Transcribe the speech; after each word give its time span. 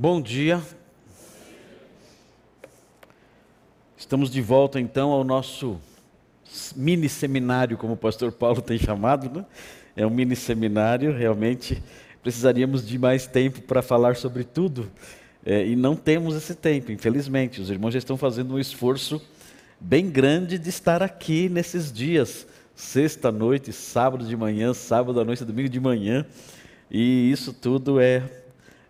Bom 0.00 0.22
dia. 0.22 0.62
Estamos 3.96 4.30
de 4.30 4.40
volta 4.40 4.78
então 4.78 5.10
ao 5.10 5.24
nosso 5.24 5.76
mini 6.76 7.08
seminário, 7.08 7.76
como 7.76 7.94
o 7.94 7.96
pastor 7.96 8.30
Paulo 8.30 8.62
tem 8.62 8.78
chamado, 8.78 9.28
né? 9.28 9.44
É 9.96 10.06
um 10.06 10.10
mini 10.10 10.36
seminário, 10.36 11.12
realmente 11.12 11.82
precisaríamos 12.22 12.86
de 12.86 12.96
mais 12.96 13.26
tempo 13.26 13.60
para 13.62 13.82
falar 13.82 14.14
sobre 14.14 14.44
tudo 14.44 14.88
é, 15.44 15.66
e 15.66 15.74
não 15.74 15.96
temos 15.96 16.36
esse 16.36 16.54
tempo, 16.54 16.92
infelizmente. 16.92 17.60
Os 17.60 17.68
irmãos 17.68 17.90
já 17.90 17.98
estão 17.98 18.16
fazendo 18.16 18.54
um 18.54 18.58
esforço 18.60 19.20
bem 19.80 20.08
grande 20.08 20.60
de 20.60 20.68
estar 20.68 21.02
aqui 21.02 21.48
nesses 21.48 21.92
dias, 21.92 22.46
sexta 22.72 23.32
noite, 23.32 23.72
sábado 23.72 24.24
de 24.24 24.36
manhã, 24.36 24.72
sábado 24.72 25.18
à 25.20 25.24
noite, 25.24 25.44
domingo 25.44 25.68
de 25.68 25.80
manhã, 25.80 26.24
e 26.88 27.32
isso 27.32 27.52
tudo 27.52 27.98
é, 27.98 28.22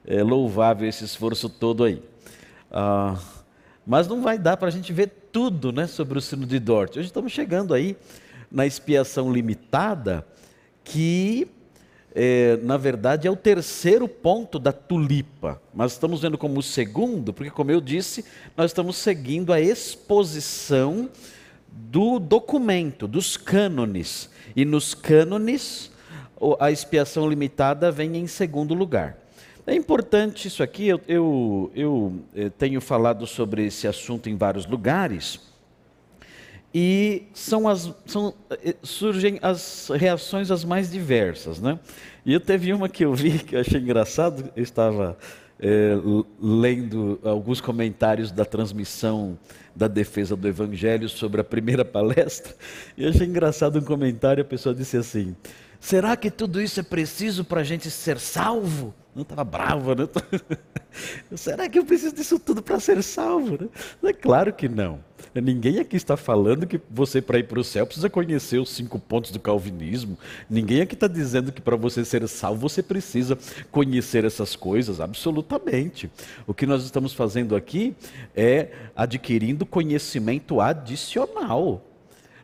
é 0.08 0.22
louvável, 0.22 0.88
esse 0.88 1.04
esforço 1.04 1.50
todo 1.50 1.84
aí. 1.84 2.02
Ah, 2.72 3.18
mas 3.86 4.08
não 4.08 4.22
vai 4.22 4.38
dar 4.38 4.56
para 4.56 4.68
a 4.68 4.70
gente 4.70 4.90
ver 4.90 5.10
tudo 5.30 5.70
né, 5.70 5.86
sobre 5.86 6.18
o 6.18 6.22
sino 6.22 6.46
de 6.46 6.58
Dort. 6.58 6.96
Hoje 6.96 7.08
estamos 7.08 7.30
chegando 7.30 7.74
aí 7.74 7.94
na 8.50 8.66
expiação 8.66 9.30
limitada, 9.30 10.26
que 10.82 11.46
é, 12.14 12.56
na 12.62 12.78
verdade 12.78 13.28
é 13.28 13.30
o 13.30 13.36
terceiro 13.36 14.08
ponto 14.08 14.58
da 14.58 14.72
tulipa. 14.72 15.60
Mas 15.74 15.92
estamos 15.92 16.22
vendo 16.22 16.38
como 16.38 16.58
o 16.58 16.62
segundo, 16.62 17.34
porque, 17.34 17.50
como 17.50 17.70
eu 17.70 17.80
disse, 17.80 18.24
nós 18.56 18.70
estamos 18.70 18.96
seguindo 18.96 19.52
a 19.52 19.60
exposição 19.60 21.10
do 21.70 22.18
documento, 22.18 23.06
dos 23.06 23.36
cânones. 23.36 24.30
E 24.56 24.64
nos 24.64 24.94
cânones, 24.94 25.90
a 26.58 26.70
expiação 26.70 27.28
limitada 27.28 27.90
vem 27.92 28.16
em 28.16 28.26
segundo 28.26 28.72
lugar. 28.72 29.27
É 29.68 29.74
importante 29.74 30.48
isso 30.48 30.62
aqui, 30.62 30.88
eu, 30.88 30.98
eu, 31.06 31.70
eu, 31.74 32.14
eh, 32.34 32.48
tenho 32.48 32.80
falado 32.80 33.26
sobre 33.26 33.66
esse 33.66 33.86
assunto 33.86 34.26
em 34.26 34.34
vários 34.34 34.64
lugares, 34.64 35.38
e 36.72 37.24
são 37.34 37.68
as, 37.68 37.92
são, 38.06 38.32
eh, 38.50 38.74
surgem 38.82 39.38
as 39.42 39.90
reações 39.94 40.50
as 40.50 40.64
mais 40.64 40.90
diversas. 40.90 41.60
Né? 41.60 41.78
E 42.24 42.32
eu 42.32 42.40
teve 42.40 42.72
uma 42.72 42.88
que 42.88 43.04
eu 43.04 43.12
vi 43.14 43.40
que 43.40 43.56
eu 43.56 43.60
achei 43.60 43.78
engraçado, 43.78 44.50
eu 44.56 44.62
estava 44.62 45.18
é, 45.60 45.92
lendo 46.40 47.20
alguns 47.22 47.60
comentários 47.60 48.32
da 48.32 48.46
transmissão 48.46 49.38
da 49.76 49.86
defesa 49.86 50.34
do 50.34 50.48
Evangelho 50.48 51.10
sobre 51.10 51.42
a 51.42 51.44
primeira 51.44 51.84
palestra, 51.86 52.54
e 52.96 53.06
achei 53.06 53.26
engraçado 53.26 53.78
um 53.78 53.84
comentário, 53.84 54.40
a 54.40 54.46
pessoa 54.46 54.74
disse 54.74 54.96
assim, 54.96 55.36
será 55.78 56.16
que 56.16 56.30
tudo 56.30 56.58
isso 56.58 56.80
é 56.80 56.82
preciso 56.82 57.44
para 57.44 57.60
a 57.60 57.64
gente 57.64 57.90
ser 57.90 58.18
salvo? 58.18 58.94
Não 59.18 59.22
estava 59.22 59.42
brava, 59.42 59.96
né? 59.96 60.08
Será 61.34 61.68
que 61.68 61.76
eu 61.76 61.84
preciso 61.84 62.14
disso 62.14 62.38
tudo 62.38 62.62
para 62.62 62.78
ser 62.78 63.02
salvo? 63.02 63.58
Né? 63.60 63.68
É 64.10 64.12
claro 64.12 64.52
que 64.52 64.68
não. 64.68 65.00
Ninguém 65.34 65.80
aqui 65.80 65.96
está 65.96 66.16
falando 66.16 66.68
que 66.68 66.80
você, 66.88 67.20
para 67.20 67.40
ir 67.40 67.48
para 67.48 67.58
o 67.58 67.64
céu, 67.64 67.84
precisa 67.84 68.08
conhecer 68.08 68.60
os 68.60 68.70
cinco 68.70 68.96
pontos 68.96 69.32
do 69.32 69.40
calvinismo. 69.40 70.16
Ninguém 70.48 70.82
aqui 70.82 70.94
está 70.94 71.08
dizendo 71.08 71.50
que 71.50 71.60
para 71.60 71.74
você 71.74 72.04
ser 72.04 72.28
salvo, 72.28 72.60
você 72.60 72.80
precisa 72.80 73.36
conhecer 73.72 74.24
essas 74.24 74.54
coisas, 74.54 75.00
absolutamente. 75.00 76.08
O 76.46 76.54
que 76.54 76.64
nós 76.64 76.84
estamos 76.84 77.12
fazendo 77.12 77.56
aqui 77.56 77.96
é 78.36 78.68
adquirindo 78.94 79.66
conhecimento 79.66 80.60
adicional. 80.60 81.84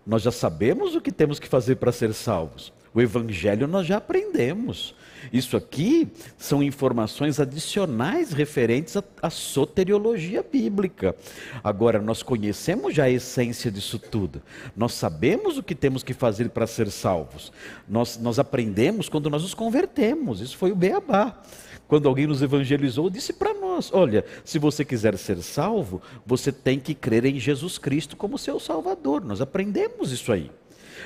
Nós 0.05 0.23
já 0.23 0.33
sabemos 0.33 0.97
o 0.97 1.01
que 1.01 1.13
temos 1.13 1.39
que 1.39 1.47
fazer 1.47 1.77
para 1.77 1.93
ser 1.93 2.13
salvos. 2.13 2.73
O 2.93 3.01
evangelho 3.01 3.69
nós 3.69 3.87
já 3.87 3.99
aprendemos. 3.99 4.93
Isso 5.33 5.57
aqui 5.57 6.09
são 6.37 6.63
informações 6.63 7.41
adicionais 7.41 8.33
referentes 8.33 8.97
à, 9.23 9.31
soteriologia 9.31 10.43
bíblica. 10.43 11.15
Agora, 11.63 12.01
nós 12.01 12.23
conhecemos 12.23 12.95
já 12.95 13.05
a 13.05 13.11
essência 13.11 13.71
disso 13.71 13.99
tudo. 13.99 14.43
Nós 14.77 14.95
sabemos 14.95 15.59
o 15.59 15.63
que 15.63 15.75
temos 15.75 16.03
que 16.03 16.15
fazer 16.15 16.51
para 16.51 16.67
ser 16.67 16.91
salvos. 16.91 17.53
Nós, 17.89 18.19
nós 18.19 18.39
aprendemos 18.39 19.09
quando 19.09 19.31
nós 19.31 19.43
nos 19.43 19.55
convertemos. 19.55 20.41
Isso 20.41 20.57
foi 20.57 20.73
o 20.73 20.77
beabá 20.77 21.41
quando 21.87 22.09
alguém 22.09 22.27
nos 22.27 22.43
evangelizou, 22.43 23.11
disse 23.11 23.33
para 23.33 23.55
nós: 23.55 23.91
olha, 23.93 24.25
se 24.45 24.59
você 24.59 24.85
quiser 24.85 25.17
ser 25.19 25.43
salvo, 25.43 26.01
você 26.25 26.51
tem 26.51 26.81
que 26.81 26.95
crer 26.95 27.25
em 27.25 27.39
Jesus 27.39 27.79
Cristo 27.79 28.17
como 28.17 28.39
seu 28.39 28.59
Salvador. 28.59 29.25
Nós 29.25 29.41
aprendemos 29.41 30.11
isso 30.11 30.33
aí. 30.33 30.51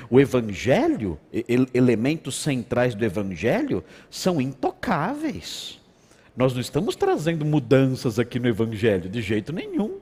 O 0.09 0.19
Evangelho, 0.19 1.19
elementos 1.73 2.35
centrais 2.35 2.93
do 2.93 3.03
Evangelho, 3.03 3.83
são 4.09 4.39
intocáveis. 4.39 5.79
Nós 6.35 6.53
não 6.53 6.61
estamos 6.61 6.95
trazendo 6.95 7.43
mudanças 7.43 8.19
aqui 8.19 8.39
no 8.39 8.47
Evangelho, 8.47 9.09
de 9.09 9.21
jeito 9.21 9.51
nenhum. 9.51 9.97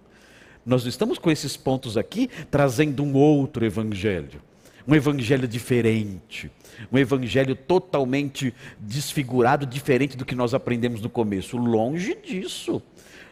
Nós 0.65 0.83
não 0.83 0.89
estamos 0.89 1.17
com 1.17 1.31
esses 1.31 1.55
pontos 1.55 1.97
aqui 1.97 2.29
trazendo 2.51 3.03
um 3.03 3.13
outro 3.15 3.65
Evangelho. 3.65 4.41
Um 4.87 4.93
Evangelho 4.95 5.47
diferente. 5.47 6.51
Um 6.91 6.97
Evangelho 6.97 7.55
totalmente 7.55 8.53
desfigurado, 8.79 9.65
diferente 9.65 10.15
do 10.15 10.25
que 10.25 10.35
nós 10.35 10.53
aprendemos 10.53 11.01
no 11.01 11.09
começo. 11.09 11.57
Longe 11.57 12.15
disso. 12.15 12.81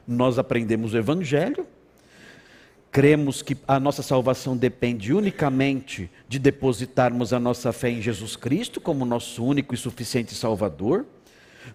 Nós 0.08 0.40
aprendemos 0.40 0.94
o 0.94 0.98
Evangelho, 0.98 1.66
cremos 2.96 3.42
que 3.42 3.58
a 3.68 3.78
nossa 3.78 4.02
salvação 4.02 4.56
depende 4.56 5.14
unicamente 5.14 6.10
de 6.30 6.40
depositarmos 6.40 7.34
a 7.34 7.40
nossa 7.42 7.74
fé 7.74 7.90
em 7.90 8.02
Jesus 8.02 8.38
Cristo 8.38 8.80
como 8.80 9.04
nosso 9.04 9.44
único 9.44 9.76
e 9.76 9.78
suficiente 9.78 10.34
Salvador. 10.34 11.06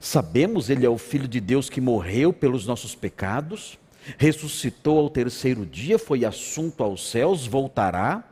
Sabemos 0.00 0.70
Ele 0.70 0.86
é 0.86 0.88
o 0.88 0.96
Filho 0.96 1.28
de 1.28 1.38
Deus 1.38 1.68
que 1.68 1.78
morreu 1.78 2.32
pelos 2.32 2.64
nossos 2.66 2.94
pecados, 2.94 3.78
ressuscitou 4.16 4.98
ao 4.98 5.10
terceiro 5.10 5.66
dia, 5.66 5.98
foi 5.98 6.24
assunto 6.24 6.82
aos 6.82 7.10
céus, 7.10 7.46
voltará. 7.46 8.24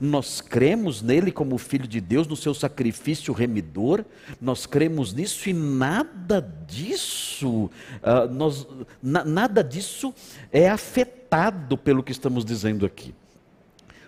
Nós 0.00 0.40
cremos 0.40 1.02
nele 1.02 1.32
como 1.32 1.58
Filho 1.58 1.88
de 1.88 2.00
Deus, 2.00 2.28
no 2.28 2.36
seu 2.36 2.54
sacrifício 2.54 3.34
remidor, 3.34 4.04
nós 4.40 4.64
cremos 4.64 5.12
nisso 5.12 5.48
e 5.48 5.52
nada 5.52 6.40
disso, 6.68 7.64
uh, 7.64 8.32
nós, 8.32 8.64
na, 9.02 9.24
nada 9.24 9.64
disso 9.64 10.14
é 10.52 10.68
afetado 10.70 11.17
afetado 11.28 11.76
pelo 11.76 12.02
que 12.02 12.12
estamos 12.12 12.44
dizendo 12.44 12.86
aqui. 12.86 13.14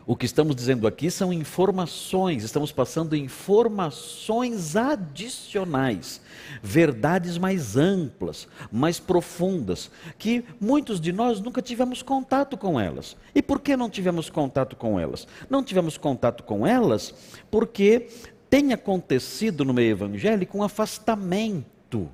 O 0.07 0.17
que 0.17 0.27
estamos 0.27 0.57
dizendo 0.57 0.89
aqui 0.89 1.11
são 1.11 1.33
informações, 1.33 2.43
estamos 2.43 2.73
passando 2.73 3.15
informações 3.15 4.75
adicionais, 4.75 6.21
verdades 6.63 7.39
mais 7.39 7.77
amplas, 7.77 8.49
mais 8.73 8.99
profundas, 8.99 9.91
que 10.19 10.45
muitos 10.59 11.01
de 11.01 11.13
nós 11.13 11.41
nunca 11.41 11.63
tivemos 11.63 12.03
contato 12.03 12.57
com 12.57 12.81
elas. 12.81 13.17
E 13.35 13.43
por 13.43 13.61
que 13.61 13.77
não 13.77 13.91
tivemos 13.91 14.31
contato 14.31 14.75
com 14.75 14.99
elas? 14.99 15.29
Não 15.49 15.63
tivemos 15.63 15.97
contato 15.97 16.43
com 16.43 16.67
elas 16.67 17.15
porque 17.51 18.09
tem 18.49 18.73
acontecido 18.73 19.65
no 19.65 19.75
meio 19.75 19.93
evangélico 19.93 20.59
um 20.59 20.63
afastamento 20.63 22.09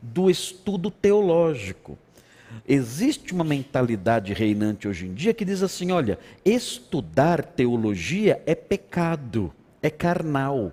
do 0.00 0.30
estudo 0.30 0.90
teológico. 0.90 1.98
Existe 2.66 3.32
uma 3.32 3.44
mentalidade 3.44 4.32
reinante 4.32 4.86
hoje 4.86 5.06
em 5.06 5.14
dia 5.14 5.34
que 5.34 5.44
diz 5.44 5.62
assim: 5.62 5.90
olha, 5.90 6.18
estudar 6.44 7.42
teologia 7.42 8.42
é 8.46 8.54
pecado, 8.54 9.52
é 9.82 9.90
carnal. 9.90 10.72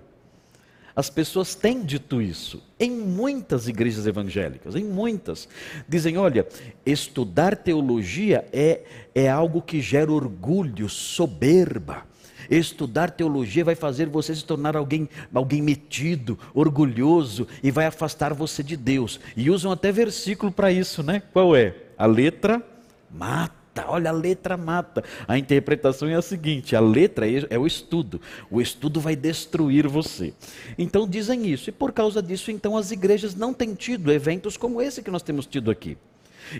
As 0.94 1.08
pessoas 1.08 1.54
têm 1.54 1.84
dito 1.84 2.20
isso 2.20 2.60
em 2.78 2.90
muitas 2.90 3.68
igrejas 3.68 4.06
evangélicas, 4.06 4.74
em 4.74 4.84
muitas. 4.84 5.48
Dizem: 5.88 6.16
olha, 6.18 6.46
estudar 6.84 7.56
teologia 7.56 8.44
é, 8.52 8.82
é 9.14 9.28
algo 9.28 9.62
que 9.62 9.80
gera 9.80 10.10
orgulho, 10.10 10.88
soberba. 10.88 12.04
Estudar 12.50 13.10
teologia 13.10 13.64
vai 13.64 13.74
fazer 13.74 14.08
você 14.08 14.34
se 14.34 14.44
tornar 14.44 14.76
alguém, 14.76 15.08
alguém 15.32 15.60
metido, 15.60 16.38
orgulhoso 16.54 17.46
e 17.62 17.70
vai 17.70 17.86
afastar 17.86 18.32
você 18.32 18.62
de 18.62 18.76
Deus. 18.76 19.20
E 19.36 19.50
usam 19.50 19.72
até 19.72 19.92
versículo 19.92 20.50
para 20.50 20.72
isso, 20.72 21.02
né? 21.02 21.22
Qual 21.32 21.54
é? 21.54 21.74
A 21.96 22.06
letra 22.06 22.62
mata. 23.10 23.58
Olha, 23.86 24.10
a 24.10 24.12
letra 24.12 24.56
mata. 24.56 25.04
A 25.26 25.38
interpretação 25.38 26.08
é 26.08 26.14
a 26.14 26.22
seguinte: 26.22 26.74
a 26.74 26.80
letra 26.80 27.30
é, 27.30 27.46
é 27.50 27.58
o 27.58 27.66
estudo. 27.66 28.20
O 28.50 28.60
estudo 28.60 29.00
vai 29.00 29.14
destruir 29.14 29.86
você. 29.86 30.34
Então 30.76 31.06
dizem 31.06 31.46
isso. 31.46 31.70
E 31.70 31.72
por 31.72 31.92
causa 31.92 32.22
disso, 32.22 32.50
então, 32.50 32.76
as 32.76 32.90
igrejas 32.90 33.34
não 33.34 33.54
têm 33.54 33.74
tido 33.74 34.10
eventos 34.10 34.56
como 34.56 34.82
esse 34.82 35.02
que 35.02 35.10
nós 35.10 35.22
temos 35.22 35.46
tido 35.46 35.70
aqui. 35.70 35.96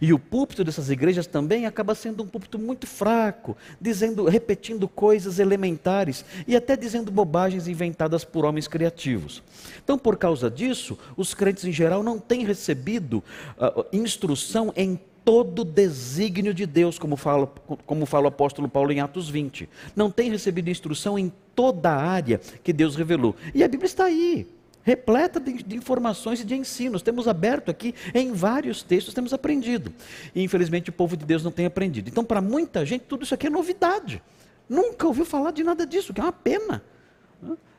E 0.00 0.12
o 0.12 0.18
púlpito 0.18 0.64
dessas 0.64 0.90
igrejas 0.90 1.26
também 1.26 1.66
acaba 1.66 1.94
sendo 1.94 2.22
um 2.22 2.26
púlpito 2.26 2.58
muito 2.58 2.86
fraco, 2.86 3.56
dizendo, 3.80 4.24
repetindo 4.24 4.88
coisas 4.88 5.38
elementares 5.38 6.24
e 6.46 6.56
até 6.56 6.76
dizendo 6.76 7.10
bobagens 7.10 7.68
inventadas 7.68 8.24
por 8.24 8.44
homens 8.44 8.68
criativos. 8.68 9.42
Então, 9.82 9.98
por 9.98 10.16
causa 10.16 10.50
disso, 10.50 10.98
os 11.16 11.34
crentes 11.34 11.64
em 11.64 11.72
geral 11.72 12.02
não 12.02 12.18
têm 12.18 12.44
recebido 12.44 13.22
uh, 13.58 13.84
instrução 13.92 14.72
em 14.76 14.98
todo 15.24 15.60
o 15.60 15.64
desígnio 15.64 16.54
de 16.54 16.64
Deus, 16.64 16.98
como 16.98 17.16
fala, 17.16 17.46
como 17.84 18.06
fala 18.06 18.24
o 18.24 18.28
apóstolo 18.28 18.68
Paulo 18.68 18.92
em 18.92 19.00
Atos 19.00 19.28
20. 19.28 19.68
Não 19.94 20.10
tem 20.10 20.30
recebido 20.30 20.70
instrução 20.70 21.18
em 21.18 21.30
toda 21.54 21.90
a 21.90 22.02
área 22.02 22.40
que 22.64 22.72
Deus 22.72 22.96
revelou. 22.96 23.36
E 23.54 23.62
a 23.62 23.68
Bíblia 23.68 23.86
está 23.86 24.04
aí 24.04 24.46
repleta 24.88 25.38
de, 25.38 25.62
de, 25.62 25.76
informações 25.76 26.40
e 26.40 26.44
de 26.44 26.54
ensinos. 26.54 27.02
Temos 27.02 27.28
aberto 27.28 27.70
aqui 27.70 27.94
em 28.14 28.32
vários 28.32 28.82
textos, 28.82 29.12
temos 29.12 29.34
aprendido. 29.34 29.92
E 30.34 30.42
infelizmente 30.42 30.88
o 30.88 30.92
povo 30.92 31.14
de 31.14 31.26
Deus 31.26 31.44
não 31.44 31.50
tem 31.50 31.66
aprendido. 31.66 32.08
Então, 32.08 32.24
para 32.24 32.40
muita 32.40 32.86
gente, 32.86 33.02
tudo 33.02 33.24
isso 33.24 33.34
aqui 33.34 33.48
é 33.48 33.50
novidade. 33.50 34.22
Nunca 34.66 35.06
ouviu 35.06 35.26
falar 35.26 35.50
de 35.50 35.62
nada 35.62 35.86
disso, 35.86 36.14
que 36.14 36.20
é 36.20 36.24
uma 36.24 36.32
pena. 36.32 36.82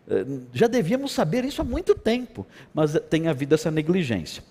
Eh, 0.07 0.25
já 0.53 0.67
devíamos 0.67 1.11
saber 1.11 1.43
isso 1.45 1.61
há 1.61 1.65
muito 1.65 1.95
tempo, 1.95 2.45
mas 2.73 2.93
tem 3.09 3.27
havido 3.27 3.55
essa 3.55 3.71
negligência. 3.71 4.43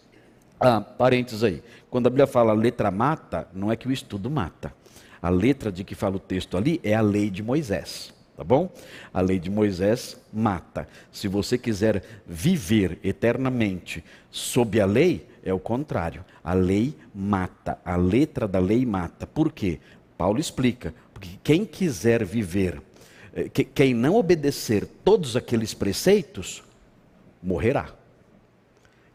Ah, 0.59 0.81
parênteses 0.81 1.45
aí. 1.45 1.63
Quando 1.89 2.09
a 2.09 2.11
Bíblia 2.11 2.27
fala 2.27 2.53
letra 2.53 2.91
mata, 2.91 3.47
não 3.55 3.71
é 3.71 3.77
que 3.77 3.87
o 3.87 3.93
estudo 3.93 4.29
mata. 4.29 4.75
A 5.23 5.29
letra 5.29 5.71
de 5.71 5.85
que 5.85 5.95
fala 5.95 6.17
o 6.17 6.21
texto 6.21 6.57
ali 6.57 6.81
é 6.83 6.95
a 6.95 7.01
lei 7.01 7.31
de 7.31 7.41
Moisés. 7.41 8.13
Tá 8.39 8.45
bom? 8.45 8.71
A 9.13 9.21
lei 9.21 9.41
de 9.41 9.51
Moisés 9.51 10.17
mata. 10.33 10.87
Se 11.11 11.27
você 11.27 11.59
quiser 11.59 12.05
viver 12.25 12.97
eternamente 13.03 14.05
sob 14.31 14.81
a 14.81 14.87
lei, 14.87 15.27
é 15.43 15.53
o 15.53 15.59
contrário. 15.59 16.25
A 16.45 16.55
lei 16.55 16.95
mata. 17.13 17.81
A 17.85 17.97
letra 17.97 18.47
da 18.47 18.61
lei 18.61 18.87
mata. 18.87 19.27
Por 19.27 19.51
quê? 19.51 19.81
Paulo 20.17 20.39
explica. 20.39 20.95
Porque 21.13 21.31
quem 21.43 21.65
quiser 21.65 22.25
viver, 22.25 22.81
eh, 23.35 23.49
quem 23.49 23.93
não 23.93 24.15
obedecer 24.15 24.87
todos 24.87 25.35
aqueles 25.35 25.75
preceitos, 25.75 26.63
morrerá. 27.43 27.93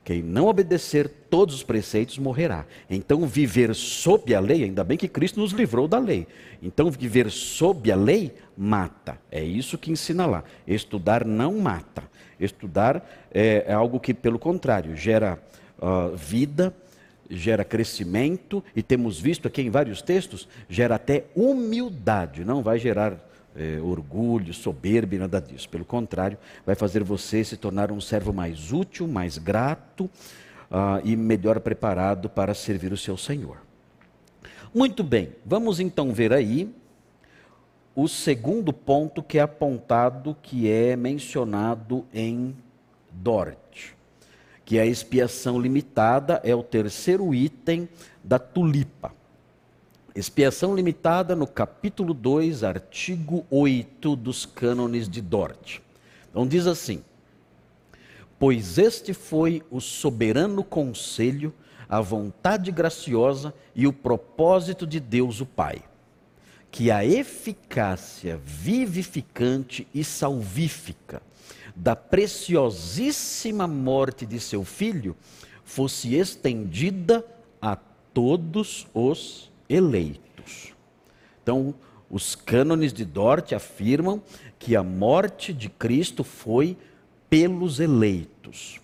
Quem 0.04 0.22
não 0.22 0.48
obedecer 0.48 1.08
todos 1.30 1.56
os 1.56 1.64
preceitos 1.64 2.18
morrerá. 2.18 2.66
Então, 2.90 3.26
viver 3.26 3.74
sob 3.74 4.36
a 4.36 4.40
lei, 4.42 4.66
ainda 4.66 4.84
bem 4.84 4.98
que 4.98 5.08
Cristo 5.08 5.40
nos 5.40 5.54
livrou 5.54 5.88
da 5.88 5.98
lei. 5.98 6.28
Então, 6.62 6.92
viver 6.92 7.32
sob 7.32 7.90
a 7.90 7.96
lei 7.96 8.34
mata. 8.58 9.18
É 9.32 9.44
isso 9.44 9.78
que 9.78 9.92
ensina 9.92 10.26
lá. 10.26 10.44
Estudar 10.68 11.26
não 11.26 11.60
mata. 11.60 12.04
Estudar 12.40 13.08
é, 13.34 13.66
é 13.68 13.74
algo 13.74 14.00
que, 14.00 14.14
pelo 14.14 14.40
contrário, 14.40 14.96
gera 14.96 15.40
uh, 15.80 16.16
vida, 16.16 16.74
gera 17.30 17.64
crescimento, 17.64 18.64
e 18.76 18.84
temos 18.84 19.20
visto 19.20 19.48
aqui 19.48 19.62
em 19.62 19.70
vários 19.70 20.02
textos, 20.02 20.48
gera 20.70 20.96
até 20.96 21.26
humildade. 21.36 22.44
Não 22.44 22.62
vai 22.62 22.78
gerar 22.78 23.18
é, 23.56 23.80
orgulho, 23.80 24.54
soberba 24.54 25.16
nada 25.18 25.40
disso. 25.40 25.70
Pelo 25.70 25.86
contrário, 25.86 26.38
vai 26.66 26.76
fazer 26.76 27.04
você 27.04 27.44
se 27.44 27.58
tornar 27.58 27.92
um 27.92 28.02
servo 28.02 28.34
mais 28.34 28.72
útil, 28.72 29.08
mais 29.08 29.38
grato 29.38 30.06
uh, 30.06 31.00
e 31.04 31.16
melhor 31.16 31.60
preparado 31.60 32.30
para 32.30 32.54
servir 32.54 32.92
o 32.92 32.98
seu 32.98 33.18
Senhor. 33.18 33.58
Muito 34.74 35.04
bem, 35.04 35.30
vamos 35.46 35.80
então 35.80 36.12
ver 36.12 36.34
aí 36.34 36.74
o 37.96 38.08
segundo 38.08 38.74
ponto 38.74 39.22
que 39.22 39.38
é 39.38 39.42
apontado, 39.42 40.36
que 40.42 40.70
é 40.70 40.96
mencionado 40.96 42.06
em 42.14 42.56
Dort, 43.12 43.94
que 44.66 44.78
é 44.78 44.82
a 44.82 44.86
expiação 44.86 45.60
limitada, 45.60 46.42
é 46.44 46.56
o 46.56 46.64
terceiro 46.64 47.34
item 47.36 47.88
da 48.24 48.40
tulipa. 48.40 49.14
Expiação 50.16 50.76
limitada 50.76 51.36
no 51.36 51.46
capítulo 51.46 52.14
2, 52.14 52.64
artigo 52.64 53.46
8 53.50 54.16
dos 54.16 54.46
cânones 54.46 55.08
de 55.08 55.22
Dort. 55.22 55.80
Então 56.30 56.48
diz 56.48 56.66
assim: 56.66 57.04
Pois 58.40 58.78
este 58.78 59.14
foi 59.14 59.62
o 59.70 59.80
soberano 59.80 60.64
conselho, 60.64 61.54
a 61.88 62.02
vontade 62.02 62.72
graciosa 62.72 63.54
e 63.76 63.86
o 63.86 63.94
propósito 63.94 64.86
de 64.88 65.00
Deus 65.00 65.42
o 65.42 65.46
Pai, 65.46 65.84
que 66.74 66.90
a 66.90 67.06
eficácia 67.06 68.42
vivificante 68.44 69.88
e 69.94 70.04
salvífica 70.04 71.22
da 71.76 71.96
preciosíssima 71.96 73.68
morte 73.68 74.26
de 74.26 74.40
seu 74.40 74.64
filho 74.64 75.16
fosse 75.64 76.16
estendida 76.16 77.24
a 77.62 77.76
todos 77.76 78.88
os 78.92 79.52
eleitos. 79.70 80.74
Então, 81.44 81.76
os 82.10 82.34
cânones 82.34 82.92
de 82.92 83.06
Dort 83.06 83.54
afirmam 83.54 84.20
que 84.58 84.76
a 84.76 84.82
morte 84.82 85.54
de 85.54 85.70
Cristo 85.70 86.24
foi 86.24 86.76
pelos 87.30 87.80
eleitos. 87.80 88.82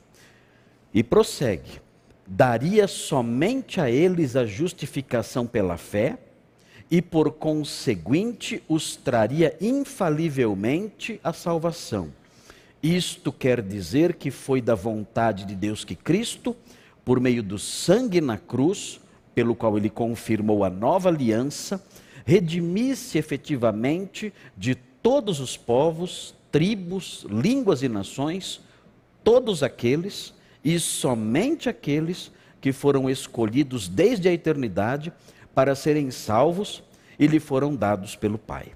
E 0.94 1.02
prossegue: 1.02 1.82
daria 2.28 2.88
somente 2.88 3.82
a 3.82 3.90
eles 3.90 4.36
a 4.36 4.46
justificação 4.46 5.48
pela 5.48 5.76
fé, 5.76 6.20
e 6.92 7.02
por 7.02 7.32
conseguinte 7.32 8.64
os 8.68 8.96
traria 8.96 9.56
infalivelmente 9.62 11.20
a 11.24 11.32
salvação. 11.32 12.12
Isto 12.82 13.32
quer 13.32 13.62
dizer 13.62 14.16
que 14.16 14.32
foi 14.32 14.62
da 14.62 14.74
vontade 14.74 15.46
de 15.46 15.56
Deus 15.56 15.84
que 15.84 15.96
Cristo, 15.96 16.56
por 17.04 17.20
meio 17.20 17.44
do 17.44 17.60
sangue 17.60 18.22
na 18.22 18.38
cruz, 18.38 19.00
pelo 19.36 19.54
qual 19.54 19.78
ele 19.78 19.90
confirmou 19.90 20.64
a 20.64 20.70
nova 20.70 21.10
aliança, 21.10 21.84
redimisse 22.26 23.18
efetivamente 23.18 24.34
de 24.58 24.76
todos 24.76 25.40
os 25.40 25.58
povos, 25.58 26.34
tribos, 26.52 27.26
línguas 27.30 27.84
e 27.84 27.90
nações, 27.90 28.62
todos 29.24 29.62
aqueles 29.62 30.34
e 30.64 30.80
somente 30.80 31.70
aqueles 31.70 32.32
que 32.62 32.72
foram 32.72 33.10
escolhidos 33.10 33.88
desde 33.88 34.28
a 34.28 34.34
eternidade 34.34 35.14
para 35.54 35.76
serem 35.76 36.12
salvos 36.12 36.84
e 37.18 37.28
lhe 37.28 37.40
foram 37.40 37.76
dados 37.76 38.16
pelo 38.16 38.38
Pai. 38.38 38.72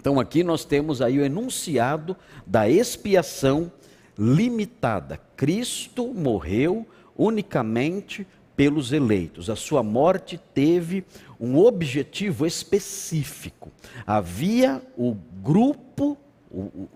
Então 0.00 0.18
aqui 0.18 0.42
nós 0.42 0.64
temos 0.64 1.00
aí 1.00 1.18
o 1.18 1.24
enunciado 1.24 2.16
da 2.44 2.68
expiação 2.68 3.70
limitada. 4.18 5.20
Cristo 5.36 6.12
morreu 6.12 6.86
unicamente 7.16 8.26
pelos 8.56 8.92
eleitos. 8.92 9.48
A 9.48 9.56
sua 9.56 9.82
morte 9.82 10.40
teve 10.52 11.04
um 11.38 11.56
objetivo 11.56 12.46
específico. 12.46 13.70
Havia 14.06 14.82
o 14.96 15.16
grupo, 15.42 16.16
o, 16.50 16.60
o, 16.60 16.88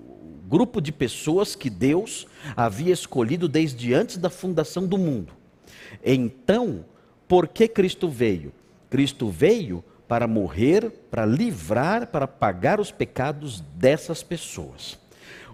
grupo 0.49 0.81
de 0.81 0.93
pessoas 0.93 1.55
que 1.55 1.71
Deus 1.71 2.27
havia 2.57 2.93
escolhido 2.93 3.49
desde 3.49 3.95
antes 3.95 4.17
da 4.17 4.31
fundação 4.31 4.87
do 4.87 4.99
mundo. 4.99 5.33
Então, 6.05 6.85
por 7.27 7.49
que 7.49 7.67
Cristo 7.67 8.09
veio? 8.09 8.53
Cristo 8.91 9.29
veio 9.29 9.85
para 10.09 10.27
morrer, 10.27 10.91
para 11.11 11.27
livrar, 11.27 12.07
para 12.09 12.27
pagar 12.27 12.81
os 12.81 12.91
pecados 12.91 13.61
dessas 13.77 14.23
pessoas. 14.23 14.99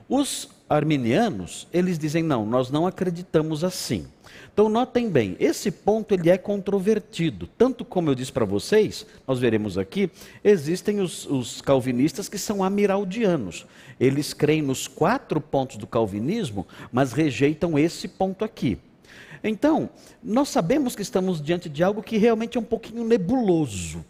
Os 0.08 0.48
arminianos, 0.68 1.66
eles 1.72 1.98
dizem: 1.98 2.22
não, 2.22 2.44
nós 2.44 2.70
não 2.70 2.86
acreditamos 2.86 3.64
assim. 3.64 4.06
Então 4.52 4.68
notem 4.68 5.08
bem, 5.08 5.34
esse 5.40 5.70
ponto 5.70 6.12
ele 6.12 6.28
é 6.28 6.36
controvertido. 6.36 7.46
Tanto 7.56 7.84
como 7.84 8.10
eu 8.10 8.14
disse 8.14 8.30
para 8.30 8.44
vocês, 8.44 9.06
nós 9.26 9.38
veremos 9.38 9.78
aqui, 9.78 10.10
existem 10.44 11.00
os, 11.00 11.26
os, 11.26 11.62
calvinistas 11.62 12.28
que 12.28 12.36
são 12.36 12.62
amiraldianos. 12.62 13.66
Eles 13.98 14.34
creem 14.34 14.60
nos 14.60 14.86
quatro 14.86 15.40
pontos 15.40 15.78
do 15.78 15.86
calvinismo, 15.86 16.66
mas 16.90 17.12
rejeitam 17.12 17.78
esse 17.78 18.06
ponto 18.06 18.44
aqui. 18.44 18.78
Então, 19.42 19.90
nós 20.22 20.48
sabemos 20.48 20.94
que 20.94 21.02
estamos 21.02 21.40
diante 21.40 21.68
de 21.68 21.82
algo 21.82 22.02
que 22.02 22.16
realmente 22.16 22.56
é 22.56 22.60
um 22.60 22.64
pouquinho 22.64 23.04
nebuloso. 23.04 24.04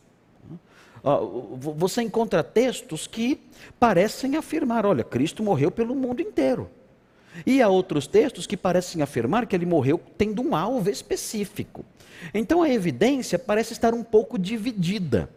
Você 1.58 2.02
encontra 2.02 2.44
textos 2.44 3.06
que 3.06 3.40
parecem 3.80 4.36
afirmar: 4.36 4.86
olha, 4.86 5.02
Cristo 5.02 5.42
morreu 5.42 5.70
pelo 5.70 5.94
mundo 5.94 6.20
inteiro. 6.20 6.70
E 7.46 7.62
há 7.62 7.68
outros 7.68 8.06
textos 8.06 8.46
que 8.46 8.56
parecem 8.56 9.02
afirmar 9.02 9.46
que 9.46 9.56
ele 9.56 9.64
morreu 9.64 10.00
tendo 10.18 10.42
um 10.42 10.54
alvo 10.54 10.90
específico. 10.90 11.84
Então 12.32 12.62
a 12.62 12.68
evidência 12.68 13.38
parece 13.38 13.72
estar 13.72 13.94
um 13.94 14.04
pouco 14.04 14.38
dividida. 14.38 15.28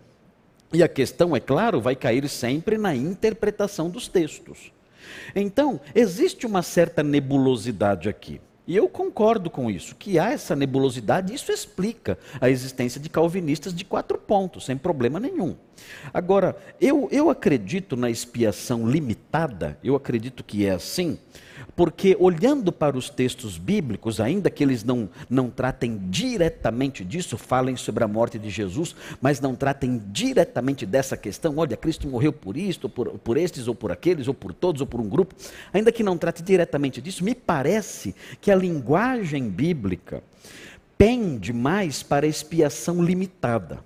E 0.74 0.84
a 0.84 0.90
questão, 0.90 1.36
é 1.36 1.40
claro, 1.40 1.80
vai 1.80 1.96
cair 1.96 2.28
sempre 2.28 2.78
na 2.78 2.94
interpretação 2.94 3.90
dos 3.90 4.08
textos. 4.08 4.74
Então, 5.34 5.80
existe 5.94 6.46
uma 6.46 6.62
certa 6.62 7.02
nebulosidade 7.02 8.10
aqui. 8.10 8.42
E 8.68 8.76
eu 8.76 8.90
concordo 8.90 9.50
com 9.50 9.70
isso, 9.70 9.96
que 9.96 10.18
há 10.18 10.32
essa 10.32 10.56
nebulosidade, 10.56 11.34
isso 11.34 11.52
explica 11.52 12.18
a 12.42 12.50
existência 12.50 13.00
de 13.00 13.10
calvinistas 13.10 13.74
de 13.74 13.86
quatro 13.86 14.18
pontos, 14.18 14.66
sem 14.66 14.76
problema 14.76 15.20
nenhum. 15.20 15.56
Agora, 16.14 16.58
eu, 16.80 17.08
eu 17.12 17.30
acredito 17.30 17.96
na 17.96 18.10
expiação 18.10 18.88
limitada, 18.90 19.78
eu 19.84 19.96
acredito 19.96 20.44
que 20.44 20.66
é 20.66 20.72
assim, 20.72 21.18
porque 21.76 22.16
olhando 22.20 22.72
para 22.72 22.98
os 22.98 23.10
textos 23.10 23.58
bíblicos, 23.58 24.20
ainda 24.20 24.50
que 24.50 24.64
eles 24.64 24.84
não, 24.84 25.10
não 25.30 25.50
tratem 25.50 26.00
diretamente 26.10 27.04
disso, 27.04 27.38
falem 27.38 27.76
sobre 27.76 28.04
a 28.04 28.08
morte 28.08 28.40
de 28.40 28.50
Jesus, 28.50 28.96
mas 29.22 29.42
não 29.42 29.56
tratem 29.56 30.02
diretamente 30.08 30.86
dessa 30.86 31.18
questão, 31.18 31.58
olha, 31.58 31.76
Cristo 31.76 32.08
morreu 32.08 32.32
por 32.32 32.56
isto, 32.56 32.88
por, 32.88 33.10
por 33.20 33.38
estes, 33.38 33.68
ou 33.68 33.76
por 33.76 33.92
aqueles, 33.92 34.28
ou 34.28 34.34
por 34.34 34.54
todos, 34.54 34.82
ou 34.82 34.88
por 34.88 35.02
um 35.02 35.10
grupo, 35.10 35.36
ainda 35.74 35.92
que 35.92 36.04
não 36.04 36.18
trate 36.18 36.42
diretamente 36.42 37.02
disso, 37.02 37.24
me 37.24 37.36
parece 37.36 38.16
que 38.40 38.52
a 38.52 38.56
linguagem 38.56 39.50
bíblica 39.50 40.24
pende 40.98 41.52
mais 41.52 42.02
para 42.02 42.26
a 42.26 42.30
expiação 42.30 43.04
limitada. 43.04 43.84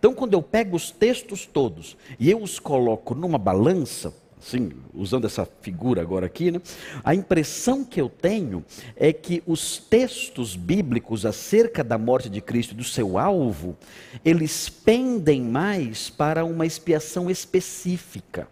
Então, 0.00 0.14
quando 0.14 0.32
eu 0.32 0.42
pego 0.42 0.76
os 0.76 0.90
textos 0.90 1.44
todos 1.44 1.94
e 2.18 2.30
eu 2.30 2.42
os 2.42 2.58
coloco 2.58 3.14
numa 3.14 3.36
balança, 3.36 4.14
Sim, 4.40 4.72
usando 4.94 5.26
essa 5.26 5.46
figura 5.60 6.00
agora 6.00 6.24
aqui, 6.24 6.50
né? 6.50 6.62
a 7.04 7.14
impressão 7.14 7.84
que 7.84 8.00
eu 8.00 8.08
tenho 8.08 8.64
é 8.96 9.12
que 9.12 9.42
os 9.46 9.76
textos 9.76 10.56
bíblicos 10.56 11.26
acerca 11.26 11.84
da 11.84 11.98
morte 11.98 12.30
de 12.30 12.40
Cristo 12.40 12.72
e 12.72 12.76
do 12.76 12.82
seu 12.82 13.18
alvo, 13.18 13.76
eles 14.24 14.70
pendem 14.70 15.42
mais 15.42 16.08
para 16.08 16.42
uma 16.42 16.64
expiação 16.64 17.30
específica. 17.30 18.48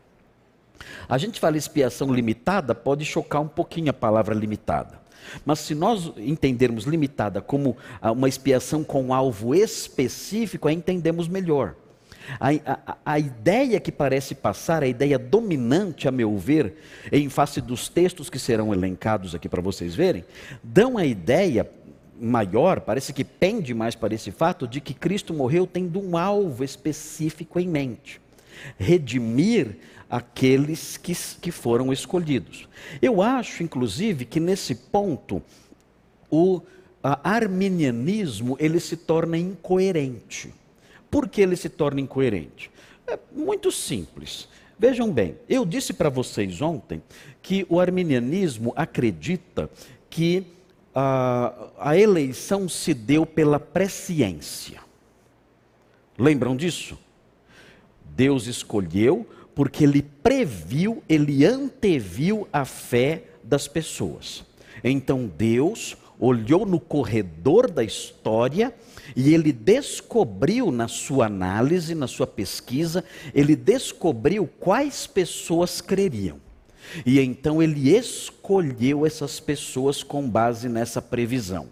A 1.09 1.17
gente 1.17 1.40
fala 1.40 1.57
expiação 1.57 2.12
limitada, 2.12 2.75
pode 2.75 3.07
chocar 3.07 3.40
um 3.40 3.49
pouquinho 3.49 3.88
a 3.88 3.95
palavra 3.95 4.35
limitada. 4.35 4.98
Mas 5.45 5.61
se 5.61 5.75
nós 5.75 6.13
entendermos 6.17 6.85
limitada 6.85 7.41
como 7.41 7.77
uma 8.03 8.29
expiação 8.29 8.85
com 8.85 9.13
alvo 9.13 9.55
específico, 9.55 10.69
aí 10.69 10.75
entendemos 10.75 11.29
melhor. 11.29 11.75
A, 12.39 12.49
a, 12.93 12.97
a, 13.05 13.19
ideia 13.19 13.81
que 13.81 13.91
parece 13.91 14.35
passar, 14.35 14.83
a 14.83 14.87
ideia 14.87 15.19
dominante, 15.19 16.07
a 16.07 16.11
meu 16.11 16.37
ver, 16.37 16.75
em 17.11 17.29
face 17.31 17.61
dos 17.61 17.89
textos 17.89 18.29
que 18.29 18.39
serão 18.39 18.73
elencados 18.73 19.35
aqui 19.35 19.49
para 19.49 19.63
vocês 19.63 19.95
verem, 19.95 20.25
dão 20.63 20.99
a 20.99 21.07
ideia 21.07 21.69
maior, 22.21 22.81
parece 22.81 23.13
que 23.13 23.25
pende 23.25 23.73
mais 23.73 23.95
para 23.95 24.15
esse 24.15 24.31
fato 24.31 24.67
de 24.67 24.81
que 24.81 24.93
Cristo 24.93 25.33
morreu 25.33 25.67
tendo 25.67 26.01
um 26.01 26.17
alvo 26.17 26.63
específico 26.65 27.59
em 27.59 27.69
mente: 27.69 28.21
redimir 28.77 29.77
aqueles 30.11 30.97
que, 30.97 31.15
que 31.41 31.50
foram 31.50 31.93
escolhidos. 31.93 32.69
Eu 33.00 33.21
acho, 33.21 33.62
inclusive, 33.62 34.25
que 34.25 34.41
nesse 34.41 34.75
ponto 34.75 35.43
o 36.31 36.62
arminianismo 37.03 38.57
ele 38.59 38.81
se 38.81 38.97
torna 38.97 39.37
incoerente. 39.37 40.53
Por 41.11 41.29
que 41.29 41.41
ele 41.41 41.57
se 41.57 41.69
torna 41.69 42.00
incoerente? 42.00 42.71
É 43.07 43.19
muito 43.33 43.71
simples. 43.71 44.49
Vejam 44.79 45.11
bem, 45.11 45.37
eu 45.49 45.65
disse 45.65 45.93
para 45.93 46.09
vocês 46.09 46.61
ontem 46.61 47.03
que 47.43 47.67
o 47.69 47.81
arminianismo 47.81 48.73
acredita 48.77 49.69
que 50.09 50.47
a, 50.95 51.69
a 51.79 51.97
eleição 51.97 52.69
se 52.69 52.95
deu 52.95 53.27
pela 53.27 53.59
presciência. 53.59 54.81
Lembram 56.17 56.57
disso? 56.57 56.99
Deus 58.05 58.47
escolheu 58.47 59.27
porque 59.59 59.83
ele 59.83 60.03
previu, 60.03 61.03
ele 61.09 61.45
anteviu 61.45 62.47
a 62.53 62.65
fé 62.65 63.25
das 63.43 63.67
pessoas. 63.67 64.45
Então 64.85 65.27
Deus 65.27 65.97
olhou 66.17 66.65
no 66.65 66.79
corredor 66.79 67.69
da 67.69 67.83
história 67.83 68.73
e 69.17 69.35
ele 69.35 69.50
descobriu 69.50 70.71
na 70.71 70.87
sua 70.87 71.27
análise, 71.27 71.93
na 71.93 72.07
sua 72.07 72.25
pesquisa, 72.25 73.05
ele 73.35 73.57
descobriu 73.57 74.49
quais 74.61 75.09
pessoas 75.09 75.81
creriam. 75.81 76.38
E 77.05 77.19
então 77.19 77.61
ele 77.61 77.91
escolheu 77.91 79.05
essas 79.05 79.41
pessoas 79.41 80.05
com 80.05 80.31
base 80.31 80.69
nessa 80.69 81.03
previsão. 81.03 81.67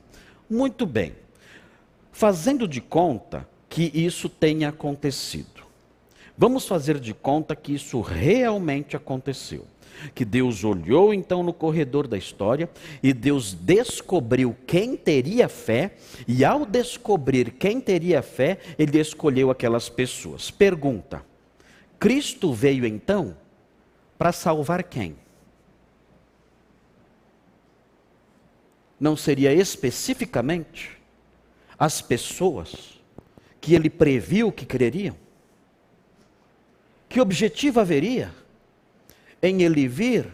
Muito 0.50 0.86
bem. 0.86 1.12
Fazendo 2.10 2.66
de 2.66 2.80
conta 2.80 3.48
que 3.68 3.92
isso 3.94 4.28
tenha 4.28 4.70
acontecido. 4.70 5.65
Vamos 6.36 6.66
fazer 6.66 7.00
de 7.00 7.14
conta 7.14 7.56
que 7.56 7.74
isso 7.74 8.00
realmente 8.00 8.96
aconteceu 8.96 9.66
que 10.14 10.24
Deus 10.24 10.64
olhou 10.64 11.12
então 11.12 11.42
no 11.42 11.52
corredor 11.52 12.06
da 12.06 12.16
história 12.16 12.68
e 13.02 13.12
Deus 13.12 13.54
descobriu 13.54 14.56
quem 14.66 14.96
teria 14.96 15.48
fé, 15.48 15.96
e 16.26 16.44
ao 16.44 16.66
descobrir 16.66 17.52
quem 17.52 17.80
teria 17.80 18.22
fé, 18.22 18.58
ele 18.78 18.98
escolheu 18.98 19.50
aquelas 19.50 19.88
pessoas. 19.88 20.50
Pergunta: 20.50 21.24
Cristo 21.98 22.52
veio 22.52 22.86
então 22.86 23.36
para 24.18 24.32
salvar 24.32 24.82
quem? 24.82 25.16
Não 28.98 29.16
seria 29.16 29.52
especificamente 29.52 30.92
as 31.78 32.00
pessoas 32.00 32.98
que 33.60 33.74
ele 33.74 33.90
previu 33.90 34.50
que 34.50 34.64
creriam? 34.64 35.25
Que 37.08 37.20
objetivo 37.20 37.80
haveria? 37.80 38.32
em 39.42 39.62
ele 39.62 39.86
vir 39.86 40.26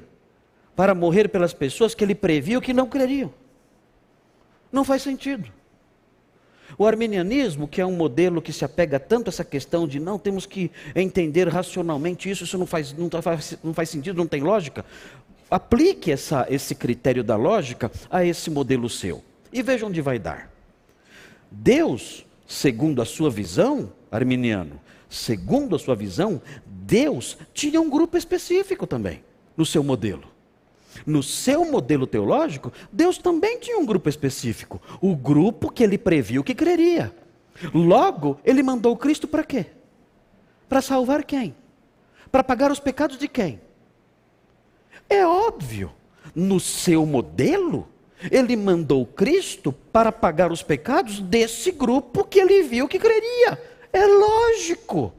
para 0.74 0.94
morrer 0.94 1.28
pelas 1.28 1.52
pessoas 1.52 1.94
que 1.94 2.02
ele 2.02 2.14
previu 2.14 2.60
que 2.60 2.72
não 2.72 2.86
creriam. 2.86 3.32
Não 4.70 4.84
faz 4.84 5.02
sentido. 5.02 5.50
O 6.78 6.86
arminianismo, 6.86 7.68
que 7.68 7.82
é 7.82 7.86
um 7.86 7.94
modelo 7.94 8.40
que 8.40 8.52
se 8.52 8.64
apega 8.64 8.98
tanto 8.98 9.28
a 9.28 9.30
essa 9.30 9.44
questão 9.44 9.86
de 9.86 10.00
não 10.00 10.18
temos 10.18 10.46
que 10.46 10.70
entender 10.94 11.46
racionalmente 11.46 12.30
isso, 12.30 12.44
isso 12.44 12.56
não 12.56 12.64
faz, 12.64 12.94
não 12.94 13.10
faz, 13.10 13.58
não 13.62 13.74
faz 13.74 13.90
sentido, 13.90 14.16
não 14.16 14.26
tem 14.26 14.40
lógica, 14.40 14.84
aplique 15.50 16.10
essa, 16.10 16.46
esse 16.48 16.74
critério 16.74 17.22
da 17.22 17.36
lógica 17.36 17.92
a 18.10 18.24
esse 18.24 18.50
modelo 18.50 18.88
seu. 18.88 19.22
E 19.52 19.62
veja 19.62 19.84
onde 19.84 20.00
vai 20.00 20.18
dar. 20.18 20.50
Deus, 21.50 22.24
segundo 22.48 23.02
a 23.02 23.04
sua 23.04 23.28
visão, 23.28 23.92
arminiano, 24.10 24.80
segundo 25.12 25.76
a 25.76 25.78
sua 25.78 25.94
visão, 25.94 26.40
Deus 26.66 27.36
tinha 27.52 27.80
um 27.80 27.90
grupo 27.90 28.16
específico 28.16 28.86
também 28.86 29.22
no 29.56 29.66
seu 29.66 29.82
modelo. 29.82 30.24
No 31.06 31.22
seu 31.22 31.64
modelo 31.64 32.06
teológico, 32.06 32.72
Deus 32.90 33.18
também 33.18 33.58
tinha 33.58 33.78
um 33.78 33.86
grupo 33.86 34.08
específico, 34.08 34.80
o 35.00 35.14
grupo 35.14 35.70
que 35.70 35.82
ele 35.82 35.98
previu 35.98 36.42
que 36.42 36.54
creria. 36.54 37.14
Logo, 37.72 38.38
ele 38.44 38.62
mandou 38.62 38.96
Cristo 38.96 39.28
para 39.28 39.44
quê? 39.44 39.66
Para 40.68 40.80
salvar 40.80 41.24
quem? 41.24 41.54
Para 42.30 42.42
pagar 42.42 42.72
os 42.72 42.80
pecados 42.80 43.18
de 43.18 43.28
quem? 43.28 43.60
É 45.08 45.26
óbvio, 45.26 45.92
no 46.34 46.58
seu 46.58 47.04
modelo, 47.04 47.88
ele 48.30 48.56
mandou 48.56 49.04
Cristo 49.04 49.72
para 49.72 50.10
pagar 50.10 50.50
os 50.50 50.62
pecados 50.62 51.20
desse 51.20 51.70
grupo 51.70 52.24
que 52.24 52.38
ele 52.38 52.62
viu 52.62 52.88
que 52.88 52.98
creria. 52.98 53.71
É 53.92 54.06
lógico. 54.06 55.12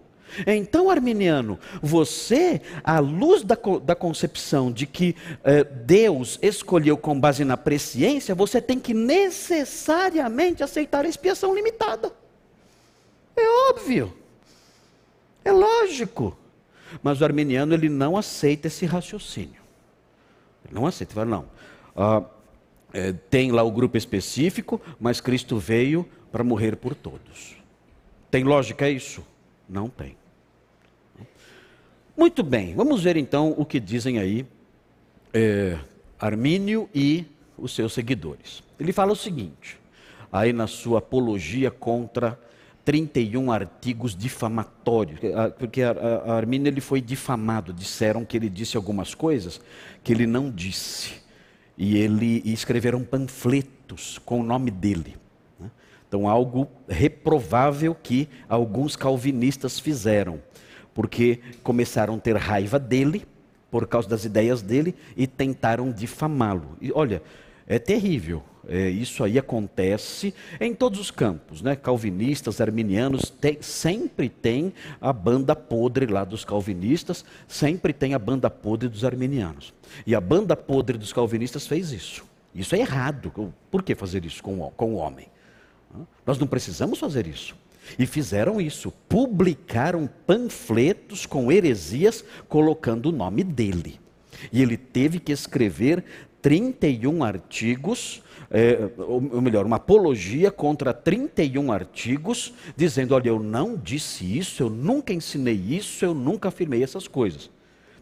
Então, 0.48 0.90
arminiano, 0.90 1.60
você, 1.82 2.62
à 2.84 3.00
luz 3.00 3.44
da, 3.44 3.58
da 3.84 3.96
concepção 3.96 4.72
de 4.72 4.88
que 4.88 5.16
eh, 5.44 5.64
Deus 5.64 6.40
escolheu 6.42 6.98
com 6.98 7.20
base 7.20 7.46
na 7.46 7.56
presciência, 7.56 8.34
você 8.34 8.60
tem 8.60 8.80
que 8.80 8.94
necessariamente 8.94 10.64
aceitar 10.64 11.06
a 11.06 11.08
expiação 11.08 11.54
limitada. 11.54 12.12
É 13.36 13.70
óbvio. 13.70 14.14
É 15.46 15.52
lógico. 15.52 16.36
Mas 17.02 17.22
o 17.22 17.26
arminiano, 17.26 17.74
ele 17.74 17.90
não 17.90 18.18
aceita 18.18 18.68
esse 18.68 18.86
raciocínio. 18.86 19.62
Ele 20.66 20.74
não 20.74 20.88
aceita. 20.88 21.14
Ele 21.14 21.20
fala, 21.20 21.30
não. 21.30 21.46
Ah, 21.96 22.24
é, 22.94 23.12
tem 23.12 23.52
lá 23.52 23.64
o 23.64 23.72
grupo 23.72 23.98
específico, 23.98 24.82
mas 25.00 25.20
Cristo 25.20 25.58
veio 25.58 26.08
para 26.32 26.44
morrer 26.44 26.76
por 26.76 26.96
todos. 26.96 27.63
Tem 28.34 28.44
lógica 28.44 28.90
isso? 28.90 29.24
Não 29.70 29.88
tem. 29.88 30.18
Muito 32.18 32.42
bem, 32.42 32.74
vamos 32.74 33.04
ver 33.04 33.16
então 33.16 33.54
o 33.56 33.64
que 33.64 33.80
dizem 33.80 34.18
aí 34.18 34.44
é, 35.32 35.78
Armínio 36.20 36.90
e 36.96 37.28
os 37.56 37.76
seus 37.76 37.94
seguidores. 37.94 38.64
Ele 38.80 38.92
fala 38.92 39.12
o 39.12 39.16
seguinte, 39.16 39.80
aí 40.32 40.52
na 40.52 40.66
sua 40.66 40.98
apologia 40.98 41.70
contra 41.70 42.40
31 42.84 43.52
artigos 43.52 44.16
difamatórios, 44.16 45.20
porque 45.60 45.84
Armínio 45.84 46.70
ele 46.70 46.82
foi 46.82 47.02
difamado, 47.02 47.72
disseram 47.72 48.26
que 48.26 48.36
ele 48.36 48.50
disse 48.50 48.76
algumas 48.76 49.14
coisas 49.14 49.62
que 50.04 50.12
ele 50.12 50.26
não 50.26 50.50
disse, 50.50 51.22
e 51.78 51.98
ele 51.98 52.42
e 52.44 52.52
escreveram 52.52 53.04
panfletos 53.04 54.18
com 54.26 54.40
o 54.40 54.44
nome 54.44 54.72
dele. 54.72 55.22
Então, 56.14 56.30
algo 56.30 56.68
reprovável 56.88 57.96
que 57.96 58.30
alguns 58.48 58.96
calvinistas 58.96 59.80
fizeram, 59.80 60.40
porque 60.94 61.40
começaram 61.64 62.14
a 62.14 62.20
ter 62.20 62.38
raiva 62.38 62.78
dele, 62.78 63.26
por 63.72 63.88
causa 63.88 64.08
das 64.08 64.24
ideias 64.24 64.62
dele, 64.62 64.94
e 65.18 65.26
tentaram 65.26 65.92
difamá-lo. 65.92 66.78
E 66.80 66.92
olha, 66.92 67.24
é 67.66 67.80
terrível. 67.80 68.44
É, 68.68 68.90
isso 68.90 69.24
aí 69.24 69.40
acontece 69.40 70.36
em 70.62 70.76
todos 70.76 71.00
os 71.00 71.10
campos, 71.10 71.64
né? 71.64 71.76
Calvinistas, 71.76 72.62
arminianos, 72.62 73.32
tem, 73.32 73.58
sempre 73.60 74.30
tem 74.30 74.72
a 75.02 75.12
banda 75.12 75.56
podre 75.56 76.06
lá 76.06 76.24
dos 76.24 76.46
calvinistas, 76.46 77.26
sempre 77.48 77.92
tem 77.92 78.14
a 78.14 78.20
banda 78.20 78.52
podre 78.52 78.88
dos 78.88 79.04
arminianos. 79.04 79.74
E 80.06 80.14
a 80.14 80.22
banda 80.22 80.56
podre 80.56 80.96
dos 80.96 81.12
calvinistas 81.12 81.66
fez 81.66 81.92
isso. 81.92 82.24
Isso 82.54 82.76
é 82.76 82.82
errado. 82.82 83.52
Por 83.72 83.82
que 83.82 83.96
fazer 83.96 84.24
isso 84.26 84.44
com, 84.44 84.60
com 84.78 84.94
o 84.94 84.98
homem? 84.98 85.33
Nós 86.26 86.38
não 86.38 86.48
precisamos 86.48 87.00
fazer 87.00 87.28
isso. 87.28 87.56
E 87.98 88.06
fizeram 88.06 88.62
isso, 88.62 88.92
publicaram 89.10 90.10
panfletos 90.26 91.26
com 91.26 91.52
heresias 91.52 92.24
colocando 92.48 93.08
o 93.08 93.12
nome 93.12 93.44
dele. 93.44 94.00
E 94.52 94.62
ele 94.62 94.78
teve 94.78 95.20
que 95.20 95.32
escrever 95.32 96.04
31 96.42 97.24
artigos, 97.24 98.22
é, 98.52 98.90
ou 98.98 99.42
melhor, 99.42 99.66
uma 99.66 99.78
apologia 99.78 100.52
contra 100.52 100.94
31 100.94 101.72
artigos, 101.72 102.54
dizendo: 102.76 103.16
olha, 103.16 103.30
eu 103.30 103.42
não 103.42 103.78
disse 103.78 104.38
isso, 104.38 104.64
eu 104.64 104.70
nunca 104.70 105.14
ensinei 105.14 105.56
isso, 105.56 106.04
eu 106.04 106.14
nunca 106.14 106.50
afirmei 106.50 106.84
essas 106.84 107.08
coisas. 107.08 107.50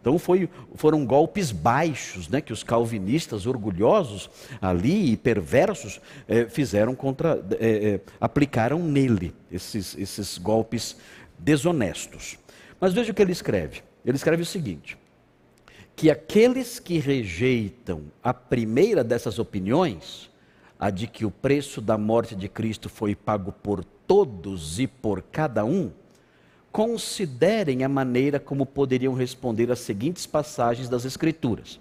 Então 0.02 0.18
foi, 0.18 0.50
foram 0.74 1.06
golpes 1.06 1.52
baixos 1.52 2.28
né, 2.28 2.42
que 2.42 2.52
os 2.52 2.64
calvinistas 2.64 3.46
orgulhosos 3.46 4.30
ali 4.60 5.12
e 5.12 5.18
perversos 5.18 6.02
eh, 6.28 6.46
fizeram 6.46 6.96
contra, 6.96 7.40
eh, 7.52 7.58
eh, 7.60 8.00
aplicaram 8.20 8.80
nele 8.80 9.32
esses, 9.52 9.96
esses 9.96 10.40
golpes 10.40 10.98
desonestos. 11.38 12.40
Mas 12.80 12.94
veja 12.94 13.12
o 13.12 13.16
que 13.16 13.22
ele 13.22 13.32
escreve. 13.32 13.84
Ele 14.04 14.16
escreve 14.18 14.42
o 14.42 14.46
seguinte: 14.46 14.98
que 15.96 16.10
aqueles 16.10 16.80
que 16.80 16.98
rejeitam 16.98 18.06
a 18.24 18.34
primeira 18.34 19.04
dessas 19.04 19.38
opiniões, 19.38 20.32
a 20.80 20.90
de 20.90 21.06
que 21.06 21.26
o 21.26 21.30
preço 21.30 21.80
da 21.80 21.96
morte 21.96 22.36
de 22.36 22.50
Cristo 22.50 22.90
foi 22.90 23.14
pago 23.14 23.52
por 23.52 23.84
todos 23.84 24.80
e 24.80 24.88
por 24.88 25.22
cada 25.22 25.64
um, 25.64 25.92
considerem 26.72 27.84
a 27.84 27.90
maneira 27.90 28.40
como 28.40 28.66
poderiam 28.66 29.14
responder 29.14 29.72
às 29.72 29.80
seguintes 29.80 30.26
passagens 30.26 30.88
das 30.88 31.06
Escrituras. 31.06 31.80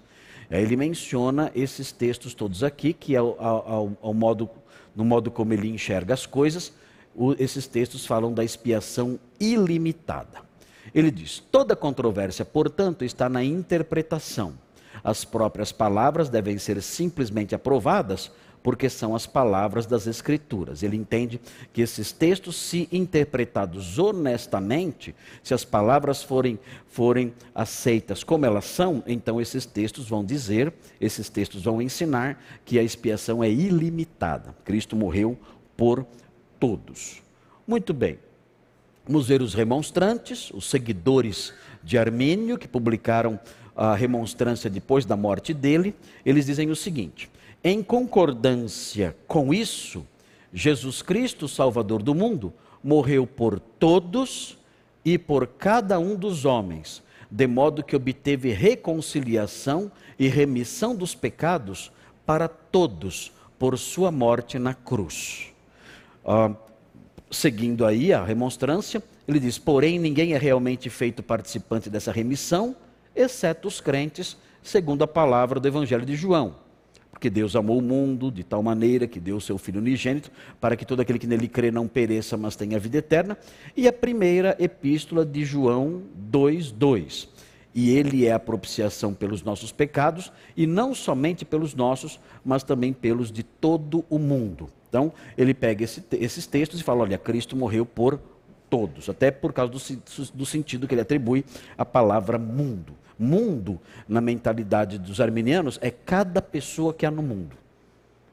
Ele 0.49 0.75
menciona 0.75 1.49
esses 1.55 1.91
textos 1.91 2.33
todos 2.33 2.61
aqui, 2.61 2.91
que 2.91 3.15
ao, 3.15 3.41
ao, 3.41 3.97
ao 4.01 4.13
modo, 4.13 4.49
no 4.93 5.05
modo 5.05 5.31
como 5.31 5.53
ele 5.53 5.69
enxerga 5.69 6.13
as 6.13 6.25
coisas, 6.25 6.73
o, 7.15 7.33
esses 7.39 7.67
textos 7.67 8.05
falam 8.05 8.33
da 8.33 8.43
expiação 8.43 9.17
ilimitada. 9.39 10.39
Ele 10.93 11.09
diz: 11.09 11.39
toda 11.51 11.75
controvérsia, 11.75 12.43
portanto, 12.43 13.05
está 13.05 13.29
na 13.29 13.43
interpretação. 13.43 14.53
As 15.03 15.23
próprias 15.23 15.71
palavras 15.71 16.29
devem 16.29 16.57
ser 16.57 16.81
simplesmente 16.81 17.55
aprovadas 17.55 18.29
porque 18.63 18.89
são 18.89 19.15
as 19.15 19.25
palavras 19.25 19.85
das 19.85 20.07
Escrituras. 20.07 20.83
Ele 20.83 20.95
entende 20.95 21.39
que 21.73 21.81
esses 21.81 22.11
textos, 22.11 22.55
se 22.55 22.87
interpretados 22.91 23.97
honestamente, 23.97 25.15
se 25.43 25.53
as 25.53 25.65
palavras 25.65 26.23
forem, 26.23 26.59
forem 26.87 27.33
aceitas 27.53 28.23
como 28.23 28.45
elas 28.45 28.65
são, 28.65 29.03
então 29.07 29.41
esses 29.41 29.65
textos 29.65 30.07
vão 30.07 30.23
dizer, 30.23 30.73
esses 30.99 31.29
textos 31.29 31.63
vão 31.63 31.81
ensinar 31.81 32.41
que 32.65 32.77
a 32.77 32.83
expiação 32.83 33.43
é 33.43 33.49
ilimitada. 33.49 34.55
Cristo 34.63 34.95
morreu 34.95 35.37
por 35.75 36.05
todos. 36.59 37.21
Muito 37.67 37.93
bem. 37.93 38.19
Vamos 39.05 39.27
ver 39.27 39.41
os 39.41 39.53
remonstrantes, 39.53 40.51
os 40.51 40.69
seguidores 40.69 41.53
de 41.83 41.97
Armínio, 41.97 42.57
que 42.57 42.67
publicaram 42.67 43.39
a 43.75 43.95
remonstrância 43.95 44.69
depois 44.69 45.05
da 45.05 45.17
morte 45.17 45.53
dele. 45.53 45.95
Eles 46.23 46.45
dizem 46.45 46.69
o 46.69 46.75
seguinte: 46.75 47.29
em 47.63 47.83
concordância 47.83 49.15
com 49.27 49.53
isso, 49.53 50.05
Jesus 50.53 51.01
Cristo, 51.01 51.47
Salvador 51.47 52.01
do 52.01 52.15
mundo, 52.15 52.53
morreu 52.83 53.27
por 53.27 53.59
todos 53.59 54.57
e 55.05 55.17
por 55.17 55.45
cada 55.47 55.99
um 55.99 56.15
dos 56.15 56.45
homens, 56.45 57.03
de 57.29 57.47
modo 57.47 57.83
que 57.83 57.95
obteve 57.95 58.51
reconciliação 58.51 59.91
e 60.17 60.27
remissão 60.27 60.95
dos 60.95 61.15
pecados 61.15 61.91
para 62.25 62.47
todos 62.47 63.31
por 63.57 63.77
sua 63.77 64.11
morte 64.11 64.57
na 64.57 64.73
cruz. 64.73 65.47
Ah, 66.25 66.51
seguindo 67.29 67.85
aí 67.85 68.11
a 68.11 68.23
remonstrância, 68.23 69.01
ele 69.27 69.39
diz: 69.39 69.57
Porém, 69.57 69.99
ninguém 69.99 70.33
é 70.33 70.37
realmente 70.37 70.89
feito 70.89 71.23
participante 71.23 71.89
dessa 71.89 72.11
remissão, 72.11 72.75
exceto 73.15 73.67
os 73.67 73.79
crentes, 73.79 74.35
segundo 74.61 75.03
a 75.03 75.07
palavra 75.07 75.59
do 75.59 75.67
Evangelho 75.67 76.05
de 76.05 76.15
João. 76.15 76.55
Porque 77.21 77.29
Deus 77.29 77.55
amou 77.55 77.77
o 77.77 77.83
mundo 77.83 78.31
de 78.31 78.43
tal 78.43 78.63
maneira 78.63 79.05
que 79.05 79.19
deu 79.19 79.37
o 79.37 79.41
seu 79.41 79.55
Filho 79.59 79.79
unigênito, 79.79 80.31
para 80.59 80.75
que 80.75 80.83
todo 80.83 81.01
aquele 81.01 81.19
que 81.19 81.27
nele 81.27 81.47
crê 81.47 81.69
não 81.69 81.87
pereça, 81.87 82.35
mas 82.35 82.55
tenha 82.55 82.79
vida 82.79 82.97
eterna. 82.97 83.37
E 83.77 83.87
a 83.87 83.93
primeira 83.93 84.57
epístola 84.57 85.23
de 85.23 85.45
João 85.45 86.01
2,2. 86.31 87.27
E 87.75 87.91
ele 87.91 88.25
é 88.25 88.33
a 88.33 88.39
propiciação 88.39 89.13
pelos 89.13 89.43
nossos 89.43 89.71
pecados, 89.71 90.33
e 90.57 90.65
não 90.65 90.95
somente 90.95 91.45
pelos 91.45 91.75
nossos, 91.75 92.19
mas 92.43 92.63
também 92.63 92.91
pelos 92.91 93.31
de 93.31 93.43
todo 93.43 94.03
o 94.09 94.17
mundo. 94.17 94.67
Então, 94.89 95.13
ele 95.37 95.53
pega 95.53 95.83
esse, 95.83 96.03
esses 96.13 96.47
textos 96.47 96.79
e 96.79 96.83
fala: 96.83 97.03
olha, 97.03 97.19
Cristo 97.19 97.55
morreu 97.55 97.85
por 97.85 98.19
todos, 98.67 99.09
até 99.09 99.29
por 99.29 99.53
causa 99.53 99.71
do, 99.71 100.31
do 100.33 100.45
sentido 100.47 100.87
que 100.87 100.95
ele 100.95 101.01
atribui 101.01 101.45
à 101.77 101.85
palavra 101.85 102.39
mundo. 102.39 102.93
Mundo, 103.21 103.79
na 104.07 104.19
mentalidade 104.19 104.97
dos 104.97 105.21
arminianos, 105.21 105.77
é 105.81 105.91
cada 105.91 106.41
pessoa 106.41 106.93
que 106.93 107.05
há 107.05 107.11
no 107.11 107.21
mundo. 107.21 107.55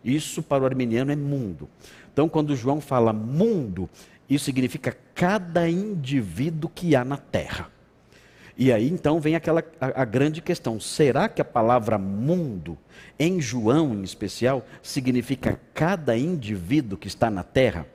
Isso 0.05 0.43
para 0.43 0.63
o 0.63 0.67
arminiano 0.67 1.13
é 1.13 1.17
mundo. 1.17 1.69
Então, 2.13 2.29
quando 2.29 2.57
João 2.57 2.81
fala 2.81 3.13
mundo, 3.13 3.89
isso 4.29 4.45
significa 4.47 4.97
cada 5.15 5.69
indivíduo 5.69 6.71
que 6.75 6.97
há 6.97 7.05
na 7.05 7.17
terra. 7.17 7.71
E 8.57 8.73
aí 8.73 8.91
então 8.91 9.21
vem 9.21 9.37
aquela 9.37 9.63
a, 9.81 10.03
a, 10.03 10.05
grande 10.05 10.43
questão: 10.43 10.81
será 10.81 11.29
que 11.29 11.41
a 11.41 11.45
palavra 11.45 11.97
mundo, 11.97 12.77
em 13.17 13.41
João 13.41 13.95
em 13.95 14.03
especial, 14.03 14.67
significa 14.83 15.61
cada 15.73 16.19
indivíduo 16.19 16.99
que 16.99 17.07
está 17.07 17.31
na 17.31 17.45
terra? 17.45 17.87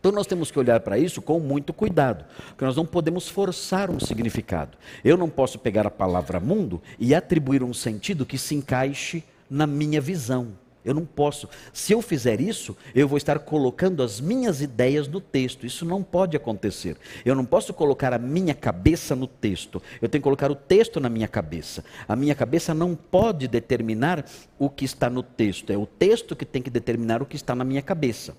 Então 0.00 0.10
nós 0.10 0.26
temos 0.26 0.50
que 0.50 0.58
olhar 0.58 0.80
para 0.80 0.98
isso 0.98 1.20
com 1.20 1.38
muito 1.38 1.74
cuidado, 1.74 2.24
porque 2.48 2.64
nós 2.64 2.74
não 2.74 2.86
podemos 2.86 3.28
forçar 3.28 3.90
um 3.90 4.00
significado. 4.00 4.78
Eu 5.04 5.18
não 5.18 5.28
posso 5.28 5.58
pegar 5.58 5.86
a 5.86 5.90
palavra 5.90 6.40
mundo 6.40 6.80
e 6.98 7.14
atribuir 7.14 7.62
um 7.62 7.74
sentido 7.74 8.24
que 8.24 8.38
se 8.38 8.54
encaixe 8.54 9.22
na 9.48 9.66
minha 9.66 10.00
visão. 10.00 10.52
Eu 10.82 10.94
não 10.94 11.04
posso. 11.04 11.46
Se 11.74 11.92
eu 11.92 12.00
fizer 12.00 12.40
isso, 12.40 12.74
eu 12.94 13.06
vou 13.06 13.18
estar 13.18 13.38
colocando 13.40 14.02
as 14.02 14.18
minhas 14.18 14.62
ideias 14.62 15.06
no 15.06 15.20
texto. 15.20 15.66
Isso 15.66 15.84
não 15.84 16.02
pode 16.02 16.34
acontecer. 16.34 16.96
Eu 17.22 17.34
não 17.34 17.44
posso 17.44 17.74
colocar 17.74 18.14
a 18.14 18.18
minha 18.18 18.54
cabeça 18.54 19.14
no 19.14 19.26
texto. 19.26 19.82
Eu 20.00 20.08
tenho 20.08 20.22
que 20.22 20.24
colocar 20.24 20.50
o 20.50 20.54
texto 20.54 20.98
na 20.98 21.10
minha 21.10 21.28
cabeça. 21.28 21.84
A 22.08 22.16
minha 22.16 22.34
cabeça 22.34 22.72
não 22.72 22.94
pode 22.94 23.46
determinar 23.46 24.24
o 24.58 24.70
que 24.70 24.86
está 24.86 25.10
no 25.10 25.22
texto. 25.22 25.70
É 25.70 25.76
o 25.76 25.84
texto 25.84 26.34
que 26.34 26.46
tem 26.46 26.62
que 26.62 26.70
determinar 26.70 27.20
o 27.20 27.26
que 27.26 27.36
está 27.36 27.54
na 27.54 27.64
minha 27.64 27.82
cabeça. 27.82 28.34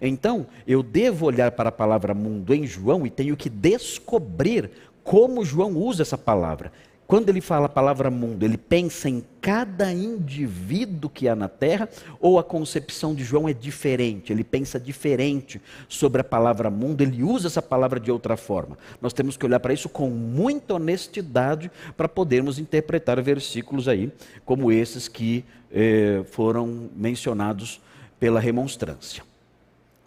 Então, 0.00 0.46
eu 0.66 0.82
devo 0.82 1.26
olhar 1.26 1.52
para 1.52 1.68
a 1.68 1.72
palavra 1.72 2.14
mundo 2.14 2.54
em 2.54 2.66
João 2.66 3.06
e 3.06 3.10
tenho 3.10 3.36
que 3.36 3.48
descobrir 3.48 4.70
como 5.02 5.44
João 5.44 5.72
usa 5.76 6.02
essa 6.02 6.18
palavra. 6.18 6.72
Quando 7.06 7.28
ele 7.28 7.42
fala 7.42 7.66
a 7.66 7.68
palavra 7.68 8.10
mundo, 8.10 8.44
ele 8.44 8.56
pensa 8.56 9.10
em 9.10 9.22
cada 9.40 9.92
indivíduo 9.92 11.10
que 11.10 11.28
há 11.28 11.36
na 11.36 11.48
terra, 11.48 11.86
ou 12.18 12.38
a 12.38 12.44
concepção 12.44 13.14
de 13.14 13.22
João 13.22 13.46
é 13.46 13.52
diferente, 13.52 14.32
ele 14.32 14.42
pensa 14.42 14.80
diferente 14.80 15.60
sobre 15.86 16.22
a 16.22 16.24
palavra 16.24 16.70
mundo, 16.70 17.02
ele 17.02 17.22
usa 17.22 17.48
essa 17.48 17.60
palavra 17.60 18.00
de 18.00 18.10
outra 18.10 18.38
forma. 18.38 18.78
Nós 19.02 19.12
temos 19.12 19.36
que 19.36 19.44
olhar 19.44 19.60
para 19.60 19.74
isso 19.74 19.88
com 19.88 20.08
muita 20.08 20.74
honestidade 20.74 21.70
para 21.94 22.08
podermos 22.08 22.58
interpretar 22.58 23.20
versículos 23.20 23.86
aí, 23.86 24.10
como 24.46 24.72
esses 24.72 25.06
que 25.06 25.44
eh, 25.70 26.22
foram 26.30 26.88
mencionados 26.96 27.82
pela 28.18 28.40
remonstrância. 28.40 29.22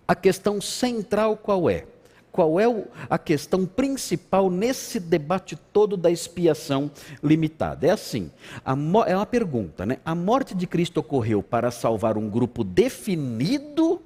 A 0.07 0.15
questão 0.15 0.61
central 0.61 1.35
qual 1.35 1.69
é? 1.69 1.85
Qual 2.31 2.59
é 2.59 2.65
a 3.09 3.17
questão 3.17 3.65
principal 3.65 4.49
nesse 4.49 4.99
debate 4.99 5.55
todo 5.55 5.97
da 5.97 6.11
expiação 6.11 6.91
limitada? 7.23 7.87
É 7.87 7.89
assim, 7.89 8.31
é 9.07 9.15
uma 9.15 9.25
pergunta, 9.25 9.85
né? 9.85 9.97
A 10.05 10.13
morte 10.13 10.53
de 10.53 10.67
Cristo 10.67 10.99
ocorreu 10.99 11.41
para 11.41 11.71
salvar 11.71 12.15
um 12.15 12.29
grupo 12.29 12.63
definido? 12.63 14.01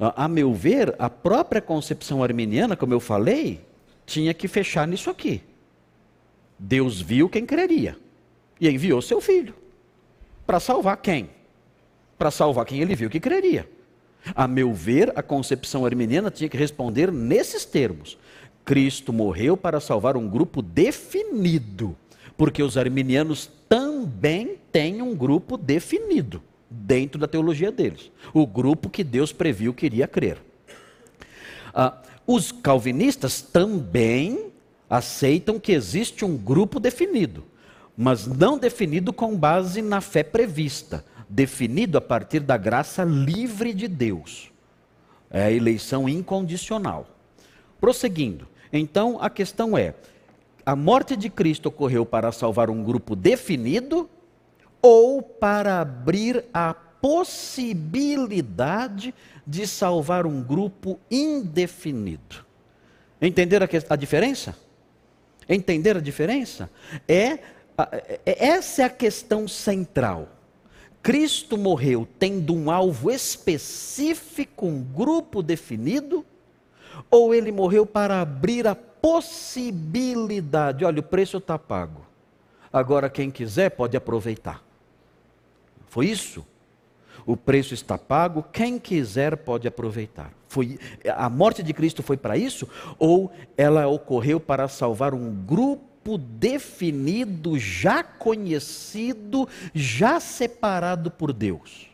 A 0.00 0.26
meu 0.26 0.52
ver, 0.52 0.96
a 0.98 1.08
própria 1.08 1.62
concepção 1.62 2.24
arminiana, 2.24 2.76
como 2.76 2.92
eu 2.92 2.98
falei, 2.98 3.64
tinha 4.04 4.34
que 4.34 4.48
fechar 4.48 4.88
nisso 4.88 5.10
aqui. 5.10 5.40
Deus 6.58 7.00
viu 7.00 7.28
quem 7.28 7.46
creria 7.46 7.96
e 8.60 8.68
enviou 8.68 9.00
seu 9.00 9.20
filho 9.20 9.54
para 10.44 10.58
salvar 10.58 10.96
quem? 10.96 11.30
Para 12.20 12.30
salvar 12.30 12.66
quem 12.66 12.82
ele 12.82 12.94
viu 12.94 13.08
que 13.08 13.18
creria. 13.18 13.66
A 14.34 14.46
meu 14.46 14.74
ver, 14.74 15.10
a 15.16 15.22
concepção 15.22 15.86
arminiana 15.86 16.30
tinha 16.30 16.50
que 16.50 16.56
responder 16.58 17.10
nesses 17.10 17.64
termos: 17.64 18.18
Cristo 18.62 19.10
morreu 19.10 19.56
para 19.56 19.80
salvar 19.80 20.18
um 20.18 20.28
grupo 20.28 20.60
definido, 20.60 21.96
porque 22.36 22.62
os 22.62 22.76
arminianos 22.76 23.50
também 23.66 24.58
têm 24.70 25.00
um 25.00 25.16
grupo 25.16 25.56
definido 25.56 26.42
dentro 26.68 27.18
da 27.18 27.26
teologia 27.26 27.72
deles 27.72 28.12
o 28.34 28.46
grupo 28.46 28.90
que 28.90 29.02
Deus 29.02 29.32
previu 29.32 29.72
que 29.72 29.86
iria 29.86 30.06
crer. 30.06 30.36
Ah, 31.72 32.02
os 32.26 32.52
calvinistas 32.52 33.40
também 33.40 34.50
aceitam 34.90 35.58
que 35.58 35.72
existe 35.72 36.22
um 36.22 36.36
grupo 36.36 36.78
definido, 36.78 37.44
mas 38.00 38.26
não 38.26 38.56
definido 38.56 39.12
com 39.12 39.36
base 39.36 39.82
na 39.82 40.00
fé 40.00 40.22
prevista, 40.22 41.04
definido 41.28 41.98
a 41.98 42.00
partir 42.00 42.40
da 42.40 42.56
graça 42.56 43.04
livre 43.04 43.74
de 43.74 43.86
Deus. 43.86 44.50
É 45.30 45.42
a 45.42 45.52
eleição 45.52 46.08
incondicional. 46.08 47.06
Prosseguindo, 47.78 48.48
então 48.72 49.18
a 49.20 49.28
questão 49.28 49.76
é: 49.76 49.94
a 50.64 50.74
morte 50.74 51.14
de 51.14 51.28
Cristo 51.28 51.66
ocorreu 51.66 52.06
para 52.06 52.32
salvar 52.32 52.70
um 52.70 52.82
grupo 52.82 53.14
definido 53.14 54.08
ou 54.80 55.20
para 55.20 55.82
abrir 55.82 56.46
a 56.54 56.72
possibilidade 56.72 59.14
de 59.46 59.66
salvar 59.66 60.26
um 60.26 60.42
grupo 60.42 60.98
indefinido? 61.10 62.46
Entenderam 63.20 63.66
a, 63.66 63.68
a 63.92 63.96
diferença? 63.96 64.56
Entender 65.46 65.98
a 65.98 66.00
diferença? 66.00 66.70
É 67.06 67.59
essa 68.24 68.82
é 68.82 68.84
a 68.84 68.90
questão 68.90 69.46
central. 69.46 70.28
Cristo 71.02 71.56
morreu 71.56 72.06
tendo 72.18 72.54
um 72.54 72.70
alvo 72.70 73.10
específico, 73.10 74.66
um 74.66 74.82
grupo 74.82 75.42
definido, 75.42 76.24
ou 77.10 77.34
ele 77.34 77.50
morreu 77.50 77.86
para 77.86 78.20
abrir 78.20 78.66
a 78.66 78.74
possibilidade? 78.74 80.84
Olha, 80.84 81.00
o 81.00 81.02
preço 81.02 81.38
está 81.38 81.58
pago. 81.58 82.04
Agora, 82.72 83.08
quem 83.08 83.30
quiser 83.30 83.70
pode 83.70 83.96
aproveitar. 83.96 84.62
Foi 85.88 86.06
isso? 86.06 86.46
O 87.26 87.36
preço 87.36 87.74
está 87.74 87.98
pago, 87.98 88.44
quem 88.52 88.78
quiser 88.78 89.38
pode 89.38 89.66
aproveitar. 89.66 90.32
Foi, 90.48 90.78
a 91.14 91.28
morte 91.28 91.62
de 91.62 91.72
Cristo 91.72 92.02
foi 92.02 92.16
para 92.16 92.36
isso? 92.36 92.68
Ou 92.98 93.30
ela 93.56 93.86
ocorreu 93.86 94.40
para 94.40 94.68
salvar 94.68 95.14
um 95.14 95.32
grupo 95.32 95.89
definido, 96.18 97.58
já 97.58 98.02
conhecido, 98.02 99.48
já 99.74 100.18
separado 100.20 101.10
por 101.10 101.32
Deus? 101.32 101.88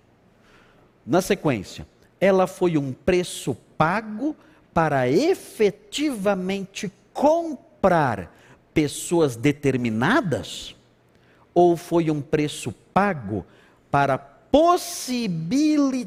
Na 1.07 1.21
sequência, 1.21 1.87
ela 2.21 2.47
foi 2.47 2.79
um 2.79 2.93
preço 2.93 3.57
pago 3.77 4.37
para 4.73 5.09
efetivamente 5.09 6.93
comprar 7.13 8.35
pessoas 8.75 9.37
determinadas? 9.37 10.75
Ou 11.55 11.77
foi 11.77 12.11
um 12.11 12.21
preço 12.21 12.73
pago 12.93 13.47
para 13.91 14.19
possibilitar 14.19 16.07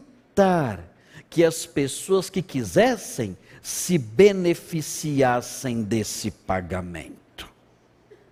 que 1.30 1.44
as 1.44 1.66
pessoas 1.66 2.30
que 2.30 2.42
quisessem 2.42 3.38
se 3.62 3.98
beneficiassem 3.98 5.84
desse 5.84 6.32
pagamento. 6.32 7.19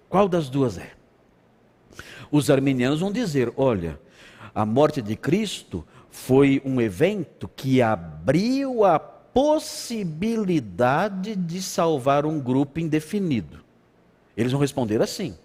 Qual 0.09 0.27
das 0.27 0.49
duas 0.49 0.77
é? 0.77 0.91
Os 2.31 2.49
arminianos 2.49 2.99
vão 2.99 3.11
dizer: 3.11 3.53
olha, 3.55 3.99
a 4.53 4.65
morte 4.65 5.01
de 5.01 5.15
Cristo 5.15 5.85
foi 6.09 6.61
um 6.65 6.81
evento 6.81 7.49
que 7.55 7.81
abriu 7.81 8.83
a 8.83 8.99
possibilidade 8.99 11.35
de 11.35 11.61
salvar 11.61 12.25
um 12.25 12.39
grupo 12.39 12.79
indefinido. 12.79 13.63
Eles 14.35 14.51
vão 14.51 14.61
responder 14.61 14.99
assim. 15.01 15.37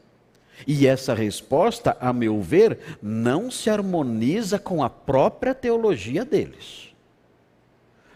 E 0.67 0.87
essa 0.87 1.15
resposta, 1.15 1.97
a 2.01 2.13
meu 2.13 2.41
ver, 2.41 2.79
não 3.03 3.51
se 3.51 3.69
harmoniza 3.69 4.59
com 4.59 4.83
a 4.83 4.91
própria 4.91 5.55
teologia 5.55 6.25
deles. 6.25 6.92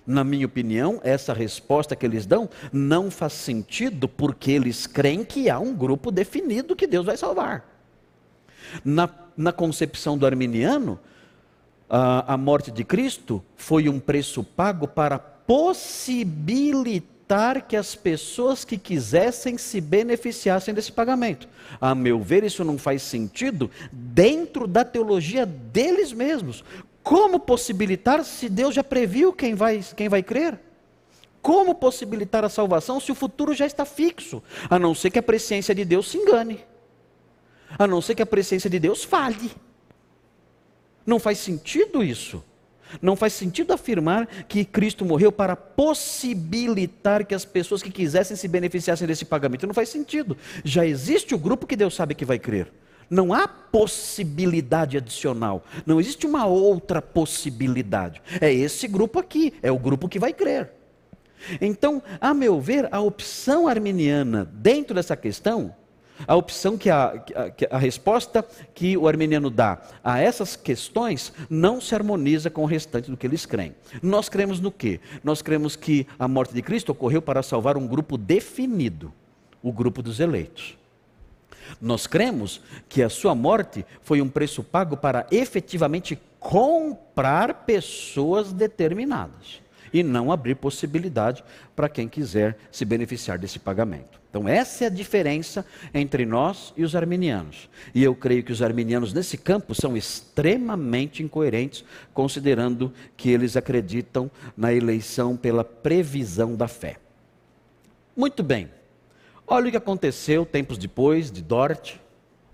Na 0.07 0.23
minha 0.23 0.47
opinião, 0.47 1.01
essa 1.03 1.33
resposta 1.33 1.97
que 1.97 2.07
eles 2.07 2.25
dão 2.27 2.49
não 2.73 3.11
faz 3.11 3.33
sentido 3.33 4.07
porque 4.09 4.53
eles 4.53 4.87
creem 4.87 5.25
que 5.25 5.51
há 5.51 5.59
um 5.59 5.75
grupo 5.75 6.12
definido 6.12 6.77
que 6.77 6.87
Deus 6.87 7.05
vai 7.05 7.16
salvar. 7.16 7.69
Na, 8.85 9.09
na 9.37 9.53
concepção 9.53 10.16
do 10.16 10.25
arminiano, 10.25 11.01
a, 11.90 12.35
a 12.35 12.37
morte 12.37 12.71
de 12.71 12.85
Cristo 12.85 13.42
foi 13.57 13.88
um 13.88 13.99
preço 13.99 14.45
pago 14.45 14.87
para 14.87 15.19
possibilitar 15.19 17.07
que 17.66 17.77
as 17.77 17.95
pessoas 17.95 18.64
que 18.64 18.79
quisessem 18.79 19.59
se 19.59 19.81
beneficiassem 19.81 20.73
desse 20.75 20.92
pagamento. 20.92 21.49
A 21.81 21.95
meu 21.95 22.21
ver, 22.21 22.45
isso 22.45 22.64
não 22.64 22.79
faz 22.79 23.03
sentido 23.03 23.71
dentro 23.90 24.66
da 24.66 24.85
teologia 24.85 25.45
deles 25.47 26.12
mesmos. 26.12 26.62
Como 27.07 27.38
possibilitar 27.38 28.25
se 28.25 28.49
Deus 28.49 28.75
já 28.75 28.83
previu 28.83 29.33
quem 29.33 29.55
vai, 29.55 29.81
quem 29.95 30.09
vai 30.09 30.25
crer? 30.25 30.59
Como 31.40 31.73
possibilitar 31.73 32.45
a 32.45 32.49
salvação 32.49 32.99
se 32.99 33.12
o 33.12 33.14
futuro 33.14 33.55
já 33.55 33.64
está 33.64 33.85
fixo? 33.85 34.42
A 34.69 34.77
não 34.77 34.92
ser 34.92 35.11
que 35.11 35.19
a 35.21 35.23
presciência 35.23 35.73
de 35.73 35.85
Deus 35.85 36.11
se 36.11 36.19
engane. 36.19 36.64
A 37.79 37.87
não 37.87 38.03
ser 38.03 38.16
que 38.16 38.23
a 38.23 38.27
presciência 38.27 38.69
de 38.69 38.81
Deus 38.81 39.05
falhe. 39.05 39.53
Não 41.07 41.21
faz 41.21 41.38
sentido 41.38 42.03
isso. 42.03 42.42
Não 43.01 43.14
faz 43.14 43.35
sentido 43.35 43.73
afirmar 43.73 44.27
que 44.49 44.64
Cristo 44.64 45.05
morreu 45.05 45.31
para 45.31 45.55
possibilitar 45.55 47.25
que 47.25 47.37
as 47.37 47.45
pessoas 47.45 47.85
que 47.85 47.92
quisessem 47.92 48.37
se 48.37 48.49
beneficiassem 48.49 49.07
desse 49.07 49.25
pagamento. 49.25 49.64
Não 49.64 49.75
faz 49.75 49.90
sentido. 49.90 50.37
Já 50.64 50.85
existe 50.85 51.37
o 51.37 51.38
grupo 51.38 51.69
que 51.69 51.77
Deus 51.77 51.95
sabe 51.95 52.16
que 52.16 52.25
vai 52.25 52.40
crer. 52.40 52.69
Não 53.09 53.33
há 53.33 53.47
possibilidade 53.47 54.97
adicional. 54.97 55.64
Não 55.85 56.01
existe 56.01 56.27
uma 56.27 56.47
outra 56.47 57.01
possibilidade. 57.01 58.23
É 58.40 58.53
esse 58.53 58.88
grupo 58.88 59.19
aqui, 59.19 59.55
é 59.62 59.71
o 59.71 59.79
grupo 59.79 60.09
que 60.09 60.19
vai 60.19 60.33
crer. 60.33 60.71
Então, 61.61 62.03
a 62.21 62.33
meu 62.33 62.61
ver, 62.61 62.88
a 62.90 63.01
opção 63.01 63.69
arminiana 63.69 64.51
dentro 64.53 64.95
dessa 64.95 65.16
questão 65.16 65.75
a 66.27 66.35
opção 66.35 66.79
que 66.79 66.88
a, 66.88 67.19
que 67.57 67.66
a, 67.71 67.79
resposta 67.79 68.45
que 68.75 68.97
o 68.97 69.09
armeniano 69.09 69.51
dá 69.51 69.81
a 70.03 70.21
essas 70.21 70.57
questões 70.57 71.33
não 71.51 71.81
se 71.81 71.95
harmoniza 71.95 72.49
com 72.49 72.62
o 72.62 72.66
restante 72.66 73.11
do 73.11 73.16
que 73.16 73.27
eles 73.27 73.45
creem. 73.45 73.75
Nós 74.03 74.29
cremos 74.29 74.61
no 74.61 74.71
quê? 74.71 75.01
Nós 75.23 75.42
cremos 75.42 75.77
que 75.77 76.07
a 76.19 76.29
morte 76.29 76.55
de 76.55 76.62
Cristo 76.62 76.92
ocorreu 76.92 77.21
para 77.21 77.42
salvar 77.42 77.77
um 77.77 77.87
grupo 77.87 78.16
definido, 78.16 79.12
o 79.62 79.73
grupo 79.73 80.03
dos 80.03 80.21
eleitos. 80.21 80.77
Nós 81.81 82.07
cremos 82.07 82.61
que 82.89 83.03
a 83.03 83.09
sua 83.09 83.35
morte 83.35 83.85
foi 84.03 84.21
um 84.21 84.29
preço 84.29 84.63
pago 84.63 84.97
para 84.97 85.27
efetivamente 85.31 86.19
comprar 86.39 87.65
pessoas 87.65 88.53
determinadas 88.53 89.61
e 89.93 90.03
não 90.03 90.31
abrir 90.31 90.57
possibilidade 90.57 91.43
para 91.75 91.89
quem 91.89 92.09
quiser 92.09 92.57
se 92.71 92.85
beneficiar 92.85 93.39
desse 93.39 93.59
pagamento. 93.59 94.21
Então, 94.29 94.47
essa 94.47 94.85
é 94.85 94.87
a 94.89 94.91
diferença 94.91 95.65
entre 95.95 96.27
nós 96.27 96.75
e 96.77 96.85
os 96.85 96.95
arminianos. 96.95 97.71
E 97.95 98.03
eu 98.03 98.15
creio 98.15 98.43
que 98.43 98.53
os 98.53 98.61
arminianos 98.61 99.15
nesse 99.15 99.39
campo 99.39 99.75
são 99.75 99.97
extremamente 99.97 101.23
incoerentes, 101.23 101.83
considerando 102.13 102.93
que 103.17 103.31
eles 103.31 103.57
acreditam 103.57 104.31
na 104.55 104.75
eleição 104.75 105.37
pela 105.37 105.65
previsão 105.65 106.55
da 106.55 106.69
fé. 106.69 106.99
Muito 108.15 108.43
bem. 108.43 108.69
Olha 109.47 109.69
o 109.69 109.71
que 109.71 109.77
aconteceu 109.77 110.45
tempos 110.45 110.77
depois 110.77 111.31
de 111.31 111.41
Dort. 111.41 111.95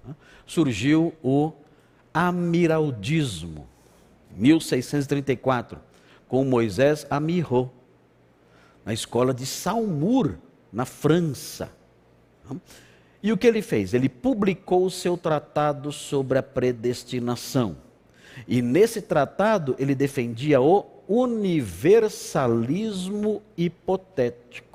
Né? 0.07 0.15
Surgiu 0.47 1.15
o 1.23 1.53
amiraldismo, 2.13 3.67
1634, 4.37 5.81
com 6.29 6.45
Moisés 6.45 7.07
Amirro, 7.09 7.73
na 8.85 8.93
escola 8.93 9.33
de 9.33 9.47
Salmur, 9.47 10.35
na 10.73 10.85
França. 10.85 11.71
E 13.23 13.33
o 13.33 13.39
que 13.39 13.47
ele 13.47 13.63
fez? 13.63 13.95
Ele 13.95 14.09
publicou 14.09 14.85
o 14.85 14.91
seu 14.91 15.17
tratado 15.17 15.93
sobre 15.93 16.39
a 16.39 16.43
predestinação. 16.43 17.77
E 18.49 18.61
nesse 18.61 19.01
tratado 19.01 19.77
ele 19.79 19.95
defendia 19.95 20.61
o 20.61 20.85
universalismo 21.07 23.41
hipotético. 23.57 24.72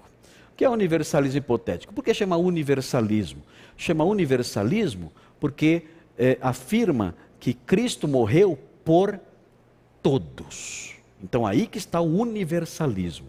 Que 0.57 0.65
é 0.65 0.69
universalismo 0.69 1.37
hipotético? 1.37 1.93
Por 1.93 2.03
que 2.03 2.13
chama 2.15 2.35
universalismo? 2.35 3.43
Chama 3.77 4.03
universalismo 4.03 5.13
porque 5.39 5.83
é, 6.17 6.39
afirma 6.41 7.13
que 7.39 7.53
Cristo 7.53 8.07
morreu 8.07 8.57
por 8.83 9.19
todos. 10.01 10.95
Então 11.23 11.45
aí 11.45 11.67
que 11.67 11.77
está 11.77 12.01
o 12.01 12.19
universalismo. 12.19 13.27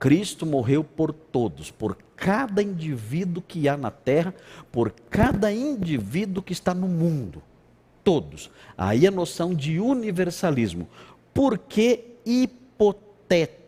Cristo 0.00 0.44
morreu 0.44 0.82
por 0.82 1.12
todos, 1.12 1.70
por 1.70 1.96
cada 2.16 2.60
indivíduo 2.60 3.42
que 3.46 3.68
há 3.68 3.76
na 3.76 3.92
terra, 3.92 4.34
por 4.72 4.90
cada 5.08 5.52
indivíduo 5.52 6.42
que 6.42 6.52
está 6.52 6.74
no 6.74 6.88
mundo. 6.88 7.40
Todos. 8.02 8.50
Aí 8.76 9.06
a 9.06 9.12
noção 9.12 9.54
de 9.54 9.78
universalismo. 9.78 10.88
Por 11.32 11.56
que 11.56 12.16
hipotético? 12.26 13.63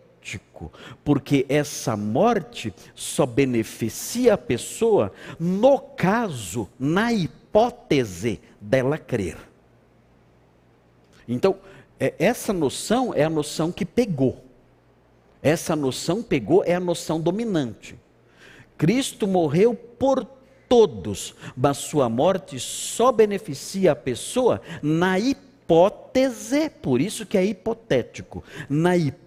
Porque 1.04 1.46
essa 1.48 1.96
morte 1.96 2.74
só 2.94 3.24
beneficia 3.24 4.34
a 4.34 4.38
pessoa 4.38 5.12
no 5.38 5.78
caso, 5.78 6.68
na 6.78 7.12
hipótese 7.12 8.40
dela 8.60 8.98
crer. 8.98 9.36
Então, 11.28 11.56
é, 11.98 12.14
essa 12.18 12.52
noção 12.52 13.12
é 13.14 13.24
a 13.24 13.30
noção 13.30 13.70
que 13.70 13.84
pegou. 13.84 14.44
Essa 15.42 15.76
noção 15.76 16.22
pegou, 16.22 16.64
é 16.64 16.74
a 16.74 16.80
noção 16.80 17.20
dominante. 17.20 17.96
Cristo 18.76 19.26
morreu 19.26 19.74
por 19.74 20.26
todos, 20.68 21.34
mas 21.56 21.78
sua 21.78 22.08
morte 22.08 22.58
só 22.58 23.12
beneficia 23.12 23.92
a 23.92 23.96
pessoa 23.96 24.60
na 24.82 25.18
hipótese, 25.18 26.68
por 26.68 27.00
isso 27.00 27.24
que 27.24 27.38
é 27.38 27.44
hipotético, 27.44 28.42
na 28.68 28.96
hipótese 28.96 29.25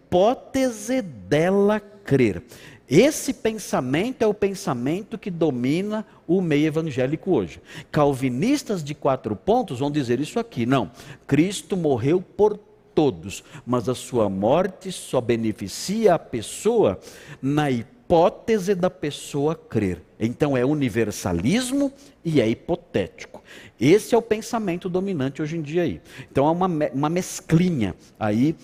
dela 1.28 1.80
crer. 1.80 2.44
Esse 2.90 3.34
pensamento 3.34 4.24
é 4.24 4.28
o 4.28 4.34
pensamento 4.34 5.18
que 5.18 5.30
domina 5.30 6.06
o 6.28 6.42
meio 6.42 6.66
evangélico 6.66 7.32
hoje. 7.32 7.62
Calvinistas 7.92 8.84
de 8.84 8.96
quatro 8.96 9.36
pontos 9.36 9.80
vão 9.80 9.92
dizer 9.92 10.20
isso 10.20 10.40
aqui. 10.40 10.66
Não, 10.66 10.92
Cristo 11.28 11.78
morreu 11.78 12.20
por 12.20 12.58
todos, 12.96 13.44
mas 13.66 13.88
a 13.88 13.94
sua 13.94 14.28
morte 14.28 14.92
só 14.92 15.22
beneficia 15.22 16.16
a 16.16 16.20
pessoa 16.20 17.00
na 17.42 17.70
hipótese 17.70 18.00
hipótese 18.10 18.74
da 18.74 18.90
pessoa 18.90 19.54
crer. 19.54 20.02
Então 20.20 20.58
é 20.58 20.66
universalismo 20.66 21.94
e 22.26 22.42
é 22.42 22.50
hipotético. 22.50 23.44
Esse 23.80 24.16
é 24.16 24.18
o 24.18 24.22
pensamento 24.22 24.90
dominante 24.90 25.44
hoje 25.44 25.58
em 25.58 25.62
dia 25.62 25.84
aí. 25.84 26.02
Então 26.32 26.48
há 26.48 26.52
uma, 26.52 26.68
uma 26.92 27.08
mesclinha 27.08 27.96
aí 28.20 28.56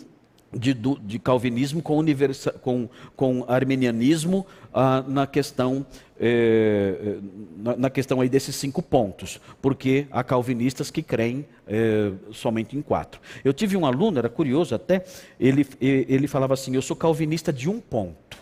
de, 0.56 0.74
de 0.74 1.20
calvinismo 1.20 1.82
com, 1.82 1.98
universa, 1.98 2.52
com, 2.52 2.90
com 3.16 3.46
armenianismo 3.48 4.46
ah, 4.74 5.04
na 5.06 5.28
questão 5.28 5.86
eh, 6.18 7.18
na, 7.58 7.76
na, 7.76 7.90
questão 7.90 8.22
aí 8.22 8.30
desses 8.30 8.56
cinco 8.56 8.82
pontos, 8.82 9.42
porque 9.62 10.08
há 10.10 10.24
calvinistas 10.24 10.90
que 10.90 11.04
creem 11.04 11.46
eh, 11.68 12.14
somente 12.32 12.78
em 12.78 12.82
quatro. 12.82 13.20
Eu 13.44 13.54
tive 13.54 13.76
um 13.76 13.86
aluno, 13.86 14.18
era 14.18 14.30
curioso 14.30 14.74
até, 14.74 15.04
ele, 15.38 15.68
ele 15.82 16.28
falava 16.28 16.54
assim: 16.54 16.74
eu 16.74 16.82
sou 16.82 16.96
calvinista 16.96 17.52
de 17.52 17.70
um 17.70 17.82
ponto. 17.82 18.38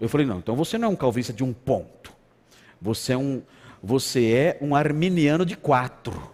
Eu 0.00 0.08
falei, 0.08 0.24
não, 0.24 0.38
então 0.38 0.54
você 0.54 0.78
não 0.78 0.88
é 0.88 0.90
um 0.92 0.96
calvinista 0.96 1.32
de 1.32 1.42
um 1.42 1.52
ponto. 1.52 2.12
Você 2.80 3.12
é 3.12 3.16
um, 3.16 3.42
você 3.82 4.32
é 4.32 4.58
um 4.60 4.76
arminiano 4.76 5.44
de 5.44 5.56
quatro. 5.56 6.30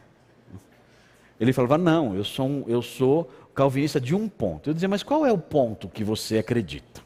Ele 1.41 1.53
falava, 1.53 1.79
não, 1.79 2.15
eu 2.15 2.25
sou, 2.25 2.65
eu 2.69 2.83
sou 2.83 3.31
calvinista 3.55 4.01
de 4.01 4.15
um 4.15 4.29
ponto. 4.29 4.69
Eu 4.69 4.75
dizia, 4.75 4.89
mas 4.89 5.03
qual 5.03 5.25
é 5.25 5.33
o 5.33 5.39
ponto 5.39 5.89
que 5.89 6.03
você 6.03 6.39
acredita? 6.39 7.04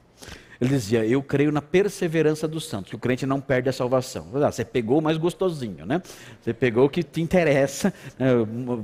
Ele 0.60 0.70
dizia: 0.70 1.04
Eu 1.04 1.22
creio 1.22 1.52
na 1.52 1.62
perseverança 1.62 2.48
dos 2.48 2.68
santos, 2.68 2.90
que 2.90 2.96
o 2.96 2.98
crente 2.98 3.24
não 3.24 3.40
perde 3.40 3.68
a 3.68 3.72
salvação. 3.72 4.26
Ah, 4.34 4.50
você 4.50 4.64
pegou 4.64 4.98
o 4.98 5.02
mais 5.02 5.16
gostosinho, 5.16 5.86
né? 5.86 6.02
Você 6.42 6.52
pegou 6.52 6.86
o 6.86 6.88
que 6.88 7.02
te 7.02 7.20
interessa, 7.20 7.92
né? 8.18 8.28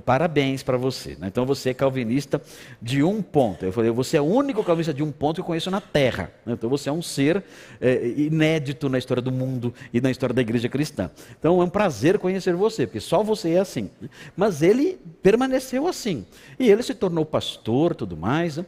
parabéns 0.05 0.63
para 0.63 0.77
você. 0.77 1.17
Né? 1.17 1.27
Então 1.27 1.45
você 1.45 1.71
é 1.71 1.75
calvinista 1.75 2.41
de 2.81 3.03
um 3.03 3.21
ponto. 3.21 3.65
Eu 3.65 3.73
falei: 3.73 3.91
Você 3.91 4.17
é 4.17 4.21
o 4.21 4.25
único 4.25 4.63
calvinista 4.63 4.95
de 4.95 5.03
um 5.03 5.11
ponto 5.11 5.37
que 5.37 5.41
eu 5.41 5.47
conheço 5.47 5.71
na 5.71 5.81
terra. 5.81 6.31
Então 6.47 6.71
você 6.71 6.89
é 6.89 6.93
um 6.93 7.03
ser 7.03 7.43
é, 7.81 8.07
inédito 8.07 8.89
na 8.89 8.99
história 8.99 9.23
do 9.23 9.33
mundo 9.33 9.75
e 9.93 10.01
na 10.01 10.11
história 10.11 10.35
da 10.35 10.43
igreja 10.43 10.69
cristã. 10.69 11.11
Então 11.39 11.61
é 11.61 11.65
um 11.65 11.69
prazer 11.71 12.19
conhecer 12.19 12.55
você, 12.55 12.87
porque 12.87 13.01
só 13.01 13.23
você 13.25 13.55
é 13.55 13.59
assim. 13.59 13.91
Mas 14.37 14.63
ele 14.63 14.99
permaneceu 15.23 15.89
assim. 15.89 16.25
E 16.59 16.71
ele 16.71 16.85
se 16.85 16.95
tornou 16.95 17.25
pastor 17.25 17.97
tudo 17.97 18.17
mais. 18.17 18.59
Né? 18.59 18.65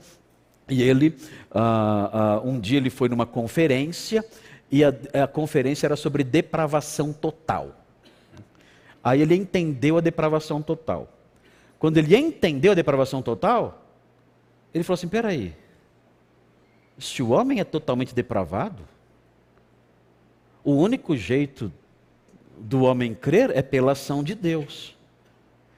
E 0.68 0.82
ele, 0.82 1.16
uh, 1.52 2.44
uh, 2.44 2.48
um 2.48 2.58
dia 2.58 2.78
ele 2.78 2.90
foi 2.90 3.08
numa 3.08 3.24
conferência, 3.26 4.24
e 4.70 4.84
a, 4.84 4.92
a, 5.22 5.26
conferência 5.26 5.86
era 5.86 5.96
sobre 5.96 6.24
depravação 6.24 7.12
total. 7.12 7.84
Aí 9.02 9.22
ele 9.22 9.36
entendeu 9.36 9.96
a 9.96 10.00
depravação 10.00 10.60
total. 10.60 11.08
Quando 11.78 11.98
ele 11.98 12.16
entendeu 12.16 12.72
a 12.72 12.74
depravação 12.74 13.22
total, 13.22 13.86
ele 14.74 14.82
falou 14.82 14.94
assim: 14.94 15.08
peraí, 15.08 15.54
se 16.98 17.22
o 17.22 17.30
homem 17.30 17.60
é 17.60 17.64
totalmente 17.64 18.12
depravado, 18.12 18.82
o 20.64 20.72
único 20.72 21.16
jeito 21.16 21.72
do 22.58 22.82
homem 22.82 23.14
crer 23.14 23.50
é 23.50 23.62
pela 23.62 23.92
ação 23.92 24.24
de 24.24 24.34
Deus. 24.34 24.96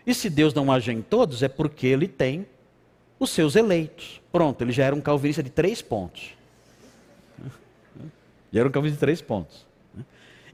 E 0.06 0.14
se 0.14 0.30
Deus 0.30 0.54
não 0.54 0.72
age 0.72 0.90
em 0.90 1.02
todos, 1.02 1.42
é 1.42 1.48
porque 1.48 1.86
ele 1.86 2.08
tem 2.08 2.46
os 3.18 3.30
seus 3.30 3.56
eleitos. 3.56 4.20
Pronto, 4.30 4.62
ele 4.62 4.72
já 4.72 4.84
era 4.84 4.94
um 4.94 5.00
calvinista 5.00 5.42
de 5.42 5.50
três 5.50 5.82
pontos. 5.82 6.36
Já 8.52 8.60
era 8.60 8.68
um 8.68 8.72
calvinista 8.72 8.96
de 8.96 9.00
três 9.00 9.20
pontos. 9.20 9.66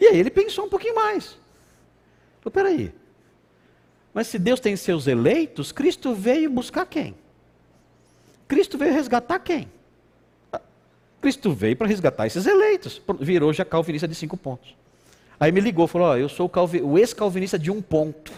E 0.01 0.07
aí 0.07 0.19
ele 0.19 0.31
pensou 0.31 0.67
um 0.67 0.69
pouquinho 0.69 0.95
mais. 0.95 1.37
Falou, 2.41 2.53
peraí. 2.53 2.93
Mas 4.13 4.29
se 4.29 4.39
Deus 4.39 4.61
tem 4.61 4.77
seus 4.77 5.07
eleitos, 5.07 5.73
Cristo 5.73 6.15
veio 6.15 6.51
buscar 6.51 6.87
quem? 6.87 7.15
Cristo 8.47 8.79
veio 8.79 8.93
resgatar 8.93 9.39
quem? 9.41 9.69
Cristo 11.21 11.53
veio 11.53 11.75
para 11.77 11.87
resgatar 11.87 12.27
esses 12.27 12.47
eleitos. 12.47 13.01
Virou 13.19 13.53
já 13.53 13.65
calvinista 13.65 14.07
de 14.07 14.15
cinco 14.15 14.37
pontos. 14.37 14.77
Aí 15.41 15.51
me 15.51 15.61
ligou, 15.61 15.87
falou: 15.87 16.13
oh, 16.13 16.17
eu 16.17 16.29
sou 16.29 16.51
o, 16.53 16.87
o 16.87 16.99
ex-calvinista 16.99 17.59
de 17.59 17.71
um 17.71 17.81
ponto. 17.81 18.33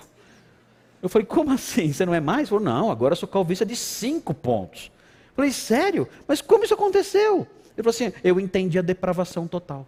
Eu 1.06 1.08
falei, 1.08 1.24
como 1.24 1.52
assim? 1.52 1.92
Você 1.92 2.04
não 2.04 2.12
é 2.12 2.18
mais? 2.18 2.40
Ele 2.40 2.48
falou, 2.48 2.64
não, 2.64 2.90
agora 2.90 3.12
eu 3.12 3.16
sou 3.16 3.28
calvista 3.28 3.64
de 3.64 3.76
cinco 3.76 4.34
pontos. 4.34 4.90
Eu 5.28 5.36
falei, 5.36 5.52
sério? 5.52 6.08
Mas 6.26 6.42
como 6.42 6.64
isso 6.64 6.74
aconteceu? 6.74 7.46
Ele 7.76 7.82
falou 7.84 7.90
assim, 7.90 8.12
eu 8.24 8.40
entendi 8.40 8.76
a 8.76 8.82
depravação 8.82 9.46
total. 9.46 9.86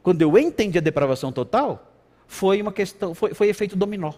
Quando 0.00 0.22
eu 0.22 0.38
entendi 0.38 0.78
a 0.78 0.80
depravação 0.80 1.32
total, 1.32 1.92
foi 2.28 2.62
uma 2.62 2.70
questão, 2.72 3.12
foi, 3.12 3.34
foi 3.34 3.48
efeito 3.48 3.74
dominó. 3.74 4.12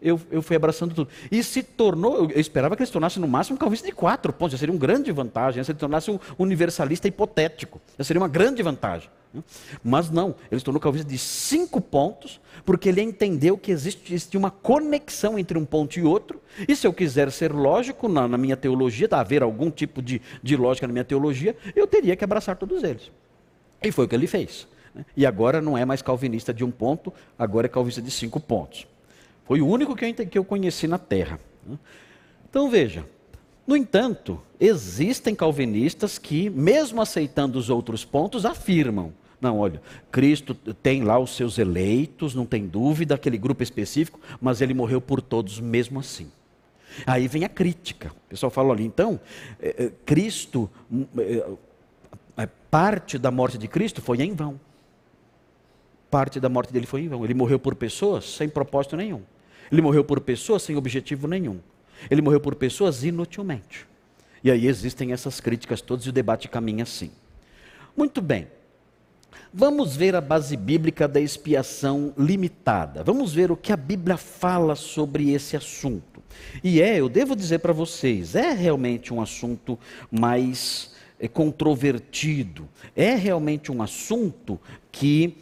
Eu, 0.00 0.20
eu 0.30 0.40
fui 0.40 0.54
abraçando 0.54 0.94
tudo. 0.94 1.10
E 1.30 1.42
se 1.42 1.62
tornou, 1.62 2.30
eu 2.30 2.40
esperava 2.40 2.76
que 2.76 2.82
ele 2.82 2.86
se 2.86 2.92
tornasse 2.92 3.18
no 3.18 3.26
máximo 3.26 3.56
um 3.56 3.58
calvista 3.58 3.86
de 3.86 3.92
quatro 3.92 4.32
pontos, 4.32 4.52
já 4.52 4.58
seria 4.58 4.72
uma 4.72 4.78
grande 4.78 5.10
vantagem, 5.10 5.62
se 5.64 5.72
ele 5.72 5.78
tornasse 5.78 6.10
um 6.10 6.18
universalista 6.38 7.08
hipotético, 7.08 7.80
já 7.98 8.04
seria 8.04 8.20
uma 8.20 8.28
grande 8.28 8.62
vantagem. 8.62 9.10
Mas 9.82 10.10
não, 10.10 10.34
ele 10.50 10.58
se 10.58 10.64
tornou 10.64 10.80
calvinista 10.80 11.10
de 11.10 11.18
cinco 11.18 11.80
pontos, 11.80 12.40
porque 12.64 12.88
ele 12.88 13.02
entendeu 13.02 13.58
que 13.58 13.70
existe, 13.70 14.14
existe, 14.14 14.36
uma 14.36 14.50
conexão 14.50 15.38
entre 15.38 15.58
um 15.58 15.64
ponto 15.64 15.98
e 15.98 16.02
outro, 16.02 16.40
e 16.66 16.74
se 16.74 16.86
eu 16.86 16.92
quiser 16.92 17.30
ser 17.30 17.52
lógico 17.52 18.08
na, 18.08 18.26
na 18.26 18.38
minha 18.38 18.56
teologia, 18.56 19.08
haver 19.10 19.42
algum 19.42 19.70
tipo 19.70 20.00
de, 20.00 20.22
de 20.42 20.56
lógica 20.56 20.86
na 20.86 20.92
minha 20.92 21.04
teologia, 21.04 21.56
eu 21.74 21.86
teria 21.86 22.16
que 22.16 22.24
abraçar 22.24 22.56
todos 22.56 22.82
eles. 22.82 23.10
E 23.82 23.92
foi 23.92 24.06
o 24.06 24.08
que 24.08 24.14
ele 24.14 24.26
fez. 24.26 24.66
Né? 24.94 25.04
E 25.16 25.26
agora 25.26 25.60
não 25.60 25.76
é 25.76 25.84
mais 25.84 26.02
calvinista 26.02 26.54
de 26.54 26.64
um 26.64 26.70
ponto, 26.70 27.12
agora 27.38 27.66
é 27.66 27.68
calvinista 27.68 28.00
de 28.00 28.10
cinco 28.10 28.40
pontos. 28.40 28.86
Foi 29.48 29.62
o 29.62 29.66
único 29.66 29.96
que 29.96 30.04
eu, 30.04 30.14
que 30.26 30.38
eu 30.38 30.44
conheci 30.44 30.86
na 30.86 30.98
Terra. 30.98 31.40
Né? 31.66 31.78
Então 32.50 32.68
veja, 32.68 33.04
no 33.66 33.74
entanto, 33.74 34.40
existem 34.60 35.34
calvinistas 35.34 36.18
que, 36.18 36.50
mesmo 36.50 37.00
aceitando 37.00 37.58
os 37.58 37.70
outros 37.70 38.04
pontos, 38.04 38.44
afirmam: 38.44 39.12
não, 39.40 39.58
olha, 39.58 39.80
Cristo 40.12 40.54
tem 40.54 41.02
lá 41.02 41.18
os 41.18 41.34
seus 41.34 41.56
eleitos, 41.56 42.34
não 42.34 42.44
tem 42.44 42.66
dúvida, 42.66 43.14
aquele 43.14 43.38
grupo 43.38 43.62
específico, 43.62 44.20
mas 44.38 44.60
ele 44.60 44.74
morreu 44.74 45.00
por 45.00 45.22
todos 45.22 45.58
mesmo 45.60 45.98
assim. 45.98 46.30
Aí 47.06 47.26
vem 47.26 47.44
a 47.44 47.48
crítica. 47.48 48.12
O 48.26 48.28
pessoal 48.28 48.50
fala 48.50 48.74
ali, 48.74 48.84
então, 48.84 49.18
é, 49.60 49.90
Cristo, 50.04 50.68
é, 51.16 52.46
parte 52.70 53.16
da 53.18 53.30
morte 53.30 53.56
de 53.56 53.66
Cristo 53.66 54.02
foi 54.02 54.20
em 54.20 54.34
vão. 54.34 54.60
Parte 56.10 56.38
da 56.38 56.50
morte 56.50 56.70
dele 56.70 56.86
foi 56.86 57.02
em 57.02 57.08
vão. 57.08 57.24
Ele 57.24 57.34
morreu 57.34 57.58
por 57.58 57.74
pessoas 57.74 58.24
sem 58.24 58.48
propósito 58.48 58.96
nenhum. 58.96 59.22
Ele 59.70 59.82
morreu 59.82 60.04
por 60.04 60.20
pessoas 60.20 60.62
sem 60.62 60.76
objetivo 60.76 61.26
nenhum. 61.26 61.58
Ele 62.10 62.22
morreu 62.22 62.40
por 62.40 62.54
pessoas 62.54 63.04
inutilmente. 63.04 63.86
E 64.42 64.50
aí 64.50 64.66
existem 64.66 65.12
essas 65.12 65.40
críticas 65.40 65.80
todas 65.80 66.06
e 66.06 66.10
o 66.10 66.12
debate 66.12 66.48
caminha 66.48 66.84
assim. 66.84 67.10
Muito 67.96 68.22
bem. 68.22 68.46
Vamos 69.52 69.96
ver 69.96 70.14
a 70.14 70.20
base 70.20 70.56
bíblica 70.56 71.08
da 71.08 71.20
expiação 71.20 72.12
limitada. 72.16 73.02
Vamos 73.02 73.32
ver 73.32 73.50
o 73.50 73.56
que 73.56 73.72
a 73.72 73.76
Bíblia 73.76 74.16
fala 74.16 74.74
sobre 74.74 75.32
esse 75.32 75.56
assunto. 75.56 76.22
E 76.62 76.80
é, 76.80 77.00
eu 77.00 77.08
devo 77.08 77.34
dizer 77.34 77.58
para 77.58 77.72
vocês, 77.72 78.34
é 78.34 78.52
realmente 78.52 79.12
um 79.12 79.20
assunto 79.20 79.78
mais 80.10 80.94
é, 81.18 81.26
controvertido. 81.26 82.68
É 82.94 83.14
realmente 83.14 83.72
um 83.72 83.82
assunto 83.82 84.60
que 84.92 85.36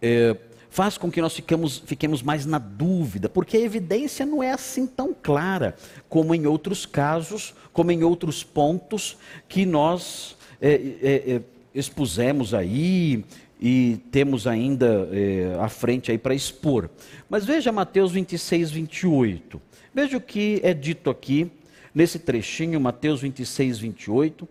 é, 0.00 0.36
faz 0.72 0.96
com 0.96 1.10
que 1.10 1.20
nós 1.20 1.34
ficamos, 1.34 1.82
fiquemos 1.84 2.22
mais 2.22 2.46
na 2.46 2.58
dúvida, 2.58 3.28
porque 3.28 3.58
a 3.58 3.60
evidência 3.60 4.24
não 4.24 4.42
é 4.42 4.52
assim 4.52 4.86
tão 4.86 5.14
clara 5.14 5.76
como 6.08 6.34
em 6.34 6.46
outros 6.46 6.86
casos, 6.86 7.54
como 7.74 7.92
em 7.92 8.02
outros 8.02 8.42
pontos 8.42 9.18
que 9.46 9.66
nós 9.66 10.34
é, 10.62 10.72
é, 11.02 11.32
é 11.34 11.42
expusemos 11.74 12.54
aí 12.54 13.22
e 13.60 14.00
temos 14.10 14.46
ainda 14.46 15.10
é, 15.12 15.54
à 15.60 15.68
frente 15.68 16.10
aí 16.10 16.16
para 16.16 16.34
expor. 16.34 16.88
Mas 17.28 17.44
veja 17.44 17.70
Mateus 17.70 18.12
26, 18.12 18.70
28. 18.70 19.60
Veja 19.94 20.16
o 20.16 20.20
que 20.22 20.58
é 20.62 20.72
dito 20.72 21.10
aqui 21.10 21.52
nesse 21.94 22.18
trechinho, 22.18 22.80
Mateus 22.80 23.20
26, 23.20 23.78
28. 23.78 24.48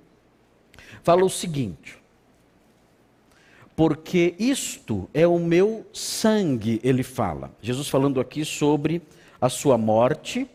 Fala 1.01 1.25
o 1.25 1.29
seguinte: 1.29 2.00
porque 3.75 4.35
isto 4.37 5.09
é 5.13 5.25
o 5.25 5.39
meu 5.39 5.85
sangue, 5.93 6.79
ele 6.83 7.03
fala. 7.03 7.51
Jesus 7.61 7.87
falando 7.87 8.19
aqui 8.19 8.45
sobre 8.45 9.01
a 9.39 9.49
sua 9.49 9.77
morte, 9.77 10.47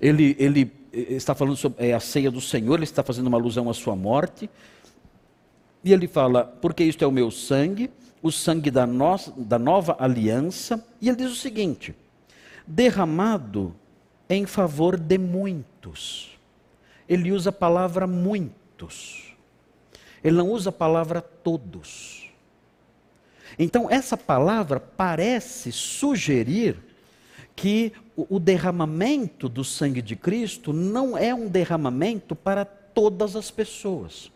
ele, 0.00 0.36
ele 0.38 0.70
está 0.92 1.34
falando 1.34 1.56
sobre 1.56 1.86
é, 1.86 1.94
a 1.94 2.00
ceia 2.00 2.30
do 2.30 2.40
Senhor, 2.40 2.74
ele 2.74 2.84
está 2.84 3.02
fazendo 3.02 3.26
uma 3.26 3.38
alusão 3.38 3.68
à 3.68 3.74
sua 3.74 3.96
morte, 3.96 4.48
e 5.82 5.92
ele 5.92 6.06
fala, 6.06 6.44
porque 6.44 6.84
isto 6.84 7.04
é 7.04 7.06
o 7.06 7.12
meu 7.12 7.30
sangue, 7.30 7.90
o 8.22 8.30
sangue 8.30 8.70
da, 8.70 8.86
no, 8.86 9.16
da 9.36 9.58
nova 9.58 9.96
aliança, 9.98 10.84
e 11.00 11.08
ele 11.08 11.18
diz 11.18 11.30
o 11.30 11.36
seguinte: 11.36 11.94
derramado 12.66 13.74
em 14.28 14.44
favor 14.44 14.98
de 14.98 15.16
muitos. 15.16 16.38
Ele 17.08 17.32
usa 17.32 17.50
a 17.50 17.52
palavra 17.52 18.06
muitos. 18.06 19.27
Ele 20.22 20.36
não 20.36 20.50
usa 20.50 20.70
a 20.70 20.72
palavra 20.72 21.20
todos. 21.20 22.28
Então, 23.58 23.90
essa 23.90 24.16
palavra 24.16 24.78
parece 24.78 25.72
sugerir 25.72 26.76
que 27.56 27.92
o 28.16 28.38
derramamento 28.38 29.48
do 29.48 29.64
sangue 29.64 30.00
de 30.00 30.14
Cristo 30.14 30.72
não 30.72 31.16
é 31.18 31.34
um 31.34 31.48
derramamento 31.48 32.34
para 32.36 32.64
todas 32.64 33.34
as 33.34 33.50
pessoas. 33.50 34.30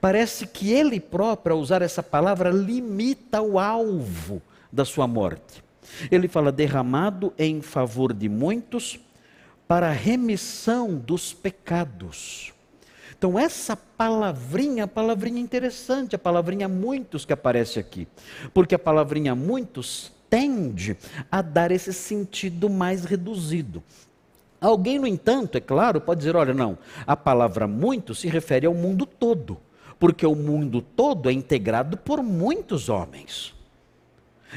Parece 0.00 0.46
que 0.46 0.72
ele 0.72 1.00
próprio, 1.00 1.54
ao 1.54 1.60
usar 1.60 1.82
essa 1.82 2.02
palavra, 2.02 2.50
limita 2.50 3.40
o 3.40 3.58
alvo 3.58 4.42
da 4.70 4.84
sua 4.84 5.06
morte. 5.06 5.64
Ele 6.10 6.28
fala 6.28 6.52
derramado 6.52 7.32
em 7.38 7.62
favor 7.62 8.12
de 8.12 8.28
muitos 8.28 9.00
para 9.66 9.88
a 9.88 9.92
remissão 9.92 10.94
dos 10.94 11.32
pecados. 11.32 12.52
Então, 13.18 13.36
essa 13.36 13.76
palavrinha, 13.76 14.84
a 14.84 14.88
palavrinha 14.88 15.40
interessante, 15.40 16.14
a 16.14 16.18
palavrinha 16.18 16.68
muitos 16.68 17.24
que 17.24 17.32
aparece 17.32 17.80
aqui. 17.80 18.06
Porque 18.54 18.76
a 18.76 18.78
palavrinha 18.78 19.34
muitos 19.34 20.12
tende 20.30 20.96
a 21.30 21.42
dar 21.42 21.72
esse 21.72 21.92
sentido 21.92 22.70
mais 22.70 23.04
reduzido. 23.04 23.82
Alguém, 24.60 25.00
no 25.00 25.06
entanto, 25.06 25.58
é 25.58 25.60
claro, 25.60 26.00
pode 26.00 26.18
dizer: 26.18 26.36
olha, 26.36 26.54
não, 26.54 26.78
a 27.04 27.16
palavra 27.16 27.66
muito 27.66 28.14
se 28.14 28.28
refere 28.28 28.66
ao 28.66 28.74
mundo 28.74 29.04
todo, 29.04 29.58
porque 29.98 30.24
o 30.24 30.36
mundo 30.36 30.80
todo 30.80 31.28
é 31.28 31.32
integrado 31.32 31.96
por 31.96 32.22
muitos 32.22 32.88
homens. 32.88 33.52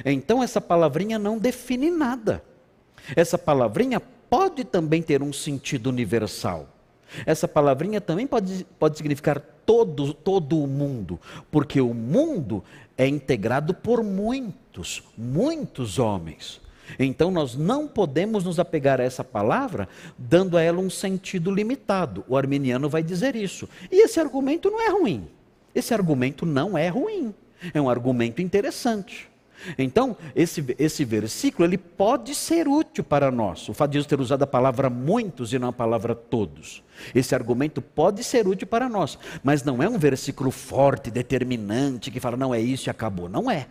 Então, 0.06 0.42
essa 0.44 0.62
palavrinha 0.62 1.18
não 1.18 1.40
define 1.40 1.90
nada. 1.90 2.44
Essa 3.16 3.40
palavrinha 3.40 4.00
pode 4.00 4.64
também 4.64 5.02
ter 5.02 5.24
um 5.24 5.34
sentido 5.34 5.88
universal. 5.88 6.70
Essa 7.26 7.48
palavrinha 7.48 8.00
também 8.00 8.28
pode, 8.28 8.66
pode 8.80 8.98
significar 8.98 9.40
todo, 9.66 10.14
todo 10.14 10.62
o 10.62 10.68
mundo, 10.68 11.20
porque 11.50 11.80
o 11.82 11.94
mundo 11.94 12.64
é 12.98 13.08
integrado 13.08 13.74
por 13.74 14.04
muitos, 14.04 15.04
muitos 15.18 16.00
homens. 16.00 16.62
Então 17.00 17.32
nós 17.32 17.56
não 17.56 17.88
podemos 17.88 18.44
nos 18.44 18.60
apegar 18.60 19.00
a 19.00 19.04
essa 19.04 19.24
palavra 19.24 19.88
dando 20.18 20.58
a 20.58 20.62
ela 20.62 20.80
um 20.80 20.90
sentido 20.90 21.50
limitado. 21.50 22.26
O 22.28 22.36
arminiano 22.36 22.90
vai 22.90 23.02
dizer 23.02 23.36
isso. 23.36 23.68
E 23.92 24.04
esse 24.04 24.20
argumento 24.20 24.70
não 24.70 24.82
é 24.82 24.90
ruim. 24.90 25.28
Esse 25.74 25.94
argumento 25.94 26.46
não 26.46 26.78
é 26.78 26.90
ruim. 26.90 27.34
É 27.74 27.80
um 27.80 27.90
argumento 27.90 28.42
interessante. 28.42 29.31
Então, 29.78 30.16
esse, 30.36 30.64
esse 30.78 31.04
versículo 31.06 31.68
ele 31.68 31.78
pode 31.78 32.34
ser 32.36 32.68
útil 32.68 33.04
para 33.04 33.32
nós. 33.32 33.68
O 33.70 33.74
fato 33.74 33.92
de 33.92 33.98
Deus 33.98 34.06
ter 34.06 34.20
usado 34.20 34.44
a 34.44 34.48
palavra 34.48 34.90
muitos 34.90 35.54
e 35.54 35.60
não 35.60 35.70
a 35.70 35.74
palavra 35.74 36.16
todos. 36.16 36.84
Esse 37.14 37.34
argumento 37.34 37.82
pode 37.82 38.24
ser 38.24 38.48
útil 38.48 38.68
para 38.68 38.88
nós, 38.88 39.18
mas 39.44 39.64
não 39.64 39.82
é 39.82 39.90
um 39.90 39.98
versículo 39.98 40.52
forte, 40.52 41.10
determinante, 41.10 42.12
que 42.12 42.20
fala, 42.20 42.38
não 42.38 42.54
é 42.54 42.60
isso 42.60 42.90
e 42.90 42.92
acabou. 42.92 43.28
Não 43.30 43.50
é. 43.50 43.68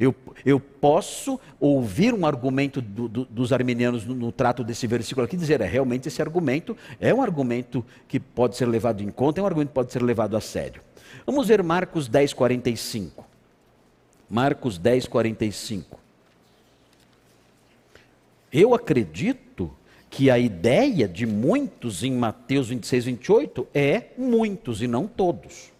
Eu, 0.00 0.14
eu 0.44 0.58
posso 0.58 1.38
ouvir 1.60 2.12
um 2.12 2.26
argumento 2.26 2.80
do, 2.80 3.08
do, 3.08 3.24
dos 3.24 3.52
armenianos 3.52 4.04
no, 4.04 4.14
no, 4.14 4.32
trato 4.32 4.64
desse 4.64 4.86
versículo 4.86 5.24
aqui, 5.24 5.36
dizer, 5.36 5.60
é 5.60 5.66
realmente 5.66 6.08
esse 6.08 6.20
argumento 6.20 6.76
é 6.98 7.14
um 7.14 7.22
argumento 7.22 7.84
que 8.08 8.18
pode 8.18 8.56
ser 8.56 8.66
levado 8.66 9.00
em 9.00 9.10
conta, 9.10 9.40
é 9.40 9.42
um 9.42 9.46
argumento 9.46 9.68
que 9.68 9.74
pode 9.74 9.92
ser 9.92 10.02
levado 10.02 10.36
a 10.36 10.40
sério. 10.40 10.82
Vamos 11.24 11.46
ver 11.46 11.62
Marcos 11.62 12.08
10, 12.08 12.32
45. 12.32 13.31
Marcos 14.32 14.78
10, 14.78 15.08
45. 15.08 16.00
Eu 18.50 18.74
acredito 18.74 19.70
que 20.08 20.30
a 20.30 20.38
ideia 20.38 21.06
de 21.06 21.26
muitos 21.26 22.02
em 22.02 22.12
Mateus 22.12 22.68
26, 22.68 23.04
28 23.04 23.68
é 23.74 24.06
muitos 24.16 24.80
e 24.80 24.86
não 24.86 25.06
todos. 25.06 25.70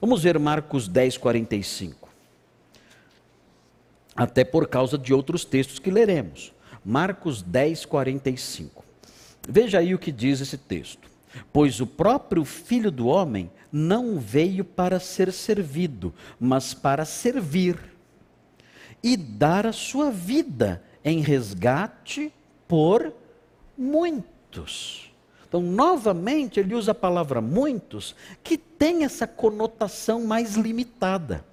Vamos 0.00 0.24
ver 0.24 0.36
Marcos 0.40 0.88
10, 0.88 1.16
45 1.16 2.10
até 4.16 4.42
por 4.44 4.66
causa 4.66 4.98
de 4.98 5.14
outros 5.14 5.44
textos 5.44 5.78
que 5.78 5.90
leremos. 5.90 6.52
Marcos 6.84 7.40
10, 7.40 7.86
45. 7.86 8.84
Veja 9.48 9.78
aí 9.78 9.94
o 9.94 9.98
que 9.98 10.10
diz 10.10 10.40
esse 10.40 10.58
texto. 10.58 11.08
Pois 11.52 11.80
o 11.80 11.86
próprio 11.86 12.44
Filho 12.44 12.90
do 12.90 13.06
Homem 13.06 13.48
não 13.70 14.18
veio 14.18 14.64
para 14.64 15.00
ser 15.00 15.32
servido, 15.32 16.12
mas 16.38 16.74
para 16.74 17.04
servir 17.04 17.91
e 19.02 19.16
dar 19.16 19.66
a 19.66 19.72
sua 19.72 20.10
vida 20.10 20.82
em 21.04 21.20
resgate 21.20 22.32
por 22.68 23.12
muitos. 23.76 25.12
Então, 25.48 25.60
novamente, 25.60 26.60
ele 26.60 26.74
usa 26.74 26.92
a 26.92 26.94
palavra 26.94 27.40
muitos, 27.40 28.14
que 28.42 28.56
tem 28.56 29.04
essa 29.04 29.26
conotação 29.26 30.24
mais 30.24 30.54
limitada, 30.54 31.44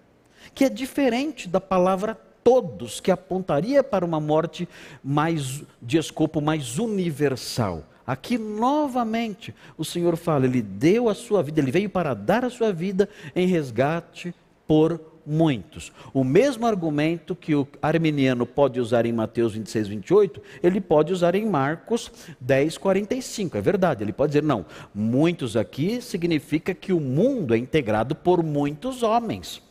que 0.53 0.63
é 0.63 0.69
diferente 0.69 1.49
da 1.49 1.59
palavra 1.59 2.15
todos, 2.43 2.99
que 2.99 3.12
apontaria 3.12 3.83
para 3.83 4.05
uma 4.05 4.19
morte 4.19 4.69
mais 5.03 5.63
de 5.81 5.97
escopo 5.97 6.39
mais 6.39 6.79
universal. 6.79 7.83
Aqui 8.07 8.38
novamente 8.38 9.53
o 9.77 9.83
Senhor 9.83 10.15
fala, 10.15 10.45
ele 10.45 10.62
deu 10.62 11.09
a 11.09 11.13
sua 11.13 11.43
vida, 11.43 11.59
ele 11.59 11.69
veio 11.69 11.89
para 11.89 12.13
dar 12.13 12.45
a 12.45 12.49
sua 12.49 12.71
vida 12.71 13.09
em 13.35 13.45
resgate 13.45 14.33
por 14.65 14.99
muitos. 15.25 15.91
O 16.13 16.23
mesmo 16.23 16.65
argumento 16.65 17.36
que 17.36 17.55
o 17.55 17.67
arminiano 17.82 18.45
pode 18.45 18.79
usar 18.79 19.05
em 19.05 19.13
Mateus 19.13 19.53
26, 19.53 19.88
28, 19.88 20.41
ele 20.63 20.82
pode 20.82 21.13
usar 21.13 21.36
em 21.36 21.45
Marcos 21.45 22.12
10, 22.39 22.77
45. 22.77 23.58
É 23.58 23.62
verdade, 23.62 24.03
ele 24.03 24.13
pode 24.13 24.32
dizer, 24.32 24.43
não, 24.43 24.65
muitos 24.93 25.55
aqui 25.55 26.01
significa 26.01 26.73
que 26.73 26.93
o 26.93 26.99
mundo 26.99 27.53
é 27.53 27.58
integrado 27.58 28.15
por 28.15 28.43
muitos 28.43 29.03
homens. 29.03 29.62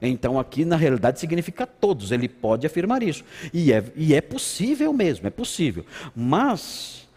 Então 0.00 0.38
aqui 0.38 0.64
na 0.64 0.76
realidade 0.76 1.18
significa 1.18 1.66
todos, 1.66 2.12
ele 2.12 2.28
pode 2.28 2.66
afirmar 2.66 3.02
isso. 3.02 3.24
E 3.52 3.72
é, 3.72 3.84
e 3.96 4.14
é 4.14 4.20
possível 4.20 4.92
mesmo, 4.92 5.26
é 5.26 5.30
possível. 5.30 5.84
Mas, 6.14 7.08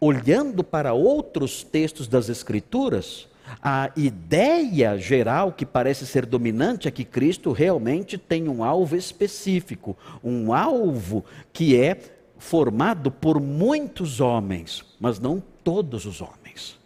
olhando 0.00 0.64
para 0.64 0.92
outros 0.92 1.62
textos 1.62 2.08
das 2.08 2.28
Escrituras, 2.28 3.29
a 3.62 3.90
ideia 3.96 4.96
geral 4.98 5.52
que 5.52 5.66
parece 5.66 6.06
ser 6.06 6.26
dominante 6.26 6.88
é 6.88 6.90
que 6.90 7.04
Cristo 7.04 7.52
realmente 7.52 8.16
tem 8.16 8.48
um 8.48 8.62
alvo 8.62 8.96
específico, 8.96 9.96
um 10.22 10.52
alvo 10.52 11.24
que 11.52 11.76
é 11.76 11.98
formado 12.38 13.10
por 13.10 13.40
muitos 13.40 14.20
homens, 14.20 14.84
mas 14.98 15.18
não 15.18 15.42
todos 15.62 16.06
os 16.06 16.20
homens. 16.20 16.78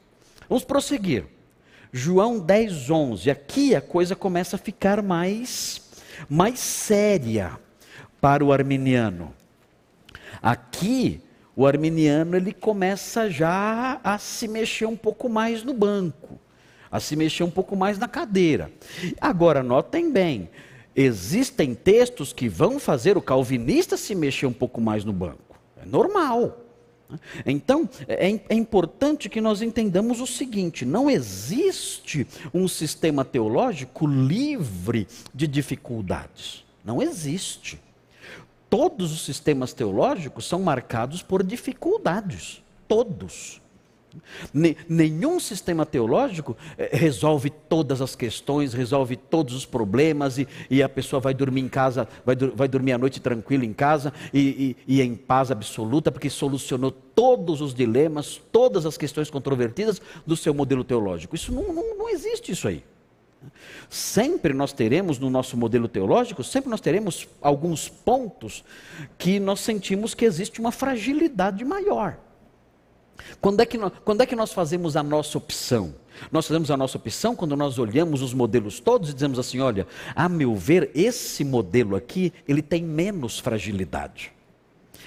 Vamos 0.49 0.65
prosseguir. 0.65 1.27
João 1.93 2.41
10, 2.41 2.91
11. 2.91 3.31
Aqui 3.31 3.75
a 3.75 3.81
coisa 3.81 4.17
começa 4.17 4.57
a 4.57 4.59
ficar 4.59 5.01
mais, 5.01 5.81
mais 6.29 6.59
séria 6.59 7.59
para 8.21 8.45
o 8.45 8.53
arminiano. 8.53 9.33
Aqui 10.43 11.21
o 11.57 11.67
arminiano 11.67 12.37
ele 12.37 12.53
começa 12.53 13.31
já 13.31 14.01
a 14.03 14.19
se 14.19 14.49
mexer 14.49 14.87
um 14.87 14.97
pouco 14.97 15.29
mais 15.29 15.63
no 15.63 15.73
banco, 15.73 16.41
a 16.95 17.01
se 17.01 17.17
mexer 17.17 17.43
um 17.43 17.51
pouco 17.51 17.75
mais 17.75 17.99
na 17.99 18.07
cadeira. 18.07 18.71
Agora 19.21 19.65
notem 19.65 20.13
bem, 20.13 20.49
existem 20.95 21.75
textos 21.75 22.33
que 22.33 22.49
vão 22.49 22.79
fazer 22.79 23.17
o 23.17 23.21
calvinista 23.21 23.97
se 23.97 24.15
mexer 24.15 24.47
um 24.47 24.53
pouco 24.53 24.81
mais 24.81 25.05
no 25.05 25.13
banco. 25.13 25.59
É 25.83 25.85
normal. 25.85 26.57
Então, 27.45 27.89
é, 28.07 28.41
é, 28.49 28.55
importante 28.55 29.29
que 29.29 29.41
nós 29.41 29.61
entendamos 29.61 30.21
o 30.21 30.27
seguinte: 30.27 30.85
não 30.85 31.11
existe 31.11 32.29
um 32.55 32.69
sistema 32.69 33.25
teológico 33.25 34.07
livre 34.07 35.09
de 35.35 35.49
dificuldades. 35.49 36.65
Não 36.85 37.03
existe. 37.03 37.81
Todos 38.71 39.13
os 39.13 39.25
sistemas 39.25 39.73
teológicos 39.73 40.47
são 40.47 40.61
marcados 40.63 41.25
por 41.25 41.43
dificuldades. 41.43 42.63
Todos. 42.87 43.64
Nenhum 44.89 45.39
sistema 45.41 45.85
teológico 45.85 46.57
eh, 46.79 46.91
resolve 46.93 47.51
todas 47.51 48.01
as 48.01 48.15
questões, 48.15 48.73
resolve 48.73 49.17
todos 49.17 49.55
os 49.55 49.67
problemas 49.67 50.39
e, 50.39 50.49
e 50.71 50.83
a 50.83 50.89
pessoa 50.89 51.21
vai 51.21 51.35
dormir 51.35 51.61
em 51.61 51.69
casa, 51.69 52.09
vai, 52.25 52.37
vai 52.37 52.69
dormir 52.69 52.93
a 52.93 52.99
noite 52.99 53.21
tranquila 53.21 53.65
em 53.65 53.73
casa 53.73 54.13
e, 54.33 54.77
e, 54.87 54.97
e 54.97 55.03
em 55.03 55.15
paz 55.15 55.51
absoluta, 55.51 56.11
porque 56.11 56.31
solucionou 56.31 56.91
todos 56.91 57.61
os 57.61 57.75
dilemas, 57.75 58.41
todas 58.51 58.87
as 58.87 58.97
questões 58.97 59.31
controvertidas 59.31 60.01
do 60.27 60.37
seu 60.37 60.55
modelo 60.55 60.85
teológico. 60.85 61.35
Isso 61.35 61.53
não, 61.53 61.73
não, 61.73 61.99
não 61.99 62.09
existe 62.09 62.53
isso 62.53 62.69
aí. 62.69 62.85
Sempre 63.89 64.53
nós 64.53 64.73
teremos 64.73 65.19
no 65.19 65.31
nosso 65.31 65.57
modelo 65.57 65.89
teológico, 65.89 66.43
sempre 66.43 66.71
nós 66.71 66.81
teremos 66.81 67.29
alguns 67.41 67.89
pontos 67.89 68.65
que 69.19 69.39
nós 69.39 69.61
sentimos 69.61 70.15
que 70.15 70.25
existe 70.25 70.61
uma 70.61 70.73
fragilidade 70.73 71.65
maior. 71.65 72.19
Quando 73.41 73.61
é, 73.61 73.67
que 73.67 73.79
nós, 73.79 73.93
quando 74.05 74.23
é 74.23 74.27
que 74.27 74.37
nós 74.37 74.53
fazemos 74.53 74.97
a 74.97 75.03
nossa 75.03 75.39
opção? 75.39 75.95
Nós 76.31 76.47
fazemos 76.47 76.71
a 76.71 76.77
nossa 76.77 76.97
opção 76.97 77.35
quando 77.35 77.57
nós 77.57 77.79
olhamos 77.79 78.23
os 78.23 78.33
modelos 78.33 78.81
todos 78.81 79.11
e 79.11 79.15
dizemos 79.15 79.39
assim: 79.39 79.61
olha, 79.61 79.87
a 80.15 80.29
meu 80.29 80.55
ver, 80.55 80.91
esse 80.95 81.45
modelo 81.45 81.97
aqui, 81.97 82.33
ele 82.47 82.63
tem 82.63 82.83
menos 82.83 83.39
fragilidade. 83.39 84.33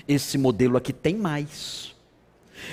Esse 0.07 0.37
modelo 0.37 0.77
aqui 0.77 0.93
tem 0.93 1.15
mais. 1.15 1.95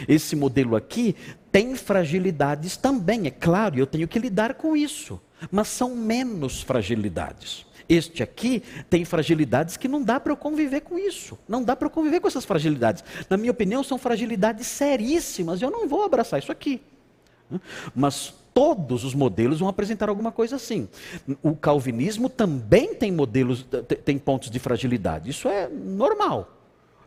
Esse 0.08 0.34
modelo 0.34 0.76
aqui 0.76 1.14
tem 1.52 1.76
fragilidades 1.76 2.76
também, 2.76 3.26
é 3.26 3.30
claro, 3.30 3.78
eu 3.78 3.86
tenho 3.86 4.08
que 4.08 4.18
lidar 4.18 4.54
com 4.54 4.76
isso, 4.76 5.20
mas 5.52 5.68
são 5.68 5.94
menos 5.94 6.62
fragilidades. 6.62 7.66
Este 7.88 8.22
aqui 8.22 8.62
tem 8.88 9.04
fragilidades 9.04 9.76
que 9.76 9.88
não 9.88 10.02
dá 10.02 10.18
para 10.18 10.32
eu 10.32 10.36
conviver 10.36 10.80
com 10.80 10.98
isso. 10.98 11.38
Não 11.48 11.62
dá 11.62 11.74
para 11.76 11.86
eu 11.86 11.90
conviver 11.90 12.20
com 12.20 12.28
essas 12.28 12.44
fragilidades. 12.44 13.04
Na 13.28 13.36
minha 13.36 13.50
opinião, 13.50 13.82
são 13.82 13.98
fragilidades 13.98 14.66
seríssimas. 14.66 15.60
Eu 15.60 15.70
não 15.70 15.88
vou 15.88 16.04
abraçar 16.04 16.38
isso 16.38 16.52
aqui. 16.52 16.80
Mas 17.94 18.34
Todos 18.54 19.02
os 19.02 19.16
modelos 19.16 19.58
vão 19.58 19.68
apresentar 19.68 20.08
alguma 20.08 20.30
coisa 20.30 20.54
assim. 20.54 20.88
O 21.42 21.56
calvinismo 21.56 22.28
também 22.28 22.94
tem 22.94 23.10
modelos, 23.10 23.66
tem 24.04 24.16
pontos 24.16 24.48
de 24.48 24.60
fragilidade. 24.60 25.28
Isso 25.28 25.48
é 25.48 25.68
normal. 25.68 26.48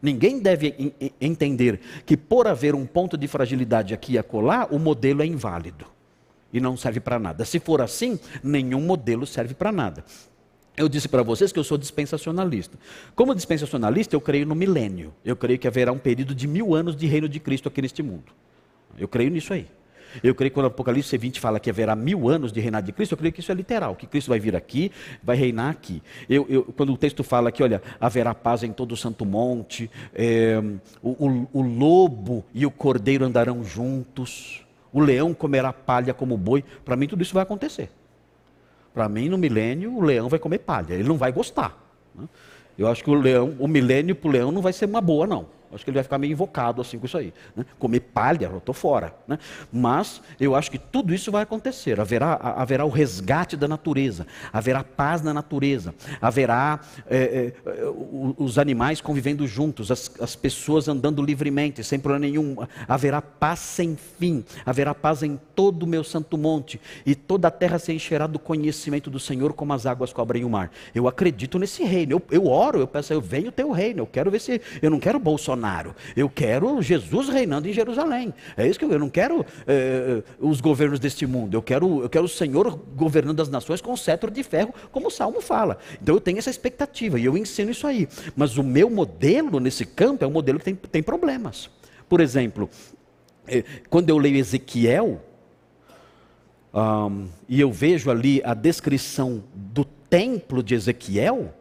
Ninguém 0.01 0.39
deve 0.39 0.93
entender 1.21 1.79
que 2.05 2.17
por 2.17 2.47
haver 2.47 2.75
um 2.75 2.85
ponto 2.85 3.17
de 3.17 3.29
fragilidade 3.29 3.93
aqui 3.93 4.13
e 4.13 4.17
acolá, 4.17 4.67
o 4.69 4.77
modelo 4.77 5.23
é 5.23 5.25
inválido 5.25 5.85
e 6.51 6.59
não 6.59 6.75
serve 6.75 6.99
para 6.99 7.17
nada. 7.17 7.45
Se 7.45 7.59
for 7.59 7.81
assim, 7.81 8.19
nenhum 8.43 8.81
modelo 8.81 9.25
serve 9.25 9.53
para 9.53 9.71
nada. 9.71 10.03
Eu 10.77 10.87
disse 10.87 11.09
para 11.09 11.23
vocês 11.23 11.51
que 11.51 11.57
eu 11.57 11.63
sou 11.63 11.75
dispensacionalista. 11.75 12.77
Como 13.15 13.33
dispensacionalista, 13.33 14.15
eu 14.15 14.21
creio 14.21 14.45
no 14.45 14.53
milênio. 14.53 15.11
Eu 15.25 15.35
creio 15.35 15.57
que 15.57 15.67
haverá 15.67 15.91
um 15.91 15.97
período 15.97 16.35
de 16.35 16.47
mil 16.47 16.75
anos 16.75 16.95
de 16.95 17.07
reino 17.07 17.27
de 17.27 17.39
Cristo 17.39 17.67
aqui 17.67 17.81
neste 17.81 18.03
mundo. 18.03 18.31
Eu 18.95 19.07
creio 19.07 19.31
nisso 19.31 19.53
aí. 19.53 19.67
Eu 20.23 20.35
creio 20.35 20.51
que 20.51 20.53
quando 20.53 20.65
o 20.65 20.67
Apocalipse 20.67 21.17
20 21.17 21.39
fala 21.39 21.59
que 21.59 21.69
haverá 21.69 21.95
mil 21.95 22.29
anos 22.29 22.51
de 22.51 22.59
reinado 22.59 22.85
de 22.85 22.91
Cristo, 22.91 23.13
eu 23.13 23.17
creio 23.17 23.33
que 23.33 23.39
isso 23.39 23.51
é 23.51 23.55
literal, 23.55 23.95
que 23.95 24.05
Cristo 24.05 24.29
vai 24.29 24.39
vir 24.39 24.55
aqui, 24.55 24.91
vai 25.21 25.35
reinar 25.35 25.71
aqui. 25.71 26.01
Eu, 26.29 26.45
eu, 26.47 26.63
quando 26.63 26.93
o 26.93 26.97
texto 26.97 27.23
fala 27.23 27.51
que, 27.51 27.61
olha, 27.61 27.81
haverá 27.99 28.33
paz 28.33 28.63
em 28.63 28.71
todo 28.71 28.93
o 28.93 28.97
santo 28.97 29.25
monte, 29.25 29.89
é, 30.13 30.61
o, 31.01 31.09
o, 31.27 31.47
o 31.53 31.61
lobo 31.61 32.45
e 32.53 32.65
o 32.65 32.71
cordeiro 32.71 33.25
andarão 33.25 33.63
juntos, 33.63 34.65
o 34.93 34.99
leão 34.99 35.33
comerá 35.33 35.73
palha 35.73 36.13
como 36.13 36.37
boi, 36.37 36.63
para 36.85 36.95
mim 36.95 37.07
tudo 37.07 37.21
isso 37.21 37.33
vai 37.33 37.43
acontecer. 37.43 37.89
Para 38.97 39.07
mim, 39.07 39.29
no 39.29 39.37
milênio, 39.37 39.95
o 39.95 40.01
leão 40.01 40.27
vai 40.27 40.39
comer 40.39 40.57
palha, 40.57 40.95
ele 40.95 41.07
não 41.07 41.17
vai 41.19 41.31
gostar. 41.31 41.77
Né? 42.15 42.27
Eu 42.75 42.87
acho 42.87 43.03
que 43.03 43.11
o 43.11 43.13
leão, 43.13 43.55
o 43.59 43.67
milênio 43.67 44.15
para 44.15 44.27
o 44.27 44.31
leão 44.31 44.51
não 44.51 44.59
vai 44.59 44.73
ser 44.73 44.85
uma 44.85 44.99
boa, 44.99 45.27
não. 45.27 45.45
Acho 45.71 45.83
que 45.83 45.89
ele 45.89 45.95
vai 45.95 46.03
ficar 46.03 46.17
meio 46.17 46.31
invocado 46.31 46.81
assim 46.81 46.97
com 46.97 47.05
isso 47.05 47.17
aí. 47.17 47.33
Né? 47.55 47.65
Comer 47.77 47.99
palha, 47.99 48.45
eu 48.45 48.57
estou 48.57 48.73
fora. 48.73 49.13
Né? 49.27 49.37
Mas 49.71 50.21
eu 50.39 50.55
acho 50.55 50.71
que 50.71 50.77
tudo 50.77 51.13
isso 51.13 51.31
vai 51.31 51.43
acontecer. 51.43 51.99
Haverá, 51.99 52.33
haverá 52.33 52.85
o 52.85 52.89
resgate 52.89 53.57
da 53.57 53.67
natureza, 53.67 54.25
haverá 54.51 54.83
paz 54.83 55.21
na 55.21 55.33
natureza, 55.33 55.93
haverá 56.21 56.79
é, 57.09 57.53
é, 57.65 57.83
os 58.37 58.57
animais 58.57 59.01
convivendo 59.01 59.45
juntos, 59.45 59.91
as, 59.91 60.09
as 60.21 60.35
pessoas 60.35 60.87
andando 60.87 61.21
livremente, 61.21 61.83
sem 61.83 61.99
problema 61.99 62.25
nenhum. 62.25 62.55
Haverá 62.87 63.21
paz 63.21 63.59
sem 63.59 63.97
fim, 64.19 64.45
haverá 64.65 64.95
paz 64.95 65.21
em 65.21 65.39
todo 65.53 65.83
o 65.83 65.87
meu 65.87 66.03
santo 66.03 66.37
monte, 66.37 66.79
e 67.05 67.13
toda 67.13 67.49
a 67.49 67.51
terra 67.51 67.77
se 67.77 67.91
encherá 67.91 68.25
do 68.25 68.39
conhecimento 68.39 69.09
do 69.09 69.19
Senhor 69.19 69.53
como 69.53 69.73
as 69.73 69.85
águas 69.85 70.13
cobrem 70.13 70.45
o 70.45 70.49
mar. 70.49 70.71
Eu 70.95 71.07
acredito 71.07 71.59
nesse 71.59 71.83
reino. 71.83 72.13
Eu, 72.13 72.21
eu 72.31 72.47
oro, 72.47 72.79
eu 72.79 72.87
peço, 72.87 73.11
eu 73.11 73.21
venho 73.21 73.49
o 73.49 73.51
teu 73.51 73.71
reino. 73.71 73.99
Eu 73.99 74.07
quero 74.07 74.31
ver 74.31 74.39
se. 74.39 74.61
Eu 74.81 74.89
não 74.89 74.99
quero 74.99 75.19
Bolsonaro 75.19 75.56
Bolsonaro. 75.57 75.95
Eu 76.15 76.29
quero 76.29 76.81
Jesus 76.81 77.29
reinando 77.29 77.67
em 77.67 77.73
Jerusalém. 77.73 78.33
É 78.55 78.67
isso 78.67 78.77
que 78.77 78.85
eu, 78.85 78.91
eu 78.91 78.99
não 78.99 79.09
quero 79.09 79.45
eh, 79.65 80.23
os 80.39 80.61
governos 80.61 80.99
deste 80.99 81.25
mundo. 81.25 81.55
Eu 81.55 81.61
quero, 81.61 82.03
eu 82.03 82.09
quero 82.09 82.25
o 82.25 82.29
Senhor 82.29 82.77
governando 82.95 83.41
as 83.41 83.49
nações 83.49 83.81
com 83.81 83.97
cetro 83.97 84.29
de 84.29 84.43
ferro, 84.43 84.73
como 84.91 85.07
o 85.07 85.11
Salmo 85.11 85.41
fala. 85.41 85.77
Então 86.01 86.15
eu 86.15 86.21
tenho 86.21 86.37
essa 86.37 86.49
expectativa 86.49 87.19
e 87.19 87.25
eu 87.25 87.35
ensino 87.37 87.71
isso 87.71 87.87
aí. 87.87 88.07
Mas 88.35 88.57
o 88.57 88.63
meu 88.63 88.89
modelo 88.89 89.59
nesse 89.59 89.85
campo 89.85 90.23
é 90.23 90.27
um 90.27 90.31
modelo 90.31 90.59
que 90.59 90.65
tem, 90.65 90.75
tem 90.75 91.03
problemas. 91.03 91.69
Por 92.07 92.21
exemplo, 92.21 92.69
eh, 93.47 93.63
quando 93.89 94.09
eu 94.09 94.17
leio 94.17 94.37
Ezequiel, 94.37 95.21
um, 96.73 97.27
e 97.49 97.59
eu 97.59 97.71
vejo 97.71 98.11
ali 98.11 98.41
a 98.43 98.53
descrição 98.53 99.43
do 99.53 99.83
templo 99.83 100.61
de 100.61 100.75
Ezequiel, 100.75 101.53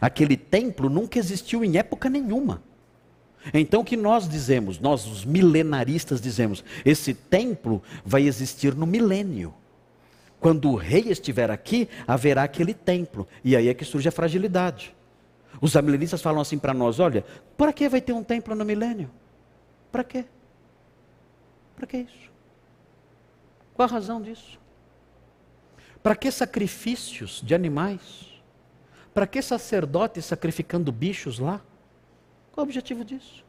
aquele 0.00 0.36
templo 0.36 0.90
nunca 0.90 1.18
existiu 1.18 1.64
em 1.64 1.78
época 1.78 2.10
nenhuma. 2.10 2.62
Então 3.54 3.80
o 3.80 3.84
que 3.84 3.96
nós 3.96 4.28
dizemos, 4.28 4.78
nós 4.78 5.06
os 5.06 5.24
milenaristas 5.24 6.20
dizemos, 6.20 6.62
esse 6.84 7.14
templo 7.14 7.82
vai 8.04 8.22
existir 8.22 8.74
no 8.74 8.86
milênio. 8.86 9.54
Quando 10.38 10.70
o 10.70 10.74
rei 10.74 11.10
estiver 11.10 11.50
aqui, 11.50 11.88
haverá 12.06 12.42
aquele 12.42 12.72
templo. 12.72 13.26
E 13.44 13.54
aí 13.54 13.68
é 13.68 13.74
que 13.74 13.84
surge 13.84 14.08
a 14.08 14.12
fragilidade. 14.12 14.94
Os 15.60 15.76
amilenistas 15.76 16.22
falam 16.22 16.40
assim 16.40 16.58
para 16.58 16.72
nós: 16.72 16.98
olha, 16.98 17.24
para 17.56 17.72
que 17.72 17.88
vai 17.88 18.00
ter 18.00 18.12
um 18.12 18.22
templo 18.22 18.54
no 18.54 18.64
milênio? 18.64 19.10
Para 19.92 20.04
quê? 20.04 20.24
Para 21.76 21.86
que 21.86 21.98
isso? 21.98 22.30
Qual 23.74 23.88
a 23.88 23.92
razão 23.92 24.20
disso? 24.20 24.58
Para 26.02 26.16
que 26.16 26.30
sacrifícios 26.30 27.42
de 27.44 27.54
animais? 27.54 28.40
Para 29.12 29.26
que 29.26 29.42
sacerdotes 29.42 30.24
sacrificando 30.24 30.92
bichos 30.92 31.38
lá? 31.38 31.60
Qual 32.52 32.64
o 32.64 32.68
objetivo 32.68 33.04
disso? 33.04 33.44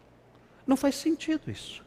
Não 0.65 0.77
faz 0.77 0.95
sentido 0.95 1.49
isso. 1.49 1.83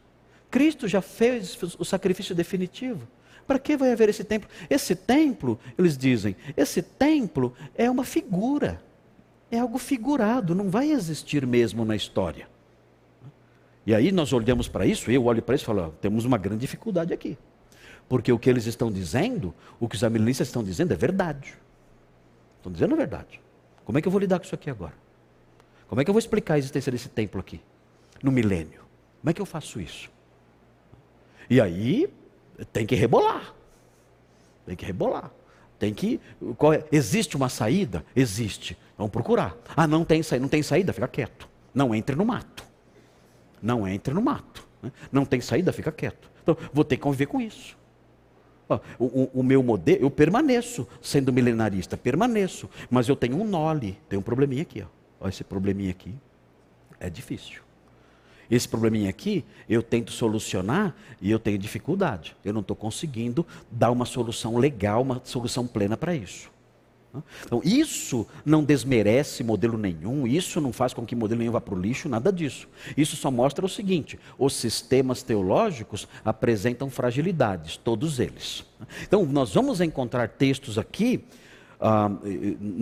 Cristo 0.51 0.87
já 0.87 1.01
fez 1.01 1.59
o 1.79 1.85
sacrifício 1.85 2.35
definitivo. 2.35 3.09
Para 3.47 3.59
que 3.59 3.77
vai 3.77 3.93
haver 3.93 4.09
esse 4.09 4.25
templo? 4.25 4.49
Esse 4.71 4.95
templo, 4.95 5.59
eles 5.77 5.99
dizem, 5.99 6.37
esse 6.57 6.83
templo 6.83 7.55
é 7.75 7.91
uma 7.91 8.05
figura. 8.05 8.83
É 9.51 9.59
algo 9.59 9.79
figurado, 9.79 10.55
não 10.55 10.71
vai 10.71 10.91
existir 10.91 11.47
mesmo 11.47 11.85
na 11.85 11.95
história. 11.95 12.49
E 13.87 13.95
aí 13.95 14.11
nós 14.11 14.33
olhamos 14.33 14.67
para 14.67 14.87
isso, 14.87 15.11
eu 15.11 15.25
olho 15.25 15.43
para 15.43 15.55
isso 15.55 15.65
e 15.65 15.67
falo, 15.67 15.95
temos 16.01 16.25
uma 16.25 16.39
grande 16.39 16.61
dificuldade 16.62 17.12
aqui. 17.12 17.37
Porque 18.09 18.33
o 18.33 18.39
que 18.39 18.49
eles 18.49 18.67
estão 18.67 18.91
dizendo, 18.91 19.55
o 19.79 19.89
que 19.89 19.97
os 19.97 20.05
amilistas 20.05 20.49
estão 20.49 20.65
dizendo 20.65 20.93
é 20.93 20.97
verdade. 20.97 21.55
Estão 22.57 22.73
dizendo 22.73 22.95
a 22.95 22.97
verdade. 22.97 23.41
Como 23.85 23.99
é 23.99 24.03
que 24.03 24.09
eu 24.09 24.12
vou 24.12 24.21
lidar 24.21 24.39
com 24.39 24.47
isso 24.47 24.55
aqui 24.55 24.71
agora? 24.71 25.04
Como 25.89 26.01
é 26.01 26.05
que 26.05 26.11
eu 26.11 26.14
vou 26.14 26.18
explicar 26.18 26.55
a 26.55 26.59
existência 26.59 26.91
desse 26.91 27.09
templo 27.09 27.41
aqui? 27.41 27.61
No 28.22 28.32
milênio. 28.32 28.82
Como 29.20 29.30
é 29.30 29.32
que 29.32 29.41
eu 29.41 29.47
faço 29.47 29.80
isso? 29.80 30.11
E 31.49 31.61
aí, 31.61 32.09
tem 32.72 32.87
que 32.87 32.95
rebolar. 32.95 33.55
Tem 34.66 34.76
que 34.76 34.85
rebolar. 34.85 35.30
Tem 35.78 35.93
que. 35.93 36.20
É? 36.72 36.85
Existe 36.91 37.37
uma 37.37 37.49
saída? 37.49 38.05
Existe. 38.14 38.76
Vamos 38.97 39.12
procurar. 39.12 39.57
Ah, 39.76 39.87
não 39.87 40.05
tem 40.05 40.22
saída. 40.22 40.43
Não 40.43 40.49
tem 40.49 40.62
saída? 40.62 40.93
Fica 40.93 41.09
quieto. 41.09 41.49
Não 41.74 41.95
entre 41.95 42.16
no 42.16 42.24
mato. 42.24 42.64
Não 43.61 43.87
entre 43.87 44.14
no 44.14 44.22
mato. 44.22 44.66
Né? 44.82 44.93
Não 45.11 45.24
tem 45.24 45.41
saída? 45.41 45.72
Fica 45.72 45.93
quieto. 45.93 46.30
Então, 46.43 46.57
vou 46.72 46.85
ter 46.85 46.97
que 46.97 47.03
conviver 47.03 47.26
com 47.26 47.41
isso. 47.41 47.76
O, 48.99 49.05
o, 49.05 49.30
o, 49.35 49.43
meu 49.43 49.62
modelo, 49.62 50.03
eu 50.03 50.11
permaneço 50.11 50.89
sendo 51.03 51.32
milenarista, 51.32 51.97
permaneço, 51.97 52.68
mas 52.91 53.09
eu 53.09 53.14
tenho 53.14 53.37
um 53.37 53.45
nole, 53.45 53.99
tem 54.09 54.18
um 54.18 54.22
probleminha 54.22 54.62
aqui, 54.62 54.82
ó. 54.82 54.87
Olha 55.25 55.31
esse 55.31 55.43
probleminha 55.43 55.91
aqui. 55.91 56.14
É 57.01 57.09
difícil. 57.09 57.62
Esse 58.51 58.68
probleminha 58.68 59.09
aqui, 59.09 59.43
eu 59.66 59.83
tento 59.83 60.12
solucionar 60.12 60.95
e 61.18 61.31
eu 61.31 61.39
tenho 61.39 61.57
dificuldade. 61.57 62.37
Eu 62.45 62.53
não 62.53 62.61
estou 62.61 62.77
conseguindo 62.77 63.47
dar 63.70 63.91
uma 63.91 64.05
solução 64.05 64.59
legal, 64.59 65.01
uma 65.01 65.22
solução 65.25 65.66
plena 65.66 65.97
para 65.97 66.14
isso. 66.14 66.53
Então, 67.47 67.62
isso 67.64 68.27
não 68.45 68.62
desmerece 68.62 69.43
modelo 69.43 69.79
nenhum, 69.79 70.27
isso 70.27 70.61
não 70.61 70.75
faz 70.75 70.93
com 70.93 71.07
que 71.07 71.16
modelo 71.16 71.39
nenhum 71.39 71.53
vá 71.53 71.61
para 71.61 71.75
o 71.75 71.81
lixo, 71.81 72.07
nada 72.07 72.31
disso. 72.31 72.68
Isso 72.95 73.16
só 73.16 73.31
mostra 73.31 73.64
o 73.64 73.68
seguinte: 73.68 74.20
os 74.37 74.53
sistemas 74.53 75.22
teológicos 75.22 76.07
apresentam 76.22 76.91
fragilidades, 76.91 77.79
todos 77.79 78.20
eles. 78.20 78.66
Então, 79.05 79.25
nós 79.25 79.55
vamos 79.55 79.81
encontrar 79.81 80.29
textos 80.29 80.77
aqui 80.77 81.25
ah, 81.87 82.11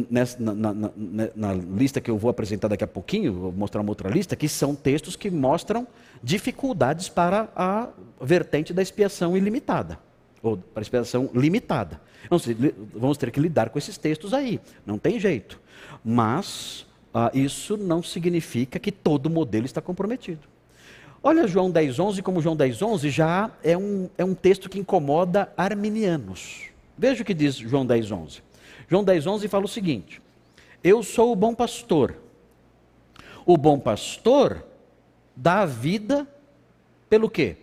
nessa, 0.09 0.41
na, 0.41 0.55
na, 0.55 0.73
na, 0.73 1.29
na, 1.35 1.55
lista 1.55 2.01
que 2.01 2.09
eu 2.09 2.17
vou 2.17 2.31
apresentar 2.31 2.69
daqui 2.69 2.85
a 2.85 2.87
pouquinho, 2.87 3.33
vou 3.33 3.51
mostrar 3.51 3.81
uma 3.81 3.91
outra 3.91 4.09
lista, 4.09 4.37
que 4.37 4.49
são 4.49 4.77
textos 4.77 5.17
que 5.17 5.29
mostram 5.29 5.89
dificuldades 6.23 7.09
para 7.09 7.49
a 7.57 7.89
vertente 8.21 8.73
da 8.73 8.81
expiação 8.81 9.37
ilimitada, 9.37 9.99
ou 10.41 10.57
para 10.57 10.81
a 10.81 10.83
expiação 10.83 11.29
limitada. 11.35 12.01
Então, 12.25 12.39
vamos 12.95 13.19
ter 13.19 13.33
que 13.33 13.41
lidar 13.41 13.71
com 13.71 13.79
esses 13.79 13.99
textos 13.99 14.33
aí, 14.33 14.61
não 14.87 14.97
tem 14.99 15.19
jeito. 15.19 15.61
Mas 16.05 16.87
ah, 17.13 17.33
isso 17.35 17.77
não 17.77 18.05
significa 18.05 18.79
que 18.79 18.93
todo 18.93 19.29
modelo 19.29 19.67
está 19.67 19.81
comprometido. 19.81 20.47
Olha 21.21 21.49
João 21.49 21.73
10,11, 21.73 22.23
como 22.23 22.41
João 22.41 22.57
10,11 22.57 23.09
já 23.09 23.51
é 23.65 23.77
um, 23.77 24.09
é 24.17 24.25
um 24.25 24.33
texto 24.33 24.69
que 24.69 24.79
incomoda 24.79 25.53
arminianos. 25.57 26.69
Veja 26.97 27.23
o 27.23 27.25
que 27.25 27.35
diz 27.35 27.57
João 27.57 27.85
10,11. 27.85 28.43
João 28.93 29.03
10, 29.03 29.27
11 29.27 29.49
fala 29.49 29.65
o 29.65 29.69
seguinte: 29.69 30.21
Eu 30.85 31.03
sou 31.03 31.33
o 31.33 31.35
bom 31.35 31.55
pastor. 31.55 32.15
O 33.47 33.57
bom 33.57 33.79
pastor 33.79 34.63
dá 35.35 35.61
a 35.61 35.65
vida 35.65 36.29
pelo 37.09 37.31
quê? 37.31 37.57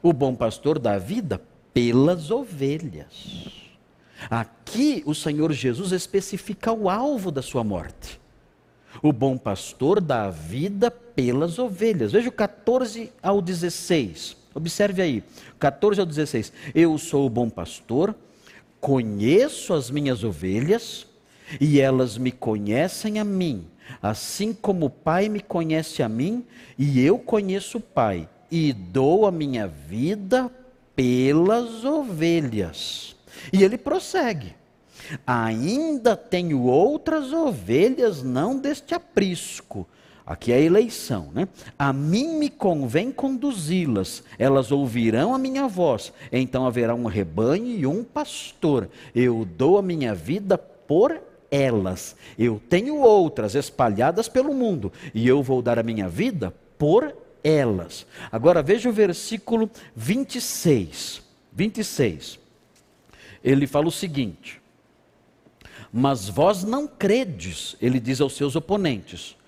O 0.00 0.12
bom 0.12 0.32
pastor 0.32 0.78
dá 0.78 0.92
a 0.92 0.98
vida 0.98 1.42
pelas 1.74 2.30
ovelhas. 2.30 3.48
Aqui 4.30 5.02
o 5.06 5.12
Senhor 5.12 5.50
Jesus 5.50 5.90
especifica 5.90 6.72
o 6.72 6.88
alvo 6.88 7.32
da 7.32 7.42
sua 7.42 7.64
morte. 7.64 8.20
O 9.02 9.12
bom 9.12 9.36
pastor 9.36 10.00
dá 10.00 10.26
a 10.26 10.30
vida 10.30 10.88
pelas 10.88 11.58
ovelhas. 11.58 12.12
Veja 12.12 12.28
o 12.28 12.32
14 12.32 13.12
ao 13.20 13.42
16. 13.42 14.36
Observe 14.54 15.02
aí, 15.02 15.24
14 15.58 15.98
ao 15.98 16.06
16. 16.06 16.52
Eu 16.76 16.96
sou 16.96 17.26
o 17.26 17.30
bom 17.30 17.50
pastor 17.50 18.14
Conheço 18.80 19.74
as 19.74 19.90
minhas 19.90 20.24
ovelhas 20.24 21.06
e 21.60 21.80
elas 21.80 22.16
me 22.16 22.32
conhecem 22.32 23.18
a 23.18 23.24
mim, 23.24 23.66
assim 24.02 24.52
como 24.52 24.86
o 24.86 24.90
Pai 24.90 25.28
me 25.28 25.40
conhece 25.40 26.02
a 26.02 26.08
mim 26.08 26.44
e 26.78 27.00
eu 27.00 27.18
conheço 27.18 27.78
o 27.78 27.80
Pai, 27.80 28.28
e 28.50 28.72
dou 28.72 29.26
a 29.26 29.30
minha 29.30 29.66
vida 29.66 30.50
pelas 30.94 31.84
ovelhas. 31.84 33.16
E 33.52 33.62
ele 33.62 33.78
prossegue: 33.78 34.54
Ainda 35.26 36.16
tenho 36.16 36.62
outras 36.62 37.32
ovelhas, 37.32 38.22
não 38.22 38.58
deste 38.58 38.94
aprisco. 38.94 39.86
Aqui 40.30 40.52
é 40.52 40.62
eleição, 40.62 41.32
né? 41.34 41.48
A 41.76 41.92
mim 41.92 42.38
me 42.38 42.48
convém 42.48 43.10
conduzi-las, 43.10 44.22
elas 44.38 44.70
ouvirão 44.70 45.34
a 45.34 45.38
minha 45.38 45.66
voz, 45.66 46.12
então 46.30 46.64
haverá 46.64 46.94
um 46.94 47.06
rebanho 47.06 47.66
e 47.66 47.84
um 47.84 48.04
pastor. 48.04 48.88
Eu 49.12 49.44
dou 49.44 49.76
a 49.76 49.82
minha 49.82 50.14
vida 50.14 50.56
por 50.56 51.20
elas. 51.50 52.14
Eu 52.38 52.62
tenho 52.68 53.00
outras 53.00 53.56
espalhadas 53.56 54.28
pelo 54.28 54.54
mundo, 54.54 54.92
e 55.12 55.26
eu 55.26 55.42
vou 55.42 55.60
dar 55.60 55.80
a 55.80 55.82
minha 55.82 56.08
vida 56.08 56.54
por 56.78 57.12
elas. 57.42 58.06
Agora 58.30 58.62
veja 58.62 58.88
o 58.88 58.92
versículo 58.92 59.68
26. 59.96 61.24
26. 61.52 62.38
Ele 63.42 63.66
fala 63.66 63.88
o 63.88 63.90
seguinte: 63.90 64.62
Mas 65.92 66.28
vós 66.28 66.62
não 66.62 66.86
credes, 66.86 67.74
ele 67.82 67.98
diz 67.98 68.20
aos 68.20 68.36
seus 68.36 68.54
oponentes, 68.54 69.39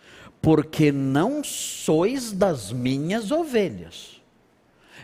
porque 0.43 0.91
não 0.91 1.45
sois 1.45 2.33
das 2.33 2.73
minhas 2.73 3.31
ovelhas. 3.31 4.21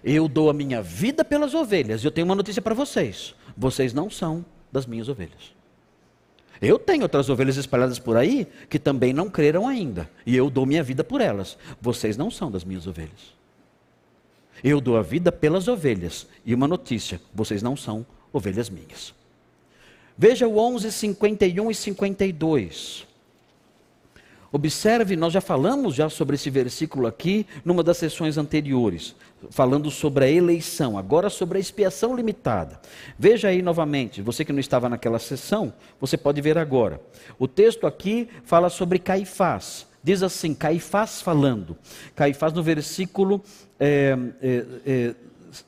Eu 0.02 0.28
dou 0.28 0.50
a 0.50 0.52
minha 0.52 0.82
vida 0.82 1.24
pelas 1.24 1.54
ovelhas. 1.54 2.04
Eu 2.04 2.10
tenho 2.10 2.26
uma 2.26 2.34
notícia 2.34 2.60
para 2.60 2.74
vocês: 2.74 3.34
vocês 3.56 3.92
não 3.92 4.10
são 4.10 4.44
das 4.70 4.84
minhas 4.84 5.08
ovelhas. 5.08 5.56
Eu 6.60 6.76
tenho 6.76 7.02
outras 7.02 7.28
ovelhas 7.30 7.56
espalhadas 7.56 8.00
por 8.00 8.16
aí 8.16 8.46
que 8.68 8.80
também 8.80 9.12
não 9.12 9.30
creram 9.30 9.68
ainda, 9.68 10.10
e 10.26 10.36
eu 10.36 10.50
dou 10.50 10.66
minha 10.66 10.82
vida 10.82 11.04
por 11.04 11.20
elas. 11.20 11.56
Vocês 11.80 12.16
não 12.16 12.32
são 12.32 12.50
das 12.50 12.64
minhas 12.64 12.86
ovelhas. 12.86 13.38
Eu 14.62 14.80
dou 14.80 14.96
a 14.96 15.02
vida 15.02 15.30
pelas 15.30 15.68
ovelhas, 15.68 16.26
e 16.44 16.52
uma 16.52 16.66
notícia: 16.66 17.20
vocês 17.32 17.62
não 17.62 17.76
são 17.76 18.04
ovelhas 18.32 18.68
minhas. 18.68 19.14
Veja 20.16 20.48
o 20.48 20.58
11, 20.58 20.90
51 20.90 21.70
e 21.70 21.74
52. 21.74 23.07
Observe, 24.50 25.14
nós 25.14 25.32
já 25.32 25.40
falamos 25.42 25.94
já 25.94 26.08
sobre 26.08 26.36
esse 26.36 26.48
versículo 26.48 27.06
aqui 27.06 27.46
numa 27.64 27.82
das 27.82 27.98
sessões 27.98 28.38
anteriores, 28.38 29.14
falando 29.50 29.90
sobre 29.90 30.24
a 30.24 30.30
eleição, 30.30 30.96
agora 30.96 31.28
sobre 31.28 31.58
a 31.58 31.60
expiação 31.60 32.16
limitada. 32.16 32.80
Veja 33.18 33.48
aí 33.48 33.60
novamente, 33.60 34.22
você 34.22 34.44
que 34.44 34.52
não 34.52 34.60
estava 34.60 34.88
naquela 34.88 35.18
sessão, 35.18 35.72
você 36.00 36.16
pode 36.16 36.40
ver 36.40 36.56
agora. 36.56 36.98
O 37.38 37.46
texto 37.46 37.86
aqui 37.86 38.28
fala 38.44 38.70
sobre 38.70 38.98
Caifás. 38.98 39.86
Diz 40.02 40.22
assim, 40.22 40.54
Caifás 40.54 41.20
falando. 41.20 41.76
Caifás 42.16 42.52
no 42.54 42.62
versículo 42.62 43.42
é, 43.78 44.16
é, 44.40 44.64
é, 44.86 45.14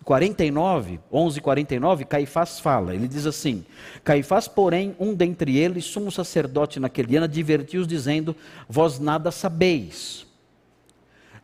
49, 0.04 1.00
11, 1.12 1.40
49, 1.40 2.04
Caifás 2.04 2.60
fala, 2.60 2.94
ele 2.94 3.08
diz 3.08 3.26
assim: 3.26 3.64
Caifás, 4.04 4.46
porém, 4.48 4.94
um 4.98 5.14
dentre 5.14 5.56
eles, 5.56 5.84
sumo 5.84 6.10
sacerdote 6.10 6.80
naquele 6.80 7.16
ano, 7.16 7.24
advertiu-os, 7.24 7.86
dizendo: 7.86 8.34
Vós 8.68 8.98
nada 8.98 9.30
sabeis, 9.30 10.26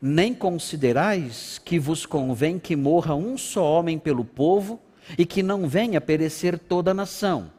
nem 0.01 0.35
considerais 0.35 1.61
que 1.65 1.79
vos 1.79 2.07
convém 2.07 2.59
que 2.59 2.77
morra 2.77 3.15
um 3.15 3.37
só 3.37 3.65
homem 3.65 3.99
pelo 3.99 4.25
povo 4.25 4.81
e 5.19 5.25
que 5.25 5.43
não 5.43 5.69
venha 5.69 6.01
perecer 6.01 6.59
toda 6.59 6.91
a 6.91 6.95
nação. 6.95 7.51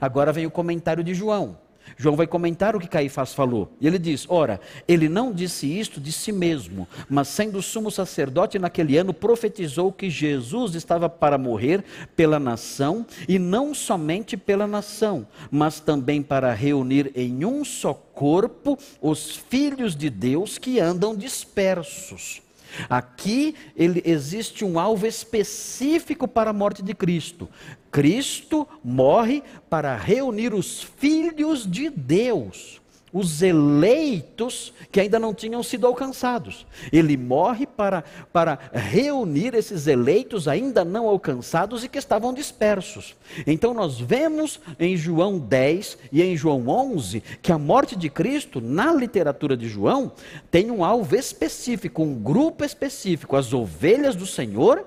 Agora 0.00 0.32
vem 0.32 0.46
o 0.46 0.50
comentário 0.50 1.04
de 1.04 1.14
João. 1.14 1.63
João 1.96 2.16
vai 2.16 2.26
comentar 2.26 2.74
o 2.74 2.80
que 2.80 2.88
Caifás 2.88 3.32
falou. 3.32 3.72
E 3.80 3.86
ele 3.86 3.98
diz: 3.98 4.26
Ora, 4.28 4.60
ele 4.86 5.08
não 5.08 5.32
disse 5.32 5.66
isto 5.66 6.00
de 6.00 6.12
si 6.12 6.32
mesmo, 6.32 6.88
mas 7.08 7.28
sendo 7.28 7.62
sumo 7.62 7.90
sacerdote 7.90 8.58
naquele 8.58 8.96
ano, 8.96 9.14
profetizou 9.14 9.92
que 9.92 10.10
Jesus 10.10 10.74
estava 10.74 11.08
para 11.08 11.38
morrer 11.38 11.84
pela 12.16 12.38
nação, 12.38 13.06
e 13.28 13.38
não 13.38 13.74
somente 13.74 14.36
pela 14.36 14.66
nação, 14.66 15.26
mas 15.50 15.80
também 15.80 16.22
para 16.22 16.52
reunir 16.52 17.12
em 17.14 17.44
um 17.44 17.64
só 17.64 17.94
corpo 17.94 18.78
os 19.00 19.36
filhos 19.36 19.96
de 19.96 20.08
Deus 20.08 20.58
que 20.58 20.78
andam 20.78 21.16
dispersos. 21.16 22.43
Aqui 22.88 23.54
ele, 23.76 24.02
existe 24.04 24.64
um 24.64 24.78
alvo 24.78 25.06
específico 25.06 26.26
para 26.26 26.50
a 26.50 26.54
morte 26.54 26.82
de 26.82 26.94
Cristo. 26.94 27.48
Cristo 27.90 28.66
morre 28.82 29.42
para 29.68 29.96
reunir 29.96 30.54
os 30.54 30.82
filhos 30.82 31.70
de 31.70 31.90
Deus 31.90 32.83
os 33.14 33.42
eleitos 33.42 34.74
que 34.90 34.98
ainda 34.98 35.20
não 35.20 35.32
tinham 35.32 35.62
sido 35.62 35.86
alcançados. 35.86 36.66
Ele 36.92 37.16
morre 37.16 37.64
para, 37.64 38.02
para 38.32 38.58
reunir 38.72 39.54
esses 39.54 39.86
eleitos 39.86 40.48
ainda 40.48 40.84
não 40.84 41.06
alcançados 41.06 41.84
e 41.84 41.88
que 41.88 41.96
estavam 41.96 42.34
dispersos. 42.34 43.14
Então 43.46 43.72
nós 43.72 44.00
vemos 44.00 44.58
em 44.80 44.96
João 44.96 45.38
10 45.38 45.96
e 46.10 46.22
em 46.22 46.36
João 46.36 46.66
11 46.68 47.22
que 47.40 47.52
a 47.52 47.58
morte 47.58 47.94
de 47.94 48.10
Cristo, 48.10 48.60
na 48.60 48.92
literatura 48.92 49.56
de 49.56 49.68
João, 49.68 50.10
tem 50.50 50.72
um 50.72 50.84
alvo 50.84 51.14
específico, 51.14 52.02
um 52.02 52.20
grupo 52.20 52.64
específico, 52.64 53.36
as 53.36 53.52
ovelhas 53.52 54.16
do 54.16 54.26
Senhor 54.26 54.84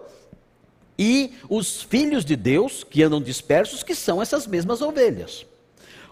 e 0.99 1.31
os 1.47 1.81
filhos 1.81 2.25
de 2.25 2.35
Deus 2.35 2.83
que 2.83 3.03
andam 3.03 3.21
dispersos, 3.21 3.83
que 3.83 3.95
são 3.95 4.21
essas 4.21 4.45
mesmas 4.45 4.81
ovelhas. 4.81 5.45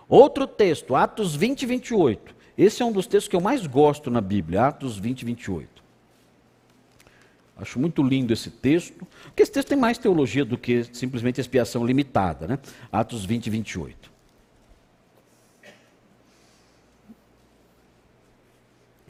Outro 0.08 0.46
texto, 0.46 0.96
Atos 0.96 1.36
20 1.36 1.64
e 1.64 1.66
28. 1.66 2.36
Esse 2.58 2.82
é 2.82 2.86
um 2.86 2.92
dos 2.92 3.08
textos 3.08 3.28
que 3.28 3.36
eu 3.36 3.42
mais 3.42 3.66
gosto 3.66 4.10
na 4.10 4.22
Bíblia, 4.22 4.68
Atos 4.68 4.98
20 4.98 5.22
e 5.22 5.26
28. 5.26 5.84
Acho 7.58 7.80
muito 7.80 8.04
lindo 8.04 8.34
esse 8.34 8.50
texto, 8.50 9.08
porque 9.24 9.42
esse 9.42 9.52
texto 9.52 9.70
tem 9.70 9.78
mais 9.78 9.98
teologia 9.98 10.44
do 10.44 10.58
que 10.58 10.84
simplesmente 10.94 11.40
expiação 11.40 11.86
limitada, 11.86 12.48
né? 12.48 12.60
Atos 12.92 13.26
20 13.26 13.48
e 13.48 13.50
28. 13.50 14.12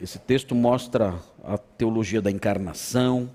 Esse 0.00 0.18
texto 0.18 0.54
mostra 0.54 1.18
a 1.42 1.56
teologia 1.56 2.20
da 2.20 2.30
encarnação. 2.30 3.30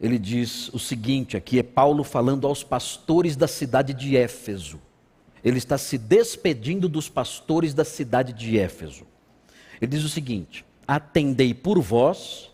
Ele 0.00 0.18
diz 0.18 0.68
o 0.74 0.78
seguinte: 0.78 1.36
aqui 1.36 1.58
é 1.58 1.62
Paulo 1.62 2.04
falando 2.04 2.46
aos 2.46 2.62
pastores 2.62 3.36
da 3.36 3.46
cidade 3.46 3.94
de 3.94 4.16
Éfeso. 4.16 4.80
Ele 5.44 5.58
está 5.58 5.78
se 5.78 5.96
despedindo 5.96 6.88
dos 6.88 7.08
pastores 7.08 7.72
da 7.74 7.84
cidade 7.84 8.32
de 8.32 8.58
Éfeso. 8.58 9.04
Ele 9.80 9.90
diz 9.90 10.04
o 10.04 10.08
seguinte: 10.08 10.64
Atendei 10.86 11.54
por 11.54 11.80
vós 11.80 12.50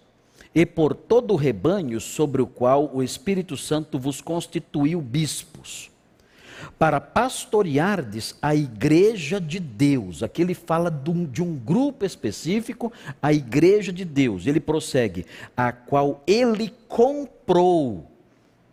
e 0.54 0.64
por 0.64 0.94
todo 0.94 1.34
o 1.34 1.36
rebanho 1.36 2.00
sobre 2.00 2.40
o 2.40 2.46
qual 2.46 2.90
o 2.94 3.02
Espírito 3.02 3.56
Santo 3.56 3.98
vos 3.98 4.22
constituiu 4.22 5.02
bispos, 5.02 5.90
para 6.78 7.00
pastoreardes 7.00 8.34
a 8.40 8.54
igreja 8.54 9.38
de 9.38 9.60
Deus. 9.60 10.22
Aqui 10.22 10.40
ele 10.40 10.54
fala 10.54 10.90
de 10.90 11.42
um, 11.42 11.54
grupo 11.54 12.04
específico, 12.04 12.90
a 13.20 13.32
igreja 13.32 13.92
de 13.92 14.04
Deus. 14.04 14.46
Ele 14.46 14.60
prossegue: 14.60 15.26
a 15.56 15.72
qual 15.72 16.22
ele 16.26 16.72
comprou 16.88 18.10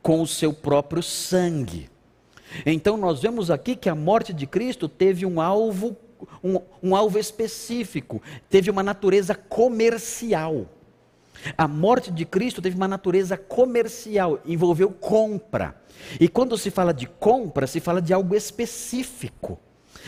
com 0.01 0.21
o 0.21 0.27
seu 0.27 0.53
próprio 0.53 1.01
sangue. 1.01 1.89
Então 2.65 2.97
nós 2.97 3.21
vemos 3.21 3.49
aqui 3.49 3.75
que 3.75 3.89
a 3.89 3.95
morte 3.95 4.33
de 4.33 4.45
Cristo 4.45 4.87
teve 4.87 5.25
um 5.25 5.41
alvo, 5.41 5.95
um, 6.43 6.59
um 6.81 6.95
alvo 6.95 7.17
específico, 7.17 8.21
teve 8.49 8.69
uma 8.69 8.83
natureza 8.83 9.35
comercial. 9.35 10.67
A 11.57 11.67
morte 11.67 12.11
de 12.11 12.25
Cristo 12.25 12.61
teve 12.61 12.75
uma 12.75 12.87
natureza 12.87 13.35
comercial, 13.37 14.39
envolveu 14.45 14.89
compra. 14.89 15.75
E 16.19 16.27
quando 16.27 16.57
se 16.57 16.69
fala 16.71 16.93
de 16.93 17.05
compra, 17.05 17.67
se 17.67 17.79
fala 17.79 18.01
de 18.01 18.13
algo 18.13 18.35
específico. 18.35 19.59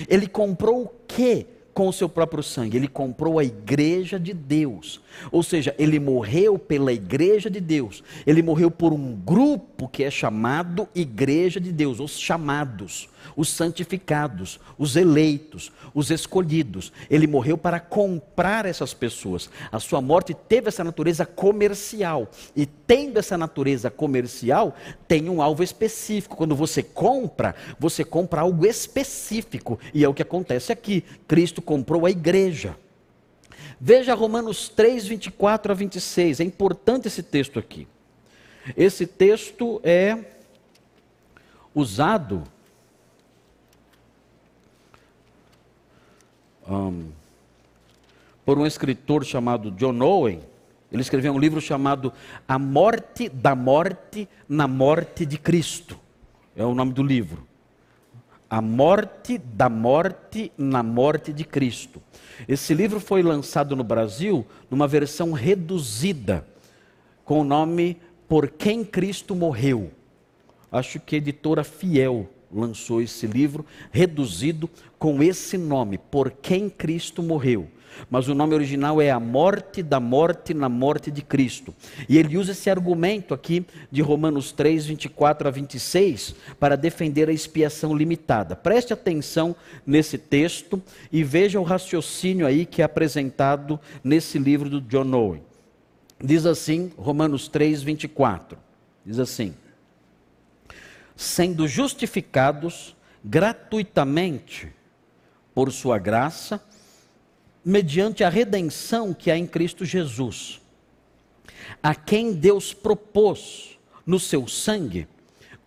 Ele 0.07 0.27
comprou 0.27 0.83
o 0.83 0.91
quê? 1.07 1.47
Com 1.75 1.89
o 1.89 1.93
seu 1.93 2.07
próprio 2.07 2.41
sangue. 2.41 2.77
Ele 2.77 2.87
comprou 2.87 3.37
a 3.37 3.43
igreja 3.43 4.17
de 4.17 4.33
Deus. 4.33 5.01
Ou 5.29 5.43
seja, 5.43 5.75
ele 5.77 5.99
morreu 5.99 6.57
pela 6.57 6.93
igreja 6.93 7.49
de 7.49 7.59
Deus. 7.59 8.01
Ele 8.25 8.41
morreu 8.41 8.71
por 8.71 8.93
um 8.93 9.13
grupo 9.13 9.89
que 9.89 10.03
é 10.03 10.09
chamado 10.09 10.87
Igreja 10.95 11.59
de 11.59 11.73
Deus, 11.73 11.99
os 11.99 12.17
chamados 12.17 13.09
os 13.35 13.49
santificados, 13.49 14.59
os 14.77 14.95
eleitos, 14.95 15.71
os 15.93 16.11
escolhidos. 16.11 16.91
Ele 17.09 17.27
morreu 17.27 17.57
para 17.57 17.79
comprar 17.79 18.65
essas 18.65 18.93
pessoas. 18.93 19.49
A 19.71 19.79
sua 19.79 20.01
morte 20.01 20.33
teve 20.33 20.67
essa 20.67 20.83
natureza 20.83 21.25
comercial. 21.25 22.29
E 22.55 22.65
tendo 22.65 23.17
essa 23.17 23.37
natureza 23.37 23.89
comercial, 23.89 24.75
tem 25.07 25.29
um 25.29 25.41
alvo 25.41 25.63
específico. 25.63 26.35
Quando 26.35 26.55
você 26.55 26.83
compra, 26.83 27.55
você 27.79 28.03
compra 28.03 28.41
algo 28.41 28.65
específico. 28.65 29.79
E 29.93 30.03
é 30.03 30.09
o 30.09 30.13
que 30.13 30.21
acontece 30.21 30.71
aqui. 30.71 31.03
Cristo 31.27 31.61
comprou 31.65 32.05
a 32.05 32.11
igreja. 32.11 32.77
Veja 33.81 34.13
Romanos 34.13 34.69
3, 34.69 35.05
24 35.05 35.71
a 35.71 35.75
26. 35.75 36.39
É 36.39 36.43
importante 36.43 37.07
esse 37.07 37.21
texto 37.21 37.59
aqui. 37.59 37.87
Esse 38.77 39.05
texto 39.05 39.81
é 39.83 40.17
usado 41.73 42.43
um, 46.67 47.09
por 48.45 48.57
um 48.57 48.65
escritor 48.65 49.25
chamado 49.25 49.71
John 49.71 49.99
Owen. 50.01 50.41
Ele 50.91 51.01
escreveu 51.01 51.33
um 51.33 51.39
livro 51.39 51.59
chamado 51.59 52.13
A 52.47 52.57
Morte 52.57 53.27
da 53.27 53.55
Morte 53.55 54.29
na 54.47 54.67
Morte 54.67 55.25
de 55.25 55.37
Cristo. 55.37 55.99
É 56.55 56.63
o 56.63 56.73
nome 56.73 56.93
do 56.93 57.03
livro. 57.03 57.45
A 58.49 58.61
Morte 58.61 59.37
da 59.37 59.69
Morte 59.69 60.51
na 60.57 60.83
Morte 60.83 61.33
de 61.33 61.43
Cristo. 61.43 62.01
Esse 62.47 62.73
livro 62.73 62.99
foi 62.99 63.23
lançado 63.23 63.75
no 63.75 63.83
Brasil 63.83 64.45
numa 64.69 64.87
versão 64.87 65.31
reduzida, 65.31 66.45
com 67.23 67.41
o 67.41 67.43
nome 67.43 67.97
Por 68.27 68.49
Quem 68.49 68.83
Cristo 68.83 69.35
Morreu. 69.35 69.91
Acho 70.71 70.99
que 70.99 71.15
a 71.15 71.17
editora 71.17 71.63
Fiel 71.63 72.29
lançou 72.51 73.01
esse 73.01 73.25
livro 73.25 73.65
reduzido 73.91 74.69
com 74.99 75.23
esse 75.23 75.57
nome, 75.57 75.97
Por 75.97 76.31
Quem 76.31 76.69
Cristo 76.69 77.23
Morreu 77.23 77.69
mas 78.09 78.27
o 78.27 78.35
nome 78.35 78.53
original 78.53 79.01
é 79.01 79.11
A 79.11 79.19
Morte 79.19 79.81
da 79.81 79.99
Morte 79.99 80.53
na 80.53 80.69
Morte 80.69 81.11
de 81.11 81.21
Cristo. 81.21 81.73
E 82.07 82.17
ele 82.17 82.37
usa 82.37 82.51
esse 82.51 82.69
argumento 82.69 83.33
aqui 83.33 83.65
de 83.91 84.01
Romanos 84.01 84.51
3, 84.51 84.85
24 84.85 85.47
a 85.47 85.51
26, 85.51 86.35
para 86.59 86.75
defender 86.75 87.29
a 87.29 87.33
expiação 87.33 87.95
limitada. 87.95 88.55
Preste 88.55 88.93
atenção 88.93 89.55
nesse 89.85 90.17
texto 90.17 90.81
e 91.11 91.23
veja 91.23 91.59
o 91.59 91.63
raciocínio 91.63 92.45
aí 92.45 92.65
que 92.65 92.81
é 92.81 92.85
apresentado 92.85 93.79
nesse 94.03 94.37
livro 94.37 94.69
do 94.69 94.81
John 94.81 95.11
Owen. 95.13 95.43
Diz 96.23 96.45
assim, 96.45 96.91
Romanos 96.97 97.47
3, 97.47 97.83
24: 97.83 98.57
diz 99.05 99.19
assim: 99.19 99.53
sendo 101.15 101.67
justificados 101.67 102.95
gratuitamente 103.23 104.71
por 105.53 105.71
Sua 105.71 105.97
graça, 105.97 106.61
mediante 107.65 108.23
a 108.23 108.29
redenção 108.29 109.11
que 109.11 109.31
há 109.31 109.37
em 109.37 109.47
Cristo 109.47 109.83
Jesus, 109.83 110.61
a 111.81 111.95
quem 111.95 112.31
Deus 112.31 112.73
propôs 112.73 113.79
no 114.05 114.19
seu 114.19 114.47
sangue 114.47 115.07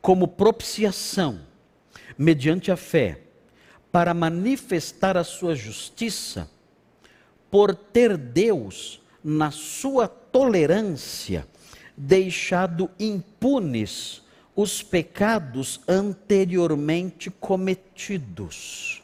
como 0.01 0.29
propiciação, 0.29 1.41
mediante 2.17 2.71
a 2.71 2.77
fé, 2.77 3.21
para 3.91 4.15
manifestar 4.15 5.17
a 5.17 5.25
sua 5.25 5.57
justiça, 5.57 6.49
por 7.51 7.75
ter 7.75 8.17
Deus, 8.17 9.01
na 9.25 9.51
sua 9.51 10.07
tolerância, 10.07 11.49
deixado 11.97 12.89
impunes 13.01 14.23
os 14.55 14.83
pecados 14.83 15.81
anteriormente 15.89 17.31
cometidos. 17.31 19.03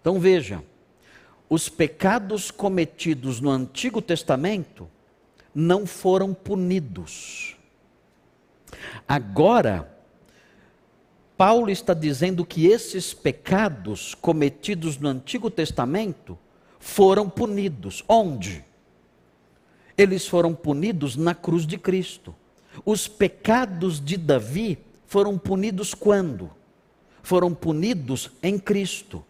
Então 0.00 0.18
veja, 0.18 0.62
os 1.48 1.68
pecados 1.68 2.50
cometidos 2.50 3.40
no 3.40 3.50
Antigo 3.50 4.02
Testamento 4.02 4.88
não 5.54 5.86
foram 5.86 6.34
punidos. 6.34 7.56
Agora, 9.06 9.96
Paulo 11.36 11.70
está 11.70 11.94
dizendo 11.94 12.44
que 12.44 12.66
esses 12.66 13.14
pecados 13.14 14.14
cometidos 14.14 14.98
no 14.98 15.08
Antigo 15.08 15.50
Testamento 15.50 16.36
foram 16.80 17.30
punidos. 17.30 18.02
Onde? 18.08 18.64
Eles 19.96 20.26
foram 20.26 20.54
punidos 20.54 21.14
na 21.14 21.34
cruz 21.34 21.66
de 21.66 21.78
Cristo. 21.78 22.34
Os 22.84 23.06
pecados 23.06 24.04
de 24.04 24.16
Davi 24.16 24.78
foram 25.06 25.38
punidos 25.38 25.94
quando? 25.94 26.50
Foram 27.22 27.54
punidos 27.54 28.30
em 28.42 28.58
Cristo 28.58 29.24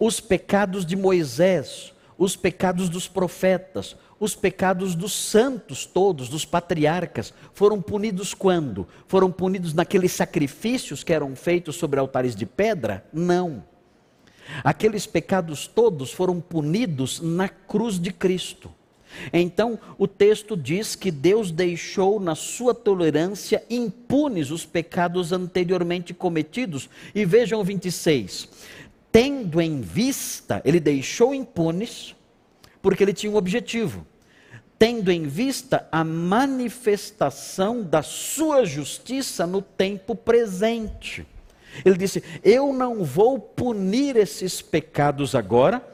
os 0.00 0.18
pecados 0.18 0.86
de 0.86 0.96
Moisés, 0.96 1.92
os 2.16 2.34
pecados 2.34 2.88
dos 2.88 3.06
profetas, 3.06 3.94
os 4.18 4.34
pecados 4.34 4.94
dos 4.94 5.12
santos 5.12 5.84
todos, 5.84 6.28
dos 6.28 6.44
patriarcas, 6.46 7.34
foram 7.52 7.80
punidos 7.82 8.32
quando? 8.32 8.88
Foram 9.06 9.30
punidos 9.30 9.74
naqueles 9.74 10.12
sacrifícios 10.12 11.04
que 11.04 11.12
eram 11.12 11.36
feitos 11.36 11.76
sobre 11.76 12.00
altares 12.00 12.34
de 12.34 12.46
pedra? 12.46 13.04
Não. 13.12 13.62
Aqueles 14.64 15.06
pecados 15.06 15.66
todos 15.66 16.12
foram 16.12 16.40
punidos 16.40 17.20
na 17.20 17.48
cruz 17.48 18.00
de 18.00 18.10
Cristo. 18.10 18.70
Então, 19.32 19.78
o 19.98 20.06
texto 20.06 20.56
diz 20.56 20.94
que 20.94 21.10
Deus 21.10 21.50
deixou 21.50 22.20
na 22.20 22.36
sua 22.36 22.72
tolerância 22.72 23.64
impunes 23.68 24.50
os 24.50 24.64
pecados 24.64 25.32
anteriormente 25.32 26.14
cometidos. 26.14 26.88
E 27.14 27.24
vejam 27.24 27.60
o 27.60 27.64
26 27.64 28.48
tendo 29.12 29.60
em 29.60 29.80
vista, 29.80 30.62
ele 30.64 30.80
deixou 30.80 31.34
impunes, 31.34 32.14
porque 32.80 33.02
ele 33.02 33.12
tinha 33.12 33.32
um 33.32 33.36
objetivo, 33.36 34.06
tendo 34.78 35.10
em 35.10 35.24
vista 35.24 35.86
a 35.92 36.02
manifestação 36.02 37.82
da 37.82 38.02
sua 38.02 38.64
justiça 38.64 39.46
no 39.46 39.60
tempo 39.60 40.14
presente. 40.14 41.26
Ele 41.84 41.96
disse: 41.96 42.22
Eu 42.42 42.72
não 42.72 43.04
vou 43.04 43.38
punir 43.38 44.16
esses 44.16 44.62
pecados 44.62 45.34
agora, 45.34 45.84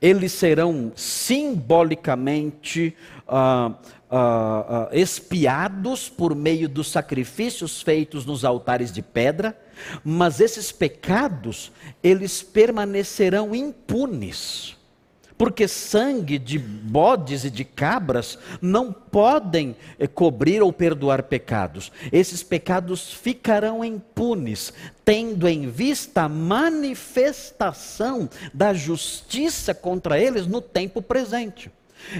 eles 0.00 0.32
serão 0.32 0.92
simbolicamente 0.96 2.96
ah, 3.28 3.74
ah, 4.10 4.64
ah, 4.68 4.88
expiados 4.92 6.08
por 6.08 6.34
meio 6.34 6.68
dos 6.68 6.90
sacrifícios 6.90 7.80
feitos 7.80 8.26
nos 8.26 8.44
altares 8.44 8.92
de 8.92 9.00
pedra, 9.00 9.56
mas 10.04 10.40
esses 10.40 10.72
pecados, 10.72 11.70
eles 12.02 12.42
permanecerão 12.42 13.54
impunes. 13.54 14.76
Porque 15.36 15.66
sangue 15.66 16.38
de 16.38 16.58
bodes 16.58 17.44
e 17.44 17.50
de 17.50 17.64
cabras 17.64 18.38
não 18.60 18.92
podem 18.92 19.74
eh, 19.98 20.06
cobrir 20.06 20.62
ou 20.62 20.72
perdoar 20.72 21.24
pecados. 21.24 21.90
Esses 22.12 22.44
pecados 22.44 23.12
ficarão 23.12 23.84
impunes, 23.84 24.72
tendo 25.04 25.48
em 25.48 25.68
vista 25.68 26.22
a 26.22 26.28
manifestação 26.28 28.30
da 28.54 28.72
justiça 28.72 29.74
contra 29.74 30.16
eles 30.16 30.46
no 30.46 30.60
tempo 30.60 31.02
presente. 31.02 31.72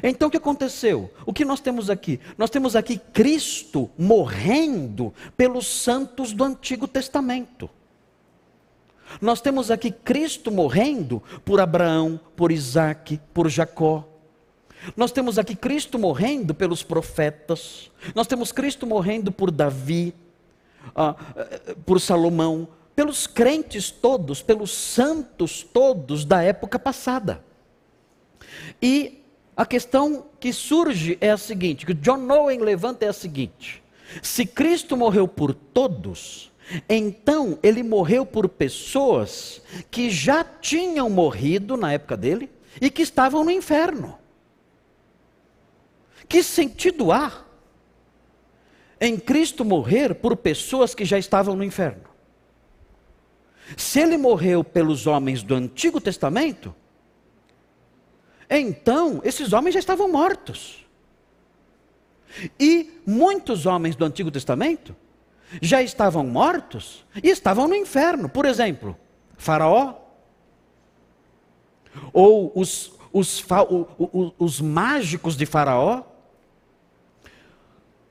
Então 0.02 0.28
o 0.28 0.30
que 0.30 0.36
aconteceu? 0.36 1.10
O 1.26 1.32
que 1.32 1.44
nós 1.44 1.60
temos 1.60 1.90
aqui? 1.90 2.20
Nós 2.38 2.50
temos 2.50 2.76
aqui 2.76 2.98
Cristo 2.98 3.90
morrendo 3.98 5.12
pelos 5.36 5.66
santos 5.66 6.32
do 6.32 6.44
Antigo 6.44 6.86
Testamento. 6.86 7.68
Nós 9.20 9.40
temos 9.40 9.70
aqui 9.70 9.90
Cristo 9.90 10.50
morrendo 10.50 11.22
por 11.44 11.60
Abraão, 11.60 12.18
por 12.36 12.50
Isaac, 12.50 13.20
por 13.34 13.48
Jacó. 13.48 14.08
Nós 14.96 15.12
temos 15.12 15.38
aqui 15.38 15.54
Cristo 15.54 15.98
morrendo 15.98 16.54
pelos 16.54 16.82
profetas. 16.82 17.90
Nós 18.14 18.26
temos 18.26 18.50
Cristo 18.50 18.86
morrendo 18.86 19.30
por 19.30 19.50
Davi, 19.50 20.14
ah, 20.96 21.14
por 21.84 22.00
Salomão, 22.00 22.68
pelos 22.94 23.26
crentes 23.26 23.90
todos, 23.90 24.42
pelos 24.42 24.70
santos 24.72 25.62
todos 25.62 26.24
da 26.24 26.42
época 26.42 26.78
passada. 26.78 27.44
E 28.80 29.21
a 29.56 29.66
questão 29.66 30.26
que 30.40 30.52
surge 30.52 31.18
é 31.20 31.30
a 31.30 31.36
seguinte: 31.36 31.86
que 31.86 31.94
John 31.94 32.30
Owen 32.30 32.60
levanta 32.60 33.04
é 33.04 33.08
a 33.08 33.12
seguinte: 33.12 33.82
se 34.22 34.46
Cristo 34.46 34.96
morreu 34.96 35.28
por 35.28 35.54
todos, 35.54 36.50
então 36.88 37.58
ele 37.62 37.82
morreu 37.82 38.24
por 38.24 38.48
pessoas 38.48 39.60
que 39.90 40.10
já 40.10 40.42
tinham 40.42 41.08
morrido 41.10 41.76
na 41.76 41.92
época 41.92 42.16
dele 42.16 42.50
e 42.80 42.90
que 42.90 43.02
estavam 43.02 43.44
no 43.44 43.50
inferno. 43.50 44.18
Que 46.28 46.42
sentido 46.42 47.12
há 47.12 47.44
em 49.00 49.18
Cristo 49.18 49.64
morrer 49.64 50.14
por 50.14 50.36
pessoas 50.36 50.94
que 50.94 51.04
já 51.04 51.18
estavam 51.18 51.54
no 51.54 51.64
inferno? 51.64 52.04
Se 53.76 54.00
ele 54.00 54.16
morreu 54.16 54.64
pelos 54.64 55.06
homens 55.06 55.42
do 55.42 55.54
Antigo 55.54 56.00
Testamento, 56.00 56.74
então, 58.58 59.20
esses 59.24 59.52
homens 59.52 59.74
já 59.74 59.80
estavam 59.80 60.10
mortos. 60.10 60.84
E 62.58 63.00
muitos 63.06 63.66
homens 63.66 63.94
do 63.94 64.04
Antigo 64.04 64.30
Testamento 64.30 64.96
já 65.60 65.82
estavam 65.82 66.26
mortos 66.26 67.04
e 67.22 67.28
estavam 67.28 67.68
no 67.68 67.74
inferno. 67.74 68.28
Por 68.28 68.46
exemplo, 68.46 68.96
Faraó, 69.36 69.94
ou 72.12 72.52
os, 72.54 72.92
os, 73.12 73.44
os, 73.98 74.32
os 74.38 74.60
mágicos 74.60 75.36
de 75.36 75.44
Faraó, 75.44 76.02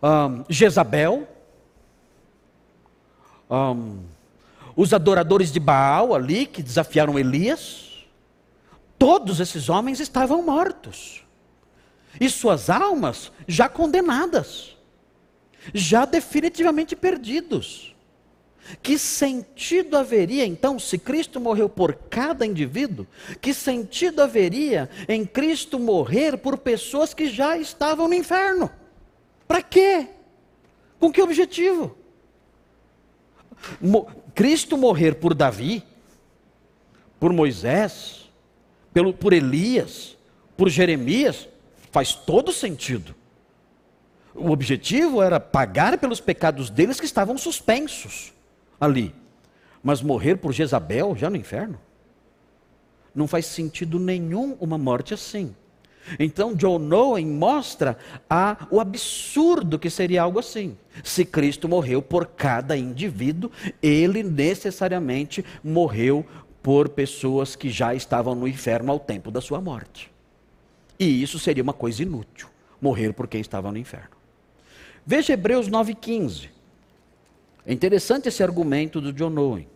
um, 0.03 0.43
Jezabel, 0.49 1.27
um, 3.49 3.99
os 4.75 4.93
adoradores 4.93 5.51
de 5.51 5.59
Baal 5.59 6.13
ali 6.15 6.45
que 6.45 6.63
desafiaram 6.63 7.19
Elias. 7.19 7.90
Todos 9.01 9.39
esses 9.39 9.67
homens 9.67 9.99
estavam 9.99 10.43
mortos. 10.43 11.23
E 12.19 12.29
suas 12.29 12.69
almas 12.69 13.31
já 13.47 13.67
condenadas, 13.67 14.77
já 15.73 16.05
definitivamente 16.05 16.95
perdidos. 16.95 17.95
Que 18.83 18.99
sentido 18.99 19.97
haveria 19.97 20.45
então, 20.45 20.77
se 20.77 20.99
Cristo 20.99 21.39
morreu 21.39 21.67
por 21.67 21.95
cada 22.11 22.45
indivíduo, 22.45 23.07
que 23.41 23.55
sentido 23.55 24.21
haveria 24.21 24.87
em 25.09 25.25
Cristo 25.25 25.79
morrer 25.79 26.37
por 26.37 26.59
pessoas 26.59 27.11
que 27.11 27.27
já 27.27 27.57
estavam 27.57 28.07
no 28.07 28.13
inferno? 28.13 28.69
Para 29.47 29.63
quê? 29.63 30.09
Com 30.99 31.11
que 31.11 31.23
objetivo? 31.23 31.97
Mo 33.81 34.07
Cristo 34.35 34.77
morrer 34.77 35.15
por 35.15 35.33
Davi, 35.33 35.83
por 37.19 37.33
Moisés, 37.33 38.20
pelo, 38.93 39.13
por 39.13 39.33
Elias, 39.33 40.17
por 40.57 40.69
Jeremias, 40.69 41.47
faz 41.91 42.13
todo 42.13 42.51
sentido. 42.51 43.15
O 44.33 44.51
objetivo 44.51 45.21
era 45.21 45.39
pagar 45.39 45.97
pelos 45.97 46.21
pecados 46.21 46.69
deles 46.69 46.99
que 46.99 47.05
estavam 47.05 47.37
suspensos 47.37 48.33
ali. 48.79 49.13
Mas 49.83 50.01
morrer 50.01 50.37
por 50.37 50.53
Jezabel, 50.53 51.15
já 51.15 51.29
no 51.29 51.35
inferno? 51.35 51.79
Não 53.13 53.27
faz 53.27 53.45
sentido 53.45 53.99
nenhum 53.99 54.55
uma 54.59 54.77
morte 54.77 55.13
assim. 55.13 55.53
Então, 56.19 56.55
John 56.55 56.89
Owen 56.93 57.27
mostra 57.27 57.97
a, 58.29 58.67
o 58.71 58.79
absurdo 58.79 59.77
que 59.77 59.89
seria 59.89 60.23
algo 60.23 60.39
assim. 60.39 60.77
Se 61.03 61.23
Cristo 61.23 61.69
morreu 61.69 62.01
por 62.01 62.25
cada 62.25 62.75
indivíduo, 62.75 63.51
ele 63.81 64.23
necessariamente 64.23 65.45
morreu 65.63 66.25
por 66.61 66.89
pessoas 66.89 67.55
que 67.55 67.69
já 67.69 67.95
estavam 67.95 68.35
no 68.35 68.47
inferno 68.47 68.91
ao 68.91 68.99
tempo 68.99 69.31
da 69.31 69.41
sua 69.41 69.59
morte. 69.59 70.11
E 70.99 71.23
isso 71.23 71.39
seria 71.39 71.63
uma 71.63 71.73
coisa 71.73 72.03
inútil, 72.03 72.47
morrer 72.79 73.13
por 73.13 73.27
quem 73.27 73.41
estava 73.41 73.71
no 73.71 73.77
inferno. 73.77 74.15
Veja 75.05 75.33
Hebreus 75.33 75.69
9,15. 75.69 76.49
É 77.65 77.73
interessante 77.73 78.27
esse 78.27 78.43
argumento 78.43 79.01
do 79.01 79.11
John 79.11 79.35
Owen. 79.37 79.67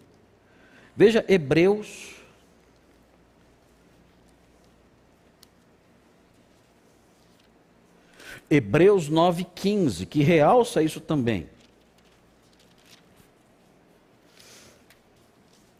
Veja 0.95 1.25
Hebreus. 1.27 2.13
Hebreus 8.47 9.09
9,15, 9.09 10.05
que 10.05 10.21
realça 10.21 10.83
isso 10.83 11.01
também. 11.01 11.49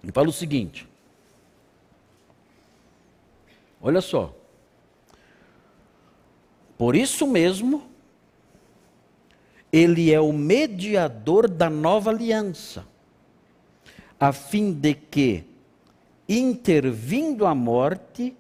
E 0.04 0.12
fala 0.12 0.30
o 0.30 0.34
seguinte: 0.34 0.88
olha 3.86 4.02
só. 4.02 4.36
Por 6.76 6.96
isso 6.96 7.28
mesmo, 7.28 7.84
ele 9.72 10.12
é 10.12 10.20
o 10.20 10.34
mediador 10.34 11.48
da 11.48 11.70
nova 11.70 12.10
aliança, 12.10 12.84
a 14.20 14.34
fim 14.34 14.74
de 14.74 14.96
que, 14.96 15.44
intervindo 16.28 17.46
a 17.46 17.54
morte, 17.54 18.36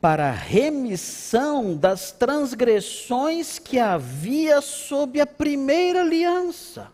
para 0.00 0.30
a 0.30 0.32
remissão 0.32 1.76
das 1.76 2.10
transgressões 2.10 3.58
que 3.58 3.78
havia 3.78 4.62
sob 4.62 5.20
a 5.20 5.26
primeira 5.26 6.00
aliança. 6.00 6.90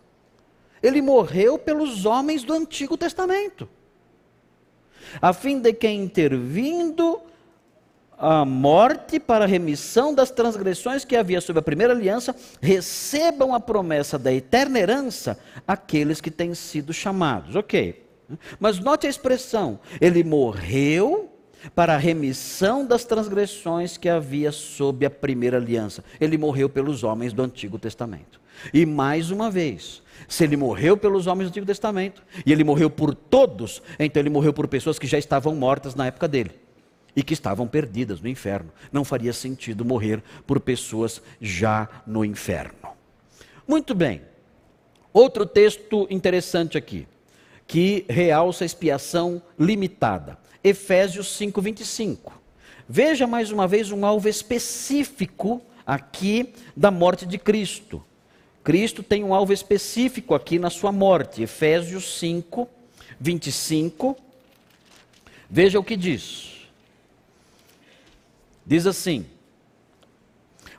Ele 0.83 1.01
morreu 1.01 1.57
pelos 1.57 2.05
homens 2.05 2.43
do 2.43 2.53
Antigo 2.53 2.97
Testamento, 2.97 3.67
a 5.21 5.31
fim 5.31 5.59
de 5.59 5.71
que, 5.71 5.87
intervindo 5.87 7.30
a 8.21 8.45
morte 8.45 9.19
para 9.19 9.45
a 9.45 9.47
remissão 9.47 10.13
das 10.13 10.29
transgressões 10.29 11.03
que 11.03 11.15
havia 11.15 11.41
sob 11.41 11.57
a 11.57 11.63
primeira 11.63 11.91
aliança, 11.91 12.35
recebam 12.61 13.55
a 13.55 13.59
promessa 13.59 14.19
da 14.19 14.31
eterna 14.31 14.77
herança 14.79 15.39
aqueles 15.67 16.21
que 16.21 16.29
têm 16.29 16.53
sido 16.53 16.93
chamados. 16.93 17.55
Ok. 17.55 18.05
Mas 18.59 18.77
note 18.77 19.07
a 19.07 19.09
expressão: 19.09 19.79
ele 19.99 20.23
morreu 20.23 21.31
para 21.73 21.95
a 21.95 21.97
remissão 21.97 22.85
das 22.85 23.03
transgressões 23.03 23.97
que 23.97 24.07
havia 24.07 24.51
sob 24.51 25.03
a 25.03 25.09
primeira 25.09 25.57
aliança. 25.57 26.03
Ele 26.19 26.37
morreu 26.37 26.69
pelos 26.69 27.03
homens 27.03 27.33
do 27.33 27.41
Antigo 27.41 27.79
Testamento. 27.79 28.39
E 28.71 28.85
mais 28.85 29.31
uma 29.31 29.49
vez, 29.49 30.03
se 30.27 30.43
ele 30.43 30.55
morreu 30.55 30.95
pelos 30.95 31.25
homens 31.25 31.47
do 31.47 31.49
Antigo 31.49 31.65
Testamento, 31.65 32.21
e 32.45 32.51
ele 32.51 32.63
morreu 32.63 32.89
por 32.89 33.15
todos, 33.15 33.81
então 33.97 34.21
ele 34.21 34.29
morreu 34.29 34.53
por 34.53 34.67
pessoas 34.67 34.99
que 34.99 35.07
já 35.07 35.17
estavam 35.17 35.55
mortas 35.55 35.95
na 35.95 36.05
época 36.05 36.27
dele 36.27 36.51
e 37.15 37.23
que 37.23 37.33
estavam 37.33 37.67
perdidas 37.67 38.21
no 38.21 38.27
inferno. 38.27 38.71
Não 38.91 39.03
faria 39.03 39.33
sentido 39.33 39.85
morrer 39.85 40.23
por 40.45 40.59
pessoas 40.59 41.21
já 41.39 41.87
no 42.05 42.23
inferno. 42.23 42.89
Muito 43.67 43.93
bem. 43.93 44.21
Outro 45.13 45.45
texto 45.45 46.07
interessante 46.09 46.77
aqui, 46.77 47.07
que 47.67 48.05
realça 48.09 48.63
a 48.63 48.65
expiação 48.65 49.41
limitada. 49.59 50.37
Efésios 50.63 51.27
5:25. 51.37 52.31
Veja 52.87 53.25
mais 53.27 53.51
uma 53.51 53.67
vez 53.67 53.91
um 53.91 54.05
alvo 54.05 54.27
específico 54.27 55.61
aqui 55.85 56.53
da 56.75 56.91
morte 56.91 57.25
de 57.25 57.37
Cristo. 57.37 58.03
Cristo 58.63 59.01
tem 59.01 59.23
um 59.23 59.33
alvo 59.33 59.53
específico 59.53 60.35
aqui 60.35 60.59
na 60.59 60.69
sua 60.69 60.91
morte. 60.91 61.41
Efésios 61.41 62.19
5, 62.19 62.67
25. 63.19 64.17
Veja 65.49 65.79
o 65.79 65.83
que 65.83 65.97
diz. 65.97 66.50
Diz 68.71 68.87
assim: 68.87 69.25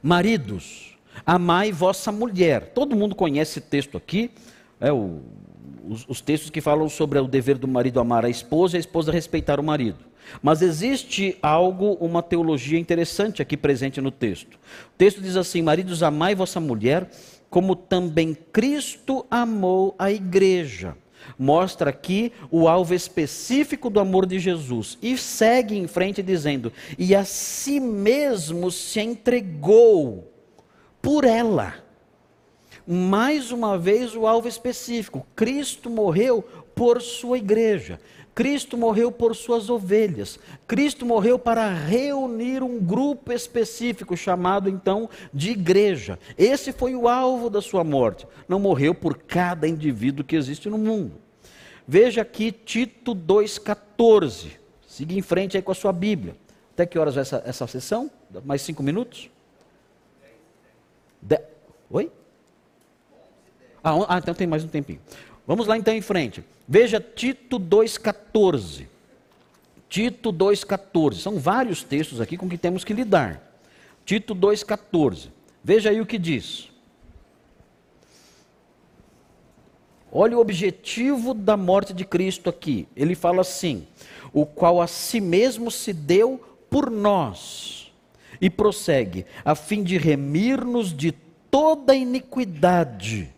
Maridos, 0.02 0.96
amai 1.26 1.70
vossa 1.70 2.10
mulher. 2.10 2.72
Todo 2.74 2.96
mundo 2.96 3.14
conhece 3.14 3.58
esse 3.58 3.68
texto 3.68 3.98
aqui, 3.98 4.30
é 4.80 4.90
o, 4.90 5.20
os, 5.86 6.08
os, 6.08 6.22
textos 6.22 6.48
que 6.48 6.62
falam 6.62 6.88
sobre 6.88 7.18
o 7.18 7.28
dever 7.28 7.58
do 7.58 7.68
marido 7.68 8.00
amar 8.00 8.24
a 8.24 8.30
esposa 8.30 8.76
e 8.76 8.78
a 8.78 8.80
esposa 8.80 9.12
respeitar 9.12 9.60
o 9.60 9.62
marido. 9.62 9.98
Mas 10.42 10.62
existe 10.62 11.36
algo, 11.42 11.98
uma 12.00 12.22
teologia 12.22 12.78
interessante 12.78 13.42
aqui 13.42 13.58
presente 13.58 14.00
no 14.00 14.10
texto. 14.10 14.54
O 14.54 14.96
texto 14.96 15.20
diz 15.20 15.36
assim: 15.36 15.60
Maridos, 15.60 16.02
amai 16.02 16.34
vossa 16.34 16.58
mulher, 16.58 17.10
como 17.50 17.76
também 17.76 18.32
Cristo 18.32 19.26
amou 19.30 19.94
a 19.98 20.10
igreja 20.10 20.96
mostra 21.38 21.90
aqui 21.90 22.32
o 22.50 22.68
alvo 22.68 22.94
específico 22.94 23.88
do 23.90 24.00
amor 24.00 24.26
de 24.26 24.38
Jesus 24.38 24.98
e 25.02 25.16
segue 25.16 25.76
em 25.76 25.86
frente 25.86 26.22
dizendo: 26.22 26.72
e 26.98 27.14
a 27.14 27.24
si 27.24 27.80
mesmo 27.80 28.70
se 28.70 29.00
entregou 29.00 30.32
por 31.00 31.24
ela. 31.24 31.74
Mais 32.86 33.52
uma 33.52 33.78
vez 33.78 34.16
o 34.16 34.26
alvo 34.26 34.48
específico: 34.48 35.26
Cristo 35.36 35.88
morreu 35.88 36.42
por 36.74 37.00
sua 37.00 37.38
igreja. 37.38 38.00
Cristo 38.34 38.78
morreu 38.78 39.12
por 39.12 39.36
suas 39.36 39.68
ovelhas. 39.68 40.38
Cristo 40.66 41.04
morreu 41.04 41.38
para 41.38 41.68
reunir 41.68 42.62
um 42.62 42.78
grupo 42.80 43.32
específico, 43.32 44.16
chamado 44.16 44.68
então 44.70 45.08
de 45.32 45.50
igreja. 45.50 46.18
Esse 46.38 46.72
foi 46.72 46.94
o 46.94 47.08
alvo 47.08 47.50
da 47.50 47.60
sua 47.60 47.84
morte. 47.84 48.26
Não 48.48 48.58
morreu 48.58 48.94
por 48.94 49.18
cada 49.18 49.68
indivíduo 49.68 50.24
que 50.24 50.36
existe 50.36 50.70
no 50.70 50.78
mundo. 50.78 51.12
Veja 51.86 52.22
aqui 52.22 52.50
Tito 52.52 53.14
2,14. 53.14 54.52
Siga 54.86 55.14
em 55.14 55.22
frente 55.22 55.56
aí 55.56 55.62
com 55.62 55.72
a 55.72 55.74
sua 55.74 55.92
Bíblia. 55.92 56.34
Até 56.72 56.86
que 56.86 56.98
horas 56.98 57.14
vai 57.14 57.22
essa, 57.22 57.42
essa 57.44 57.66
sessão? 57.66 58.10
Mais 58.44 58.62
cinco 58.62 58.82
minutos? 58.82 59.30
De... 61.20 61.38
Oi? 61.90 62.10
Ah, 63.84 63.92
ah, 64.08 64.18
então 64.18 64.32
tem 64.32 64.46
mais 64.46 64.64
um 64.64 64.68
tempinho. 64.68 65.00
Vamos 65.46 65.66
lá 65.66 65.76
então 65.76 65.92
em 65.92 66.00
frente. 66.00 66.42
Veja 66.72 66.98
Tito 66.98 67.60
2,14. 67.60 68.86
Tito 69.90 70.32
2,14. 70.32 71.16
São 71.16 71.38
vários 71.38 71.82
textos 71.82 72.18
aqui 72.18 72.38
com 72.38 72.48
que 72.48 72.56
temos 72.56 72.82
que 72.82 72.94
lidar. 72.94 73.60
Tito 74.06 74.34
2,14. 74.34 75.28
Veja 75.62 75.90
aí 75.90 76.00
o 76.00 76.06
que 76.06 76.16
diz. 76.16 76.70
Olha 80.10 80.34
o 80.34 80.40
objetivo 80.40 81.34
da 81.34 81.58
morte 81.58 81.92
de 81.92 82.06
Cristo 82.06 82.48
aqui. 82.48 82.88
Ele 82.96 83.14
fala 83.14 83.42
assim: 83.42 83.86
o 84.32 84.46
qual 84.46 84.80
a 84.80 84.86
si 84.86 85.20
mesmo 85.20 85.70
se 85.70 85.92
deu 85.92 86.42
por 86.70 86.90
nós. 86.90 87.92
E 88.40 88.48
prossegue, 88.48 89.26
a 89.44 89.54
fim 89.54 89.82
de 89.82 89.98
remir-nos 89.98 90.96
de 90.96 91.12
toda 91.50 91.94
iniquidade 91.94 93.30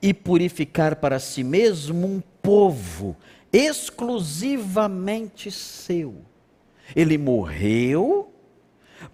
e 0.00 0.14
purificar 0.14 0.96
para 0.96 1.18
si 1.18 1.42
mesmo 1.42 2.06
um 2.06 2.20
povo 2.42 3.16
exclusivamente 3.52 5.50
seu. 5.50 6.16
Ele 6.94 7.18
morreu 7.18 8.32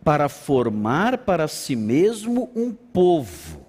para 0.02 0.28
formar 0.28 1.18
para 1.18 1.48
si 1.48 1.76
mesmo 1.76 2.50
um 2.54 2.72
povo 2.72 3.64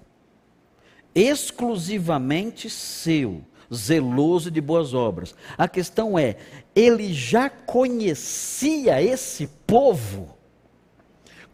exclusivamente 1.16 2.68
seu, 2.68 3.40
zeloso 3.74 4.50
de 4.50 4.60
boas 4.60 4.92
obras. 4.92 5.34
A 5.56 5.66
questão 5.66 6.18
é, 6.18 6.36
ele 6.74 7.14
já 7.14 7.48
conhecia 7.48 9.02
esse 9.02 9.46
povo? 9.66 10.36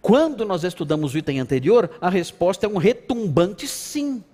Quando 0.00 0.44
nós 0.44 0.64
estudamos 0.64 1.14
o 1.14 1.18
item 1.18 1.38
anterior, 1.38 1.88
a 2.00 2.10
resposta 2.10 2.66
é 2.66 2.68
um 2.68 2.76
retumbante 2.76 3.68
sim. 3.68 4.24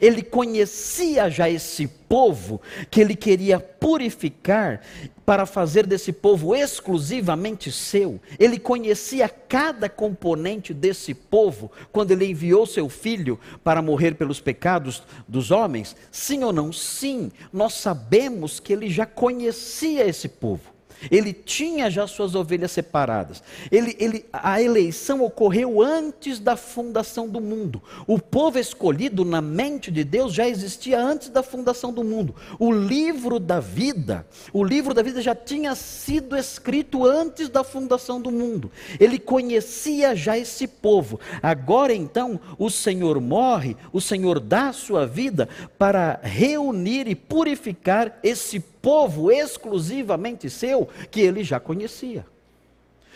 Ele 0.00 0.22
conhecia 0.22 1.28
já 1.30 1.48
esse 1.48 1.86
povo 1.86 2.60
que 2.90 3.00
ele 3.00 3.14
queria 3.14 3.58
purificar 3.58 4.80
para 5.24 5.44
fazer 5.44 5.86
desse 5.86 6.12
povo 6.12 6.54
exclusivamente 6.54 7.72
seu. 7.72 8.20
Ele 8.38 8.58
conhecia 8.58 9.28
cada 9.28 9.88
componente 9.88 10.72
desse 10.72 11.12
povo 11.12 11.70
quando 11.90 12.12
ele 12.12 12.26
enviou 12.26 12.64
seu 12.64 12.88
filho 12.88 13.38
para 13.64 13.82
morrer 13.82 14.14
pelos 14.14 14.40
pecados 14.40 15.02
dos 15.26 15.50
homens? 15.50 15.96
Sim 16.12 16.44
ou 16.44 16.52
não? 16.52 16.72
Sim. 16.72 17.32
Nós 17.52 17.74
sabemos 17.74 18.60
que 18.60 18.72
ele 18.72 18.88
já 18.88 19.04
conhecia 19.04 20.06
esse 20.06 20.28
povo. 20.28 20.75
Ele 21.10 21.32
tinha 21.32 21.90
já 21.90 22.06
suas 22.06 22.34
ovelhas 22.34 22.72
separadas. 22.72 23.42
Ele, 23.70 23.96
ele, 23.98 24.24
a 24.32 24.60
eleição 24.60 25.22
ocorreu 25.22 25.82
antes 25.82 26.38
da 26.38 26.56
fundação 26.56 27.28
do 27.28 27.40
mundo. 27.40 27.82
O 28.06 28.18
povo 28.18 28.58
escolhido 28.58 29.24
na 29.24 29.40
mente 29.40 29.90
de 29.90 30.04
Deus 30.04 30.32
já 30.32 30.48
existia 30.48 31.00
antes 31.00 31.28
da 31.28 31.42
fundação 31.42 31.92
do 31.92 32.02
mundo. 32.02 32.34
O 32.58 32.72
livro 32.72 33.38
da 33.38 33.60
vida, 33.60 34.26
o 34.52 34.64
livro 34.64 34.94
da 34.94 35.02
vida 35.02 35.20
já 35.20 35.34
tinha 35.34 35.74
sido 35.74 36.36
escrito 36.36 37.04
antes 37.04 37.48
da 37.48 37.62
fundação 37.62 38.20
do 38.20 38.30
mundo. 38.30 38.70
Ele 38.98 39.18
conhecia 39.18 40.14
já 40.14 40.36
esse 40.36 40.66
povo. 40.66 41.20
Agora 41.42 41.94
então, 41.94 42.40
o 42.58 42.70
Senhor 42.70 43.20
morre, 43.20 43.76
o 43.92 44.00
Senhor 44.00 44.40
dá 44.40 44.68
a 44.68 44.72
sua 44.72 45.06
vida 45.06 45.48
para 45.78 46.18
reunir 46.22 47.06
e 47.06 47.14
purificar 47.14 48.18
esse 48.22 48.60
povo 48.60 48.75
povo 48.86 49.32
exclusivamente 49.32 50.48
seu 50.48 50.88
que 51.10 51.20
ele 51.20 51.42
já 51.42 51.58
conhecia. 51.58 52.24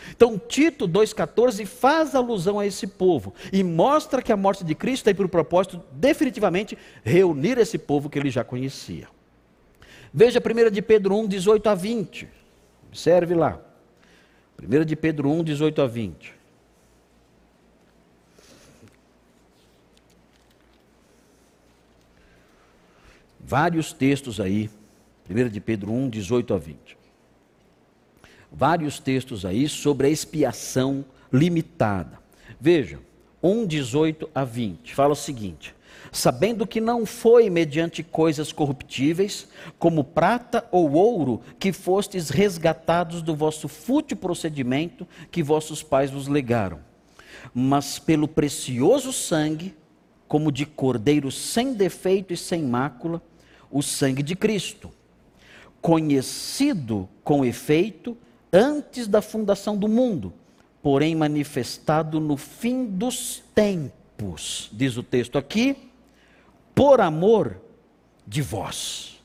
Então, 0.09 0.37
Tito 0.37 0.85
2,14 0.85 1.65
faz 1.65 2.13
alusão 2.13 2.59
a 2.59 2.67
esse 2.67 2.85
povo 2.85 3.33
e 3.53 3.63
mostra 3.63 4.21
que 4.21 4.33
a 4.33 4.35
morte 4.35 4.65
de 4.65 4.75
Cristo 4.75 5.05
tem 5.05 5.15
por 5.15 5.29
propósito, 5.29 5.81
definitivamente, 5.93 6.77
reunir 7.05 7.57
esse 7.57 7.77
povo 7.77 8.09
que 8.09 8.19
ele 8.19 8.29
já 8.29 8.43
conhecia. 8.43 9.07
Veja 10.13 10.41
1 10.41 10.71
de 10.71 10.81
Pedro 10.81 11.15
1, 11.19 11.27
18 11.29 11.69
a 11.69 11.75
20. 11.75 12.27
Observe 12.89 13.33
lá. 13.33 13.57
1 14.61 14.83
de 14.83 14.97
Pedro 14.97 15.31
1, 15.31 15.41
18 15.45 15.81
a 15.81 15.87
20. 15.87 16.33
Vários 23.39 23.93
textos 23.93 24.41
aí 24.41 24.69
1 25.31 25.49
de 25.49 25.61
Pedro 25.61 25.91
1, 25.91 26.09
18 26.09 26.53
a 26.53 26.57
20. 26.57 26.97
Vários 28.51 28.99
textos 28.99 29.45
aí 29.45 29.69
sobre 29.69 30.07
a 30.07 30.09
expiação 30.09 31.05
limitada. 31.31 32.19
Veja, 32.59 32.99
1, 33.41 33.65
18 33.65 34.29
a 34.35 34.43
20, 34.43 34.93
fala 34.93 35.13
o 35.13 35.15
seguinte: 35.15 35.73
sabendo 36.11 36.67
que 36.67 36.81
não 36.81 37.05
foi 37.05 37.49
mediante 37.49 38.03
coisas 38.03 38.51
corruptíveis, 38.51 39.47
como 39.79 40.03
prata 40.03 40.67
ou 40.69 40.91
ouro, 40.91 41.41
que 41.57 41.71
fostes 41.71 42.29
resgatados 42.29 43.21
do 43.21 43.33
vosso 43.33 43.67
fútil 43.67 44.17
procedimento 44.17 45.07
que 45.31 45.41
vossos 45.41 45.81
pais 45.81 46.11
vos 46.11 46.27
legaram, 46.27 46.81
mas 47.53 47.97
pelo 47.97 48.27
precioso 48.27 49.13
sangue, 49.13 49.73
como 50.27 50.51
de 50.51 50.65
cordeiro 50.65 51.31
sem 51.31 51.73
defeito 51.73 52.33
e 52.33 52.37
sem 52.37 52.63
mácula, 52.63 53.21
o 53.71 53.81
sangue 53.81 54.21
de 54.21 54.35
Cristo 54.35 54.91
conhecido 55.81 57.09
com 57.23 57.43
efeito 57.43 58.17
antes 58.53 59.07
da 59.07 59.21
fundação 59.21 59.75
do 59.75 59.87
mundo, 59.87 60.33
porém 60.81 61.15
manifestado 61.15 62.19
no 62.19 62.37
fim 62.37 62.85
dos 62.85 63.43
tempos, 63.55 64.69
diz 64.73 64.97
o 64.97 65.03
texto 65.03 65.37
aqui, 65.37 65.75
por 66.75 67.01
amor 67.01 67.57
de 68.27 68.41
vós. 68.41 69.21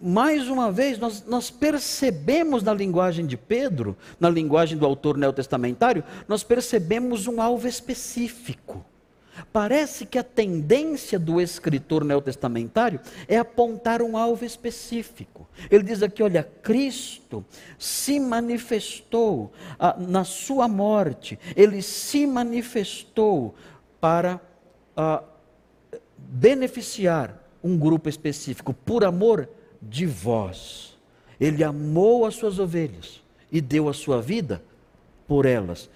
Mais 0.00 0.48
uma 0.48 0.72
vez, 0.72 0.98
nós, 0.98 1.24
nós 1.26 1.50
percebemos 1.50 2.62
na 2.62 2.72
linguagem 2.72 3.26
de 3.26 3.36
Pedro, 3.36 3.96
na 4.18 4.30
linguagem 4.30 4.78
do 4.78 4.86
autor 4.86 5.18
neotestamentário, 5.18 6.02
nós 6.26 6.42
percebemos 6.42 7.26
um 7.26 7.40
alvo 7.40 7.68
específico. 7.68 8.84
Parece 9.52 10.04
que 10.04 10.18
a 10.18 10.24
tendência 10.24 11.18
do 11.18 11.40
escritor 11.40 12.04
neotestamentário 12.04 13.00
é 13.26 13.38
apontar 13.38 14.02
um 14.02 14.16
alvo 14.16 14.44
específico. 14.44 15.48
Ele 15.70 15.82
diz 15.82 16.02
aqui: 16.02 16.22
olha, 16.22 16.42
Cristo 16.62 17.44
se 17.78 18.18
manifestou 18.20 19.52
ah, 19.78 19.96
na 19.98 20.24
sua 20.24 20.68
morte, 20.68 21.38
ele 21.56 21.80
se 21.82 22.26
manifestou 22.26 23.54
para 24.00 24.40
ah, 24.96 25.22
beneficiar 26.16 27.36
um 27.62 27.76
grupo 27.76 28.08
específico, 28.08 28.72
por 28.72 29.04
amor 29.04 29.48
de 29.80 30.06
vós. 30.06 30.98
Ele 31.38 31.64
amou 31.64 32.26
as 32.26 32.34
suas 32.34 32.58
ovelhas 32.58 33.22
e 33.50 33.60
deu 33.60 33.88
a 33.88 33.94
sua 33.94 34.20
vida 34.20 34.62
por 35.26 35.46
elas 35.46 35.88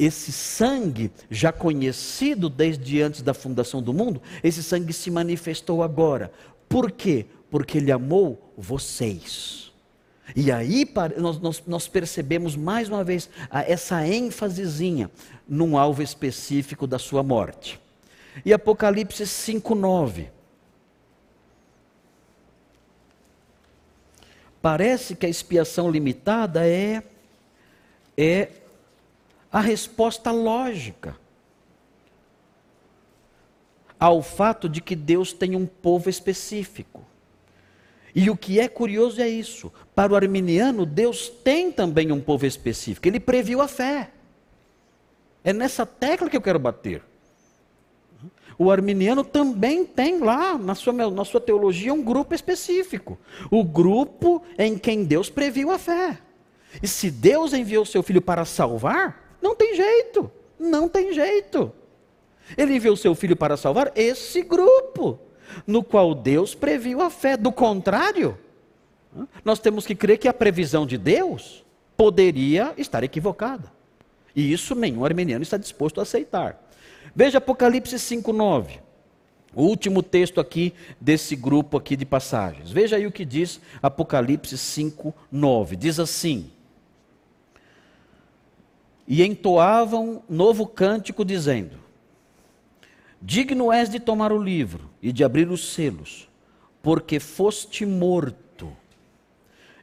esse 0.00 0.32
sangue, 0.32 1.12
já 1.30 1.52
conhecido 1.52 2.48
desde 2.48 3.02
antes 3.02 3.20
da 3.20 3.34
fundação 3.34 3.82
do 3.82 3.92
mundo, 3.92 4.22
esse 4.42 4.62
sangue 4.62 4.94
se 4.94 5.10
manifestou 5.10 5.82
agora. 5.82 6.32
Por 6.66 6.90
quê? 6.90 7.26
Porque 7.50 7.76
ele 7.76 7.92
amou 7.92 8.50
vocês. 8.56 9.70
E 10.34 10.50
aí 10.50 10.88
nós, 11.18 11.38
nós, 11.38 11.62
nós 11.66 11.86
percebemos 11.86 12.56
mais 12.56 12.88
uma 12.88 13.04
vez 13.04 13.28
essa 13.66 14.06
ênfasezinha 14.06 15.10
num 15.46 15.76
alvo 15.76 16.02
específico 16.02 16.86
da 16.86 16.98
sua 16.98 17.22
morte. 17.22 17.78
E 18.42 18.54
Apocalipse 18.54 19.24
5,9. 19.24 20.28
Parece 24.62 25.14
que 25.14 25.26
a 25.26 25.28
expiação 25.28 25.90
limitada 25.90 26.66
é, 26.66 27.02
é 28.16 28.48
a 29.52 29.60
resposta 29.60 30.30
lógica 30.30 31.16
ao 33.98 34.22
fato 34.22 34.68
de 34.68 34.80
que 34.80 34.96
Deus 34.96 35.32
tem 35.32 35.54
um 35.54 35.66
povo 35.66 36.08
específico. 36.08 37.04
E 38.14 38.30
o 38.30 38.36
que 38.36 38.58
é 38.58 38.66
curioso 38.66 39.20
é 39.20 39.28
isso. 39.28 39.70
Para 39.94 40.12
o 40.12 40.16
arminiano, 40.16 40.86
Deus 40.86 41.28
tem 41.28 41.70
também 41.70 42.10
um 42.10 42.20
povo 42.20 42.46
específico. 42.46 43.06
Ele 43.06 43.20
previu 43.20 43.60
a 43.60 43.68
fé. 43.68 44.10
É 45.44 45.52
nessa 45.52 45.84
tecla 45.84 46.28
que 46.30 46.36
eu 46.36 46.40
quero 46.40 46.58
bater. 46.58 47.02
O 48.58 48.70
arminiano 48.70 49.22
também 49.22 49.84
tem 49.84 50.18
lá, 50.18 50.58
na 50.58 50.74
sua, 50.74 50.92
na 50.92 51.24
sua 51.24 51.40
teologia, 51.40 51.94
um 51.94 52.02
grupo 52.02 52.34
específico. 52.34 53.18
O 53.50 53.62
grupo 53.62 54.42
em 54.58 54.76
quem 54.76 55.04
Deus 55.04 55.30
previu 55.30 55.70
a 55.70 55.78
fé. 55.78 56.18
E 56.82 56.88
se 56.88 57.10
Deus 57.10 57.52
enviou 57.52 57.84
seu 57.86 58.02
filho 58.02 58.20
para 58.20 58.44
salvar, 58.44 59.29
não 59.40 59.54
tem 59.54 59.74
jeito, 59.74 60.30
não 60.58 60.88
tem 60.88 61.12
jeito. 61.12 61.72
Ele 62.56 62.74
enviou 62.74 62.96
seu 62.96 63.14
filho 63.14 63.36
para 63.36 63.56
salvar 63.56 63.92
esse 63.94 64.42
grupo, 64.42 65.18
no 65.66 65.82
qual 65.82 66.14
Deus 66.14 66.54
previu 66.54 67.00
a 67.00 67.10
fé. 67.10 67.36
Do 67.36 67.52
contrário, 67.52 68.36
nós 69.44 69.58
temos 69.58 69.86
que 69.86 69.94
crer 69.94 70.18
que 70.18 70.28
a 70.28 70.34
previsão 70.34 70.86
de 70.86 70.98
Deus 70.98 71.64
poderia 71.96 72.72
estar 72.76 73.02
equivocada. 73.04 73.70
E 74.34 74.52
isso 74.52 74.74
nenhum 74.74 75.04
armeniano 75.04 75.42
está 75.42 75.56
disposto 75.56 75.98
a 75.98 76.02
aceitar. 76.02 76.60
Veja 77.14 77.38
Apocalipse 77.38 77.96
5:9. 77.96 78.80
O 79.54 79.64
último 79.64 80.02
texto 80.02 80.40
aqui 80.40 80.72
desse 81.00 81.34
grupo 81.34 81.76
aqui 81.76 81.96
de 81.96 82.06
passagens. 82.06 82.70
Veja 82.70 82.96
aí 82.96 83.06
o 83.06 83.12
que 83.12 83.24
diz 83.24 83.60
Apocalipse 83.82 84.56
5:9. 84.56 85.74
Diz 85.74 85.98
assim: 85.98 86.50
e 89.10 89.24
entoavam 89.24 90.22
novo 90.28 90.64
cântico, 90.64 91.24
dizendo: 91.24 91.76
Digno 93.20 93.72
és 93.72 93.90
de 93.90 93.98
tomar 93.98 94.32
o 94.32 94.40
livro 94.40 94.88
e 95.02 95.10
de 95.10 95.24
abrir 95.24 95.50
os 95.50 95.72
selos, 95.72 96.28
porque 96.80 97.18
foste 97.18 97.84
morto, 97.84 98.70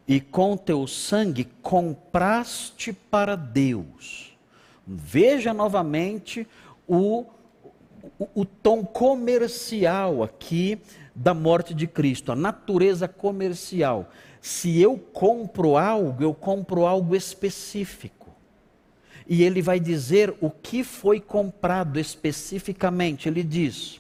e 0.08 0.22
com 0.22 0.56
teu 0.56 0.88
sangue 0.88 1.44
compraste 1.62 2.94
para 2.94 3.36
Deus. 3.36 4.38
Veja 4.88 5.54
novamente 5.54 6.48
o, 6.88 7.26
o, 8.18 8.30
o 8.34 8.46
tom 8.46 8.86
comercial 8.86 10.24
aqui 10.24 10.80
da 11.14 11.34
morte 11.34 11.74
de 11.74 11.86
Cristo, 11.86 12.32
a 12.32 12.36
natureza 12.36 13.10
comercial. 13.10 14.10
Se 14.40 14.80
eu 14.80 14.98
compro 14.98 15.76
algo, 15.76 16.24
eu 16.24 16.34
compro 16.34 16.86
algo 16.86 17.14
específico 17.14 18.17
e 19.28 19.44
ele 19.44 19.62
vai 19.62 19.80
dizer 19.80 20.34
o 20.40 20.50
que 20.50 20.84
foi 20.84 21.20
comprado 21.20 22.00
especificamente. 22.00 23.28
Ele 23.28 23.44
diz: 23.44 24.00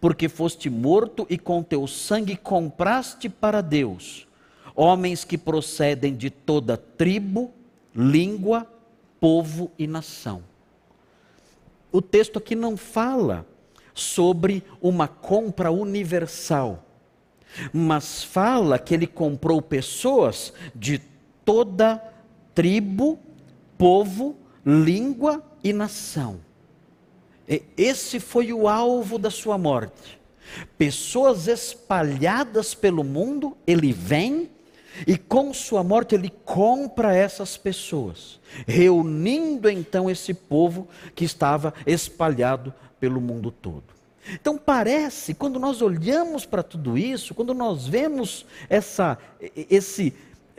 Porque 0.00 0.28
foste 0.28 0.70
morto 0.70 1.26
e 1.28 1.36
com 1.36 1.62
teu 1.62 1.86
sangue 1.86 2.36
compraste 2.36 3.28
para 3.28 3.60
Deus 3.60 4.28
homens 4.80 5.24
que 5.24 5.36
procedem 5.36 6.14
de 6.14 6.30
toda 6.30 6.76
tribo, 6.76 7.52
língua, 7.92 8.64
povo 9.18 9.72
e 9.76 9.88
nação. 9.88 10.44
O 11.90 12.00
texto 12.00 12.38
aqui 12.38 12.54
não 12.54 12.76
fala 12.76 13.44
sobre 13.92 14.62
uma 14.80 15.08
compra 15.08 15.72
universal, 15.72 16.86
mas 17.72 18.22
fala 18.22 18.78
que 18.78 18.94
ele 18.94 19.08
comprou 19.08 19.60
pessoas 19.60 20.52
de 20.72 21.00
toda 21.44 22.00
tribo, 22.54 23.18
povo, 23.76 24.36
língua 24.64 25.42
e 25.62 25.72
nação. 25.72 26.40
Esse 27.76 28.20
foi 28.20 28.52
o 28.52 28.68
alvo 28.68 29.18
da 29.18 29.30
sua 29.30 29.56
morte. 29.56 30.18
Pessoas 30.76 31.46
espalhadas 31.46 32.74
pelo 32.74 33.02
mundo, 33.02 33.56
ele 33.66 33.92
vem 33.92 34.50
e 35.06 35.16
com 35.16 35.52
sua 35.54 35.82
morte 35.84 36.14
ele 36.14 36.32
compra 36.44 37.14
essas 37.14 37.56
pessoas, 37.56 38.40
reunindo 38.66 39.70
então 39.70 40.10
esse 40.10 40.34
povo 40.34 40.88
que 41.14 41.24
estava 41.24 41.72
espalhado 41.86 42.72
pelo 42.98 43.20
mundo 43.20 43.50
todo. 43.50 43.98
Então 44.32 44.58
parece, 44.58 45.32
quando 45.32 45.58
nós 45.58 45.80
olhamos 45.80 46.44
para 46.44 46.62
tudo 46.62 46.98
isso, 46.98 47.34
quando 47.34 47.54
nós 47.54 47.86
vemos 47.86 48.44
essa, 48.68 49.16
esse, 49.70 50.14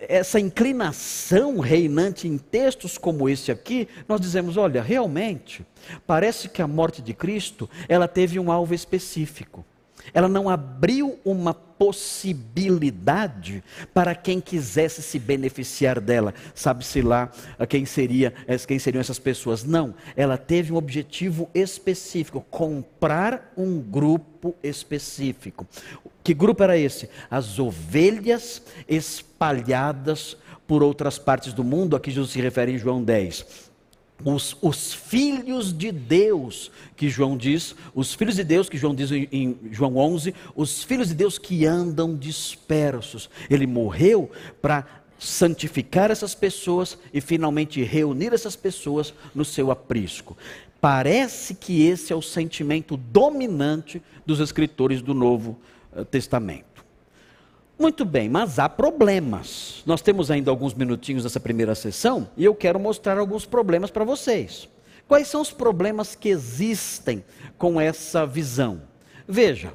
essa 0.08 0.40
inclinação 0.40 1.60
reinante 1.60 2.28
em 2.28 2.38
textos 2.38 2.98
como 2.98 3.28
esse 3.28 3.52
aqui, 3.52 3.88
nós 4.08 4.22
dizemos, 4.22 4.58
olha, 4.58 4.82
realmente, 4.82 5.66
parece 6.08 6.50
que 6.50 6.62
a 6.62 6.68
morte 6.68 7.02
de 7.02 7.14
Cristo, 7.14 7.70
ela 7.88 8.08
teve 8.08 8.40
um 8.40 8.52
alvo 8.52 8.74
específico. 8.74 9.66
Ela 10.14 10.28
não 10.28 10.50
abriu 10.50 11.20
uma 11.24 11.54
possibilidade 11.54 13.64
para 13.94 14.14
quem 14.14 14.42
quisesse 14.42 15.02
se 15.02 15.18
beneficiar 15.18 16.00
dela. 16.00 16.34
Sabe-se 16.54 17.02
lá 17.02 17.32
quem, 17.68 17.86
seria, 17.86 18.34
quem 18.68 18.80
seriam 18.80 19.00
essas 19.00 19.20
pessoas. 19.20 19.64
Não, 19.64 19.94
ela 20.16 20.38
teve 20.38 20.74
um 20.74 20.78
objetivo 20.78 21.50
específico: 21.54 22.46
comprar 22.50 23.54
um 23.56 23.80
grupo 23.80 24.56
específico. 24.62 25.66
Que 26.24 26.34
grupo 26.34 26.64
era 26.64 26.78
esse? 26.78 27.10
As 27.30 27.60
ovelhas 27.60 28.62
espalhadas 28.88 30.38
por 30.68 30.84
outras 30.84 31.18
partes 31.18 31.54
do 31.54 31.64
mundo. 31.64 31.96
Aqui 31.96 32.12
Jesus 32.12 32.32
se 32.32 32.42
refere 32.42 32.74
em 32.74 32.78
João 32.78 33.04
10 33.04 33.69
os, 34.24 34.56
os, 34.62 34.94
filhos 34.94 35.76
de 35.76 35.92
Deus, 35.92 36.72
que 36.96 37.10
João 37.10 37.38
diz, 37.38 37.76
os 37.94 38.14
filhos 38.14 38.36
de 38.36 38.44
Deus, 38.44 38.70
que 38.70 38.78
João 38.78 38.94
diz 38.94 39.12
em, 39.12 39.28
em, 39.32 39.58
João 39.72 39.98
11, 39.98 40.34
os 40.56 40.84
filhos 40.84 41.08
de 41.10 41.16
Deus 41.16 41.38
que 41.38 41.66
andam 41.66 42.16
dispersos. 42.16 43.30
Ele 43.50 43.66
morreu 43.66 44.30
para 44.62 44.86
santificar 45.18 46.12
essas 46.12 46.34
pessoas 46.34 46.98
e 47.14 47.20
finalmente 47.20 47.84
reunir 47.84 48.34
essas 48.34 48.56
pessoas 48.56 49.14
no 49.36 49.44
seu 49.44 49.70
aprisco. 49.72 50.38
Parece 50.80 51.56
que 51.56 51.86
esse 51.86 52.14
é 52.14 52.16
o 52.16 52.22
sentimento 52.22 52.96
dominante 52.96 54.02
dos 54.26 54.40
escritores 54.40 55.02
do 55.02 55.14
Novo 55.14 55.60
eh, 55.94 56.06
Testamento. 56.06 56.69
Muito 57.80 58.04
bem, 58.04 58.28
mas 58.28 58.60
há 58.60 58.68
problemas. 58.68 59.82
Nós 59.86 60.02
temos 60.02 60.30
ainda 60.30 60.52
alguns 60.52 60.74
minutinhos 60.74 61.24
nessa 61.24 61.40
primeira 61.40 61.74
sessão 61.74 62.30
e 62.36 62.44
eu 62.44 62.54
quero 62.54 62.78
mostrar 62.78 63.18
alguns 63.18 63.46
problemas 63.46 63.90
para 63.90 64.04
vocês. 64.04 64.68
Quais 65.08 65.30
são 65.30 65.42
os 65.42 65.52
problemas 65.52 66.14
que 66.14 66.28
existem 66.28 67.24
com 67.58 67.80
essa 67.80 68.26
visão? 68.26 68.82
Veja, 69.26 69.74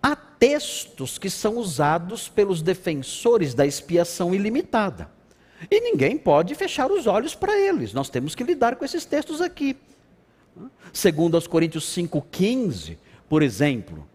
há 0.00 0.14
textos 0.14 1.18
que 1.18 1.28
são 1.28 1.58
usados 1.58 2.28
pelos 2.28 2.62
defensores 2.62 3.54
da 3.54 3.66
expiação 3.66 4.32
ilimitada. 4.32 5.10
E 5.68 5.80
ninguém 5.80 6.16
pode 6.16 6.54
fechar 6.54 6.92
os 6.92 7.08
olhos 7.08 7.34
para 7.34 7.58
eles. 7.58 7.92
Nós 7.92 8.08
temos 8.08 8.36
que 8.36 8.44
lidar 8.44 8.76
com 8.76 8.84
esses 8.84 9.04
textos 9.04 9.40
aqui. 9.40 9.76
Segundo 10.92 11.34
aos 11.34 11.48
Coríntios 11.48 11.84
5:15, 11.92 12.96
por 13.28 13.42
exemplo, 13.42 14.06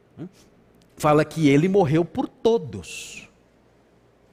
fala 1.00 1.26
que 1.26 1.48
ele 1.48 1.68
morreu 1.68 2.06
por 2.06 2.28
todos. 2.28 3.28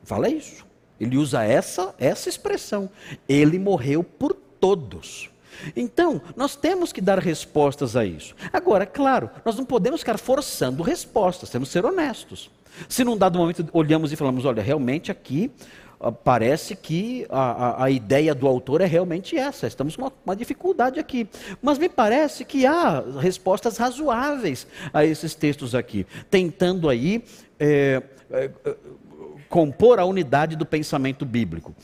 Fala 0.03 0.29
isso. 0.29 0.67
Ele 1.01 1.17
usa 1.17 1.45
essa, 1.45 1.95
essa 1.99 2.29
expressão. 2.29 2.91
Ele 3.29 3.59
morreu 3.59 4.03
por 4.03 4.35
todos. 4.35 5.31
Então, 5.75 6.21
nós 6.37 6.55
temos 6.57 6.93
que 6.93 7.01
dar 7.01 7.19
respostas 7.19 7.97
a 7.97 8.05
isso. 8.05 8.35
Agora, 8.53 8.85
claro, 8.85 9.31
nós 9.45 9.57
não 9.57 9.65
podemos 9.65 10.01
ficar 10.01 10.19
forçando 10.19 10.83
respostas, 10.83 11.49
temos 11.49 11.69
que 11.69 11.73
ser 11.73 11.85
honestos. 11.85 12.51
Se 12.89 13.05
num 13.05 13.17
dado 13.17 13.39
momento 13.39 13.67
olhamos 13.73 14.13
e 14.13 14.17
falamos, 14.17 14.45
olha, 14.45 14.63
realmente 14.63 15.11
aqui 15.11 15.51
parece 16.23 16.77
que 16.77 17.27
a, 17.31 17.41
a, 17.41 17.85
a, 17.85 17.91
ideia 17.91 18.35
do 18.35 18.47
autor 18.47 18.81
é 18.81 18.87
realmente 18.87 19.37
essa. 19.37 19.67
Estamos 19.67 19.97
com 19.97 20.03
uma, 20.03 20.13
uma, 20.25 20.37
dificuldade 20.37 21.01
aqui. 21.01 21.29
Mas 21.63 21.79
me 21.79 21.89
parece 21.89 22.45
que 22.45 22.67
há 22.67 23.03
respostas 23.19 23.79
razoáveis 23.79 24.67
a 24.93 25.05
esses 25.05 25.35
textos 25.35 25.75
aqui, 25.75 26.07
tentando 26.31 26.89
aí 26.89 27.25
é, 27.59 28.03
é, 28.31 28.51
compor 29.49 29.99
a 29.99 30.05
unidade 30.05 30.55
do 30.55 30.67
pensamento 30.67 31.25
bíblico. 31.25 31.75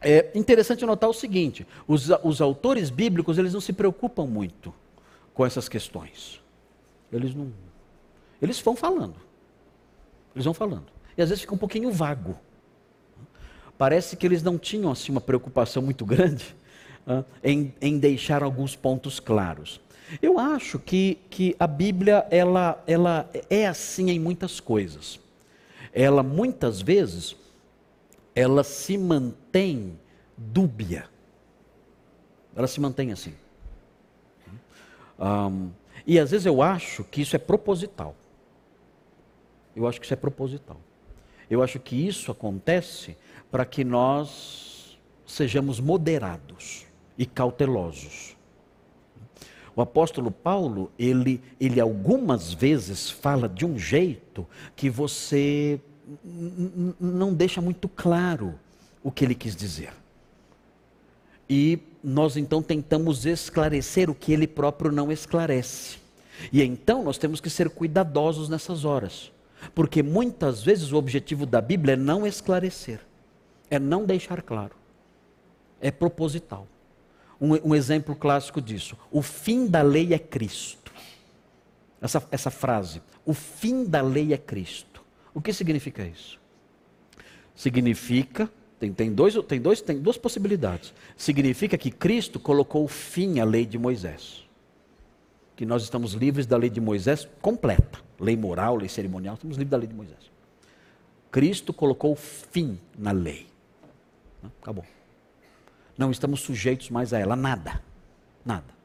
É 0.00 0.30
interessante 0.34 0.84
notar 0.84 1.08
o 1.08 1.14
seguinte: 1.14 1.66
os, 1.86 2.08
os 2.24 2.40
autores 2.40 2.90
bíblicos 2.90 3.38
eles 3.38 3.54
não 3.54 3.60
se 3.60 3.72
preocupam 3.72 4.26
muito 4.26 4.74
com 5.32 5.46
essas 5.46 5.68
questões. 5.68 6.40
Eles 7.12 7.34
não. 7.34 7.52
Eles 8.42 8.60
vão 8.60 8.74
falando. 8.74 9.16
Eles 10.34 10.44
vão 10.44 10.54
falando. 10.54 10.86
E 11.16 11.22
às 11.22 11.28
vezes 11.28 11.42
fica 11.42 11.54
um 11.54 11.58
pouquinho 11.58 11.90
vago 11.90 12.38
parece 13.78 14.16
que 14.16 14.26
eles 14.26 14.42
não 14.42 14.58
tinham 14.58 14.90
assim 14.90 15.12
uma 15.12 15.20
preocupação 15.20 15.80
muito 15.80 16.04
grande 16.04 16.54
uh, 17.06 17.24
em, 17.42 17.72
em, 17.80 17.98
deixar 17.98 18.42
alguns 18.42 18.74
pontos 18.76 19.20
claros. 19.20 19.80
Eu 20.20 20.38
acho 20.38 20.78
que, 20.78 21.18
que 21.30 21.54
a 21.58 21.66
Bíblia 21.66 22.26
ela, 22.30 22.82
ela 22.86 23.30
é 23.48 23.66
assim 23.66 24.10
em 24.10 24.18
muitas 24.18 24.58
coisas. 24.58 25.20
Ela 25.92 26.22
muitas 26.22 26.82
vezes 26.82 27.36
ela 28.34 28.64
se 28.64 28.96
mantém 28.98 29.98
dúbia. 30.36 31.08
Ela 32.56 32.66
se 32.66 32.80
mantém 32.80 33.12
assim. 33.12 33.34
Um, 35.18 35.70
e 36.06 36.18
às 36.18 36.30
vezes 36.30 36.46
eu 36.46 36.62
acho 36.62 37.04
que 37.04 37.20
isso 37.20 37.36
é 37.36 37.38
proposital. 37.38 38.14
Eu 39.74 39.86
acho 39.86 40.00
que 40.00 40.06
isso 40.06 40.14
é 40.14 40.16
proposital. 40.16 40.80
Eu 41.50 41.62
acho 41.62 41.78
que 41.78 41.96
isso 41.96 42.30
acontece 42.30 43.16
para 43.50 43.64
que 43.64 43.84
nós 43.84 44.98
sejamos 45.26 45.80
moderados 45.80 46.86
e 47.16 47.26
cautelosos. 47.26 48.36
O 49.74 49.80
apóstolo 49.80 50.30
Paulo, 50.30 50.90
ele, 50.98 51.40
ele 51.60 51.80
algumas 51.80 52.52
vezes 52.52 53.10
fala 53.10 53.48
de 53.48 53.64
um 53.64 53.78
jeito 53.78 54.46
que 54.74 54.90
você 54.90 55.80
não 56.98 57.32
deixa 57.32 57.60
muito 57.60 57.88
claro 57.88 58.58
o 59.02 59.12
que 59.12 59.24
ele 59.24 59.34
quis 59.34 59.54
dizer. 59.54 59.92
E 61.48 61.78
nós 62.02 62.36
então 62.36 62.62
tentamos 62.62 63.24
esclarecer 63.24 64.10
o 64.10 64.14
que 64.14 64.32
ele 64.32 64.46
próprio 64.46 64.90
não 64.90 65.12
esclarece. 65.12 65.98
E 66.52 66.62
então 66.62 67.02
nós 67.02 67.18
temos 67.18 67.40
que 67.40 67.50
ser 67.50 67.70
cuidadosos 67.70 68.48
nessas 68.48 68.84
horas, 68.84 69.32
porque 69.74 70.02
muitas 70.02 70.62
vezes 70.62 70.92
o 70.92 70.96
objetivo 70.96 71.44
da 71.44 71.60
Bíblia 71.60 71.94
é 71.94 71.96
não 71.96 72.26
esclarecer, 72.26 73.00
é 73.70 73.78
não 73.78 74.04
deixar 74.04 74.42
claro. 74.42 74.74
É 75.80 75.90
proposital. 75.90 76.66
Um, 77.40 77.70
um, 77.70 77.74
exemplo 77.74 78.16
clássico 78.16 78.60
disso. 78.60 78.96
O 79.10 79.22
fim 79.22 79.66
da 79.66 79.82
lei 79.82 80.12
é 80.12 80.18
Cristo. 80.18 80.92
Essa, 82.00 82.26
essa 82.30 82.50
frase. 82.50 83.00
O 83.24 83.32
fim 83.32 83.84
da 83.84 84.00
lei 84.00 84.32
é 84.32 84.38
Cristo. 84.38 85.02
O 85.34 85.40
que 85.40 85.52
significa 85.52 86.04
isso? 86.04 86.40
Significa, 87.54 88.50
tem, 88.80 88.92
tem, 88.92 89.12
dois, 89.12 89.34
tem, 89.46 89.60
dois, 89.60 89.80
tem 89.80 90.00
duas 90.00 90.16
possibilidades. 90.16 90.94
Significa 91.16 91.76
que 91.76 91.90
Cristo 91.90 92.40
colocou 92.40 92.86
fim 92.88 93.40
à 93.40 93.44
lei 93.44 93.66
de 93.66 93.78
Moisés. 93.78 94.44
Que 95.54 95.66
nós 95.66 95.82
estamos 95.82 96.12
livres 96.12 96.46
da 96.46 96.56
lei 96.56 96.70
de 96.70 96.80
Moisés 96.80 97.28
completa. 97.40 98.00
Lei 98.18 98.36
moral, 98.36 98.76
lei 98.76 98.88
cerimonial, 98.88 99.34
estamos 99.34 99.56
livres 99.56 99.70
da 99.70 99.76
lei 99.76 99.88
de 99.88 99.94
Moisés. 99.94 100.30
Cristo 101.30 101.72
colocou 101.72 102.16
fim 102.16 102.78
na 102.96 103.12
lei. 103.12 103.47
Acabou. 104.60 104.84
Não 105.96 106.10
estamos 106.10 106.40
sujeitos 106.40 106.90
mais 106.90 107.12
a 107.12 107.18
ela, 107.18 107.34
nada. 107.34 107.82
Nada. 108.44 108.78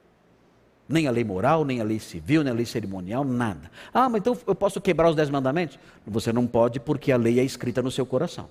Nem 0.87 1.07
a 1.07 1.11
lei 1.11 1.23
moral, 1.23 1.63
nem 1.63 1.79
a 1.79 1.83
lei 1.83 1.99
civil, 1.99 2.43
nem 2.43 2.51
a 2.51 2.55
lei 2.55 2.65
cerimonial, 2.65 3.23
nada. 3.23 3.71
Ah, 3.93 4.09
mas 4.09 4.19
então 4.19 4.37
eu 4.45 4.55
posso 4.55 4.81
quebrar 4.81 5.09
os 5.09 5.15
dez 5.15 5.29
mandamentos? 5.29 5.79
Você 6.05 6.33
não 6.33 6.45
pode 6.45 6.79
porque 6.79 7.11
a 7.11 7.17
lei 7.17 7.39
é 7.39 7.43
escrita 7.43 7.81
no 7.81 7.91
seu 7.91 8.05
coração. 8.05 8.49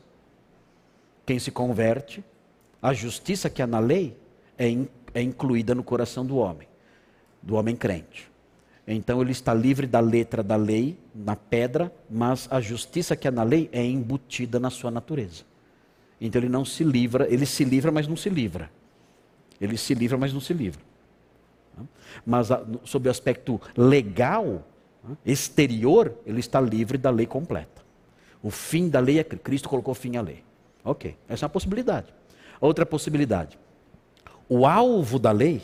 Quem 1.27 1.39
se 1.39 1.51
converte, 1.51 2.25
a 2.81 2.93
justiça 2.93 3.51
que 3.51 3.63
há 3.63 3.67
na 3.67 3.79
lei 3.79 4.17
é, 4.57 4.69
in, 4.69 4.89
é 5.13 5.21
incluída 5.21 5.75
no 5.75 5.85
coração 5.85 6.25
do 6.25 6.37
homem, 6.37 6.67
do 7.43 7.55
homem 7.55 7.77
crente. 7.77 8.31
Então 8.87 9.21
ele 9.21 9.31
está 9.31 9.55
livre 9.55 9.87
da 9.87 10.01
letra 10.01 10.43
da 10.43 10.57
lei, 10.57 10.99
na 11.15 11.37
pedra, 11.37 11.93
mas 12.11 12.49
a 12.51 12.61
justiça 12.61 13.15
que 13.15 13.29
há 13.29 13.31
na 13.31 13.43
lei 13.43 13.69
é 13.73 13.85
embutida 13.85 14.59
na 14.59 14.71
sua 14.71 14.91
natureza. 14.91 15.45
Então 16.25 16.41
ele 16.41 16.49
não 16.49 16.65
se 16.65 16.85
livra, 16.85 17.27
ele 17.29 17.45
se 17.45 17.65
livra, 17.65 17.91
mas 17.91 18.07
não 18.07 18.17
se 18.17 18.31
livra. 18.31 18.71
Ele 19.61 19.77
se 19.77 19.93
livra, 19.93 20.17
mas 20.17 20.33
não 20.33 20.41
se 20.41 20.55
livra. 20.55 20.81
Mas 22.25 22.47
sob 22.85 23.09
o 23.09 23.11
aspecto 23.11 23.61
legal, 23.77 24.65
exterior, 25.27 26.15
ele 26.25 26.39
está 26.39 26.61
livre 26.61 26.97
da 26.97 27.11
lei 27.11 27.27
completa. 27.27 27.83
O 28.41 28.51
fim 28.51 28.89
da 28.89 29.01
lei 29.01 29.19
é 29.19 29.25
Cristo 29.25 29.69
colocou 29.69 29.95
fim 29.95 30.17
à 30.17 30.23
lei. 30.23 30.45
Ok, 30.85 31.17
essa 31.29 31.45
é 31.45 31.47
uma 31.47 31.51
possibilidade. 31.51 32.15
Outra 32.61 32.87
possibilidade. 32.87 33.59
O 34.49 34.65
alvo 34.65 35.19
da 35.19 35.33
lei, 35.33 35.61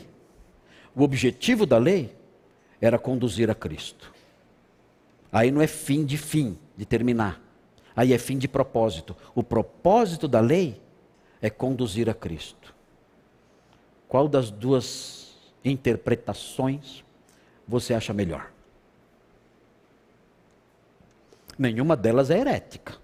o 0.93 1.03
objetivo 1.03 1.65
da 1.65 1.77
lei, 1.77 2.13
era 2.81 2.99
conduzir 2.99 3.49
a 3.49 3.55
Cristo. 3.55 4.13
Aí 5.31 5.51
não 5.51 5.61
é 5.61 5.67
fim 5.67 6.03
de 6.03 6.17
fim, 6.17 6.57
de 6.75 6.85
terminar. 6.85 7.48
Aí 7.95 8.13
é 8.13 8.17
fim 8.17 8.37
de 8.37 8.47
propósito. 8.47 9.15
O 9.35 9.43
propósito 9.43 10.27
da 10.27 10.39
lei 10.39 10.81
é 11.41 11.49
conduzir 11.49 12.09
a 12.09 12.13
Cristo. 12.13 12.73
Qual 14.07 14.27
das 14.27 14.49
duas 14.49 15.35
interpretações 15.63 17.03
você 17.67 17.93
acha 17.93 18.13
melhor? 18.13 18.51
Nenhuma 21.57 21.95
delas 21.97 22.29
é 22.29 22.39
herética. 22.39 22.97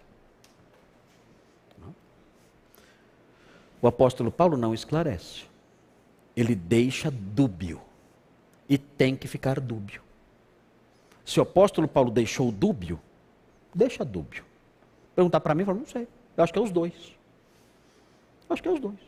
O 3.81 3.87
apóstolo 3.87 4.31
Paulo 4.31 4.55
não 4.55 4.73
esclarece. 4.73 5.43
Ele 6.35 6.55
deixa 6.55 7.11
dúbio. 7.11 7.81
E 8.67 8.77
tem 8.77 9.15
que 9.15 9.27
ficar 9.27 9.59
dúbio. 9.59 10.01
Se 11.25 11.39
o 11.39 11.43
apóstolo 11.43 11.87
Paulo 11.87 12.11
deixou 12.11 12.51
dúbio, 12.51 12.99
deixa 13.73 14.05
dúbio. 14.05 14.44
Perguntar 15.15 15.39
para 15.39 15.55
mim, 15.55 15.61
eu 15.61 15.65
falo, 15.67 15.79
não 15.79 15.85
sei. 15.85 16.07
Eu 16.35 16.43
acho 16.43 16.51
que 16.51 16.59
é 16.59 16.61
os 16.61 16.71
dois. 16.71 16.93
Eu 18.49 18.53
acho 18.53 18.61
que 18.61 18.67
é 18.67 18.71
os 18.71 18.79
dois. 18.79 18.99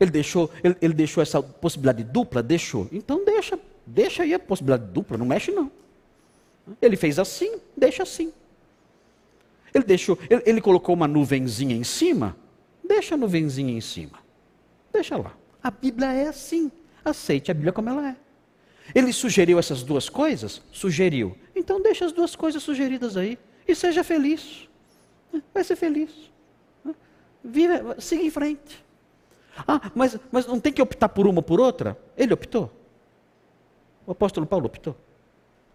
Ele 0.00 0.10
deixou, 0.10 0.50
ele, 0.62 0.76
ele 0.80 0.94
deixou 0.94 1.22
essa 1.22 1.42
possibilidade 1.42 2.04
dupla? 2.04 2.42
Deixou. 2.42 2.88
Então 2.92 3.24
deixa, 3.24 3.58
deixa 3.86 4.22
aí 4.22 4.34
a 4.34 4.38
possibilidade 4.38 4.90
dupla, 4.92 5.16
não 5.16 5.26
mexe 5.26 5.50
não. 5.50 5.70
Ele 6.82 6.96
fez 6.96 7.18
assim, 7.18 7.58
deixa 7.76 8.02
assim. 8.02 8.32
Ele 9.74 9.84
deixou, 9.84 10.18
ele, 10.28 10.42
ele 10.46 10.60
colocou 10.60 10.94
uma 10.94 11.08
nuvenzinha 11.08 11.74
em 11.74 11.84
cima, 11.84 12.36
deixa 12.86 13.14
a 13.14 13.18
nuvenzinha 13.18 13.72
em 13.72 13.80
cima. 13.80 14.18
Deixa 14.92 15.16
lá. 15.16 15.34
A 15.62 15.70
Bíblia 15.70 16.12
é 16.12 16.28
assim. 16.28 16.70
Aceite 17.04 17.50
a 17.50 17.54
Bíblia 17.54 17.72
como 17.72 17.88
ela 17.88 18.10
é. 18.10 18.16
Ele 18.94 19.12
sugeriu 19.12 19.58
essas 19.58 19.82
duas 19.82 20.08
coisas? 20.08 20.62
Sugeriu. 20.72 21.36
Então 21.54 21.80
deixa 21.80 22.04
as 22.04 22.12
duas 22.12 22.34
coisas 22.34 22.62
sugeridas 22.62 23.16
aí 23.16 23.38
e 23.68 23.74
seja 23.74 24.02
feliz. 24.02 24.68
Vai 25.52 25.62
ser 25.62 25.76
feliz. 25.76 26.10
Viva, 27.44 28.00
siga 28.00 28.22
em 28.22 28.30
frente. 28.30 28.84
Ah, 29.66 29.90
mas, 29.94 30.18
mas 30.32 30.46
não 30.46 30.58
tem 30.58 30.72
que 30.72 30.80
optar 30.80 31.08
por 31.08 31.26
uma 31.26 31.40
ou 31.40 31.42
por 31.42 31.60
outra? 31.60 31.98
Ele 32.16 32.32
optou. 32.32 32.70
O 34.06 34.12
apóstolo 34.12 34.46
Paulo 34.46 34.66
optou. 34.66 34.96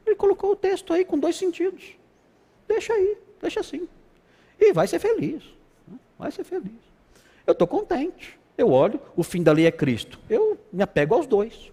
Ele 0.05 0.15
colocou 0.15 0.51
o 0.51 0.55
texto 0.55 0.91
aí 0.91 1.05
com 1.05 1.19
dois 1.19 1.35
sentidos. 1.35 1.95
Deixa 2.67 2.93
aí, 2.93 3.17
deixa 3.41 3.59
assim. 3.59 3.87
E 4.59 4.73
vai 4.73 4.87
ser 4.87 4.99
feliz. 4.99 5.43
Vai 6.17 6.31
ser 6.31 6.43
feliz. 6.43 6.79
Eu 7.45 7.51
estou 7.51 7.67
contente. 7.67 8.39
Eu 8.57 8.71
olho, 8.71 8.99
o 9.15 9.23
fim 9.23 9.43
da 9.43 9.51
lei 9.51 9.65
é 9.65 9.71
Cristo. 9.71 10.19
Eu 10.29 10.57
me 10.71 10.81
apego 10.81 11.15
aos 11.15 11.27
dois. 11.27 11.71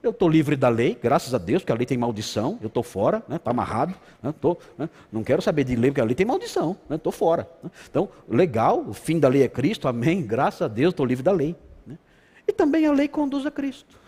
Eu 0.00 0.10
estou 0.10 0.28
livre 0.28 0.54
da 0.54 0.68
lei, 0.68 0.96
graças 1.00 1.34
a 1.34 1.38
Deus, 1.38 1.62
porque 1.62 1.72
a 1.72 1.74
lei 1.74 1.84
tem 1.84 1.98
maldição, 1.98 2.56
eu 2.60 2.68
estou 2.68 2.84
fora, 2.84 3.18
está 3.18 3.32
né, 3.32 3.38
tá 3.38 3.50
amarrado, 3.50 3.94
né, 4.22 4.32
tô, 4.40 4.56
né, 4.76 4.88
não 5.10 5.24
quero 5.24 5.42
saber 5.42 5.64
de 5.64 5.74
lei, 5.74 5.90
porque 5.90 6.00
a 6.00 6.04
lei 6.04 6.14
tem 6.14 6.24
maldição, 6.24 6.76
estou 6.88 7.12
né, 7.12 7.18
fora. 7.18 7.50
Né. 7.62 7.70
Então, 7.90 8.08
legal, 8.28 8.84
o 8.86 8.94
fim 8.94 9.18
da 9.18 9.28
lei 9.28 9.42
é 9.42 9.48
Cristo, 9.48 9.88
amém, 9.88 10.22
graças 10.22 10.62
a 10.62 10.68
Deus, 10.68 10.92
estou 10.92 11.04
livre 11.04 11.24
da 11.24 11.32
lei. 11.32 11.56
Né. 11.84 11.98
E 12.46 12.52
também 12.52 12.86
a 12.86 12.92
lei 12.92 13.08
conduz 13.08 13.44
a 13.44 13.50
Cristo. 13.50 13.98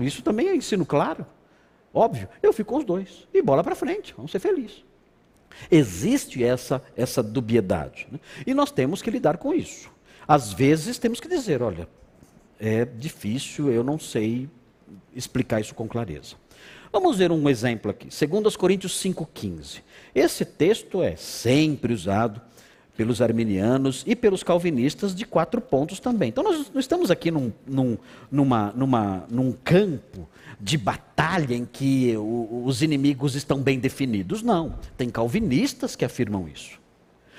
Isso 0.00 0.22
também 0.22 0.48
é 0.48 0.56
ensino 0.56 0.86
claro, 0.86 1.26
óbvio. 1.92 2.28
Eu 2.42 2.52
fico 2.52 2.72
com 2.72 2.78
os 2.78 2.84
dois, 2.84 3.28
e 3.32 3.42
bola 3.42 3.62
para 3.62 3.74
frente, 3.74 4.14
vamos 4.16 4.30
ser 4.30 4.38
felizes. 4.38 4.84
Existe 5.70 6.42
essa, 6.42 6.82
essa 6.96 7.22
dubiedade, 7.22 8.08
e 8.46 8.54
nós 8.54 8.70
temos 8.70 9.02
que 9.02 9.10
lidar 9.10 9.36
com 9.36 9.52
isso. 9.52 9.90
Às 10.26 10.52
vezes 10.52 10.98
temos 10.98 11.20
que 11.20 11.28
dizer, 11.28 11.62
olha, 11.62 11.86
é 12.58 12.86
difícil, 12.86 13.70
eu 13.70 13.84
não 13.84 13.98
sei 13.98 14.48
explicar 15.14 15.60
isso 15.60 15.74
com 15.74 15.88
clareza. 15.88 16.36
Vamos 16.92 17.18
ver 17.18 17.30
um 17.30 17.48
exemplo 17.48 17.90
aqui, 17.90 18.08
2 18.08 18.56
Coríntios 18.56 18.92
5,15. 19.02 19.82
Esse 20.14 20.44
texto 20.44 21.02
é 21.02 21.16
sempre 21.16 21.92
usado 21.92 22.40
pelos 22.96 23.22
arminianos 23.22 24.02
e 24.06 24.16
pelos 24.16 24.42
calvinistas 24.42 25.14
de 25.14 25.24
quatro 25.24 25.60
pontos 25.60 26.00
também. 26.00 26.30
Então 26.30 26.42
nós 26.42 26.68
não 26.72 26.80
estamos 26.80 27.12
aqui 27.12 27.30
num, 27.30 27.52
num, 27.64 27.96
numa, 28.28 28.72
numa, 28.72 29.24
num 29.30 29.52
campo 29.52 30.28
de 30.60 30.76
batalha 30.76 31.54
em 31.54 31.64
que 31.64 32.16
o, 32.16 32.64
os 32.64 32.82
inimigos 32.82 33.36
estão 33.36 33.62
bem 33.62 33.78
definidos. 33.78 34.42
Não. 34.42 34.74
Tem 34.96 35.08
calvinistas 35.10 35.94
que 35.94 36.04
afirmam 36.04 36.48
isso. 36.48 36.80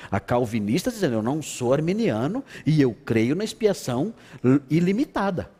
A 0.10 0.18
calvinista 0.18 0.89
dizendo, 0.89 1.16
eu 1.16 1.22
não 1.22 1.41
sou 1.41 1.74
arminiano 1.74 2.41
e 2.66 2.82
eu 2.82 2.95
creio 3.04 3.36
na 3.36 3.43
expiação 3.43 4.14
ilimitada. 4.70 5.52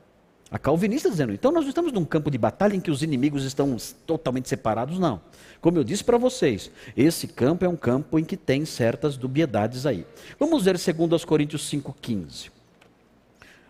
A 0.52 0.58
calvinista 0.58 1.10
dizendo, 1.10 1.32
então 1.32 1.52
nós 1.52 1.68
estamos 1.68 1.92
num 1.92 2.04
campo 2.04 2.32
de 2.32 2.38
batalha 2.38 2.76
em 2.76 2.80
que 2.80 2.90
os 2.90 3.04
inimigos 3.04 3.44
estão 3.44 3.78
totalmente 4.08 4.50
separados, 4.50 4.98
não. 4.98 5.22
Como 5.62 5.78
eu 5.78 5.84
disse 5.84 6.04
para 6.04 6.18
vocês, 6.18 6.72
esse 6.98 7.28
campo 7.28 7.66
é 7.66 7.70
um 7.70 7.76
campo 7.76 8.18
em 8.18 8.24
que 8.24 8.36
tem 8.36 8.66
certas 8.66 9.16
dubiedades 9.16 9.86
aí. 9.86 10.08
Vamos 10.40 10.64
ver 10.64 10.76
2 10.76 11.24
Coríntios 11.24 11.70
5,15. 11.70 12.50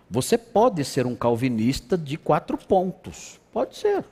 Você 0.09 0.37
pode 0.37 0.85
ser 0.85 1.05
um 1.05 1.15
calvinista 1.15 1.97
de 1.97 2.17
quatro 2.17 2.57
pontos. 2.57 3.39
Pode 3.51 3.77
ser. 3.77 4.05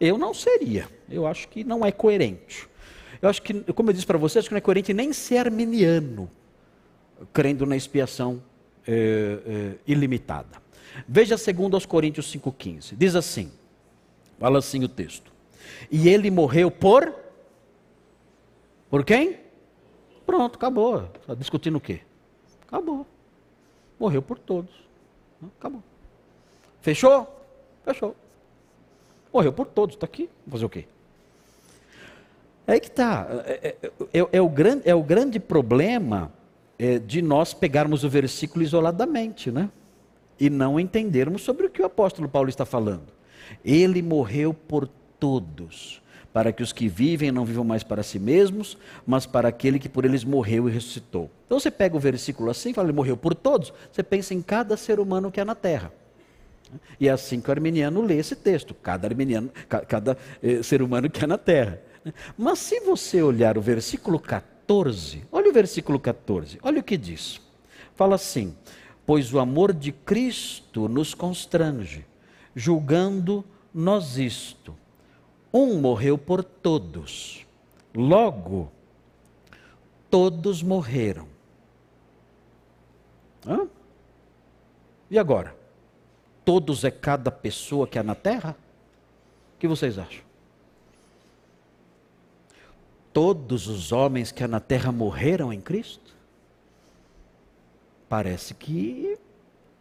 Eu 0.00 0.16
não 0.16 0.32
seria. 0.32 0.88
Eu 1.08 1.26
acho 1.26 1.48
que 1.48 1.64
não 1.64 1.84
é 1.84 1.92
coerente. 1.92 2.66
Eu 3.20 3.28
acho 3.28 3.42
que, 3.42 3.54
como 3.72 3.90
eu 3.90 3.92
disse 3.92 4.06
para 4.06 4.18
vocês, 4.18 4.46
que 4.46 4.52
não 4.52 4.58
é 4.58 4.60
coerente 4.60 4.94
nem 4.94 5.12
ser 5.12 5.38
arminiano, 5.38 6.30
crendo 7.32 7.66
na 7.66 7.76
expiação 7.76 8.42
é, 8.86 9.38
é, 9.46 9.74
ilimitada. 9.86 10.65
Veja 11.08 11.36
segundo 11.36 11.74
aos 11.74 11.86
Coríntios 11.86 12.32
5,15. 12.32 12.94
Diz 12.96 13.14
assim, 13.14 13.50
fala 14.38 14.58
assim 14.58 14.84
o 14.84 14.88
texto. 14.88 15.32
E 15.90 16.08
ele 16.08 16.30
morreu 16.30 16.70
por? 16.70 17.14
Por 18.88 19.04
quem? 19.04 19.38
Pronto, 20.24 20.56
acabou. 20.56 21.10
Está 21.20 21.34
discutindo 21.34 21.76
o 21.76 21.80
quê? 21.80 22.00
Acabou. 22.66 23.06
Morreu 23.98 24.22
por 24.22 24.38
todos. 24.38 24.72
Acabou. 25.58 25.82
Fechou? 26.80 27.26
Fechou. 27.84 28.14
Morreu 29.32 29.52
por 29.52 29.66
todos, 29.66 29.96
está 29.96 30.06
aqui. 30.06 30.28
Vou 30.46 30.52
fazer 30.52 30.64
o 30.64 30.68
quê? 30.68 30.86
É 32.66 32.80
que 32.80 32.88
está. 32.88 33.26
É, 33.44 33.76
é, 33.82 33.90
é, 34.20 34.28
é, 34.32 34.40
o 34.40 34.48
grande, 34.48 34.88
é 34.88 34.94
o 34.94 35.02
grande 35.02 35.38
problema 35.38 36.32
é, 36.78 36.98
de 36.98 37.22
nós 37.22 37.54
pegarmos 37.54 38.02
o 38.02 38.08
versículo 38.08 38.64
isoladamente, 38.64 39.50
né? 39.50 39.70
E 40.38 40.50
não 40.50 40.78
entendermos 40.78 41.42
sobre 41.42 41.66
o 41.66 41.70
que 41.70 41.82
o 41.82 41.86
apóstolo 41.86 42.28
Paulo 42.28 42.48
está 42.48 42.64
falando. 42.64 43.06
Ele 43.64 44.02
morreu 44.02 44.52
por 44.52 44.88
todos, 45.18 46.02
para 46.32 46.52
que 46.52 46.62
os 46.62 46.72
que 46.72 46.88
vivem 46.88 47.32
não 47.32 47.44
vivam 47.44 47.64
mais 47.64 47.82
para 47.82 48.02
si 48.02 48.18
mesmos, 48.18 48.76
mas 49.06 49.24
para 49.24 49.48
aquele 49.48 49.78
que 49.78 49.88
por 49.88 50.04
eles 50.04 50.24
morreu 50.24 50.68
e 50.68 50.72
ressuscitou. 50.72 51.30
Então 51.46 51.58
você 51.58 51.70
pega 51.70 51.96
o 51.96 52.00
versículo 52.00 52.50
assim, 52.50 52.74
fala, 52.74 52.88
ele 52.88 52.96
morreu 52.96 53.16
por 53.16 53.34
todos, 53.34 53.72
você 53.90 54.02
pensa 54.02 54.34
em 54.34 54.42
cada 54.42 54.76
ser 54.76 55.00
humano 55.00 55.30
que 55.30 55.40
há 55.40 55.44
na 55.44 55.54
terra. 55.54 55.92
E 57.00 57.08
é 57.08 57.12
assim 57.12 57.40
que 57.40 57.48
o 57.48 57.52
arminiano 57.52 58.02
lê 58.02 58.16
esse 58.16 58.34
texto, 58.34 58.74
cada, 58.74 59.06
arminiano, 59.06 59.50
cada 59.88 60.18
eh, 60.42 60.62
ser 60.62 60.82
humano 60.82 61.08
que 61.08 61.24
há 61.24 61.26
na 61.26 61.38
terra. 61.38 61.80
Mas 62.36 62.58
se 62.58 62.80
você 62.80 63.22
olhar 63.22 63.56
o 63.56 63.60
versículo 63.60 64.18
14, 64.18 65.24
olha 65.30 65.48
o 65.48 65.52
versículo 65.52 65.98
14, 65.98 66.58
olha 66.62 66.80
o 66.80 66.82
que 66.82 66.96
diz. 66.96 67.40
Fala 67.94 68.16
assim: 68.16 68.54
pois 69.06 69.32
o 69.32 69.38
amor 69.38 69.72
de 69.72 69.92
Cristo 69.92 70.88
nos 70.88 71.14
constrange, 71.14 72.04
julgando 72.54 73.44
nós 73.72 74.18
isto. 74.18 74.74
Um 75.52 75.80
morreu 75.80 76.18
por 76.18 76.42
todos, 76.42 77.46
logo, 77.94 78.70
todos 80.10 80.62
morreram. 80.62 81.28
Hã? 83.46 83.68
E 85.08 85.18
agora? 85.18 85.56
Todos 86.44 86.84
é 86.84 86.90
cada 86.90 87.30
pessoa 87.30 87.86
que 87.86 87.98
há 87.98 88.02
na 88.02 88.14
terra? 88.14 88.56
O 89.54 89.58
que 89.58 89.68
vocês 89.68 89.98
acham? 89.98 90.24
Todos 93.12 93.66
os 93.66 93.92
homens 93.92 94.30
que 94.30 94.44
há 94.44 94.48
na 94.48 94.60
terra 94.60 94.92
morreram 94.92 95.52
em 95.52 95.60
Cristo? 95.60 96.05
Parece 98.08 98.54
que 98.54 99.18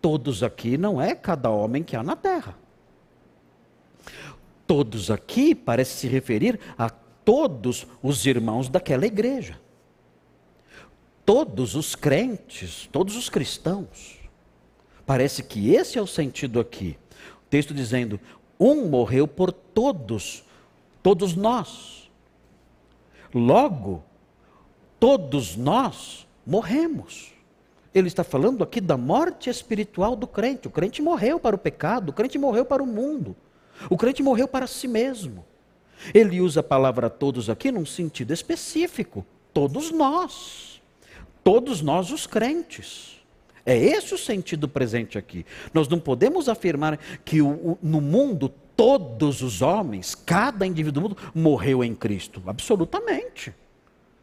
todos 0.01 0.43
aqui 0.43 0.77
não 0.77 1.01
é 1.01 1.13
cada 1.13 1.49
homem 1.49 1.83
que 1.83 1.95
há 1.95 2.03
na 2.03 2.15
terra. 2.15 2.57
Todos 4.67 5.11
aqui 5.11 5.53
parece 5.53 5.97
se 5.97 6.07
referir 6.07 6.59
a 6.77 6.89
todos 6.89 7.85
os 8.01 8.25
irmãos 8.25 8.69
daquela 8.69 9.05
igreja. 9.05 9.59
Todos 11.25 11.75
os 11.75 11.95
crentes, 11.95 12.87
todos 12.91 13.15
os 13.15 13.29
cristãos. 13.29 14.19
Parece 15.05 15.43
que 15.43 15.73
esse 15.73 15.97
é 15.97 16.01
o 16.01 16.07
sentido 16.07 16.59
aqui. 16.59 16.97
O 17.43 17.49
texto 17.49 17.73
dizendo: 17.73 18.19
um 18.59 18.87
morreu 18.87 19.27
por 19.27 19.51
todos, 19.51 20.43
todos 21.03 21.35
nós. 21.35 22.09
Logo, 23.33 24.03
todos 24.99 25.55
nós 25.55 26.27
morremos. 26.45 27.34
Ele 27.95 28.09
está 28.09 28.25
falando 28.25 28.61
aqui 28.61 28.81
da 28.81 28.97
morte 28.97 29.49
espiritual 29.49 30.17
do 30.17 30.27
crente. 30.27 30.67
O 30.67 30.71
crente 30.71 31.01
morreu 31.01 31.39
para 31.39 31.55
o 31.55 31.59
pecado, 31.59 32.09
o 32.09 32.13
crente 32.13 32.37
morreu 32.37 32.65
para 32.65 32.83
o 32.83 32.85
mundo, 32.85 33.33
o 33.89 33.95
crente 33.95 34.21
morreu 34.21 34.49
para 34.49 34.67
si 34.67 34.85
mesmo. 34.85 35.45
Ele 36.13 36.41
usa 36.41 36.59
a 36.59 36.63
palavra 36.63 37.09
todos 37.09 37.49
aqui 37.49 37.71
num 37.71 37.85
sentido 37.85 38.33
específico. 38.33 39.25
Todos 39.53 39.91
nós. 39.91 40.81
Todos 41.41 41.81
nós, 41.81 42.11
os 42.11 42.27
crentes. 42.27 43.23
É 43.65 43.77
esse 43.77 44.13
o 44.13 44.17
sentido 44.17 44.67
presente 44.67 45.17
aqui. 45.17 45.45
Nós 45.73 45.87
não 45.87 45.97
podemos 45.97 46.49
afirmar 46.49 46.99
que 47.23 47.41
o, 47.41 47.47
o, 47.47 47.77
no 47.81 48.01
mundo 48.01 48.51
todos 48.75 49.41
os 49.41 49.61
homens, 49.61 50.13
cada 50.13 50.67
indivíduo 50.67 51.01
do 51.01 51.09
mundo, 51.09 51.31
morreu 51.33 51.81
em 51.81 51.95
Cristo. 51.95 52.43
Absolutamente. 52.45 53.53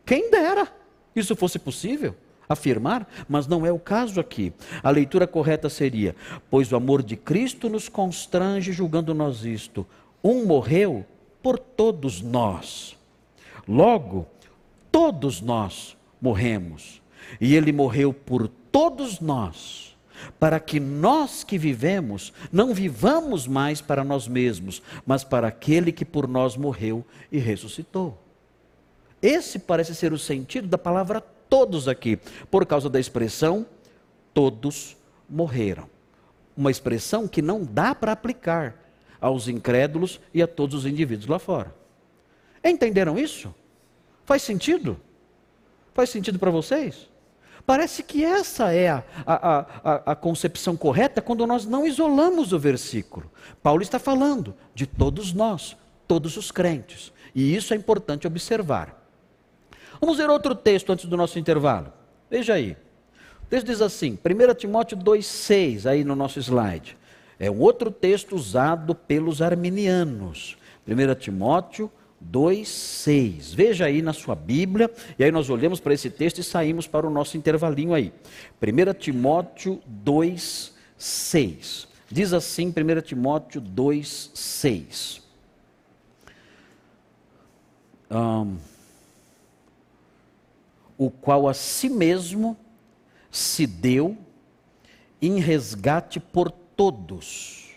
Quem 0.05 0.31
dera 0.31 0.70
isso 1.16 1.35
fosse 1.35 1.59
possível 1.59 2.15
afirmar, 2.52 3.08
mas 3.28 3.46
não 3.46 3.66
é 3.66 3.72
o 3.72 3.78
caso 3.78 4.20
aqui. 4.20 4.52
A 4.82 4.90
leitura 4.90 5.26
correta 5.26 5.68
seria: 5.68 6.14
Pois 6.50 6.70
o 6.72 6.76
amor 6.76 7.02
de 7.02 7.16
Cristo 7.16 7.68
nos 7.68 7.88
constrange, 7.88 8.72
julgando 8.72 9.14
nós 9.14 9.44
isto. 9.44 9.86
Um 10.22 10.44
morreu 10.44 11.04
por 11.42 11.58
todos 11.58 12.20
nós. 12.22 12.96
Logo, 13.66 14.26
todos 14.90 15.40
nós 15.40 15.96
morremos. 16.20 17.02
E 17.40 17.54
ele 17.54 17.72
morreu 17.72 18.12
por 18.12 18.48
todos 18.48 19.20
nós, 19.20 19.96
para 20.38 20.58
que 20.60 20.78
nós 20.78 21.44
que 21.44 21.58
vivemos 21.58 22.32
não 22.50 22.74
vivamos 22.74 23.46
mais 23.46 23.80
para 23.80 24.04
nós 24.04 24.28
mesmos, 24.28 24.82
mas 25.06 25.24
para 25.24 25.48
aquele 25.48 25.92
que 25.92 26.04
por 26.04 26.28
nós 26.28 26.56
morreu 26.56 27.04
e 27.30 27.38
ressuscitou. 27.38 28.18
Esse 29.20 29.58
parece 29.58 29.94
ser 29.94 30.12
o 30.12 30.18
sentido 30.18 30.66
da 30.66 30.78
palavra 30.78 31.24
todos 31.52 31.86
aqui, 31.86 32.18
por 32.50 32.64
causa 32.64 32.88
da 32.88 32.98
expressão 32.98 33.66
todos 34.32 34.96
morreram. 35.28 35.86
Uma 36.56 36.70
expressão 36.70 37.28
que 37.28 37.42
não 37.42 37.62
dá 37.62 37.94
para 37.94 38.12
aplicar 38.12 38.74
aos 39.20 39.48
incrédulos 39.48 40.18
e 40.32 40.40
a 40.40 40.46
todos 40.46 40.74
os 40.74 40.86
indivíduos 40.86 41.28
lá 41.28 41.38
fora. 41.38 41.74
Entenderam 42.64 43.18
isso? 43.18 43.54
Faz 44.24 44.40
sentido? 44.40 44.98
Faz 45.92 46.08
sentido 46.08 46.38
para 46.38 46.50
vocês? 46.50 47.10
Parece 47.66 48.02
que 48.02 48.24
essa 48.24 48.72
é 48.72 48.88
a, 48.88 49.04
a, 49.26 49.58
a, 49.84 50.12
a, 50.12 50.16
concepção 50.16 50.74
correta 50.74 51.20
quando 51.20 51.46
nós 51.46 51.66
não 51.66 51.86
isolamos 51.86 52.54
o 52.54 52.58
versículo. 52.58 53.30
Paulo 53.62 53.82
está 53.82 53.98
falando 53.98 54.54
de 54.74 54.86
todos 54.86 55.34
nós, 55.34 55.76
todos 56.08 56.38
os 56.38 56.50
crentes. 56.50 57.12
E 57.34 57.54
isso 57.54 57.74
é 57.74 57.76
importante 57.76 58.26
observar. 58.26 59.01
Vamos 60.02 60.18
ver 60.18 60.28
outro 60.28 60.52
texto 60.52 60.90
antes 60.92 61.04
do 61.04 61.16
nosso 61.16 61.38
intervalo. 61.38 61.92
Veja 62.28 62.54
aí. 62.54 62.76
O 63.44 63.46
texto 63.48 63.68
diz 63.68 63.80
assim, 63.80 64.18
1 64.18 64.54
Timóteo 64.54 64.98
2,6, 64.98 65.88
aí 65.88 66.02
no 66.02 66.16
nosso 66.16 66.40
slide. 66.40 66.98
É 67.38 67.48
um 67.48 67.60
outro 67.60 67.88
texto 67.88 68.34
usado 68.34 68.96
pelos 68.96 69.40
arminianos. 69.40 70.58
1 70.88 71.14
Timóteo 71.14 71.88
2,6. 72.20 73.54
Veja 73.54 73.84
aí 73.84 74.02
na 74.02 74.12
sua 74.12 74.34
Bíblia, 74.34 74.90
e 75.16 75.22
aí 75.22 75.30
nós 75.30 75.48
olhamos 75.48 75.78
para 75.78 75.94
esse 75.94 76.10
texto 76.10 76.38
e 76.38 76.42
saímos 76.42 76.88
para 76.88 77.06
o 77.06 77.10
nosso 77.10 77.36
intervalinho 77.36 77.94
aí. 77.94 78.12
1 78.60 78.94
Timóteo 78.94 79.80
2,6. 80.04 81.86
Diz 82.10 82.32
assim 82.32 82.74
1 82.76 83.00
Timóteo 83.02 83.62
2,6. 83.62 85.22
Um, 88.10 88.56
o 91.06 91.10
qual 91.10 91.48
a 91.48 91.54
si 91.54 91.88
mesmo 91.88 92.56
se 93.30 93.66
deu 93.66 94.16
em 95.20 95.40
resgate 95.40 96.20
por 96.20 96.50
todos. 96.50 97.70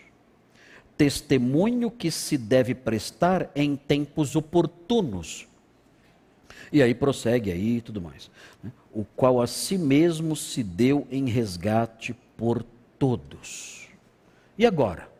Testemunho 0.96 1.90
que 1.90 2.10
se 2.10 2.38
deve 2.38 2.74
prestar 2.74 3.50
em 3.54 3.74
tempos 3.74 4.36
oportunos. 4.36 5.46
E 6.72 6.82
aí 6.82 6.94
prossegue 6.94 7.50
aí 7.50 7.76
e 7.76 7.80
tudo 7.80 8.00
mais. 8.00 8.30
Né? 8.62 8.70
O 8.92 9.04
qual 9.04 9.40
a 9.40 9.46
si 9.46 9.76
mesmo 9.76 10.36
se 10.36 10.62
deu 10.62 11.06
em 11.10 11.28
resgate 11.28 12.14
por 12.36 12.64
todos. 12.98 13.88
E 14.56 14.64
agora? 14.64 15.10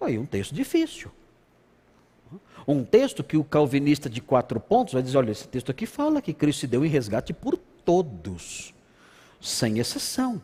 Aí 0.00 0.18
um 0.18 0.26
texto 0.26 0.54
difícil. 0.54 1.10
Um 2.66 2.84
texto 2.84 3.22
que 3.22 3.36
o 3.36 3.44
calvinista 3.44 4.10
de 4.10 4.20
quatro 4.20 4.58
pontos 4.58 4.94
vai 4.94 5.02
dizer: 5.02 5.18
olha, 5.18 5.30
esse 5.30 5.46
texto 5.46 5.70
aqui 5.70 5.86
fala 5.86 6.20
que 6.20 6.32
Cristo 6.32 6.60
se 6.60 6.66
deu 6.66 6.84
em 6.84 6.88
resgate 6.88 7.32
por 7.32 7.56
todos, 7.56 8.74
sem 9.40 9.78
exceção 9.78 10.42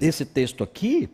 esse 0.00 0.24
texto 0.24 0.64
aqui 0.64 1.08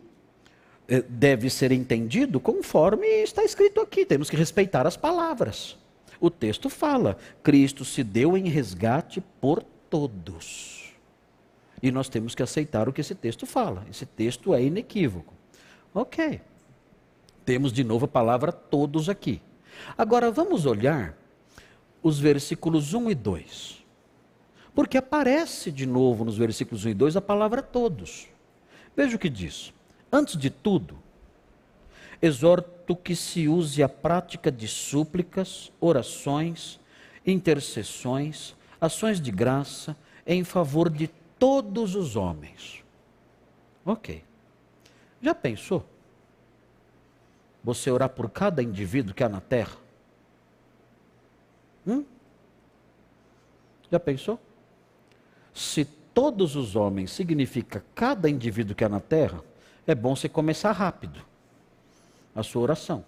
eh, 0.87 1.03
deve 1.07 1.49
ser 1.49 1.71
entendido 1.71 2.39
conforme 2.39 3.05
está 3.07 3.43
escrito 3.43 3.81
aqui. 3.81 4.05
Temos 4.05 4.29
que 4.29 4.35
respeitar 4.35 4.87
as 4.87 4.95
palavras. 4.95 5.77
O 6.19 6.29
texto 6.29 6.69
fala: 6.69 7.17
Cristo 7.43 7.83
se 7.83 8.03
deu 8.03 8.37
em 8.37 8.47
resgate 8.47 9.21
por 9.41 9.61
todos. 9.89 10.93
E 11.81 11.91
nós 11.91 12.09
temos 12.09 12.33
que 12.33 12.41
aceitar 12.41 12.89
o 12.89 12.93
que 12.93 13.01
esse 13.01 13.13
texto 13.13 13.45
fala. 13.45 13.85
Esse 13.89 14.05
texto 14.05 14.53
é 14.53 14.63
inequívoco. 14.63 15.33
Ok. 15.93 16.41
Temos 17.47 17.71
de 17.71 17.81
novo 17.81 18.03
a 18.03 18.09
palavra 18.09 18.51
todos 18.51 19.07
aqui. 19.07 19.41
Agora 19.97 20.29
vamos 20.29 20.65
olhar 20.65 21.17
os 22.03 22.19
versículos 22.19 22.93
1 22.93 23.11
e 23.11 23.15
2. 23.15 23.85
Porque 24.75 24.97
aparece 24.97 25.71
de 25.71 25.85
novo 25.85 26.25
nos 26.25 26.37
versículos 26.37 26.83
1 26.83 26.89
e 26.89 26.93
2 26.93 27.15
a 27.15 27.21
palavra 27.21 27.61
todos. 27.61 28.27
Veja 28.97 29.15
o 29.15 29.19
que 29.19 29.29
diz. 29.29 29.73
Antes 30.11 30.35
de 30.35 30.49
tudo, 30.49 30.99
exorto 32.21 32.93
que 32.97 33.15
se 33.15 33.47
use 33.47 33.81
a 33.81 33.87
prática 33.87 34.51
de 34.51 34.67
súplicas, 34.67 35.71
orações, 35.79 36.81
intercessões, 37.25 38.57
ações 38.79 39.21
de 39.21 39.31
graça 39.31 39.95
em 40.25 40.43
favor 40.43 40.89
de 40.89 41.07
todos 41.39 41.95
os 41.95 42.17
homens. 42.17 42.83
Ok. 43.85 44.21
Já 45.21 45.33
pensou? 45.33 45.87
Você 47.63 47.91
orar 47.91 48.09
por 48.09 48.29
cada 48.29 48.63
indivíduo 48.63 49.13
que 49.13 49.23
há 49.23 49.29
na 49.29 49.41
terra? 49.41 49.77
Hum? 51.85 52.05
Já 53.91 53.99
pensou? 53.99 54.39
Se 55.53 55.85
todos 55.85 56.55
os 56.55 56.75
homens 56.75 57.11
significa 57.11 57.83
cada 57.93 58.29
indivíduo 58.29 58.75
que 58.75 58.83
há 58.83 58.89
na 58.89 58.99
terra, 58.99 59.43
é 59.85 59.95
bom 59.95 60.15
você 60.15 60.29
começar 60.29 60.71
rápido 60.71 61.21
a 62.35 62.43
sua 62.43 62.61
oração. 62.61 63.03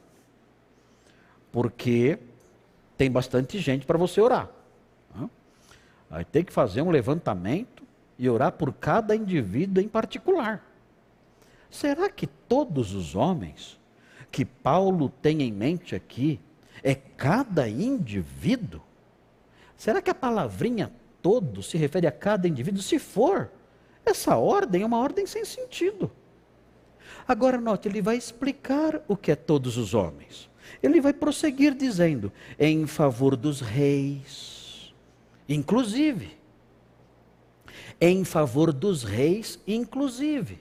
Porque 1.52 2.20
tem 2.98 3.10
bastante 3.10 3.60
gente 3.60 3.86
para 3.86 3.98
você 3.98 4.20
orar. 4.20 4.50
Aí 6.10 6.26
tem 6.26 6.44
que 6.44 6.52
fazer 6.52 6.82
um 6.82 6.90
levantamento 6.90 7.84
e 8.18 8.30
orar 8.30 8.52
por 8.54 8.74
cada 8.74 9.16
indivíduo 9.16 9.84
em 9.84 9.88
particular. 9.88 10.66
Será 11.70 12.10
que 12.10 12.26
todos 12.26 12.94
os 12.94 13.16
homens 13.16 13.79
que 14.32 14.46
Paulo 14.46 15.10
tem 15.22 15.42
em 15.42 15.52
mente 15.52 15.96
aqui 15.96 16.40
é 16.84 16.96
cada 16.96 17.68
indivíduo? 17.68 18.82
Será 19.76 20.02
que 20.02 20.10
a 20.10 20.16
palavrinha 20.16 20.92
todo 21.22 21.62
se 21.62 21.78
refere 21.78 22.08
a 22.08 22.12
cada 22.12 22.48
indivíduo, 22.48 22.82
se 22.82 23.00
for, 23.00 23.52
essa 24.06 24.38
ordem 24.38 24.82
é 24.82 24.86
uma 24.86 25.00
ordem 25.00 25.26
sem 25.26 25.46
sentido. 25.46 26.12
Agora, 27.28 27.60
note, 27.60 27.88
ele 27.88 28.02
vai 28.02 28.18
explicar 28.18 29.02
o 29.08 29.16
que 29.16 29.32
é 29.32 29.36
todos 29.36 29.78
os 29.78 29.94
homens. 29.94 30.50
Ele 30.82 31.02
vai 31.02 31.14
prosseguir 31.14 31.74
dizendo: 31.74 32.32
em 32.58 32.88
favor 32.88 33.36
dos 33.36 33.62
reis, 33.62 34.94
inclusive. 35.48 36.38
Em 38.02 38.24
favor 38.24 38.72
dos 38.72 39.04
reis, 39.04 39.60
inclusive. 39.68 40.60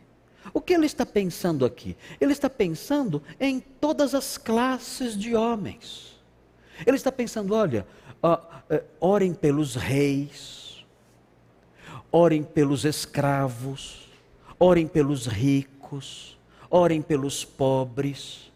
O 0.52 0.60
que 0.60 0.72
ele 0.72 0.86
está 0.86 1.04
pensando 1.04 1.64
aqui? 1.64 1.96
Ele 2.20 2.32
está 2.32 2.48
pensando 2.48 3.22
em 3.38 3.60
todas 3.60 4.14
as 4.14 4.38
classes 4.38 5.16
de 5.16 5.34
homens. 5.34 6.18
Ele 6.86 6.96
está 6.96 7.10
pensando: 7.10 7.54
olha, 7.54 7.86
uh, 8.22 8.74
uh, 8.74 8.84
orem 9.00 9.34
pelos 9.34 9.74
reis, 9.74 10.84
orem 12.10 12.42
pelos 12.42 12.84
escravos, 12.84 14.08
orem 14.58 14.86
pelos 14.86 15.26
ricos, 15.26 16.38
orem 16.70 17.02
pelos 17.02 17.44
pobres, 17.44 18.52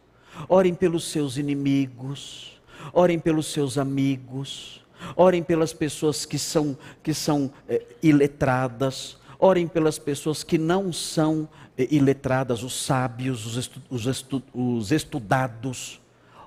orem 0.48 0.74
pelos 0.74 1.04
seus 1.04 1.36
inimigos, 1.36 2.60
orem 2.92 3.18
pelos 3.18 3.46
seus 3.46 3.76
amigos, 3.76 4.84
orem 5.16 5.42
pelas 5.42 5.72
pessoas 5.72 6.24
que 6.24 6.38
são, 6.38 6.76
que 7.02 7.12
são 7.12 7.52
eh, 7.68 7.84
iletradas, 8.02 9.16
Orem 9.44 9.66
pelas 9.66 9.98
pessoas 9.98 10.44
que 10.44 10.56
não 10.56 10.92
são 10.92 11.48
iletradas, 11.76 12.62
os 12.62 12.74
sábios, 12.74 13.46
os, 13.46 13.56
estu 13.56 13.82
os, 13.90 14.06
estu 14.06 14.42
os 14.54 14.92
estudados. 14.92 16.00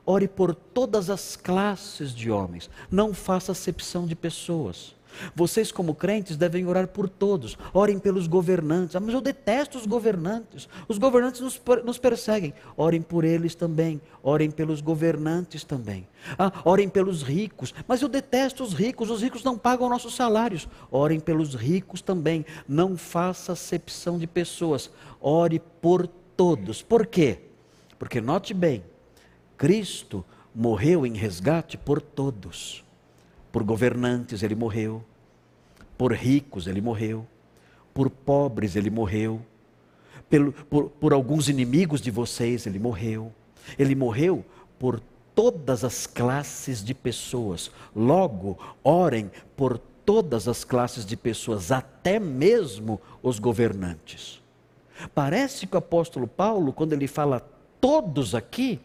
Ore 0.06 0.27
por 0.27 0.53
todas 0.53 1.10
as 1.10 1.35
classes 1.35 2.14
de 2.14 2.30
homens. 2.30 2.69
Não 2.91 3.14
faça 3.14 3.52
acepção 3.52 4.06
de 4.06 4.15
pessoas. 4.15 4.94
Vocês, 5.35 5.71
como 5.71 5.95
crentes, 5.95 6.37
devem 6.37 6.65
orar 6.65 6.87
por 6.87 7.09
todos. 7.09 7.57
Orem 7.73 7.99
pelos 7.99 8.27
governantes. 8.27 8.95
Ah, 8.95 8.99
mas 8.99 9.13
eu 9.13 9.21
detesto 9.21 9.77
os 9.77 9.85
governantes. 9.85 10.67
Os 10.87 10.97
governantes 10.97 11.41
nos, 11.41 11.61
nos 11.83 11.97
perseguem. 11.97 12.53
Orem 12.77 13.01
por 13.01 13.23
eles 13.23 13.55
também. 13.55 14.01
Orem 14.23 14.51
pelos 14.51 14.81
governantes 14.81 15.63
também. 15.63 16.07
Ah, 16.37 16.51
orem 16.63 16.87
pelos 16.87 17.23
ricos. 17.23 17.73
Mas 17.87 18.01
eu 18.01 18.07
detesto 18.07 18.63
os 18.63 18.73
ricos. 18.73 19.09
Os 19.09 19.21
ricos 19.21 19.43
não 19.43 19.57
pagam 19.57 19.89
nossos 19.89 20.15
salários. 20.15 20.67
Orem 20.91 21.19
pelos 21.19 21.55
ricos 21.55 22.01
também. 22.01 22.45
Não 22.67 22.95
faça 22.95 23.53
acepção 23.53 24.17
de 24.17 24.27
pessoas. 24.27 24.89
Ore 25.19 25.59
por 25.81 26.07
todos. 26.37 26.81
Por 26.81 27.05
quê? 27.05 27.39
Porque 27.97 28.21
note 28.21 28.53
bem, 28.53 28.83
Cristo 29.57 30.23
morreu 30.53 31.05
em 31.05 31.13
resgate 31.13 31.77
por 31.77 32.01
todos. 32.01 32.85
Por 33.56 33.64
governantes 33.64 34.44
ele 34.44 34.53
morreu, 34.53 35.02
por 35.98 36.11
ricos 36.11 36.68
ele 36.68 36.82
morreu, 36.82 37.26
por 37.94 38.10
pobres 38.10 38.76
ele 38.76 38.90
morreu, 38.90 39.40
pelo, 40.30 40.52
por, 40.52 40.90
por 40.90 41.14
alguns 41.14 41.48
inimigos 41.48 42.02
de 42.02 42.11
vocês 42.11 42.68
ele 42.68 42.80
morreu. 42.80 43.32
Ele 43.80 43.95
morreu 43.95 44.44
por 44.77 45.02
todas 45.34 45.86
as 45.86 46.06
classes 46.06 46.84
de 46.84 46.94
pessoas. 46.94 47.72
Logo, 47.95 48.60
orem 48.84 49.32
por 49.56 49.77
todas 50.06 50.49
as 50.49 50.65
classes 50.65 51.06
de 51.06 51.15
pessoas, 51.15 51.72
até 51.72 52.19
mesmo 52.19 52.99
os 53.23 53.40
governantes. 53.40 54.44
Parece 55.14 55.65
que 55.65 55.76
o 55.76 55.80
apóstolo 55.80 56.27
Paulo, 56.27 56.73
quando 56.73 56.91
ele 56.91 57.07
fala 57.07 57.40
todos 57.80 58.36
aqui, 58.36 58.82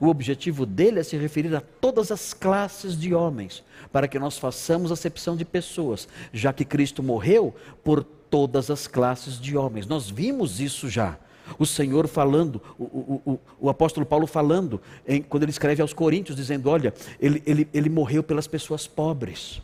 o 0.00 0.08
objetivo 0.08 0.64
dele 0.64 0.98
é 0.98 1.02
se 1.02 1.16
referir 1.18 1.54
a 1.54 1.60
todas 1.60 2.10
as 2.10 2.32
classes 2.32 2.98
de 2.98 3.14
homens, 3.14 3.62
para 3.92 4.08
que 4.08 4.18
nós 4.18 4.38
façamos 4.38 4.90
acepção 4.90 5.36
de 5.36 5.44
pessoas, 5.44 6.08
já 6.32 6.52
que 6.54 6.64
Cristo 6.64 7.02
morreu 7.02 7.54
por 7.84 8.02
todas 8.02 8.70
as 8.70 8.86
classes 8.86 9.38
de 9.38 9.56
homens. 9.58 9.86
Nós 9.86 10.08
vimos 10.08 10.58
isso 10.58 10.88
já. 10.88 11.18
O 11.58 11.66
Senhor 11.66 12.08
falando, 12.08 12.62
o, 12.78 12.84
o, 12.84 13.22
o, 13.32 13.40
o 13.60 13.68
apóstolo 13.68 14.06
Paulo 14.06 14.26
falando, 14.26 14.80
em, 15.06 15.20
quando 15.20 15.42
ele 15.42 15.50
escreve 15.50 15.82
aos 15.82 15.92
Coríntios, 15.92 16.36
dizendo: 16.36 16.70
Olha, 16.70 16.94
ele, 17.20 17.42
ele, 17.44 17.68
ele 17.74 17.90
morreu 17.90 18.22
pelas 18.22 18.46
pessoas 18.46 18.86
pobres, 18.86 19.60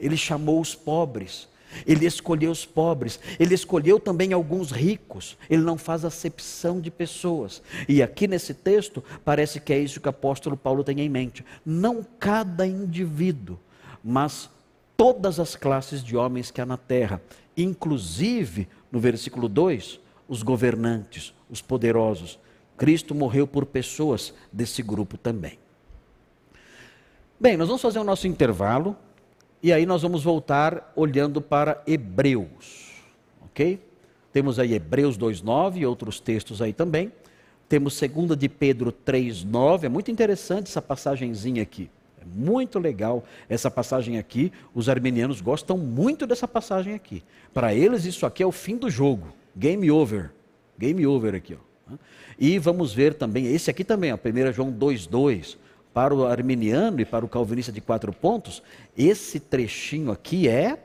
ele 0.00 0.16
chamou 0.16 0.60
os 0.60 0.74
pobres, 0.74 1.48
ele 1.86 2.06
escolheu 2.06 2.50
os 2.50 2.64
pobres, 2.64 3.20
ele 3.38 3.54
escolheu 3.54 3.98
também 3.98 4.32
alguns 4.32 4.70
ricos, 4.70 5.36
ele 5.48 5.62
não 5.62 5.78
faz 5.78 6.04
acepção 6.04 6.80
de 6.80 6.90
pessoas. 6.90 7.62
E 7.88 8.02
aqui 8.02 8.26
nesse 8.26 8.54
texto, 8.54 9.02
parece 9.24 9.60
que 9.60 9.72
é 9.72 9.78
isso 9.78 10.00
que 10.00 10.08
o 10.08 10.10
apóstolo 10.10 10.56
Paulo 10.56 10.84
tem 10.84 11.00
em 11.00 11.08
mente. 11.08 11.44
Não 11.64 12.04
cada 12.18 12.66
indivíduo, 12.66 13.58
mas 14.02 14.50
todas 14.96 15.40
as 15.40 15.56
classes 15.56 16.02
de 16.02 16.16
homens 16.16 16.50
que 16.50 16.60
há 16.60 16.66
na 16.66 16.76
terra, 16.76 17.22
inclusive, 17.56 18.68
no 18.90 19.00
versículo 19.00 19.48
2, 19.48 20.00
os 20.28 20.42
governantes, 20.42 21.34
os 21.48 21.60
poderosos. 21.60 22.38
Cristo 22.76 23.14
morreu 23.14 23.46
por 23.46 23.66
pessoas 23.66 24.32
desse 24.52 24.82
grupo 24.82 25.18
também. 25.18 25.58
Bem, 27.38 27.56
nós 27.56 27.68
vamos 27.68 27.80
fazer 27.82 27.98
o 27.98 28.04
nosso 28.04 28.26
intervalo. 28.26 28.94
E 29.62 29.72
aí 29.72 29.84
nós 29.84 30.02
vamos 30.02 30.24
voltar 30.24 30.92
olhando 30.96 31.40
para 31.40 31.82
Hebreus, 31.86 32.92
ok? 33.42 33.78
Temos 34.32 34.58
aí 34.58 34.72
Hebreus 34.72 35.18
2,9 35.18 35.76
e 35.76 35.86
outros 35.86 36.18
textos 36.18 36.62
aí 36.62 36.72
também. 36.72 37.12
Temos 37.68 38.00
2 38.00 38.38
de 38.38 38.48
Pedro 38.48 38.90
3,9, 38.90 39.84
é 39.84 39.88
muito 39.88 40.10
interessante 40.10 40.68
essa 40.68 40.80
passagenzinha 40.80 41.62
aqui. 41.62 41.90
É 42.20 42.24
muito 42.24 42.78
legal 42.78 43.24
essa 43.48 43.70
passagem 43.70 44.18
aqui. 44.18 44.52
Os 44.74 44.88
armenianos 44.88 45.40
gostam 45.40 45.78
muito 45.78 46.26
dessa 46.26 46.46
passagem 46.46 46.94
aqui. 46.94 47.22
Para 47.52 47.74
eles, 47.74 48.04
isso 48.04 48.26
aqui 48.26 48.42
é 48.42 48.46
o 48.46 48.52
fim 48.52 48.76
do 48.76 48.90
jogo. 48.90 49.28
Game 49.56 49.90
over. 49.90 50.30
Game 50.78 51.06
over 51.06 51.34
aqui. 51.34 51.54
Ó. 51.54 51.94
E 52.38 52.58
vamos 52.58 52.94
ver 52.94 53.14
também, 53.14 53.46
esse 53.46 53.70
aqui 53.70 53.84
também, 53.84 54.12
ó, 54.12 54.16
1 54.16 54.52
João 54.52 54.72
2,2 54.72 55.56
para 55.92 56.14
o 56.14 56.26
arminiano 56.26 57.00
e 57.00 57.04
para 57.04 57.24
o 57.24 57.28
calvinista 57.28 57.72
de 57.72 57.80
quatro 57.80 58.12
pontos, 58.12 58.62
esse 58.96 59.40
trechinho 59.40 60.12
aqui 60.12 60.48
é, 60.48 60.78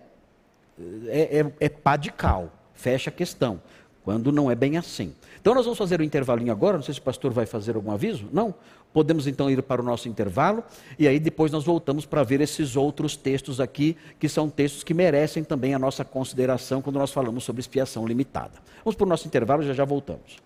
é, 1.08 1.40
é, 1.40 1.54
é 1.60 1.70
pá 1.70 1.96
de 1.96 2.12
cal, 2.12 2.52
fecha 2.74 3.10
a 3.10 3.14
questão, 3.14 3.62
quando 4.04 4.32
não 4.32 4.50
é 4.50 4.56
bem 4.56 4.78
assim. 4.78 5.14
Então 5.40 5.54
nós 5.54 5.66
vamos 5.66 5.78
fazer 5.78 6.00
o 6.00 6.04
um 6.04 6.06
intervalinho 6.06 6.52
agora, 6.52 6.78
não 6.78 6.84
sei 6.84 6.94
se 6.94 7.00
o 7.00 7.04
pastor 7.04 7.32
vai 7.32 7.46
fazer 7.46 7.76
algum 7.76 7.92
aviso, 7.92 8.28
não? 8.34 8.54
Podemos 8.92 9.28
então 9.28 9.50
ir 9.52 9.62
para 9.62 9.82
o 9.82 9.86
nosso 9.86 10.08
intervalo 10.08 10.64
e 10.98 11.08
aí 11.08 11.20
depois 11.20 11.52
nós 11.52 11.66
voltamos 11.66 12.06
para 12.06 12.24
ver 12.24 12.42
esses 12.42 12.76
outros 12.76 13.16
textos 13.16 13.60
aqui, 13.60 13.96
que 14.20 14.30
são 14.30 14.50
textos 14.50 14.84
que 14.84 14.94
merecem 14.94 15.44
também 15.44 15.74
a 15.76 15.80
nossa 15.80 16.06
consideração 16.06 16.82
quando 16.82 16.98
nós 16.98 17.12
falamos 17.12 17.44
sobre 17.44 17.60
expiação 17.60 18.08
limitada. 18.08 18.54
Vamos 18.84 18.96
para 18.96 19.06
o 19.06 19.10
nosso 19.10 19.28
intervalo 19.28 19.64
já 19.64 19.74
já 19.74 19.86
voltamos. 19.86 20.38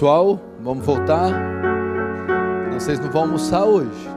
Pessoal, 0.00 0.40
vamos 0.62 0.86
voltar. 0.86 1.30
Vocês 2.72 2.98
não 2.98 3.10
vão 3.10 3.24
almoçar 3.24 3.66
hoje. 3.66 4.08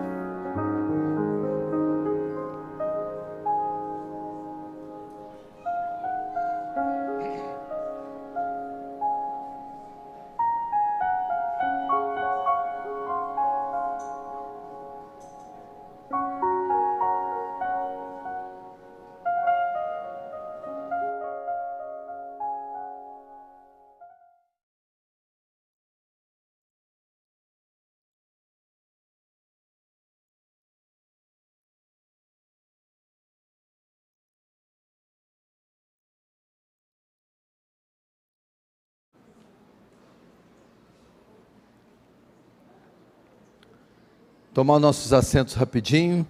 Tomar 44.64 44.80
nossos 44.80 45.12
assentos 45.12 45.56
rapidinho. 45.56 46.26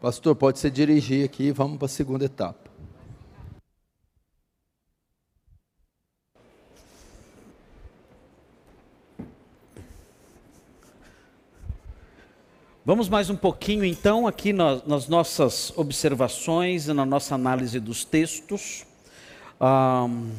Pastor, 0.00 0.36
pode 0.36 0.60
se 0.60 0.70
dirigir 0.70 1.24
aqui, 1.24 1.50
vamos 1.50 1.78
para 1.78 1.86
a 1.86 1.88
segunda 1.88 2.24
etapa. 2.24 2.70
Vamos 12.84 13.08
mais 13.08 13.28
um 13.28 13.34
pouquinho 13.34 13.84
então 13.84 14.28
aqui 14.28 14.52
nas, 14.52 14.86
nas 14.86 15.08
nossas 15.08 15.76
observações 15.76 16.86
e 16.86 16.92
na 16.92 17.04
nossa 17.04 17.34
análise 17.34 17.80
dos 17.80 18.04
textos. 18.04 18.86
Um, 19.60 20.30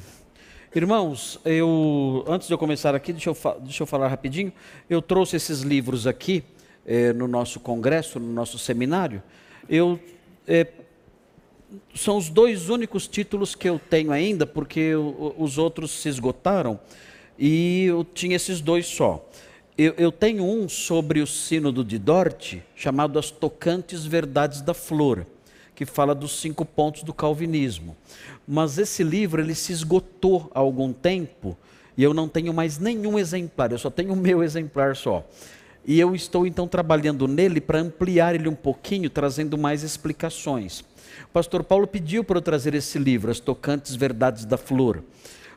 Irmãos, 0.74 1.38
eu 1.44 2.24
antes 2.26 2.48
de 2.48 2.54
eu 2.54 2.58
começar 2.58 2.96
aqui, 2.96 3.12
deixa 3.12 3.30
eu, 3.30 3.38
deixa 3.60 3.84
eu 3.84 3.86
falar 3.86 4.08
rapidinho. 4.08 4.54
Eu 4.90 5.02
trouxe 5.02 5.36
esses 5.36 5.64
livros 5.64 6.08
aqui 6.08 6.46
é, 6.86 7.12
no 7.12 7.28
nosso 7.28 7.60
congresso, 7.60 8.22
no 8.22 8.32
nosso 8.32 8.58
seminário. 8.58 9.22
Eu 9.68 10.00
é, 10.48 10.66
são 11.94 12.16
os 12.16 12.30
dois 12.30 12.70
únicos 12.70 13.06
títulos 13.06 13.54
que 13.54 13.68
eu 13.68 13.78
tenho 13.78 14.14
ainda, 14.14 14.48
porque 14.48 14.80
eu, 14.80 15.36
os 15.38 15.58
outros 15.58 15.92
se 15.92 16.08
esgotaram 16.08 16.80
e 17.38 17.88
eu 17.88 18.06
tinha 18.06 18.38
esses 18.38 18.62
dois 18.62 18.86
só. 18.86 19.30
Eu, 19.78 19.94
eu 19.98 20.10
tenho 20.10 20.46
um 20.46 20.70
sobre 20.70 21.20
o 21.20 21.28
sínodo 21.28 21.84
de 21.84 22.00
Dort, 22.00 22.60
chamado 22.78 23.20
As 23.20 23.30
Tocantes 23.30 24.06
Verdades 24.06 24.62
da 24.62 24.74
Flor, 24.74 25.26
que 25.76 25.86
fala 25.86 26.16
dos 26.16 26.40
cinco 26.40 26.64
pontos 26.64 27.04
do 27.04 27.14
calvinismo 27.14 27.98
mas 28.54 28.78
esse 28.78 29.02
livro 29.02 29.42
ele 29.42 29.56
se 29.56 29.72
esgotou 29.72 30.52
há 30.54 30.60
algum 30.60 30.92
tempo 30.92 31.58
e 31.96 32.04
eu 32.04 32.14
não 32.14 32.28
tenho 32.28 32.54
mais 32.54 32.78
nenhum 32.78 33.18
exemplar, 33.18 33.72
eu 33.72 33.78
só 33.78 33.90
tenho 33.90 34.12
o 34.12 34.16
meu 34.16 34.44
exemplar 34.44 34.94
só. 34.94 35.26
E 35.86 35.98
eu 35.98 36.14
estou 36.14 36.46
então 36.46 36.68
trabalhando 36.68 37.30
nele 37.30 37.62
para 37.62 37.80
ampliar 37.80 38.36
ele 38.36 38.50
um 38.50 38.54
pouquinho, 38.54 39.10
trazendo 39.10 39.58
mais 39.58 39.84
explicações. 39.84 40.82
O 40.82 41.30
pastor 41.32 41.64
Paulo 41.64 41.88
pediu 41.88 42.26
para 42.26 42.40
eu 42.40 42.42
trazer 42.42 42.76
esse 42.76 43.00
livro, 43.00 43.32
As 43.32 43.40
Tocantes 43.40 43.96
Verdades 43.96 44.44
da 44.44 44.58
Flor, 44.58 45.02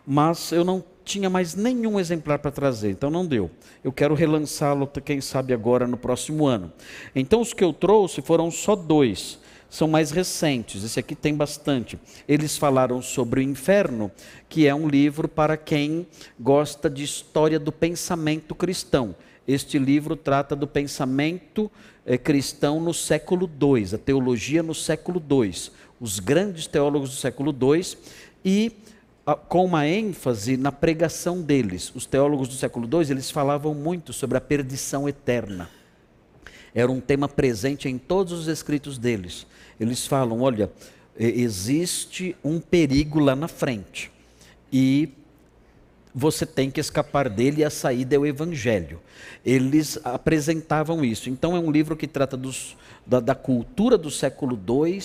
mas 0.06 0.52
eu 0.52 0.62
não 0.64 0.84
tinha 1.04 1.28
mais 1.28 1.56
nenhum 1.56 1.98
exemplar 1.98 2.38
para 2.38 2.52
trazer, 2.52 2.90
então 2.92 3.10
não 3.10 3.26
deu. 3.26 3.50
Eu 3.82 3.90
quero 3.90 4.14
relançá-lo, 4.14 4.86
quem 5.04 5.20
sabe 5.20 5.52
agora 5.52 5.88
no 5.88 5.96
próximo 5.96 6.46
ano. 6.46 6.72
Então 7.12 7.40
os 7.40 7.52
que 7.52 7.64
eu 7.64 7.72
trouxe 7.72 8.22
foram 8.22 8.52
só 8.52 8.76
dois 8.76 9.42
são 9.74 9.88
mais 9.88 10.12
recentes, 10.12 10.84
esse 10.84 11.00
aqui 11.00 11.16
tem 11.16 11.34
bastante. 11.34 11.98
Eles 12.28 12.56
falaram 12.56 13.02
sobre 13.02 13.40
o 13.40 13.42
inferno, 13.42 14.08
que 14.48 14.68
é 14.68 14.74
um 14.74 14.86
livro 14.86 15.26
para 15.26 15.56
quem 15.56 16.06
gosta 16.38 16.88
de 16.88 17.02
história 17.02 17.58
do 17.58 17.72
pensamento 17.72 18.54
cristão. 18.54 19.16
Este 19.48 19.76
livro 19.76 20.14
trata 20.14 20.54
do 20.54 20.68
pensamento 20.68 21.68
eh, 22.06 22.16
cristão 22.16 22.78
no 22.78 22.94
século 22.94 23.50
II, 23.50 23.96
a 23.96 23.98
teologia 23.98 24.62
no 24.62 24.76
século 24.76 25.20
II, 25.28 25.72
os 26.00 26.20
grandes 26.20 26.68
teólogos 26.68 27.10
do 27.10 27.16
século 27.16 27.50
II 27.50 27.96
e 28.44 28.70
a, 29.26 29.34
com 29.34 29.64
uma 29.64 29.88
ênfase 29.88 30.56
na 30.56 30.70
pregação 30.70 31.42
deles. 31.42 31.90
Os 31.96 32.06
teólogos 32.06 32.46
do 32.46 32.54
século 32.54 32.86
II, 32.86 33.10
eles 33.10 33.28
falavam 33.28 33.74
muito 33.74 34.12
sobre 34.12 34.38
a 34.38 34.40
perdição 34.40 35.08
eterna. 35.08 35.68
Era 36.72 36.92
um 36.92 37.00
tema 37.00 37.28
presente 37.28 37.88
em 37.88 37.98
todos 37.98 38.32
os 38.32 38.46
escritos 38.46 38.98
deles. 38.98 39.46
Eles 39.78 40.06
falam: 40.06 40.40
olha, 40.40 40.70
existe 41.18 42.36
um 42.44 42.60
perigo 42.60 43.18
lá 43.18 43.36
na 43.36 43.48
frente 43.48 44.10
e 44.72 45.08
você 46.14 46.46
tem 46.46 46.70
que 46.70 46.80
escapar 46.80 47.28
dele 47.28 47.62
e 47.62 47.64
a 47.64 47.70
saída 47.70 48.14
é 48.14 48.18
o 48.18 48.24
Evangelho. 48.24 49.00
Eles 49.44 49.98
apresentavam 50.04 51.04
isso. 51.04 51.28
Então, 51.28 51.56
é 51.56 51.58
um 51.58 51.72
livro 51.72 51.96
que 51.96 52.06
trata 52.06 52.36
dos, 52.36 52.76
da, 53.04 53.18
da, 53.18 53.34
cultura 53.34 53.98
do 53.98 54.10
século 54.10 54.56
II, 54.56 55.02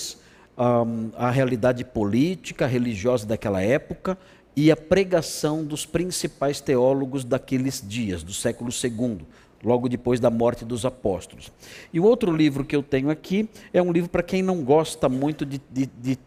a 1.16 1.32
realidade 1.32 1.84
política, 1.84 2.68
religiosa 2.68 3.26
daquela 3.26 3.62
época 3.62 4.18
e 4.56 4.72
a 4.72 4.76
pregação 4.76 5.64
dos 5.64 5.86
principais 5.86 6.60
teólogos 6.60 7.24
daqueles 7.24 7.84
dias, 7.86 8.24
do 8.24 8.34
século 8.34 8.70
II, 8.70 9.20
logo 9.64 9.90
depois 9.90 10.20
da 10.20 10.30
morte 10.30 10.64
dos 10.64 10.86
apóstolos. 10.86 11.52
E 11.94 12.00
o 12.00 12.04
outro 12.04 12.36
livro 12.36 12.64
que 12.64 12.76
eu 12.76 12.84
tenho 12.84 13.10
aqui 13.10 13.50
é 13.74 13.82
um 13.82 13.92
livro 13.92 14.10
para 14.10 14.24
quem 14.24 14.42
não 14.42 14.64
gosta 14.64 15.10
muito 15.10 15.46
de, 15.46 15.62
de, 15.70 15.86
de, 15.86 16.18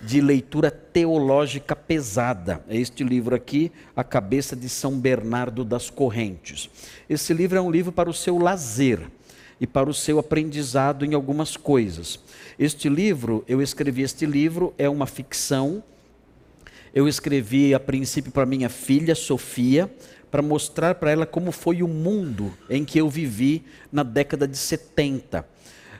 de, 0.00 0.20
leitura 0.20 0.70
teológica 0.70 1.74
pesada. 1.74 2.64
É 2.68 2.76
este 2.76 3.02
livro 3.02 3.34
aqui, 3.34 3.72
A 3.94 4.04
Cabeça 4.04 4.54
de 4.54 4.68
São 4.68 4.98
Bernardo 4.98 5.64
das 5.64 5.90
Correntes. 5.90 6.70
Esse 7.08 7.34
livro 7.34 7.58
é 7.58 7.60
um 7.60 7.70
livro 7.70 7.92
para 7.92 8.08
o 8.08 8.14
seu 8.14 8.38
lazer 8.38 9.00
e 9.60 9.66
para 9.66 9.88
o 9.88 9.94
seu 9.94 10.18
aprendizado 10.18 11.04
em 11.04 11.14
algumas 11.14 11.56
coisas. 11.56 12.20
Este 12.58 12.88
livro, 12.88 13.44
eu 13.48 13.60
escrevi 13.62 14.02
este 14.02 14.26
livro, 14.26 14.74
é 14.78 14.88
uma 14.88 15.06
ficção. 15.06 15.82
Eu 16.94 17.06
escrevi 17.06 17.74
a 17.74 17.80
princípio 17.80 18.32
para 18.32 18.46
minha 18.46 18.70
filha 18.70 19.14
Sofia, 19.14 19.90
para 20.30 20.42
mostrar 20.42 20.96
para 20.96 21.10
ela 21.10 21.26
como 21.26 21.52
foi 21.52 21.82
o 21.82 21.88
mundo 21.88 22.52
em 22.68 22.84
que 22.84 22.98
eu 22.98 23.08
vivi 23.08 23.64
na 23.92 24.02
década 24.02 24.46
de 24.46 24.56
70, 24.56 25.46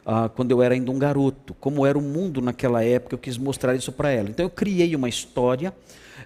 ah, 0.05 0.29
quando 0.29 0.53
eu 0.53 0.63
era 0.63 0.75
ainda 0.75 0.91
um 0.91 0.99
garoto, 0.99 1.53
como 1.55 1.85
era 1.85 1.99
o 1.99 2.03
mundo 2.03 2.41
naquela 2.41 2.85
época, 2.85 3.15
eu 3.15 3.19
quis 3.19 3.37
mostrar 3.37 3.75
isso 3.75 3.91
para 3.91 4.11
ela. 4.11 4.29
Então 4.29 4.47
eu 4.47 4.51
criei 4.51 4.95
uma 4.95 5.09
história, 5.09 5.75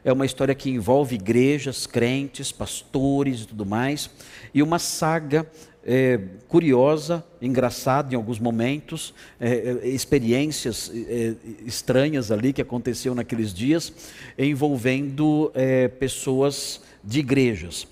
é 0.05 0.13
uma 0.13 0.27
história 0.27 0.55
que 0.55 0.71
envolve 0.71 1.15
igrejas, 1.15 1.87
crentes, 1.87 2.53
pastores 2.53 3.43
e 3.43 3.47
tudo 3.47 3.65
mais, 3.65 4.11
e 4.53 4.63
uma 4.63 4.79
saga 4.79 5.47
é, 5.83 6.21
curiosa, 6.47 7.25
engraçada 7.41 8.13
em 8.13 8.17
alguns 8.17 8.39
momentos, 8.39 9.15
é, 9.41 9.79
é 9.83 9.89
experiências 9.89 10.91
é, 10.95 11.35
estranhas 11.65 12.31
ali 12.31 12.53
que 12.53 12.61
aconteceu 12.61 13.15
naqueles 13.15 13.53
dias, 13.53 13.93
envolvendo 14.39 15.51
é, 15.55 15.89
pessoas 15.89 16.83
de 17.03 17.21
igrejas. 17.21 17.87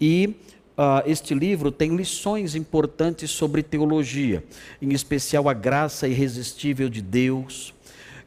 E 0.00 0.36
uh, 0.76 1.02
este 1.06 1.34
livro 1.34 1.70
tem 1.70 1.96
lições 1.96 2.54
importantes 2.54 3.30
sobre 3.30 3.62
teologia, 3.62 4.44
em 4.80 4.92
especial 4.92 5.48
a 5.48 5.54
graça 5.54 6.08
irresistível 6.08 6.88
de 6.88 7.02
Deus, 7.02 7.74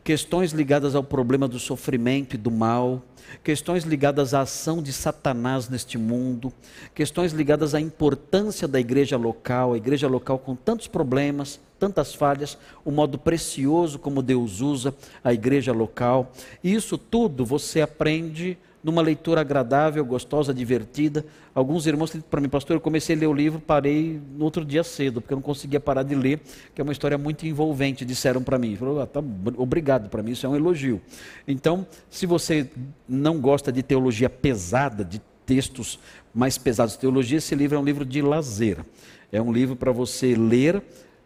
questões 0.03 0.51
ligadas 0.51 0.95
ao 0.95 1.03
problema 1.03 1.47
do 1.47 1.59
sofrimento 1.59 2.35
e 2.35 2.37
do 2.37 2.51
mal, 2.51 3.01
questões 3.43 3.83
ligadas 3.83 4.33
à 4.33 4.41
ação 4.41 4.81
de 4.81 4.93
Satanás 4.93 5.67
neste 5.67 5.97
mundo, 5.97 6.53
questões 6.93 7.31
ligadas 7.31 7.73
à 7.73 7.81
importância 7.81 8.67
da 8.67 8.79
igreja 8.79 9.17
local, 9.17 9.73
a 9.73 9.77
igreja 9.77 10.07
local 10.07 10.37
com 10.37 10.55
tantos 10.55 10.87
problemas, 10.87 11.59
tantas 11.79 12.13
falhas, 12.13 12.57
o 12.83 12.91
modo 12.91 13.17
precioso 13.17 13.99
como 13.99 14.21
Deus 14.21 14.61
usa 14.61 14.93
a 15.23 15.33
igreja 15.33 15.73
local. 15.73 16.31
Isso 16.63 16.97
tudo 16.97 17.45
você 17.45 17.81
aprende 17.81 18.57
numa 18.85 19.01
leitura 19.01 19.41
agradável, 19.41 20.05
gostosa, 20.05 20.53
divertida. 20.53 21.25
Alguns 21.55 21.87
irmãos 21.87 22.15
para 22.29 22.39
mim, 22.39 22.47
pastor, 22.47 22.75
eu 22.75 22.79
comecei 22.79 23.15
a 23.15 23.19
ler 23.19 23.25
o 23.25 23.33
livro, 23.33 23.59
parei 23.59 24.21
no 24.37 24.45
outro 24.45 24.63
dia 24.63 24.83
cedo, 24.83 25.21
porque 25.21 25.33
eu 25.33 25.37
não 25.37 25.41
conseguia 25.41 25.79
parar 25.79 26.03
de 26.03 26.13
ler, 26.13 26.39
que 26.75 26.79
é 26.79 26.83
uma 26.83 26.91
história 26.91 27.17
muito 27.17 27.47
envolvente, 27.47 28.05
disseram 28.05 28.43
para 28.43 28.59
mim. 28.59 28.75
Falou, 28.75 29.01
ah, 29.01 29.07
tá, 29.07 29.23
obrigado, 29.57 30.07
para 30.07 30.21
mim 30.21 30.33
isso 30.33 30.45
é 30.45 30.49
um 30.49 30.55
elogio. 30.55 31.01
Então, 31.47 31.87
se 32.11 32.27
você 32.27 32.69
não 33.09 33.39
gosta 33.39 33.71
de 33.71 33.81
teologia 33.81 34.29
pesada, 34.29 35.03
de 35.03 35.19
textos 35.47 35.97
mais 36.31 36.55
pesados 36.55 36.93
de 36.93 36.99
teologia, 36.99 37.39
esse 37.39 37.55
livro 37.55 37.77
é 37.77 37.79
um 37.79 37.83
livro 37.83 38.05
de 38.05 38.21
lazer. 38.21 38.85
É 39.31 39.41
um 39.41 39.51
livro 39.51 39.75
para 39.75 39.91
você 39.91 40.35
ler 40.35 40.83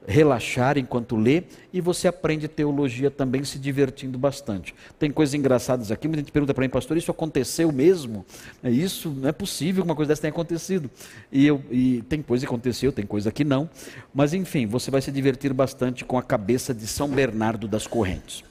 relaxar 0.08 0.78
enquanto 0.78 1.16
lê 1.16 1.44
e 1.72 1.80
você 1.82 2.08
aprende 2.08 2.48
teologia 2.48 3.12
também 3.12 3.44
se 3.44 3.60
divertindo 3.60 4.18
bastante. 4.18 4.74
Tem 4.98 5.12
coisas 5.12 5.34
engraçadas 5.34 5.92
aqui, 5.92 6.08
muita 6.08 6.22
gente 6.22 6.32
pergunta 6.32 6.54
para 6.54 6.64
mim, 6.64 6.70
pastor, 6.70 6.98
isso 6.98 7.12
aconteceu 7.12 7.72
mesmo? 7.72 8.26
É 8.64 8.72
isso, 8.72 9.10
não 9.10 9.30
é 9.30 9.32
possível 9.32 9.84
que 9.84 9.90
uma 9.90 9.96
coisa 9.96 10.10
dessa 10.10 10.22
tenha 10.22 10.32
acontecido. 10.32 10.90
E, 11.32 11.46
eu, 11.46 11.62
e 11.70 12.02
tem 12.10 12.22
coisa 12.22 12.46
que 12.46 12.50
aconteceu, 12.50 12.92
tem 12.92 13.06
coisa 13.06 13.32
que 13.32 13.44
não. 13.44 13.70
Mas 14.14 14.34
enfim, 14.34 14.66
você 14.66 14.90
vai 14.90 15.02
se 15.02 15.12
divertir 15.12 15.54
bastante 15.54 16.04
com 16.04 16.18
a 16.18 16.24
cabeça 16.24 16.74
de 16.74 16.88
São 16.88 17.10
Bernardo 17.10 17.68
das 17.68 17.86
Correntes. 17.86 18.44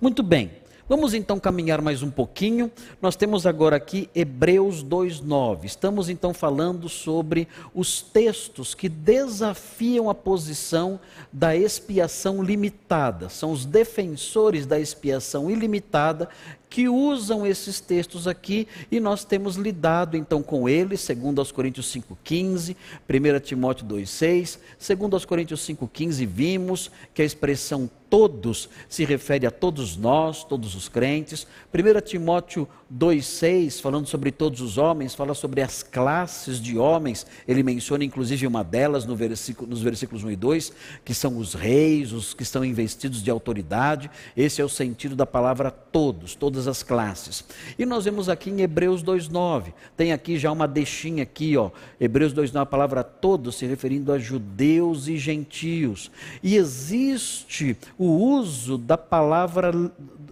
Muito 0.00 0.22
bem. 0.22 0.59
Vamos 0.90 1.14
então 1.14 1.38
caminhar 1.38 1.80
mais 1.80 2.02
um 2.02 2.10
pouquinho. 2.10 2.68
Nós 3.00 3.14
temos 3.14 3.46
agora 3.46 3.76
aqui 3.76 4.10
Hebreus 4.12 4.82
2:9. 4.82 5.64
Estamos 5.64 6.08
então 6.08 6.34
falando 6.34 6.88
sobre 6.88 7.46
os 7.72 8.02
textos 8.02 8.74
que 8.74 8.88
desafiam 8.88 10.10
a 10.10 10.14
posição 10.16 10.98
da 11.32 11.54
expiação 11.54 12.42
limitada. 12.42 13.28
São 13.28 13.52
os 13.52 13.64
defensores 13.64 14.66
da 14.66 14.80
expiação 14.80 15.48
ilimitada 15.48 16.28
que 16.70 16.88
usam 16.88 17.44
esses 17.44 17.80
textos 17.80 18.28
aqui 18.28 18.68
e 18.90 19.00
nós 19.00 19.24
temos 19.24 19.56
lidado 19.56 20.16
então 20.16 20.40
com 20.40 20.68
eles, 20.68 21.00
segundo 21.00 21.40
aos 21.40 21.50
Coríntios 21.50 21.86
5:15, 21.92 22.76
1 23.08 23.40
Timóteo 23.40 23.84
2:6, 23.84 24.60
segundo 24.78 25.14
aos 25.14 25.24
Coríntios 25.24 25.60
5:15 25.60 26.24
vimos 26.24 26.90
que 27.12 27.22
a 27.22 27.24
expressão 27.24 27.90
todos 28.10 28.68
se 28.88 29.04
refere 29.04 29.46
a 29.46 29.50
todos 29.50 29.96
nós, 29.96 30.42
todos 30.42 30.74
os 30.74 30.88
crentes. 30.88 31.46
1 31.72 32.00
Timóteo 32.00 32.68
2,6, 32.92 33.80
falando 33.80 34.08
sobre 34.08 34.32
todos 34.32 34.60
os 34.60 34.76
homens, 34.76 35.14
fala 35.14 35.32
sobre 35.32 35.62
as 35.62 35.84
classes 35.84 36.60
de 36.60 36.76
homens. 36.76 37.24
Ele 37.46 37.62
menciona 37.62 38.04
inclusive 38.04 38.48
uma 38.48 38.64
delas 38.64 39.06
no 39.06 39.14
versículo, 39.14 39.70
nos 39.70 39.80
versículos 39.80 40.24
1 40.24 40.32
e 40.32 40.36
2, 40.36 40.72
que 41.04 41.14
são 41.14 41.38
os 41.38 41.54
reis, 41.54 42.12
os 42.12 42.34
que 42.34 42.42
estão 42.42 42.64
investidos 42.64 43.22
de 43.22 43.30
autoridade. 43.30 44.10
Esse 44.36 44.60
é 44.60 44.64
o 44.64 44.68
sentido 44.68 45.14
da 45.14 45.24
palavra 45.24 45.70
todos, 45.92 46.34
todas 46.34 46.66
as 46.66 46.82
classes. 46.82 47.44
E 47.78 47.84
nós 47.84 48.04
vemos 48.04 48.28
aqui 48.28 48.50
em 48.50 48.60
Hebreus 48.60 49.02
2,9, 49.02 49.72
tem 49.96 50.12
aqui 50.12 50.38
já 50.38 50.50
uma 50.50 50.68
deixinha 50.68 51.22
aqui, 51.22 51.56
ó. 51.56 51.70
Hebreus 52.00 52.32
2,9, 52.32 52.62
a 52.62 52.66
palavra 52.66 53.04
todos 53.04 53.56
se 53.56 53.66
referindo 53.66 54.12
a 54.12 54.18
judeus 54.18 55.08
e 55.08 55.16
gentios. 55.16 56.10
E 56.42 56.56
existe 56.56 57.76
o 57.98 58.06
uso 58.06 58.78
da 58.78 58.96
palavra 58.96 59.72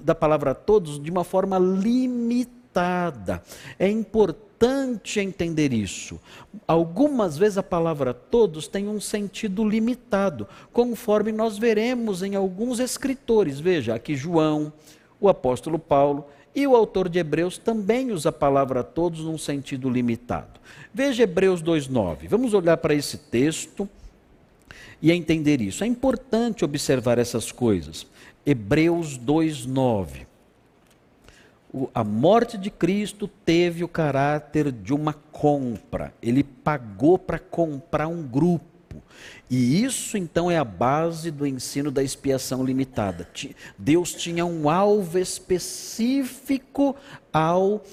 da 0.08 0.14
palavra 0.14 0.54
todos 0.54 1.00
de 1.00 1.10
uma 1.10 1.22
forma 1.22 1.58
limitada. 1.58 3.42
É 3.78 3.86
importante 3.88 5.20
entender 5.20 5.72
isso. 5.72 6.18
Algumas 6.66 7.36
vezes 7.36 7.58
a 7.58 7.62
palavra 7.62 8.14
todos 8.14 8.66
tem 8.66 8.88
um 8.88 9.00
sentido 9.00 9.68
limitado, 9.68 10.48
conforme 10.72 11.30
nós 11.30 11.58
veremos 11.58 12.22
em 12.22 12.34
alguns 12.34 12.80
escritores. 12.80 13.60
Veja, 13.60 13.94
aqui 13.94 14.16
João, 14.16 14.72
o 15.20 15.28
apóstolo 15.28 15.78
Paulo 15.78 16.24
e 16.54 16.66
o 16.66 16.74
autor 16.74 17.08
de 17.08 17.18
Hebreus 17.18 17.58
também 17.58 18.10
usa 18.10 18.30
a 18.30 18.32
palavra 18.32 18.82
todos 18.82 19.20
num 19.20 19.38
sentido 19.38 19.88
limitado. 19.88 20.58
Veja 20.92 21.22
Hebreus 21.22 21.62
2:9. 21.62 22.26
Vamos 22.26 22.54
olhar 22.54 22.76
para 22.78 22.94
esse 22.94 23.18
texto 23.18 23.88
e 25.00 25.12
entender 25.12 25.60
isso. 25.60 25.84
É 25.84 25.86
importante 25.86 26.64
observar 26.64 27.18
essas 27.18 27.52
coisas. 27.52 28.06
Hebreus 28.44 29.16
2:9. 29.18 30.26
A 31.94 32.02
morte 32.02 32.56
de 32.56 32.70
Cristo 32.70 33.28
teve 33.28 33.84
o 33.84 33.88
caráter 33.88 34.72
de 34.72 34.94
uma 34.94 35.12
compra. 35.12 36.14
Ele 36.22 36.42
pagou 36.42 37.18
para 37.18 37.38
comprar 37.38 38.08
um 38.08 38.22
grupo. 38.22 38.67
E 39.50 39.82
isso 39.82 40.16
então 40.16 40.50
é 40.50 40.58
a 40.58 40.64
base 40.64 41.30
do 41.30 41.46
ensino 41.46 41.90
da 41.90 42.02
expiação 42.02 42.64
limitada. 42.64 43.28
Deus 43.76 44.12
tinha 44.12 44.44
um 44.44 44.68
alvo 44.68 45.18
específico 45.18 46.94
ao 47.32 47.84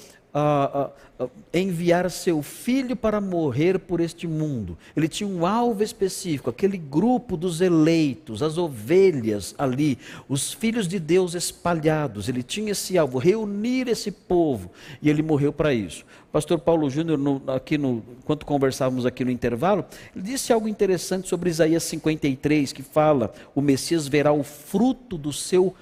enviar 1.53 2.11
seu 2.11 2.41
filho 2.41 2.95
para 2.95 3.21
morrer 3.21 3.79
por 3.79 4.01
este 4.01 4.27
mundo. 4.27 4.77
Ele 4.95 5.07
tinha 5.07 5.29
um 5.29 5.45
alvo 5.45 5.81
específico, 5.81 6.49
aquele 6.49 6.77
grupo 6.77 7.37
dos 7.37 7.61
eleitos, 7.61 8.43
as 8.43 8.57
ovelhas 8.57 9.55
ali, 9.57 9.97
os 10.27 10.51
filhos 10.51 10.87
de 10.87 10.99
Deus 10.99 11.33
espalhados. 11.33 12.27
Ele 12.27 12.43
tinha 12.43 12.73
esse 12.73 12.97
alvo, 12.97 13.17
reunir 13.17 13.87
esse 13.87 14.11
povo, 14.11 14.71
e 15.01 15.09
ele 15.09 15.21
morreu 15.21 15.53
para 15.53 15.73
isso. 15.73 16.03
Pastor 16.33 16.59
Paulo 16.59 16.89
Júnior, 16.89 17.17
no, 17.17 17.41
aqui 17.47 17.77
no, 17.77 18.03
enquanto 18.19 18.45
conversávamos 18.45 19.05
aqui 19.05 19.23
no 19.23 19.31
intervalo, 19.31 19.85
ele 20.13 20.25
disse 20.25 20.51
algo 20.51 20.67
interessante 20.67 21.29
sobre 21.29 21.49
Isaías 21.49 21.83
53, 21.83 22.73
que 22.73 22.83
fala: 22.83 23.33
o 23.55 23.61
Messias 23.61 24.05
verá 24.05 24.33
o 24.33 24.43
fruto 24.43 25.17
do 25.17 25.31
seu 25.31 25.73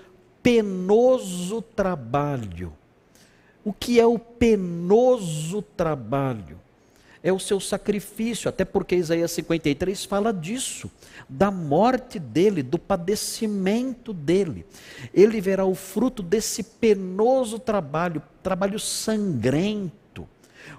penoso 0.44 1.60
trabalho. 1.60 2.72
O 3.64 3.72
que 3.72 4.00
é 4.00 4.06
o 4.06 4.20
penoso 4.20 5.62
trabalho? 5.62 6.60
É 7.22 7.32
o 7.32 7.40
seu 7.40 7.58
sacrifício, 7.62 8.50
até 8.50 8.66
porque 8.66 8.96
Isaías 8.96 9.32
53 9.32 10.04
fala 10.04 10.34
disso, 10.34 10.92
da 11.30 11.50
morte 11.50 12.20
dele, 12.20 12.62
do 12.62 12.78
padecimento 12.78 14.12
dele. 14.12 14.66
Ele 15.14 15.40
verá 15.40 15.64
o 15.64 15.74
fruto 15.74 16.22
desse 16.22 16.62
penoso 16.62 17.58
trabalho, 17.58 18.22
trabalho 18.42 18.78
sangrento, 18.78 20.28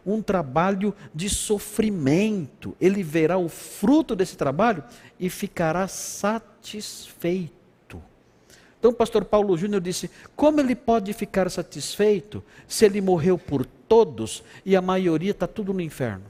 um 0.05 0.21
trabalho 0.21 0.95
de 1.15 1.31
sofrimento. 1.31 2.77
Ele 2.79 3.03
verá 3.03 3.39
o 3.39 3.49
fruto 3.49 4.15
desse 4.15 4.37
trabalho 4.37 4.85
e 5.19 5.31
ficará 5.31 5.89
satisfeito. 5.89 7.64
Então 8.85 8.93
o 8.93 8.95
pastor 8.95 9.25
Paulo 9.25 9.57
Júnior 9.57 9.81
disse: 9.81 10.11
como 10.37 10.61
ele 10.61 10.77
pode 10.77 11.11
ficar 11.15 11.51
satisfeito 11.51 12.45
se 12.69 12.85
ele 12.85 13.01
morreu 13.01 13.39
por 13.39 13.65
todos 13.65 14.45
e 14.63 14.77
a 14.77 14.83
maioria 14.83 15.31
está 15.31 15.47
tudo 15.47 15.73
no 15.73 15.81
inferno? 15.81 16.27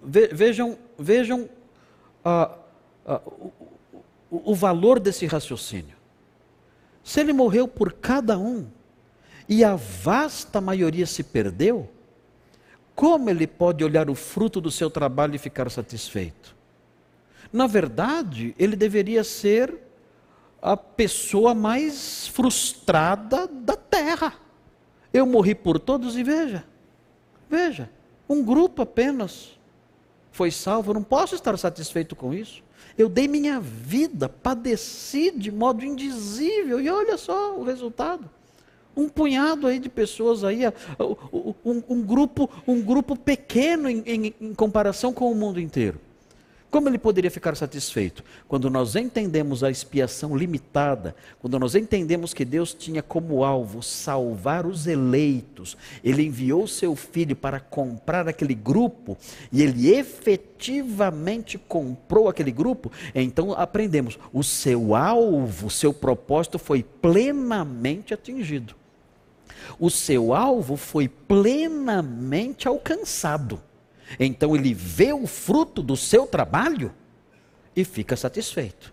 Vejam, 0.00 0.78
vejam 0.96 1.48
ah, 2.24 2.56
ah, 3.04 3.20
o, 3.26 3.52
o, 4.30 4.52
o 4.52 4.54
valor 4.54 5.00
desse 5.00 5.26
raciocínio. 5.26 5.96
Se 7.02 7.18
ele 7.18 7.32
morreu 7.32 7.66
por 7.66 7.94
cada 7.94 8.38
um 8.38 8.64
e 9.48 9.64
a 9.64 9.74
vasta 9.74 10.60
maioria 10.60 11.04
se 11.04 11.24
perdeu, 11.24 11.90
como 12.94 13.28
ele 13.28 13.48
pode 13.48 13.82
olhar 13.82 14.08
o 14.08 14.14
fruto 14.14 14.60
do 14.60 14.70
seu 14.70 14.88
trabalho 14.88 15.34
e 15.34 15.38
ficar 15.38 15.68
satisfeito? 15.68 16.53
Na 17.54 17.68
verdade, 17.68 18.52
ele 18.58 18.74
deveria 18.74 19.22
ser 19.22 19.78
a 20.60 20.76
pessoa 20.76 21.54
mais 21.54 22.26
frustrada 22.26 23.46
da 23.46 23.76
terra. 23.76 24.34
Eu 25.12 25.24
morri 25.24 25.54
por 25.54 25.78
todos 25.78 26.16
e 26.16 26.24
veja, 26.24 26.64
veja, 27.48 27.88
um 28.28 28.42
grupo 28.42 28.82
apenas 28.82 29.56
foi 30.32 30.50
salvo. 30.50 30.90
Eu 30.90 30.94
não 30.94 31.04
posso 31.04 31.36
estar 31.36 31.56
satisfeito 31.56 32.16
com 32.16 32.34
isso. 32.34 32.60
Eu 32.98 33.08
dei 33.08 33.28
minha 33.28 33.60
vida, 33.60 34.28
padeci 34.28 35.30
de 35.30 35.52
modo 35.52 35.84
indizível 35.84 36.80
e 36.80 36.90
olha 36.90 37.16
só 37.16 37.56
o 37.56 37.62
resultado. 37.62 38.28
Um 38.96 39.08
punhado 39.08 39.68
aí 39.68 39.78
de 39.78 39.88
pessoas 39.88 40.42
aí, 40.42 40.62
um, 41.64 41.82
um 41.88 42.02
grupo, 42.02 42.50
um 42.66 42.82
grupo 42.82 43.14
pequeno 43.14 43.88
em, 43.88 44.02
em, 44.04 44.34
em 44.40 44.54
comparação 44.54 45.12
com 45.12 45.30
o 45.30 45.36
mundo 45.36 45.60
inteiro. 45.60 46.00
Como 46.74 46.88
ele 46.88 46.98
poderia 46.98 47.30
ficar 47.30 47.56
satisfeito? 47.56 48.24
Quando 48.48 48.68
nós 48.68 48.96
entendemos 48.96 49.62
a 49.62 49.70
expiação 49.70 50.36
limitada, 50.36 51.14
quando 51.38 51.56
nós 51.56 51.76
entendemos 51.76 52.34
que 52.34 52.44
Deus 52.44 52.74
tinha 52.74 53.00
como 53.00 53.44
alvo 53.44 53.80
salvar 53.80 54.66
os 54.66 54.88
eleitos, 54.88 55.76
ele 56.02 56.24
enviou 56.24 56.66
seu 56.66 56.96
filho 56.96 57.36
para 57.36 57.60
comprar 57.60 58.26
aquele 58.26 58.56
grupo 58.56 59.16
e 59.52 59.62
ele 59.62 59.94
efetivamente 59.94 61.58
comprou 61.58 62.28
aquele 62.28 62.50
grupo, 62.50 62.90
então 63.14 63.52
aprendemos, 63.52 64.18
o 64.32 64.42
seu 64.42 64.96
alvo, 64.96 65.68
o 65.68 65.70
seu 65.70 65.94
propósito 65.94 66.58
foi 66.58 66.82
plenamente 66.82 68.12
atingido. 68.12 68.74
O 69.78 69.90
seu 69.90 70.34
alvo 70.34 70.76
foi 70.76 71.06
plenamente 71.06 72.66
alcançado. 72.66 73.62
Então 74.18 74.54
ele 74.54 74.74
vê 74.74 75.12
o 75.12 75.26
fruto 75.26 75.82
do 75.82 75.96
seu 75.96 76.26
trabalho 76.26 76.92
e 77.74 77.84
fica 77.84 78.16
satisfeito. 78.16 78.92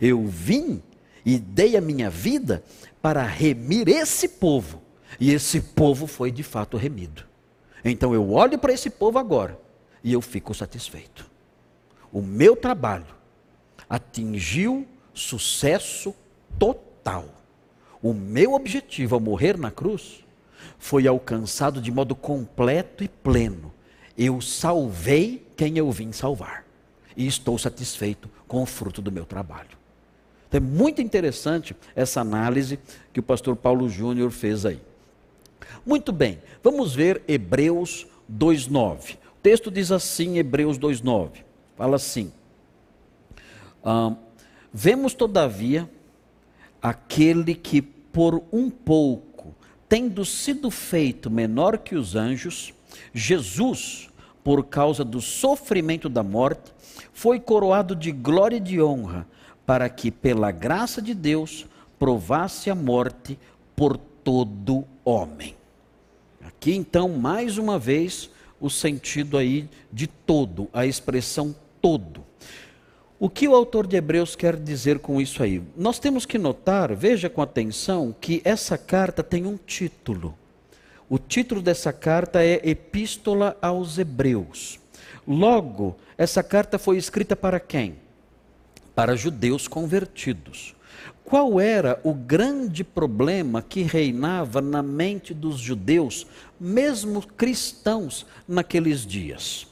Eu 0.00 0.26
vim 0.26 0.82
e 1.24 1.38
dei 1.38 1.76
a 1.76 1.80
minha 1.80 2.08
vida 2.08 2.62
para 3.02 3.22
remir 3.24 3.88
esse 3.88 4.28
povo, 4.28 4.82
e 5.18 5.32
esse 5.32 5.60
povo 5.60 6.06
foi 6.06 6.30
de 6.30 6.42
fato 6.42 6.76
remido. 6.76 7.24
Então 7.84 8.12
eu 8.12 8.32
olho 8.32 8.58
para 8.58 8.72
esse 8.72 8.90
povo 8.90 9.18
agora 9.18 9.58
e 10.02 10.12
eu 10.12 10.20
fico 10.20 10.54
satisfeito. 10.54 11.28
O 12.12 12.20
meu 12.20 12.56
trabalho 12.56 13.14
atingiu 13.88 14.86
sucesso 15.14 16.14
total. 16.58 17.28
O 18.02 18.12
meu 18.12 18.54
objetivo 18.54 19.14
ao 19.14 19.20
morrer 19.20 19.56
na 19.56 19.70
cruz 19.70 20.24
foi 20.78 21.06
alcançado 21.06 21.80
de 21.80 21.90
modo 21.90 22.14
completo 22.14 23.02
e 23.04 23.08
pleno 23.08 23.72
Eu 24.16 24.40
salvei 24.40 25.46
quem 25.56 25.78
eu 25.78 25.90
vim 25.90 26.12
salvar. 26.12 26.64
E 27.16 27.26
estou 27.26 27.58
satisfeito 27.58 28.28
com 28.46 28.62
o 28.62 28.66
fruto 28.66 29.00
do 29.00 29.10
meu 29.10 29.24
trabalho. 29.24 29.76
Então 30.48 30.58
é 30.58 30.60
muito 30.60 31.02
interessante 31.02 31.74
essa 31.94 32.20
análise 32.20 32.78
que 33.12 33.20
o 33.20 33.22
pastor 33.22 33.56
Paulo 33.56 33.88
Júnior 33.88 34.30
fez 34.30 34.64
aí. 34.64 34.80
Muito 35.84 36.12
bem, 36.12 36.40
vamos 36.62 36.94
ver 36.94 37.22
Hebreus 37.26 38.06
2,9. 38.30 39.14
O 39.14 39.18
texto 39.42 39.70
diz 39.70 39.90
assim, 39.90 40.38
Hebreus 40.38 40.78
2,9. 40.78 41.44
Fala 41.76 41.96
assim: 41.96 42.32
Vemos, 44.72 45.14
todavia, 45.14 45.88
aquele 46.82 47.54
que 47.54 47.80
por 47.80 48.42
um 48.52 48.68
pouco, 48.70 49.54
tendo 49.88 50.24
sido 50.24 50.70
feito 50.70 51.30
menor 51.30 51.78
que 51.78 51.94
os 51.94 52.16
anjos, 52.16 52.74
Jesus, 53.18 54.10
por 54.44 54.66
causa 54.66 55.02
do 55.02 55.22
sofrimento 55.22 56.06
da 56.06 56.22
morte, 56.22 56.70
foi 57.14 57.40
coroado 57.40 57.96
de 57.96 58.12
glória 58.12 58.58
e 58.58 58.60
de 58.60 58.82
honra, 58.82 59.26
para 59.64 59.88
que, 59.88 60.10
pela 60.10 60.50
graça 60.50 61.00
de 61.00 61.14
Deus, 61.14 61.64
provasse 61.98 62.68
a 62.68 62.74
morte 62.74 63.38
por 63.74 63.96
todo 63.96 64.84
homem. 65.02 65.56
Aqui 66.44 66.74
então, 66.74 67.08
mais 67.08 67.56
uma 67.56 67.78
vez, 67.78 68.28
o 68.60 68.68
sentido 68.68 69.38
aí 69.38 69.66
de 69.90 70.06
todo, 70.06 70.68
a 70.70 70.84
expressão 70.84 71.56
todo. 71.80 72.22
O 73.18 73.30
que 73.30 73.48
o 73.48 73.54
autor 73.54 73.86
de 73.86 73.96
Hebreus 73.96 74.36
quer 74.36 74.56
dizer 74.56 74.98
com 74.98 75.18
isso 75.18 75.42
aí? 75.42 75.62
Nós 75.74 75.98
temos 75.98 76.26
que 76.26 76.36
notar, 76.36 76.94
veja 76.94 77.30
com 77.30 77.40
atenção, 77.40 78.14
que 78.20 78.42
essa 78.44 78.76
carta 78.76 79.22
tem 79.22 79.46
um 79.46 79.56
título. 79.56 80.36
O 81.08 81.18
título 81.18 81.62
dessa 81.62 81.92
carta 81.92 82.42
é 82.42 82.60
Epístola 82.68 83.56
aos 83.62 83.96
Hebreus. 83.96 84.80
Logo, 85.26 85.96
essa 86.18 86.42
carta 86.42 86.80
foi 86.80 86.96
escrita 86.96 87.36
para 87.36 87.60
quem? 87.60 87.96
Para 88.92 89.14
judeus 89.14 89.68
convertidos. 89.68 90.74
Qual 91.24 91.60
era 91.60 92.00
o 92.02 92.12
grande 92.12 92.82
problema 92.82 93.62
que 93.62 93.82
reinava 93.82 94.60
na 94.60 94.82
mente 94.82 95.32
dos 95.32 95.58
judeus, 95.58 96.26
mesmo 96.58 97.24
cristãos, 97.24 98.26
naqueles 98.46 99.06
dias? 99.06 99.68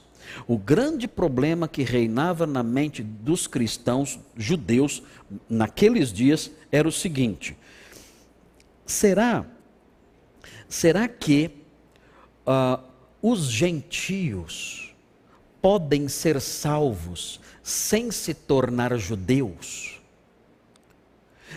O 0.46 0.56
grande 0.56 1.08
problema 1.08 1.66
que 1.66 1.82
reinava 1.82 2.46
na 2.46 2.62
mente 2.62 3.02
dos 3.02 3.48
cristãos 3.48 4.20
judeus 4.36 5.02
naqueles 5.48 6.12
dias 6.12 6.50
era 6.70 6.86
o 6.86 6.92
seguinte: 6.92 7.56
será, 8.86 9.44
será 10.74 11.06
que 11.06 11.52
uh, 12.44 12.82
os 13.22 13.44
gentios 13.44 14.92
podem 15.62 16.08
ser 16.08 16.40
salvos 16.40 17.40
sem 17.62 18.10
se 18.10 18.34
tornar 18.34 18.98
judeus? 18.98 20.02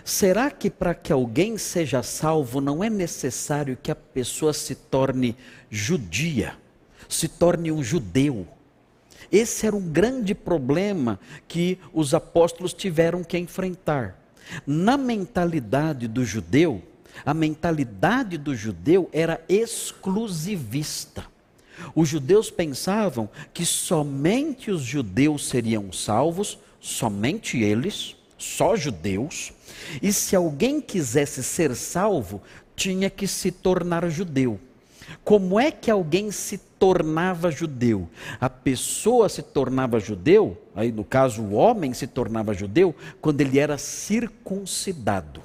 Será 0.05 0.51
que 0.51 0.69
para 0.69 0.93
que 0.93 1.11
alguém 1.11 1.57
seja 1.57 2.03
salvo 2.03 2.61
não 2.61 2.83
é 2.83 2.91
necessário 2.91 3.75
que 3.81 3.89
a 3.89 3.95
pessoa 3.95 4.53
se 4.53 4.75
torne 4.75 5.35
judia, 5.67 6.55
se 7.09 7.27
torne 7.27 7.71
um 7.71 7.83
judeu? 7.83 8.47
Esse 9.31 9.65
era 9.65 9.75
um 9.75 9.89
grande 9.89 10.35
problema 10.35 11.19
que 11.47 11.79
os 11.91 12.13
apóstolos 12.13 12.71
tiveram 12.71 13.23
que 13.23 13.37
enfrentar. 13.37 14.15
Na 14.65 14.95
mentalidade 14.95 16.07
do 16.07 16.23
judeu, 16.23 16.83
a 17.25 17.33
mentalidade 17.33 18.37
do 18.37 18.55
judeu 18.55 19.09
era 19.11 19.43
exclusivista. 19.47 21.25
Os 21.93 22.09
judeus 22.09 22.49
pensavam 22.49 23.29
que 23.53 23.65
somente 23.65 24.71
os 24.71 24.81
judeus 24.81 25.47
seriam 25.47 25.91
salvos, 25.91 26.57
somente 26.79 27.59
eles, 27.59 28.15
só 28.37 28.75
judeus, 28.75 29.53
e 30.01 30.11
se 30.11 30.35
alguém 30.35 30.79
quisesse 30.81 31.43
ser 31.43 31.75
salvo, 31.75 32.41
tinha 32.75 33.09
que 33.09 33.27
se 33.27 33.51
tornar 33.51 34.07
judeu. 34.09 34.59
Como 35.23 35.59
é 35.59 35.71
que 35.71 35.89
alguém 35.89 36.31
se 36.31 36.57
tornava 36.57 37.49
judeu? 37.49 38.09
A 38.39 38.49
pessoa 38.49 39.29
se 39.29 39.41
tornava 39.41 39.99
judeu, 39.99 40.61
aí 40.75 40.91
no 40.91 41.03
caso 41.03 41.41
o 41.41 41.53
homem 41.53 41.93
se 41.93 42.07
tornava 42.07 42.53
judeu, 42.53 42.93
quando 43.21 43.41
ele 43.41 43.57
era 43.57 43.77
circuncidado. 43.77 45.41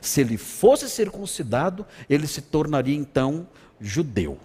Se 0.00 0.20
ele 0.20 0.36
fosse 0.36 0.88
circuncidado, 0.88 1.86
ele 2.08 2.26
se 2.26 2.42
tornaria 2.42 2.96
então 2.96 3.46
judeu. 3.80 4.38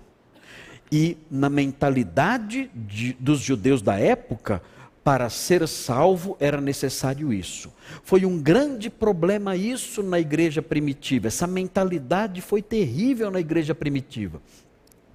E 0.92 1.18
na 1.30 1.50
mentalidade 1.50 2.70
de, 2.74 3.14
dos 3.20 3.40
judeus 3.40 3.82
da 3.82 4.00
época, 4.00 4.62
para 5.04 5.30
ser 5.30 5.66
salvo 5.68 6.36
era 6.38 6.60
necessário 6.60 7.32
isso. 7.32 7.72
Foi 8.04 8.26
um 8.26 8.38
grande 8.38 8.90
problema 8.90 9.56
isso 9.56 10.04
na 10.04 10.20
igreja 10.20 10.62
primitiva. 10.62 11.28
Essa 11.28 11.48
mentalidade 11.48 12.42
foi 12.42 12.62
terrível 12.62 13.32
na 13.32 13.40
igreja 13.40 13.74
primitiva. 13.74 14.42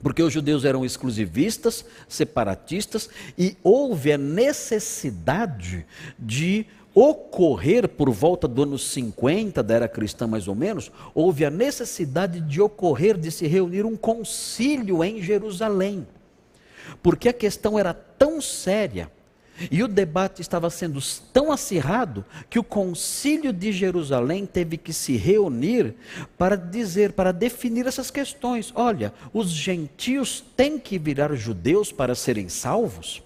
Porque 0.02 0.22
os 0.22 0.32
judeus 0.32 0.64
eram 0.64 0.84
exclusivistas, 0.84 1.84
separatistas, 2.09 3.09
e 3.38 3.56
houve 3.62 4.12
a 4.12 4.18
necessidade 4.18 5.86
de 6.18 6.66
ocorrer 6.94 7.89
por 7.89 8.10
volta 8.10 8.47
do 8.47 8.62
ano 8.62 8.78
50 8.78 9.62
da 9.62 9.74
era 9.74 9.89
cristã 9.89 10.27
mais 10.27 10.47
ou 10.48 10.55
menos, 10.55 10.90
houve 11.14 11.44
a 11.44 11.51
necessidade 11.51 12.40
de 12.40 12.60
ocorrer 12.60 13.16
de 13.16 13.31
se 13.31 13.47
reunir 13.47 13.85
um 13.85 13.97
concílio 13.97 15.02
em 15.02 15.23
Jerusalém. 15.23 16.06
Porque 17.02 17.28
a 17.28 17.32
questão 17.32 17.78
era 17.78 17.94
tão 17.94 18.40
séria 18.40 19.10
e 19.70 19.82
o 19.82 19.89
debate 19.89 20.40
estava 20.40 20.70
sendo 20.70 20.98
tão 21.32 21.52
acirrado 21.52 22.24
que 22.48 22.59
o 22.59 22.64
concílio 22.64 23.52
de 23.52 23.73
Jerusalém 23.73 24.47
teve 24.47 24.77
que 24.77 24.93
se 24.93 25.16
reunir 25.16 25.94
para 26.36 26.56
dizer, 26.56 27.12
para 27.12 27.32
definir 27.32 27.86
essas 27.86 28.10
questões. 28.10 28.73
Olha, 28.74 29.12
os 29.32 29.51
gentios 29.51 30.43
têm 30.56 30.78
que 30.78 30.98
virar 30.98 31.35
judeus 31.35 31.93
para 31.93 32.14
serem 32.14 32.48
salvos? 32.48 33.23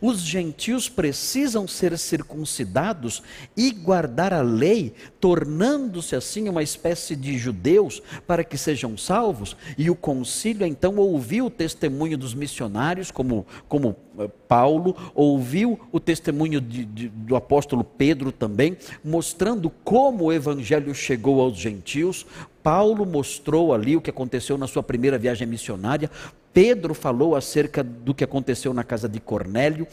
Os 0.00 0.20
gentios 0.20 0.88
precisam 0.88 1.66
ser 1.66 1.96
circuncidados 1.98 3.22
e 3.56 3.70
guardar 3.70 4.32
a 4.32 4.42
lei, 4.42 4.92
tornando-se 5.20 6.14
assim 6.14 6.48
uma 6.48 6.62
espécie 6.62 7.14
de 7.14 7.36
judeus 7.38 8.02
para 8.26 8.44
que 8.44 8.56
sejam 8.56 8.96
salvos. 8.96 9.56
E 9.76 9.90
o 9.90 9.96
concílio 9.96 10.66
então 10.66 10.96
ouviu 10.96 11.46
o 11.46 11.50
testemunho 11.50 12.16
dos 12.16 12.34
missionários, 12.34 13.10
como, 13.10 13.46
como 13.68 13.96
eh, 14.18 14.28
Paulo, 14.46 14.96
ouviu 15.14 15.78
o 15.92 16.00
testemunho 16.00 16.60
de, 16.60 16.84
de, 16.84 17.08
do 17.08 17.36
apóstolo 17.36 17.84
Pedro 17.84 18.32
também, 18.32 18.76
mostrando 19.04 19.70
como 19.84 20.24
o 20.24 20.32
evangelho 20.32 20.94
chegou 20.94 21.40
aos 21.40 21.56
gentios. 21.56 22.26
Paulo 22.62 23.06
mostrou 23.06 23.72
ali 23.72 23.96
o 23.96 24.00
que 24.00 24.10
aconteceu 24.10 24.58
na 24.58 24.66
sua 24.66 24.82
primeira 24.82 25.16
viagem 25.16 25.46
missionária. 25.46 26.10
Pedro 26.52 26.94
falou 26.94 27.36
acerca 27.36 27.82
do 27.82 28.14
que 28.14 28.24
aconteceu 28.24 28.72
na 28.74 28.84
casa 28.84 29.08
de 29.08 29.20
Cornélio, 29.20 29.86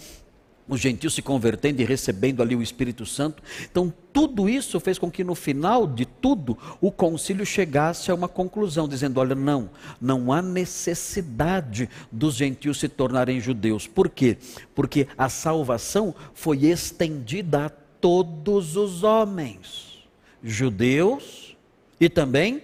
os 0.68 0.80
gentios 0.80 1.14
se 1.14 1.22
convertendo 1.22 1.82
e 1.82 1.86
recebendo 1.86 2.42
ali 2.42 2.56
o 2.56 2.62
Espírito 2.62 3.06
Santo. 3.06 3.44
Então, 3.70 3.94
tudo 4.12 4.50
isso 4.50 4.80
fez 4.80 4.98
com 4.98 5.12
que 5.12 5.24
no 5.24 5.36
final 5.36 5.86
de 5.86 6.06
tudo 6.06 6.58
o 6.82 6.92
concílio 6.92 7.46
chegasse 7.46 8.10
a 8.10 8.16
uma 8.16 8.28
conclusão, 8.28 8.88
dizendo: 8.88 9.20
olha, 9.20 9.36
não, 9.36 9.70
não 10.02 10.34
há 10.34 10.42
necessidade 10.42 11.90
dos 12.12 12.36
gentios 12.36 12.80
se 12.80 12.90
tornarem 12.90 13.40
judeus. 13.40 13.86
Por 13.86 14.10
quê? 14.10 14.38
Porque 14.74 15.08
a 15.18 15.30
salvação 15.30 16.16
foi 16.34 16.66
estendida 16.66 17.68
a 17.68 17.70
todos 17.70 18.76
os 18.76 19.04
homens, 19.04 20.08
judeus 20.44 21.56
e 22.00 22.10
também 22.10 22.64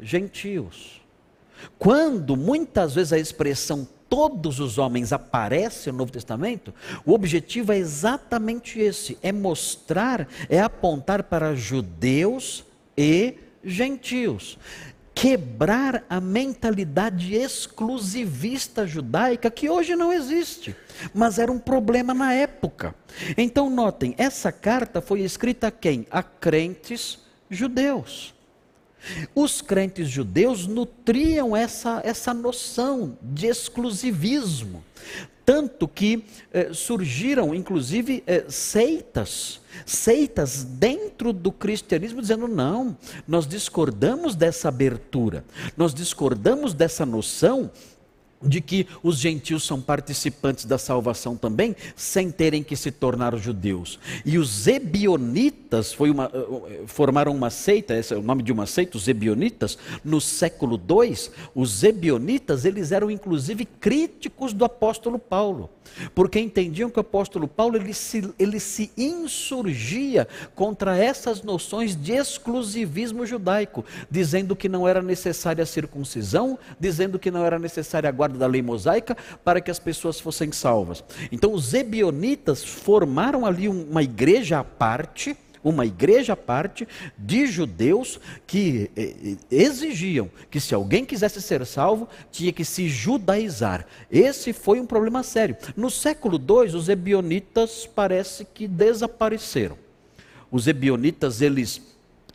gentios. 0.00 0.97
Quando 1.78 2.36
muitas 2.36 2.94
vezes 2.94 3.12
a 3.12 3.18
expressão 3.18 3.86
todos 4.08 4.58
os 4.58 4.78
homens 4.78 5.12
aparece 5.12 5.92
no 5.92 5.98
Novo 5.98 6.12
Testamento, 6.12 6.72
o 7.04 7.12
objetivo 7.12 7.72
é 7.72 7.78
exatamente 7.78 8.78
esse: 8.80 9.18
é 9.22 9.32
mostrar, 9.32 10.28
é 10.48 10.60
apontar 10.60 11.24
para 11.24 11.54
judeus 11.54 12.64
e 12.96 13.34
gentios. 13.62 14.58
Quebrar 15.14 16.04
a 16.08 16.20
mentalidade 16.20 17.34
exclusivista 17.34 18.86
judaica 18.86 19.50
que 19.50 19.68
hoje 19.68 19.96
não 19.96 20.12
existe, 20.12 20.76
mas 21.12 21.40
era 21.40 21.50
um 21.50 21.58
problema 21.58 22.14
na 22.14 22.32
época. 22.32 22.94
Então, 23.36 23.68
notem, 23.68 24.14
essa 24.16 24.52
carta 24.52 25.00
foi 25.00 25.22
escrita 25.22 25.66
a 25.66 25.70
quem? 25.72 26.06
A 26.08 26.22
crentes 26.22 27.18
judeus. 27.50 28.32
Os 29.34 29.60
crentes 29.60 30.08
judeus 30.08 30.66
nutriam 30.66 31.56
essa, 31.56 32.00
essa 32.04 32.34
noção 32.34 33.16
de 33.22 33.46
exclusivismo. 33.46 34.84
Tanto 35.44 35.88
que 35.88 36.26
eh, 36.52 36.74
surgiram, 36.74 37.54
inclusive, 37.54 38.22
eh, 38.26 38.44
seitas, 38.50 39.62
seitas 39.86 40.62
dentro 40.62 41.32
do 41.32 41.50
cristianismo, 41.50 42.20
dizendo: 42.20 42.46
não, 42.46 42.94
nós 43.26 43.46
discordamos 43.46 44.34
dessa 44.34 44.68
abertura, 44.68 45.42
nós 45.74 45.94
discordamos 45.94 46.74
dessa 46.74 47.06
noção 47.06 47.70
de 48.42 48.60
que 48.60 48.86
os 49.02 49.18
gentios 49.18 49.64
são 49.64 49.80
participantes 49.80 50.64
da 50.64 50.78
salvação 50.78 51.36
também, 51.36 51.74
sem 51.96 52.30
terem 52.30 52.62
que 52.62 52.76
se 52.76 52.90
tornar 52.90 53.36
judeus. 53.36 53.98
E 54.24 54.38
os 54.38 54.66
ebionitas 54.66 55.94
uma, 55.98 56.30
eh, 56.32 56.82
formaram 56.86 57.34
uma 57.34 57.50
seita, 57.50 57.96
esse 57.96 58.14
é 58.14 58.16
o 58.16 58.22
nome 58.22 58.42
de 58.42 58.52
uma 58.52 58.66
seita, 58.66 58.96
os 58.96 59.08
ebionitas, 59.08 59.76
no 60.04 60.20
século 60.20 60.76
II. 60.76 61.30
Os 61.54 61.82
ebionitas, 61.82 62.64
eles 62.64 62.92
eram 62.92 63.10
inclusive 63.10 63.64
críticos 63.64 64.52
do 64.52 64.64
apóstolo 64.64 65.18
Paulo, 65.18 65.68
porque 66.14 66.38
entendiam 66.38 66.90
que 66.90 66.98
o 66.98 67.00
apóstolo 67.00 67.48
Paulo 67.48 67.76
ele 67.76 67.94
se, 67.94 68.32
ele 68.38 68.60
se 68.60 68.90
insurgia 68.96 70.26
contra 70.54 70.96
essas 70.96 71.42
noções 71.42 71.94
de 71.94 72.12
exclusivismo 72.12 73.26
judaico, 73.26 73.84
dizendo 74.10 74.56
que 74.56 74.68
não 74.68 74.86
era 74.86 75.02
necessária 75.02 75.62
a 75.62 75.66
circuncisão, 75.66 76.58
dizendo 76.78 77.18
que 77.18 77.30
não 77.30 77.44
era 77.44 77.58
necessária 77.58 78.08
a 78.08 78.12
guarda 78.12 78.38
da 78.38 78.46
lei 78.46 78.62
mosaica 78.62 79.16
para 79.44 79.60
que 79.60 79.70
as 79.70 79.78
pessoas 79.78 80.20
fossem 80.20 80.52
salvas. 80.52 81.02
Então 81.30 81.52
os 81.52 81.74
ebionitas 81.74 82.64
formaram 82.64 83.46
ali 83.46 83.68
uma 83.68 84.02
igreja 84.02 84.58
à 84.60 84.64
parte, 84.64 85.36
uma 85.68 85.86
igreja 85.86 86.32
à 86.32 86.36
parte 86.36 86.86
de 87.16 87.46
judeus 87.46 88.20
que 88.46 88.90
eh, 88.96 89.14
eh, 89.24 89.36
exigiam 89.50 90.30
que 90.50 90.60
se 90.60 90.74
alguém 90.74 91.04
quisesse 91.04 91.40
ser 91.42 91.64
salvo, 91.66 92.08
tinha 92.30 92.52
que 92.52 92.64
se 92.64 92.88
judaizar. 92.88 93.86
Esse 94.10 94.52
foi 94.52 94.80
um 94.80 94.86
problema 94.86 95.22
sério. 95.22 95.56
No 95.76 95.90
século 95.90 96.38
II, 96.38 96.74
os 96.74 96.88
ebionitas 96.88 97.86
parece 97.86 98.44
que 98.44 98.66
desapareceram. 98.66 99.76
Os 100.50 100.66
ebionitas, 100.66 101.42
eles 101.42 101.82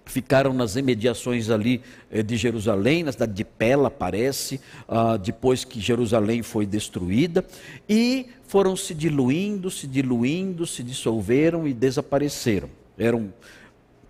ficaram 0.06 0.54
nas 0.54 0.76
imediações 0.76 1.50
ali 1.50 1.82
eh, 2.12 2.22
de 2.22 2.36
Jerusalém, 2.38 3.04
na 3.04 3.12
cidade 3.12 3.34
de 3.34 3.44
Pela, 3.44 3.90
parece, 3.90 4.60
ah, 4.88 5.18
depois 5.18 5.64
que 5.64 5.80
Jerusalém 5.80 6.44
foi 6.44 6.66
destruída, 6.66 7.46
e 7.88 8.28
foram 8.44 8.76
se 8.76 8.94
diluindo, 8.94 9.72
se 9.72 9.88
diluindo, 9.88 10.66
se 10.68 10.84
dissolveram 10.84 11.68
e 11.68 11.74
desapareceram. 11.74 12.70
Eram, 12.98 13.34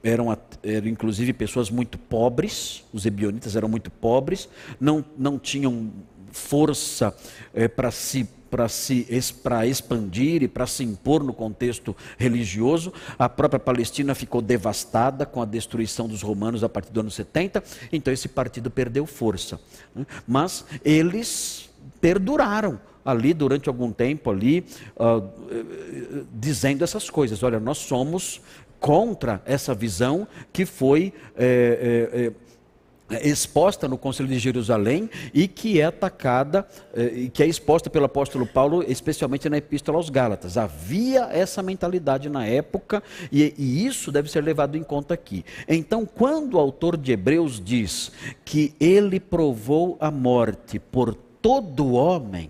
eram, 0.04 0.38
eram 0.64 0.88
inclusive 0.88 1.34
pessoas 1.34 1.70
muito 1.70 1.98
pobres, 1.98 2.84
os 2.94 3.06
ebionitas 3.06 3.56
eram 3.56 3.70
muito 3.70 3.90
pobres, 3.90 4.50
não, 4.80 5.04
não 5.18 5.40
tinham 5.40 5.92
força 6.32 7.16
é, 7.54 7.68
para 7.68 7.92
se 7.92 8.28
para 8.54 8.70
se 8.70 9.08
para 9.42 9.66
expandir 9.66 10.44
e 10.44 10.48
para 10.48 10.68
se 10.68 10.84
impor 10.84 11.24
no 11.24 11.34
contexto 11.34 11.96
religioso. 12.20 12.94
A 13.18 13.28
própria 13.28 13.60
Palestina 13.60 14.14
ficou 14.14 14.44
devastada 14.44 15.26
com 15.26 15.42
a 15.42 15.46
destruição 15.46 16.08
dos 16.08 16.22
romanos 16.22 16.64
a 16.64 16.70
partir 16.70 16.92
do 16.92 17.00
ano 17.00 17.10
70, 17.10 17.64
então 17.92 18.14
esse 18.14 18.28
partido 18.28 18.70
perdeu 18.70 19.08
força. 19.08 19.60
Né? 19.96 20.06
Mas 20.28 20.66
eles 20.86 21.68
perduraram 22.00 22.80
ali 23.04 23.34
durante 23.34 23.68
algum 23.68 23.92
tempo 23.92 24.30
ali 24.30 24.64
uh, 24.98 26.26
dizendo 26.34 26.84
essas 26.84 27.10
coisas. 27.10 27.42
Olha, 27.42 27.60
nós 27.60 27.80
somos 27.80 28.40
contra 28.84 29.42
essa 29.46 29.74
visão 29.74 30.28
que 30.52 30.66
foi 30.66 31.14
é, 31.38 32.34
é, 33.10 33.30
exposta 33.30 33.88
no 33.88 33.98
Conselho 33.98 34.28
de 34.28 34.38
Jerusalém 34.38 35.10
e 35.34 35.48
que 35.48 35.80
é 35.80 35.86
atacada, 35.86 36.68
eh, 36.94 37.14
e 37.16 37.30
que 37.30 37.42
é 37.42 37.48
exposta 37.48 37.90
pelo 37.90 38.04
apóstolo 38.04 38.46
Paulo, 38.46 38.84
especialmente 38.86 39.48
na 39.48 39.56
Epístola 39.56 39.98
aos 39.98 40.10
Gálatas. 40.10 40.58
Havia 40.58 41.30
essa 41.32 41.64
mentalidade 41.64 42.28
na 42.28 42.46
época 42.46 43.02
e, 43.32 43.54
e 43.58 43.86
isso 43.86 44.12
deve 44.12 44.30
ser 44.30 44.44
levado 44.44 44.78
em 44.78 44.84
conta 44.84 45.14
aqui. 45.14 45.46
Então, 45.66 46.06
quando 46.06 46.56
o 46.56 46.60
autor 46.60 46.98
de 46.98 47.14
Hebreus 47.14 47.64
diz 47.64 48.12
que 48.44 48.76
ele 48.82 49.18
provou 49.18 49.96
a 50.02 50.12
morte 50.12 50.78
por 50.78 51.16
todo 51.16 51.94
homem, 51.94 52.50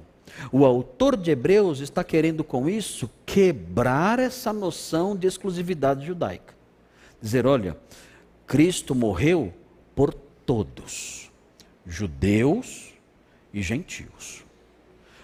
o 0.52 0.66
autor 0.66 1.16
de 1.16 1.32
Hebreus 1.32 1.80
está 1.80 2.04
querendo 2.04 2.44
com 2.44 2.70
isso 2.70 3.10
quebrar 3.26 4.20
essa 4.20 4.52
noção 4.52 5.16
de 5.16 5.28
exclusividade 5.28 6.06
judaica. 6.06 6.54
Dizer, 7.22 7.46
olha, 7.46 7.78
Cristo 8.46 8.94
morreu 8.94 9.54
por 9.96 10.14
todos, 10.14 11.32
judeus 11.86 12.94
e 13.54 13.62
gentios. 13.62 14.44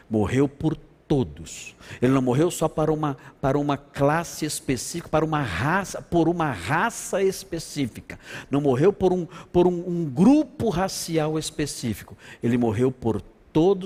Morreu 0.10 0.48
por 0.48 0.76
todos. 1.08 1.76
Ele 2.02 2.14
não 2.14 2.22
morreu 2.22 2.50
só 2.52 2.68
para 2.68 2.92
uma, 2.92 3.18
para 3.42 3.58
uma 3.58 3.76
classe 3.76 4.46
específica, 4.46 5.10
para 5.10 5.26
uma 5.26 5.42
raça, 5.42 6.02
por 6.02 6.30
uma 6.30 6.52
raça 6.52 7.22
específica. 7.22 8.20
Não 8.50 8.62
morreu 8.62 8.94
por 8.94 9.12
um, 9.12 9.26
por 9.52 9.68
um, 9.68 9.84
um 9.88 10.06
grupo 10.06 10.70
racial 10.70 11.38
específico. 11.38 12.16
Ele 12.42 12.58
morreu 12.58 12.92
por 12.92 13.20
todos 13.22 13.39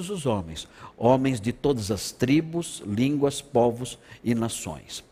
os 0.09 0.25
homens, 0.25 0.67
homens 0.97 1.39
de 1.39 1.51
todas 1.51 1.89
as 1.89 2.11
tribos, 2.11 2.83
línguas, 2.85 3.41
povos 3.41 3.97
e 4.23 4.35
nações. 4.35 5.03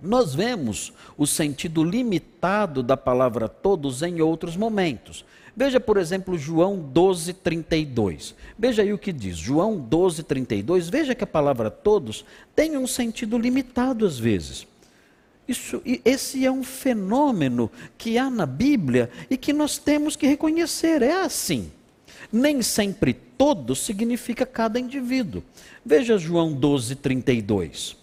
Nós 0.00 0.34
vemos 0.34 0.92
o 1.16 1.26
sentido 1.26 1.82
limitado 1.82 2.82
da 2.82 2.96
palavra 2.96 3.48
todos 3.48 4.02
em 4.02 4.20
outros 4.20 4.56
momentos. 4.56 5.24
Veja, 5.56 5.80
por 5.80 5.96
exemplo, 5.96 6.38
João 6.38 6.78
12, 6.78 7.32
32. 7.32 8.32
Veja 8.56 8.82
aí 8.82 8.92
o 8.92 8.98
que 8.98 9.12
diz. 9.12 9.36
João 9.36 9.76
12, 9.76 10.22
32. 10.22 10.88
Veja 10.88 11.16
que 11.16 11.24
a 11.24 11.26
palavra 11.26 11.68
todos 11.68 12.24
tem 12.54 12.76
um 12.76 12.86
sentido 12.86 13.36
limitado 13.36 14.06
às 14.06 14.20
vezes. 14.20 14.68
Isso, 15.48 15.82
esse 16.04 16.46
é 16.46 16.52
um 16.52 16.62
fenômeno 16.62 17.68
que 17.96 18.18
há 18.18 18.30
na 18.30 18.46
Bíblia 18.46 19.10
e 19.28 19.36
que 19.36 19.52
nós 19.52 19.78
temos 19.78 20.14
que 20.14 20.28
reconhecer. 20.28 21.02
É 21.02 21.22
assim. 21.22 21.72
Nem 22.32 22.62
sempre 22.62 23.12
todos 23.12 23.80
significa 23.80 24.44
cada 24.44 24.78
indivíduo. 24.78 25.42
Veja 25.84 26.18
João 26.18 26.52
12, 26.52 26.96
32. 26.96 27.96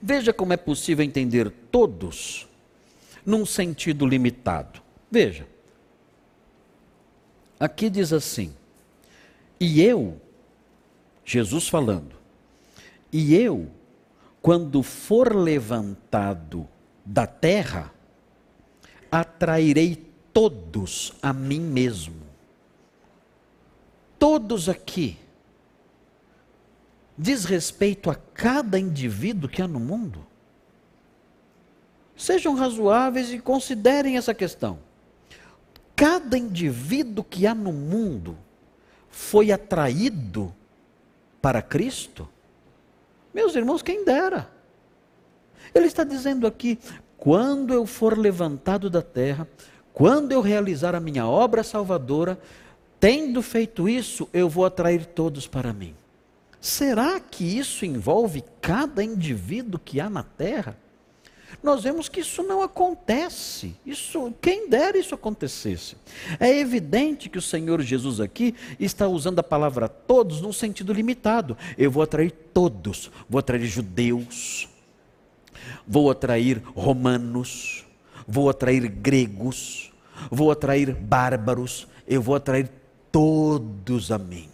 Veja 0.00 0.32
como 0.32 0.52
é 0.52 0.56
possível 0.56 1.04
entender 1.04 1.50
todos 1.70 2.48
num 3.24 3.44
sentido 3.44 4.06
limitado. 4.06 4.80
Veja. 5.10 5.46
Aqui 7.58 7.90
diz 7.90 8.12
assim: 8.12 8.54
E 9.58 9.82
eu, 9.82 10.18
Jesus 11.24 11.68
falando, 11.68 12.14
e 13.12 13.34
eu, 13.34 13.68
quando 14.40 14.82
for 14.82 15.36
levantado 15.36 16.66
da 17.04 17.26
terra, 17.26 17.92
atrairei 19.10 20.06
todos 20.32 21.12
a 21.20 21.32
mim 21.32 21.60
mesmo. 21.60 22.29
Todos 24.20 24.68
aqui 24.68 25.18
diz 27.18 27.44
respeito 27.44 28.08
a 28.08 28.14
cada 28.14 28.78
indivíduo 28.78 29.50
que 29.50 29.60
há 29.60 29.66
no 29.66 29.80
mundo. 29.80 30.24
Sejam 32.16 32.54
razoáveis 32.54 33.32
e 33.32 33.40
considerem 33.40 34.16
essa 34.16 34.32
questão 34.32 34.78
cada 36.00 36.38
indivíduo 36.38 37.22
que 37.22 37.46
há 37.46 37.54
no 37.54 37.74
mundo 37.74 38.34
foi 39.10 39.52
atraído 39.52 40.50
para 41.42 41.60
Cristo? 41.60 42.26
Meus 43.34 43.54
irmãos, 43.54 43.82
quem 43.82 44.02
dera. 44.02 44.50
Ele 45.74 45.84
está 45.84 46.02
dizendo 46.02 46.46
aqui: 46.46 46.78
quando 47.18 47.74
eu 47.74 47.84
for 47.84 48.16
levantado 48.16 48.88
da 48.88 49.02
terra, 49.02 49.46
quando 49.92 50.32
eu 50.32 50.40
realizar 50.40 50.94
a 50.94 51.00
minha 51.00 51.28
obra 51.28 51.62
salvadora, 51.62 52.40
tendo 53.00 53.42
feito 53.42 53.88
isso, 53.88 54.28
eu 54.32 54.48
vou 54.48 54.64
atrair 54.64 55.06
todos 55.06 55.46
para 55.46 55.72
mim. 55.72 55.94
Será 56.60 57.18
que 57.18 57.42
isso 57.58 57.84
envolve 57.86 58.44
cada 58.60 59.02
indivíduo 59.02 59.80
que 59.82 59.98
há 59.98 60.08
na 60.10 60.22
terra? 60.22 60.76
nós 61.62 61.82
vemos 61.82 62.08
que 62.08 62.20
isso 62.20 62.42
não 62.42 62.62
acontece. 62.62 63.74
Isso, 63.84 64.32
quem 64.40 64.68
dera 64.68 64.96
isso 64.96 65.14
acontecesse. 65.14 65.96
É 66.38 66.58
evidente 66.58 67.28
que 67.28 67.38
o 67.38 67.42
Senhor 67.42 67.80
Jesus 67.82 68.20
aqui 68.20 68.54
está 68.78 69.08
usando 69.08 69.40
a 69.40 69.42
palavra 69.42 69.88
todos 69.88 70.40
num 70.40 70.52
sentido 70.52 70.92
limitado. 70.92 71.56
Eu 71.76 71.90
vou 71.90 72.02
atrair 72.02 72.30
todos, 72.30 73.10
vou 73.28 73.38
atrair 73.38 73.64
judeus, 73.66 74.68
vou 75.86 76.10
atrair 76.10 76.62
romanos, 76.74 77.84
vou 78.26 78.48
atrair 78.48 78.88
gregos, 78.88 79.92
vou 80.30 80.50
atrair 80.50 80.94
bárbaros, 80.94 81.86
eu 82.06 82.22
vou 82.22 82.34
atrair 82.34 82.70
todos 83.10 84.10
a 84.10 84.18
mim. 84.18 84.48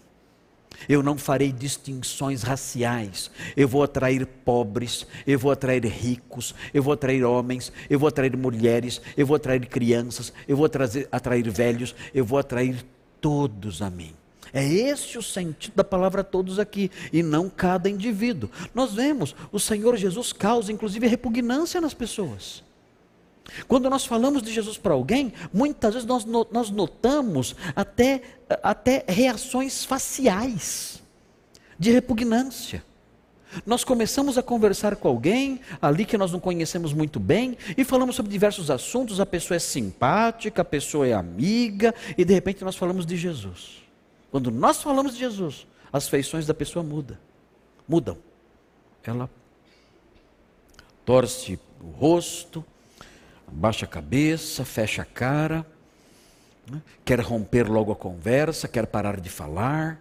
Eu 0.89 1.03
não 1.03 1.17
farei 1.17 1.51
distinções 1.51 2.43
raciais. 2.43 3.31
Eu 3.57 3.67
vou 3.67 3.83
atrair 3.83 4.27
pobres, 4.27 5.07
eu 5.27 5.39
vou 5.39 5.51
atrair 5.51 5.85
ricos, 5.87 6.55
eu 6.73 6.83
vou 6.83 6.93
atrair 6.93 7.25
homens, 7.25 7.73
eu 7.89 7.99
vou 7.99 8.09
atrair 8.09 8.37
mulheres, 8.37 9.01
eu 9.17 9.27
vou 9.27 9.37
atrair 9.37 9.67
crianças, 9.67 10.33
eu 10.47 10.57
vou 10.57 10.69
atrair 11.11 11.51
velhos, 11.51 11.95
eu 12.15 12.25
vou 12.25 12.39
atrair 12.39 12.85
todos 13.21 13.83
a 13.83 13.91
mim. 13.91 14.15
É 14.53 14.65
esse 14.65 15.19
o 15.19 15.23
sentido 15.23 15.75
da 15.75 15.85
palavra 15.85 16.23
todos 16.23 16.59
aqui, 16.59 16.91
e 17.13 17.23
não 17.23 17.51
cada 17.51 17.91
indivíduo. 17.91 18.49
Nós 18.75 18.95
vemos, 18.95 19.35
o 19.51 19.59
Senhor 19.59 19.97
Jesus 19.97 20.33
causa 20.33 20.73
inclusive 20.73 21.07
repugnância 21.07 21.81
nas 21.81 21.95
pessoas. 21.95 22.63
Quando 23.69 23.89
nós 23.89 24.05
falamos 24.05 24.43
de 24.43 24.53
Jesus 24.53 24.77
para 24.77 24.95
alguém, 24.95 25.33
muitas 25.53 25.95
vezes 25.95 26.07
nós, 26.07 26.25
nós 26.25 26.71
notamos 26.71 27.55
até, 27.75 28.23
até 28.63 29.05
reações 29.09 29.85
faciais 29.85 31.03
de 31.79 31.91
repugnância. 31.91 32.83
Nós 33.65 33.85
começamos 33.85 34.37
a 34.37 34.43
conversar 34.43 34.97
com 34.97 35.09
alguém 35.09 35.61
ali 35.81 36.05
que 36.05 36.19
nós 36.19 36.33
não 36.33 36.41
conhecemos 36.41 36.93
muito 36.93 37.19
bem 37.19 37.57
e 37.77 37.85
falamos 37.85 38.17
sobre 38.17 38.31
diversos 38.31 38.71
assuntos. 38.71 39.21
A 39.21 39.27
pessoa 39.27 39.57
é 39.57 39.61
simpática, 39.61 40.63
a 40.63 40.65
pessoa 40.65 41.07
é 41.07 41.13
amiga 41.13 41.95
e 42.19 42.25
de 42.25 42.35
repente 42.35 42.65
nós 42.65 42.77
falamos 42.77 43.07
de 43.07 43.17
Jesus. 43.17 43.83
Quando 44.31 44.51
nós 44.51 44.83
falamos 44.83 45.15
de 45.15 45.21
Jesus, 45.21 45.67
as 45.93 46.09
feições 46.09 46.47
da 46.47 46.53
pessoa 46.53 46.83
mudam. 46.83 47.17
Mudam. 47.89 48.19
Ela 49.05 49.31
torce 51.05 51.59
o 51.81 51.91
rosto, 51.91 52.65
baixa 53.53 53.85
a 53.85 53.89
cabeça, 53.89 54.65
fecha 54.65 55.03
a 55.03 55.05
cara, 55.05 55.67
né? 56.71 56.83
quer 57.05 57.21
romper 57.21 57.69
logo 57.69 57.93
a 57.93 57.97
conversa, 57.97 58.69
quer 58.69 58.87
parar 58.87 59.21
de 59.21 59.31
falar. 59.31 60.01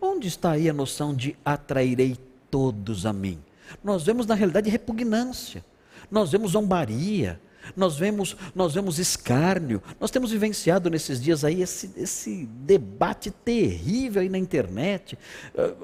Onde 0.00 0.28
está 0.28 0.52
aí 0.52 0.68
a 0.68 0.72
noção 0.72 1.14
de 1.14 1.36
atrairei 1.44 2.16
todos 2.50 3.04
a 3.04 3.12
mim? 3.12 3.38
Nós 3.84 4.02
vemos 4.02 4.26
na 4.26 4.34
realidade 4.34 4.70
repugnância, 4.70 5.64
nós 6.10 6.32
vemos 6.32 6.52
zombaria, 6.52 7.38
nós 7.76 7.96
vemos, 7.96 8.36
nós 8.54 8.74
vemos 8.74 8.98
escárnio, 8.98 9.82
nós 10.00 10.10
temos 10.10 10.30
vivenciado 10.30 10.90
nesses 10.90 11.20
dias 11.20 11.44
aí 11.44 11.62
esse, 11.62 11.90
esse 11.96 12.46
debate 12.46 13.30
terrível 13.30 14.22
aí 14.22 14.28
na 14.28 14.38
internet, 14.38 15.18
eh, 15.54 15.74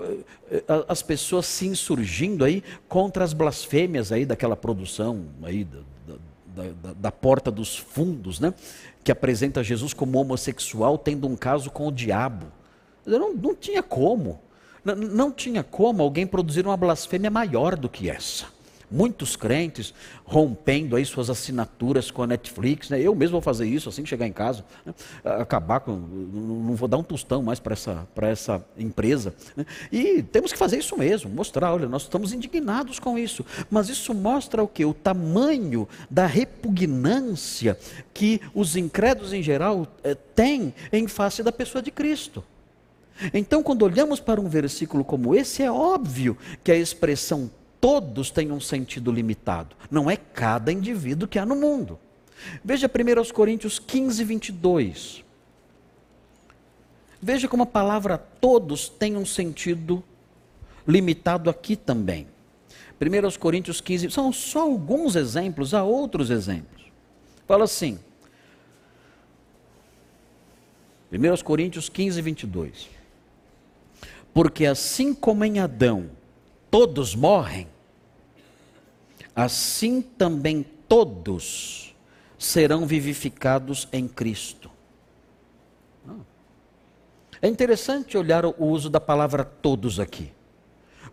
eh, 0.50 0.64
as 0.88 1.02
pessoas 1.02 1.46
se 1.46 1.66
insurgindo 1.66 2.44
aí 2.44 2.62
contra 2.88 3.24
as 3.24 3.32
blasfêmias 3.32 4.10
aí 4.10 4.24
daquela 4.24 4.56
produção 4.56 5.26
aí 5.42 5.66
da, 6.56 6.92
da, 6.94 7.12
porta 7.12 7.50
dos 7.50 7.76
fundos, 7.76 8.40
né? 8.40 8.54
Que 9.04 9.12
apresenta 9.12 9.62
Jesus 9.62 9.92
como 9.92 10.18
homossexual 10.18 10.96
tendo 10.96 11.26
um 11.26 11.36
caso 11.36 11.70
com 11.70 11.86
o 11.86 11.92
diabo. 11.92 12.46
Não, 13.04 13.34
não 13.34 13.54
tinha 13.54 13.82
como. 13.82 14.40
Não, 14.84 14.94
não 14.94 15.32
tinha 15.32 15.62
como 15.62 16.02
alguém 16.02 16.26
produzir 16.26 16.66
uma 16.66 16.76
blasfêmia 16.76 17.30
maior 17.30 17.76
do 17.76 17.88
que 17.88 18.08
essa. 18.08 18.46
Muitos 18.90 19.34
crentes 19.34 19.92
rompendo 20.24 20.96
aí 20.96 21.04
suas 21.04 21.28
assinaturas 21.28 22.10
com 22.10 22.22
a 22.22 22.26
Netflix, 22.26 22.90
né? 22.90 23.00
eu 23.00 23.14
mesmo 23.14 23.32
vou 23.32 23.40
fazer 23.40 23.66
isso 23.66 23.88
assim 23.88 24.02
que 24.02 24.08
chegar 24.08 24.26
em 24.26 24.32
casa, 24.32 24.64
né? 24.84 24.94
acabar 25.24 25.80
com, 25.80 25.92
não 25.92 26.74
vou 26.76 26.88
dar 26.88 26.96
um 26.96 27.02
tostão 27.02 27.42
mais 27.42 27.58
para 27.58 27.72
essa, 27.72 28.06
essa 28.22 28.64
empresa. 28.78 29.34
Né? 29.56 29.66
E 29.90 30.22
temos 30.22 30.52
que 30.52 30.58
fazer 30.58 30.78
isso 30.78 30.96
mesmo, 30.96 31.30
mostrar, 31.30 31.72
olha, 31.72 31.88
nós 31.88 32.02
estamos 32.02 32.32
indignados 32.32 32.98
com 32.98 33.18
isso. 33.18 33.44
Mas 33.70 33.88
isso 33.88 34.14
mostra 34.14 34.62
o 34.62 34.68
que? 34.68 34.84
O 34.84 34.94
tamanho 34.94 35.88
da 36.10 36.26
repugnância 36.26 37.78
que 38.14 38.40
os 38.54 38.76
incrédulos 38.76 39.32
em 39.32 39.42
geral 39.42 39.86
eh, 40.04 40.14
têm 40.14 40.74
em 40.92 41.08
face 41.08 41.42
da 41.42 41.52
pessoa 41.52 41.82
de 41.82 41.90
Cristo. 41.90 42.42
Então, 43.32 43.62
quando 43.62 43.82
olhamos 43.82 44.20
para 44.20 44.40
um 44.40 44.48
versículo 44.48 45.04
como 45.04 45.34
esse, 45.34 45.62
é 45.62 45.70
óbvio 45.70 46.36
que 46.62 46.70
a 46.70 46.76
expressão 46.76 47.50
todos 47.86 48.32
têm 48.32 48.50
um 48.50 48.58
sentido 48.58 49.12
limitado. 49.12 49.76
Não 49.88 50.10
é 50.10 50.16
cada 50.16 50.72
indivíduo 50.72 51.28
que 51.28 51.38
há 51.38 51.46
no 51.46 51.54
mundo. 51.54 51.96
Veja 52.64 52.90
1 52.90 53.32
Coríntios 53.32 53.78
15, 53.78 54.24
22. 54.24 55.24
Veja 57.22 57.46
como 57.46 57.62
a 57.62 57.66
palavra 57.66 58.18
todos 58.18 58.88
tem 58.88 59.16
um 59.16 59.24
sentido 59.24 60.02
limitado 60.84 61.48
aqui 61.48 61.76
também. 61.76 62.26
1 63.00 63.38
Coríntios 63.38 63.80
15, 63.80 64.10
são 64.10 64.32
só 64.32 64.62
alguns 64.62 65.14
exemplos, 65.14 65.72
há 65.72 65.84
outros 65.84 66.28
exemplos. 66.28 66.82
Fala 67.46 67.62
assim, 67.62 68.00
1 71.12 71.44
Coríntios 71.44 71.88
15, 71.88 72.20
22. 72.20 72.88
Porque 74.34 74.66
assim 74.66 75.14
como 75.14 75.44
em 75.44 75.60
Adão 75.60 76.10
todos 76.68 77.14
morrem, 77.14 77.68
assim 79.36 80.00
também 80.00 80.64
todos 80.88 81.94
serão 82.38 82.86
vivificados 82.86 83.86
em 83.92 84.08
Cristo. 84.08 84.70
É 87.42 87.46
interessante 87.46 88.16
olhar 88.16 88.46
o 88.46 88.54
uso 88.58 88.88
da 88.88 88.98
palavra 88.98 89.44
todos 89.44 90.00
aqui, 90.00 90.32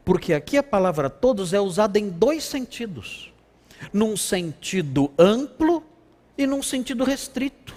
porque 0.05 0.33
aqui 0.33 0.57
a 0.57 0.63
palavra 0.63 1.09
todos 1.09 1.51
é 1.51 1.59
usada 1.59 1.99
em 1.99 2.09
dois 2.09 2.45
sentidos: 2.45 3.33
num 3.91 4.15
sentido 4.15 5.11
amplo 5.19 5.83
e 6.37 6.47
num 6.47 6.63
sentido 6.63 7.03
restrito. 7.03 7.75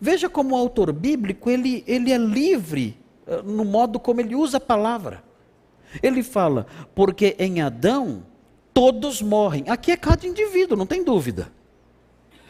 Veja 0.00 0.30
como 0.30 0.54
o 0.54 0.58
autor 0.58 0.90
bíblico 0.92 1.50
ele, 1.50 1.84
ele 1.86 2.10
é 2.10 2.16
livre 2.16 2.96
eh, 3.26 3.42
no 3.42 3.66
modo 3.66 4.00
como 4.00 4.20
ele 4.22 4.34
usa 4.34 4.56
a 4.56 4.60
palavra. 4.60 5.22
Ele 6.02 6.22
fala, 6.22 6.66
porque 6.94 7.36
em 7.38 7.60
Adão 7.60 8.24
todos 8.74 9.22
morrem. 9.22 9.64
Aqui 9.68 9.92
é 9.92 9.96
cada 9.96 10.26
indivíduo, 10.26 10.76
não 10.76 10.84
tem 10.84 11.02
dúvida. 11.02 11.50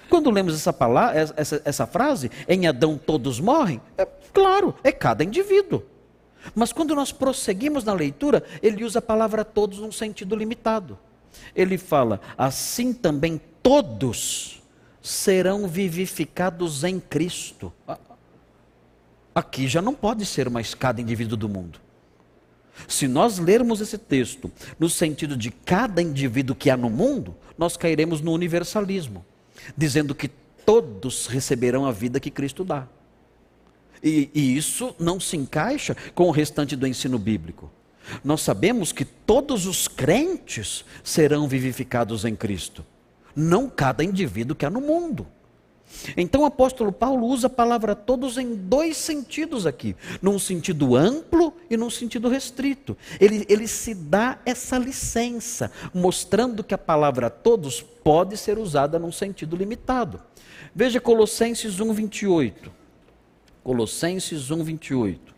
Quando 0.08 0.30
lemos 0.30 0.54
essa, 0.54 0.72
palavra, 0.72 1.18
essa, 1.36 1.62
essa 1.64 1.86
frase, 1.86 2.30
em 2.48 2.66
Adão 2.66 2.98
todos 2.98 3.38
morrem, 3.38 3.80
é 3.96 4.06
claro, 4.32 4.74
é 4.82 4.90
cada 4.90 5.22
indivíduo. 5.22 5.82
Mas 6.54 6.72
quando 6.72 6.94
nós 6.94 7.12
prosseguimos 7.12 7.84
na 7.84 7.92
leitura, 7.92 8.44
ele 8.62 8.84
usa 8.84 8.98
a 8.98 9.02
palavra 9.02 9.44
todos 9.44 9.78
num 9.78 9.92
sentido 9.92 10.34
limitado. 10.34 10.98
Ele 11.54 11.78
fala, 11.78 12.20
assim 12.36 12.92
também 12.92 13.40
todos 13.62 14.62
serão 15.02 15.66
vivificados 15.66 16.84
em 16.84 17.00
Cristo. 17.00 17.72
Aqui 19.34 19.66
já 19.66 19.82
não 19.82 19.94
pode 19.94 20.24
ser 20.24 20.48
mais 20.48 20.74
cada 20.74 21.00
indivíduo 21.00 21.36
do 21.36 21.48
mundo. 21.48 21.83
Se 22.88 23.06
nós 23.06 23.38
lermos 23.38 23.80
esse 23.80 23.98
texto 23.98 24.50
no 24.78 24.88
sentido 24.88 25.36
de 25.36 25.50
cada 25.50 26.02
indivíduo 26.02 26.56
que 26.56 26.70
há 26.70 26.76
no 26.76 26.90
mundo, 26.90 27.34
nós 27.56 27.76
cairemos 27.76 28.20
no 28.20 28.32
universalismo, 28.32 29.24
dizendo 29.76 30.14
que 30.14 30.28
todos 30.64 31.26
receberão 31.26 31.86
a 31.86 31.92
vida 31.92 32.20
que 32.20 32.30
Cristo 32.30 32.64
dá. 32.64 32.86
E, 34.02 34.30
e, 34.34 34.56
isso 34.56 34.94
não 34.98 35.18
se 35.18 35.36
encaixa 35.36 35.96
com 36.14 36.24
o 36.24 36.30
restante 36.30 36.76
do 36.76 36.86
ensino 36.86 37.18
bíblico. 37.18 37.70
Nós 38.22 38.42
sabemos 38.42 38.92
que 38.92 39.04
todos 39.04 39.64
os 39.66 39.88
crentes 39.88 40.84
serão 41.02 41.48
vivificados 41.48 42.26
em 42.26 42.36
Cristo, 42.36 42.84
não 43.34 43.68
cada 43.68 44.04
indivíduo 44.04 44.54
que 44.54 44.66
há 44.66 44.70
no 44.70 44.80
mundo. 44.80 45.26
Então 46.16 46.42
o 46.42 46.46
apóstolo 46.46 46.92
Paulo 46.92 47.26
usa 47.26 47.46
a 47.46 47.50
palavra 47.50 47.94
todos 47.94 48.36
em 48.36 48.54
dois 48.54 48.96
sentidos 48.96 49.66
aqui, 49.66 49.96
num 50.20 50.38
sentido 50.38 50.96
amplo 50.96 51.54
e 51.70 51.76
num 51.76 51.90
sentido 51.90 52.28
restrito. 52.28 52.96
Ele, 53.20 53.46
ele 53.48 53.66
se 53.66 53.94
dá 53.94 54.38
essa 54.44 54.76
licença, 54.76 55.70
mostrando 55.92 56.64
que 56.64 56.74
a 56.74 56.78
palavra 56.78 57.30
todos 57.30 57.80
pode 57.80 58.36
ser 58.36 58.58
usada 58.58 58.98
num 58.98 59.12
sentido 59.12 59.56
limitado. 59.56 60.20
Veja 60.74 61.00
Colossenses 61.00 61.80
1, 61.80 61.92
28. 61.92 62.72
Colossenses 63.62 64.50
1, 64.50 64.64
28. 64.64 65.34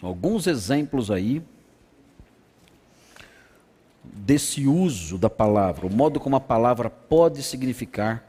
São 0.00 0.08
alguns 0.08 0.46
exemplos 0.46 1.10
aí 1.10 1.42
desse 4.12 4.66
uso 4.66 5.18
da 5.18 5.30
palavra, 5.30 5.86
o 5.86 5.92
modo 5.92 6.20
como 6.20 6.36
a 6.36 6.40
palavra 6.40 6.90
pode 6.90 7.42
significar 7.42 8.24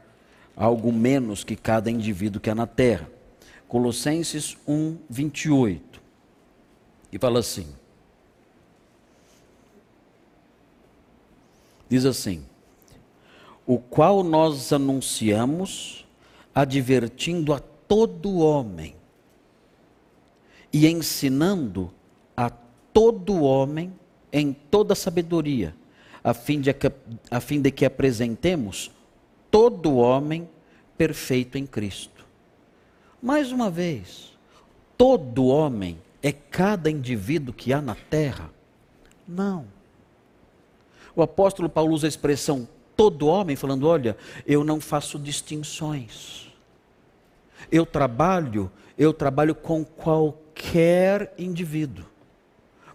algo 0.56 0.92
menos 0.92 1.44
que 1.44 1.56
cada 1.56 1.90
indivíduo 1.90 2.40
que 2.40 2.50
há 2.50 2.54
na 2.54 2.66
terra. 2.66 3.08
Colossenses 3.68 4.56
1, 4.66 4.96
28. 5.08 6.00
E 7.12 7.18
fala 7.18 7.38
assim: 7.40 7.66
diz 11.88 12.04
assim: 12.04 12.44
o 13.66 13.78
qual 13.78 14.24
nós 14.24 14.72
anunciamos, 14.72 16.04
advertindo 16.54 17.52
a 17.52 17.60
todo 17.60 18.38
homem 18.38 18.96
e 20.72 20.86
ensinando 20.88 21.92
a 22.36 22.50
todo 22.50 23.42
homem 23.42 23.92
em 24.32 24.52
toda 24.52 24.94
sabedoria, 24.94 25.74
a 26.22 26.34
fim 26.34 26.60
de, 26.60 26.70
a 27.30 27.40
fim 27.40 27.60
de 27.60 27.70
que 27.70 27.84
apresentemos 27.84 28.90
todo 29.50 29.96
homem 29.96 30.48
perfeito 30.96 31.58
em 31.58 31.66
Cristo. 31.66 32.26
Mais 33.22 33.52
uma 33.52 33.70
vez, 33.70 34.32
todo 34.96 35.46
homem 35.46 35.98
é 36.22 36.32
cada 36.32 36.90
indivíduo 36.90 37.54
que 37.54 37.72
há 37.72 37.80
na 37.80 37.94
terra? 37.94 38.50
Não. 39.26 39.66
O 41.14 41.22
apóstolo 41.22 41.68
Paulo 41.68 41.92
usa 41.92 42.06
a 42.06 42.08
expressão 42.08 42.68
todo 42.96 43.26
homem, 43.26 43.56
falando: 43.56 43.86
olha, 43.86 44.16
eu 44.46 44.62
não 44.62 44.80
faço 44.80 45.18
distinções. 45.18 46.50
Eu 47.70 47.84
trabalho, 47.84 48.70
eu 48.96 49.12
trabalho 49.12 49.54
com 49.54 49.84
qualquer 49.84 51.34
indivíduo 51.38 52.09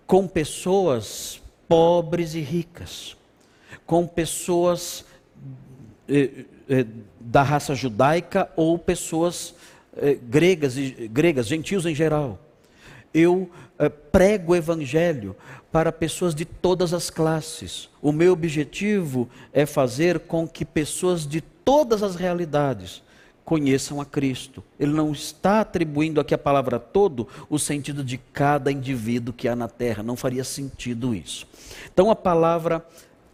com 0.08 0.28
pessoas 0.28 1.42
pobres 1.68 2.36
e 2.36 2.42
ricas, 2.42 3.16
com 3.86 4.06
pessoas 4.06 5.06
eh, 6.08 6.46
eh, 6.70 6.86
da 7.20 7.44
raça 7.44 7.74
judaica 7.74 8.50
ou 8.56 8.78
pessoas 8.78 9.56
eh, 9.98 10.18
gregas, 10.22 10.76
gregas, 11.12 11.48
gentios 11.48 11.86
em 11.86 11.96
geral. 11.96 12.40
Eu 13.14 13.50
eh, 13.80 13.90
prego 13.90 14.54
o 14.54 14.56
evangelho 14.56 15.36
para 15.72 15.92
pessoas 15.92 16.36
de 16.36 16.46
todas 16.46 16.94
as 16.94 17.10
classes. 17.10 17.90
O 18.02 18.12
meu 18.12 18.34
objetivo 18.34 19.30
é 19.52 19.66
fazer 19.66 20.20
com 20.20 20.48
que 20.48 20.64
pessoas 20.64 21.28
de 21.28 21.42
todas 21.42 22.04
as 22.04 22.16
realidades 22.16 23.02
conheçam 23.46 24.02
a 24.02 24.06
Cristo. 24.06 24.64
Ele 24.80 24.92
não 24.92 25.12
está 25.12 25.62
atribuindo 25.62 26.20
aqui 26.20 26.34
a 26.34 26.38
palavra 26.38 26.80
todo 26.80 27.28
o 27.48 27.60
sentido 27.60 28.04
de 28.04 28.18
cada 28.18 28.72
indivíduo 28.72 29.34
que 29.34 29.48
há 29.48 29.56
na 29.56 29.68
terra, 29.68 30.02
não 30.02 30.18
faria 30.18 30.44
sentido 30.44 31.14
isso. 31.14 31.48
Então 31.94 32.10
a 32.10 32.16
palavra 32.16 32.86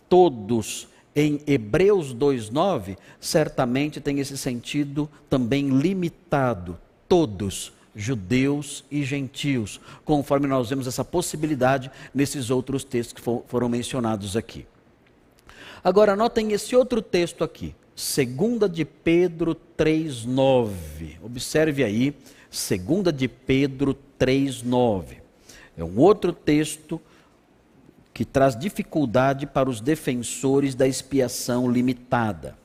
todos 0.09 0.89
em 1.15 1.41
Hebreus 1.47 2.13
2:9 2.13 2.97
certamente 3.19 4.01
tem 4.01 4.19
esse 4.19 4.37
sentido 4.37 5.09
também 5.29 5.69
limitado, 5.69 6.77
todos, 7.07 7.71
judeus 7.95 8.83
e 8.91 9.03
gentios, 9.03 9.79
conforme 10.03 10.47
nós 10.47 10.69
vemos 10.69 10.87
essa 10.87 11.03
possibilidade 11.03 11.89
nesses 12.13 12.49
outros 12.49 12.83
textos 12.83 13.13
que 13.13 13.21
foram 13.47 13.69
mencionados 13.69 14.35
aqui. 14.35 14.65
Agora 15.83 16.15
notem 16.15 16.51
esse 16.51 16.75
outro 16.75 17.01
texto 17.01 17.43
aqui, 17.43 17.73
Segunda 18.01 18.67
de 18.67 18.83
Pedro 18.83 19.53
3:9. 19.53 21.19
Observe 21.21 21.83
aí, 21.83 22.15
Segunda 22.49 23.13
de 23.13 23.27
Pedro 23.27 23.95
3:9. 24.17 25.17
É 25.77 25.83
um 25.83 25.99
outro 25.99 26.33
texto 26.33 26.99
que 28.11 28.25
traz 28.25 28.57
dificuldade 28.57 29.45
para 29.45 29.69
os 29.69 29.79
defensores 29.79 30.73
da 30.73 30.87
expiação 30.87 31.71
limitada. 31.71 32.57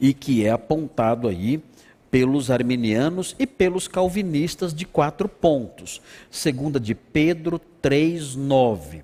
E 0.00 0.14
que 0.14 0.46
é 0.46 0.50
apontado 0.50 1.26
aí 1.26 1.60
pelos 2.08 2.48
arminianos 2.48 3.34
e 3.40 3.44
pelos 3.46 3.88
calvinistas 3.88 4.72
de 4.72 4.86
quatro 4.86 5.28
pontos. 5.28 6.00
Segunda 6.30 6.78
de 6.78 6.94
Pedro 6.94 7.60
3:9. 7.82 9.02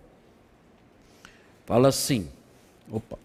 Fala 1.66 1.88
assim: 1.88 2.28
Opa 2.88 3.21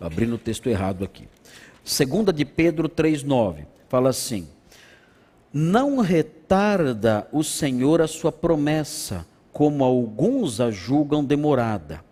abrindo 0.00 0.34
o 0.34 0.38
texto 0.38 0.68
errado 0.68 1.04
aqui. 1.04 1.28
Segunda 1.84 2.32
de 2.32 2.44
Pedro 2.44 2.88
3:9 2.88 3.66
fala 3.88 4.10
assim: 4.10 4.46
Não 5.52 5.98
retarda 5.98 7.26
o 7.32 7.42
Senhor 7.42 8.00
a 8.00 8.06
sua 8.06 8.30
promessa, 8.30 9.26
como 9.52 9.82
alguns 9.82 10.60
a 10.60 10.70
julgam 10.70 11.24
demorada. 11.24 12.04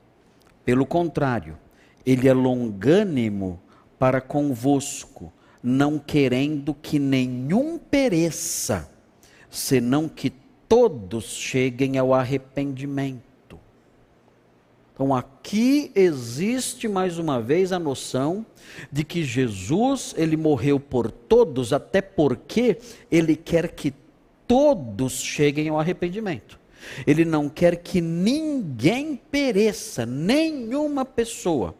Pelo 0.64 0.86
contrário, 0.86 1.56
ele 2.04 2.28
é 2.28 2.32
longânimo 2.32 3.60
para 3.98 4.20
convosco, 4.20 5.32
não 5.62 5.98
querendo 5.98 6.74
que 6.74 6.98
nenhum 6.98 7.78
pereça, 7.78 8.90
senão 9.50 10.08
que 10.08 10.30
todos 10.68 11.24
cheguem 11.24 11.98
ao 11.98 12.14
arrependimento. 12.14 13.25
Então 14.96 15.14
aqui 15.14 15.92
existe 15.94 16.88
mais 16.88 17.18
uma 17.18 17.38
vez 17.38 17.70
a 17.70 17.78
noção 17.78 18.46
de 18.90 19.04
que 19.04 19.22
Jesus, 19.22 20.14
ele 20.16 20.38
morreu 20.38 20.80
por 20.80 21.10
todos, 21.10 21.74
até 21.74 22.00
porque 22.00 22.78
ele 23.10 23.36
quer 23.36 23.72
que 23.72 23.92
todos 24.48 25.20
cheguem 25.20 25.68
ao 25.68 25.78
arrependimento. 25.78 26.58
Ele 27.06 27.26
não 27.26 27.46
quer 27.46 27.76
que 27.76 28.00
ninguém 28.00 29.20
pereça, 29.30 30.06
nenhuma 30.06 31.04
pessoa, 31.04 31.74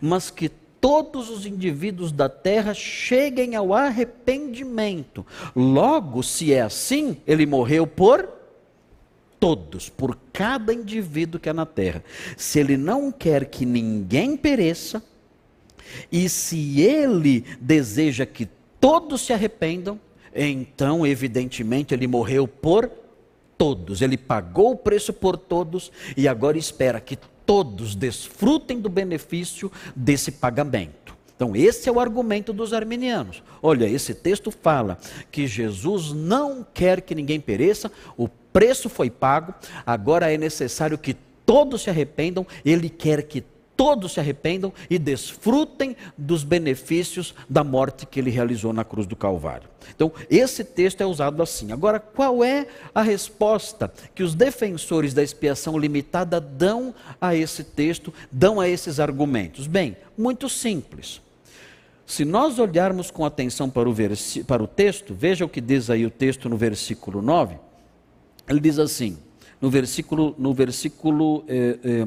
mas 0.00 0.30
que 0.30 0.48
todos 0.48 1.28
os 1.28 1.44
indivíduos 1.44 2.12
da 2.12 2.30
terra 2.30 2.72
cheguem 2.72 3.54
ao 3.54 3.74
arrependimento. 3.74 5.26
Logo, 5.54 6.22
se 6.22 6.54
é 6.54 6.62
assim, 6.62 7.18
ele 7.26 7.44
morreu 7.44 7.86
por 7.86 8.26
todos, 9.44 9.90
por 9.90 10.18
cada 10.32 10.72
indivíduo 10.72 11.38
que 11.38 11.50
é 11.50 11.52
na 11.52 11.66
terra. 11.66 12.02
Se 12.34 12.58
ele 12.58 12.78
não 12.78 13.12
quer 13.12 13.44
que 13.44 13.66
ninguém 13.66 14.38
pereça, 14.38 15.02
e 16.10 16.30
se 16.30 16.80
ele 16.80 17.44
deseja 17.60 18.24
que 18.24 18.48
todos 18.80 19.20
se 19.20 19.34
arrependam, 19.34 20.00
então, 20.34 21.06
evidentemente, 21.06 21.92
ele 21.92 22.06
morreu 22.06 22.48
por 22.48 22.90
todos, 23.58 24.00
ele 24.00 24.16
pagou 24.16 24.70
o 24.70 24.76
preço 24.76 25.12
por 25.12 25.36
todos 25.36 25.92
e 26.16 26.26
agora 26.26 26.56
espera 26.56 26.98
que 26.98 27.18
todos 27.44 27.94
desfrutem 27.94 28.80
do 28.80 28.88
benefício 28.88 29.70
desse 29.94 30.32
pagamento. 30.32 31.14
Então, 31.36 31.54
esse 31.54 31.86
é 31.86 31.92
o 31.92 32.00
argumento 32.00 32.50
dos 32.50 32.72
arminianos. 32.72 33.42
Olha, 33.60 33.84
esse 33.84 34.14
texto 34.14 34.50
fala 34.50 34.96
que 35.30 35.46
Jesus 35.46 36.12
não 36.12 36.66
quer 36.72 37.02
que 37.02 37.14
ninguém 37.14 37.38
pereça, 37.38 37.92
o 38.16 38.26
preço 38.54 38.88
foi 38.88 39.10
pago, 39.10 39.52
agora 39.84 40.32
é 40.32 40.38
necessário 40.38 40.96
que 40.96 41.16
todos 41.44 41.82
se 41.82 41.90
arrependam, 41.90 42.46
ele 42.64 42.88
quer 42.88 43.24
que 43.24 43.42
todos 43.76 44.12
se 44.12 44.20
arrependam 44.20 44.72
e 44.88 44.96
desfrutem 44.96 45.96
dos 46.16 46.44
benefícios 46.44 47.34
da 47.50 47.64
morte 47.64 48.06
que 48.06 48.20
ele 48.20 48.30
realizou 48.30 48.72
na 48.72 48.84
cruz 48.84 49.08
do 49.08 49.16
Calvário. 49.16 49.68
Então, 49.92 50.12
esse 50.30 50.62
texto 50.62 51.00
é 51.00 51.06
usado 51.06 51.42
assim. 51.42 51.72
Agora, 51.72 51.98
qual 51.98 52.44
é 52.44 52.68
a 52.94 53.02
resposta 53.02 53.92
que 54.14 54.22
os 54.22 54.36
defensores 54.36 55.12
da 55.12 55.24
expiação 55.24 55.76
limitada 55.76 56.40
dão 56.40 56.94
a 57.20 57.34
esse 57.34 57.64
texto, 57.64 58.14
dão 58.30 58.60
a 58.60 58.68
esses 58.68 59.00
argumentos? 59.00 59.66
Bem, 59.66 59.96
muito 60.16 60.48
simples. 60.48 61.20
Se 62.06 62.24
nós 62.24 62.60
olharmos 62.60 63.10
com 63.10 63.24
atenção 63.24 63.68
para 63.68 63.88
o, 63.88 63.94
para 64.46 64.62
o 64.62 64.68
texto, 64.68 65.12
veja 65.12 65.44
o 65.44 65.48
que 65.48 65.60
diz 65.60 65.90
aí 65.90 66.06
o 66.06 66.10
texto 66.10 66.48
no 66.48 66.56
versículo 66.56 67.20
9. 67.20 67.56
Ele 68.48 68.60
diz 68.60 68.78
assim, 68.78 69.18
no 69.60 69.70
versículo, 69.70 70.34
no 70.38 70.52
versículo 70.52 71.42
eh, 71.48 71.78
eh, 71.82 72.06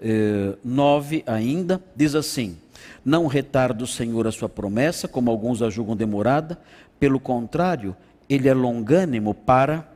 eh, 0.00 0.58
9 0.62 1.24
ainda, 1.26 1.82
diz 1.96 2.14
assim: 2.14 2.58
Não 3.02 3.26
retarda 3.26 3.82
o 3.82 3.86
Senhor 3.86 4.26
a 4.26 4.32
sua 4.32 4.48
promessa, 4.48 5.08
como 5.08 5.30
alguns 5.30 5.62
a 5.62 5.70
julgam 5.70 5.96
demorada, 5.96 6.60
pelo 7.00 7.18
contrário, 7.18 7.96
ele 8.28 8.46
é 8.46 8.52
longânimo 8.52 9.32
para 9.32 9.90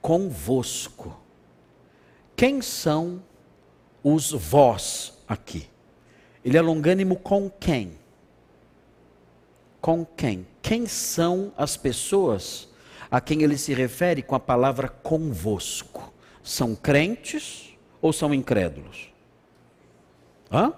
convosco. 0.00 1.14
Quem 2.34 2.62
são 2.62 3.22
os 4.02 4.30
vós 4.30 5.12
aqui? 5.28 5.68
Ele 6.42 6.56
é 6.56 6.62
longânimo 6.62 7.16
com 7.16 7.50
quem? 7.50 7.98
Com 9.78 10.06
quem? 10.06 10.46
Quem 10.62 10.86
são 10.86 11.52
as 11.54 11.76
pessoas 11.76 12.69
a 13.10 13.20
quem 13.20 13.42
ele 13.42 13.58
se 13.58 13.74
refere 13.74 14.22
com 14.22 14.34
a 14.34 14.40
palavra 14.40 14.88
convosco. 14.88 16.12
São 16.42 16.74
crentes 16.74 17.76
ou 18.00 18.12
são 18.12 18.32
incrédulos? 18.32 19.12
Hã? 20.50 20.72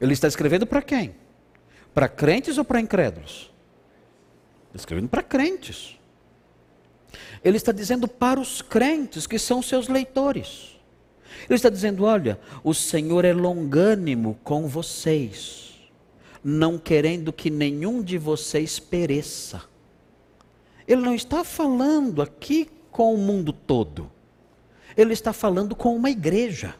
Ele 0.00 0.12
está 0.12 0.28
escrevendo 0.28 0.66
para 0.66 0.80
quem? 0.80 1.14
Para 1.92 2.08
crentes 2.08 2.58
ou 2.58 2.64
para 2.64 2.80
incrédulos? 2.80 3.52
Escrevendo 4.74 5.08
para 5.08 5.22
crentes. 5.22 5.98
Ele 7.44 7.56
está 7.56 7.72
dizendo 7.72 8.06
para 8.06 8.38
os 8.38 8.62
crentes 8.62 9.26
que 9.26 9.38
são 9.38 9.62
seus 9.62 9.88
leitores. 9.88 10.76
Ele 11.48 11.54
está 11.56 11.68
dizendo: 11.68 12.04
olha, 12.04 12.38
o 12.62 12.74
Senhor 12.74 13.24
é 13.24 13.32
longânimo 13.32 14.38
com 14.42 14.66
vocês, 14.66 15.74
não 16.42 16.78
querendo 16.78 17.32
que 17.32 17.50
nenhum 17.50 18.02
de 18.02 18.18
vocês 18.18 18.78
pereça. 18.78 19.62
Ele 20.88 21.02
não 21.02 21.14
está 21.14 21.44
falando 21.44 22.22
aqui 22.22 22.70
com 22.90 23.14
o 23.14 23.18
mundo 23.18 23.52
todo. 23.52 24.10
Ele 24.96 25.12
está 25.12 25.34
falando 25.34 25.76
com 25.76 25.94
uma 25.94 26.08
igreja. 26.08 26.74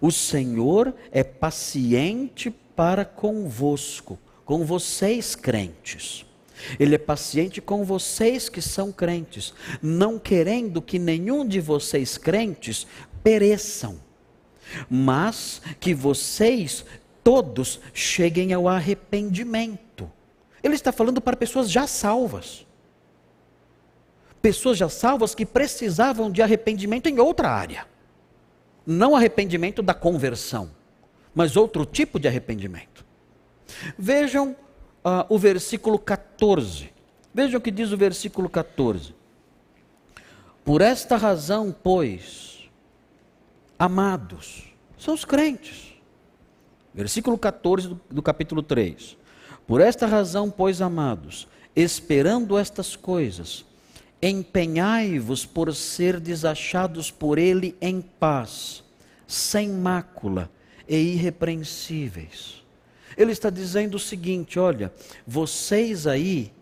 O 0.00 0.12
Senhor 0.12 0.94
é 1.10 1.24
paciente 1.24 2.48
para 2.76 3.04
convosco, 3.04 4.16
com 4.44 4.64
vocês 4.64 5.34
crentes. 5.34 6.24
Ele 6.78 6.94
é 6.94 6.98
paciente 6.98 7.60
com 7.60 7.84
vocês 7.84 8.48
que 8.48 8.62
são 8.62 8.92
crentes, 8.92 9.52
não 9.82 10.16
querendo 10.16 10.80
que 10.80 10.98
nenhum 10.98 11.46
de 11.46 11.60
vocês 11.60 12.16
crentes 12.16 12.86
pereçam, 13.22 14.00
mas 14.88 15.60
que 15.80 15.92
vocês 15.92 16.84
todos 17.24 17.80
cheguem 17.92 18.52
ao 18.52 18.68
arrependimento. 18.68 20.10
Ele 20.62 20.74
está 20.74 20.92
falando 20.92 21.20
para 21.20 21.36
pessoas 21.36 21.70
já 21.70 21.86
salvas 21.86 22.67
pessoas 24.40 24.78
já 24.78 24.88
salvas 24.88 25.34
que 25.34 25.44
precisavam 25.44 26.30
de 26.30 26.42
arrependimento 26.42 27.08
em 27.08 27.18
outra 27.18 27.50
área. 27.50 27.86
Não 28.86 29.14
arrependimento 29.14 29.82
da 29.82 29.92
conversão, 29.94 30.70
mas 31.34 31.56
outro 31.56 31.84
tipo 31.84 32.18
de 32.18 32.26
arrependimento. 32.26 33.04
Vejam 33.98 34.56
uh, 35.04 35.24
o 35.28 35.38
versículo 35.38 35.98
14. 35.98 36.90
Vejam 37.34 37.58
o 37.58 37.60
que 37.60 37.70
diz 37.70 37.92
o 37.92 37.96
versículo 37.96 38.48
14. 38.48 39.14
Por 40.64 40.80
esta 40.80 41.16
razão, 41.16 41.74
pois, 41.82 42.68
amados, 43.78 44.64
são 44.98 45.14
os 45.14 45.24
crentes. 45.24 45.94
Versículo 46.94 47.38
14 47.38 47.88
do, 47.88 48.00
do 48.10 48.22
capítulo 48.22 48.62
3. 48.62 49.16
Por 49.66 49.80
esta 49.80 50.06
razão, 50.06 50.50
pois, 50.50 50.80
amados, 50.80 51.46
esperando 51.76 52.58
estas 52.58 52.96
coisas, 52.96 53.64
empenhai-vos 54.22 55.46
por 55.46 55.74
ser 55.74 56.18
desachados 56.20 57.10
por 57.10 57.38
ele 57.38 57.76
em 57.80 58.00
paz, 58.00 58.82
sem 59.26 59.68
mácula 59.68 60.50
e 60.88 60.96
irrepreensíveis. 60.96 62.62
Ele 63.16 63.32
está 63.32 63.50
dizendo 63.50 63.96
o 63.96 64.00
seguinte: 64.00 64.58
olha, 64.58 64.92
vocês 65.26 66.06
aí, 66.06 66.52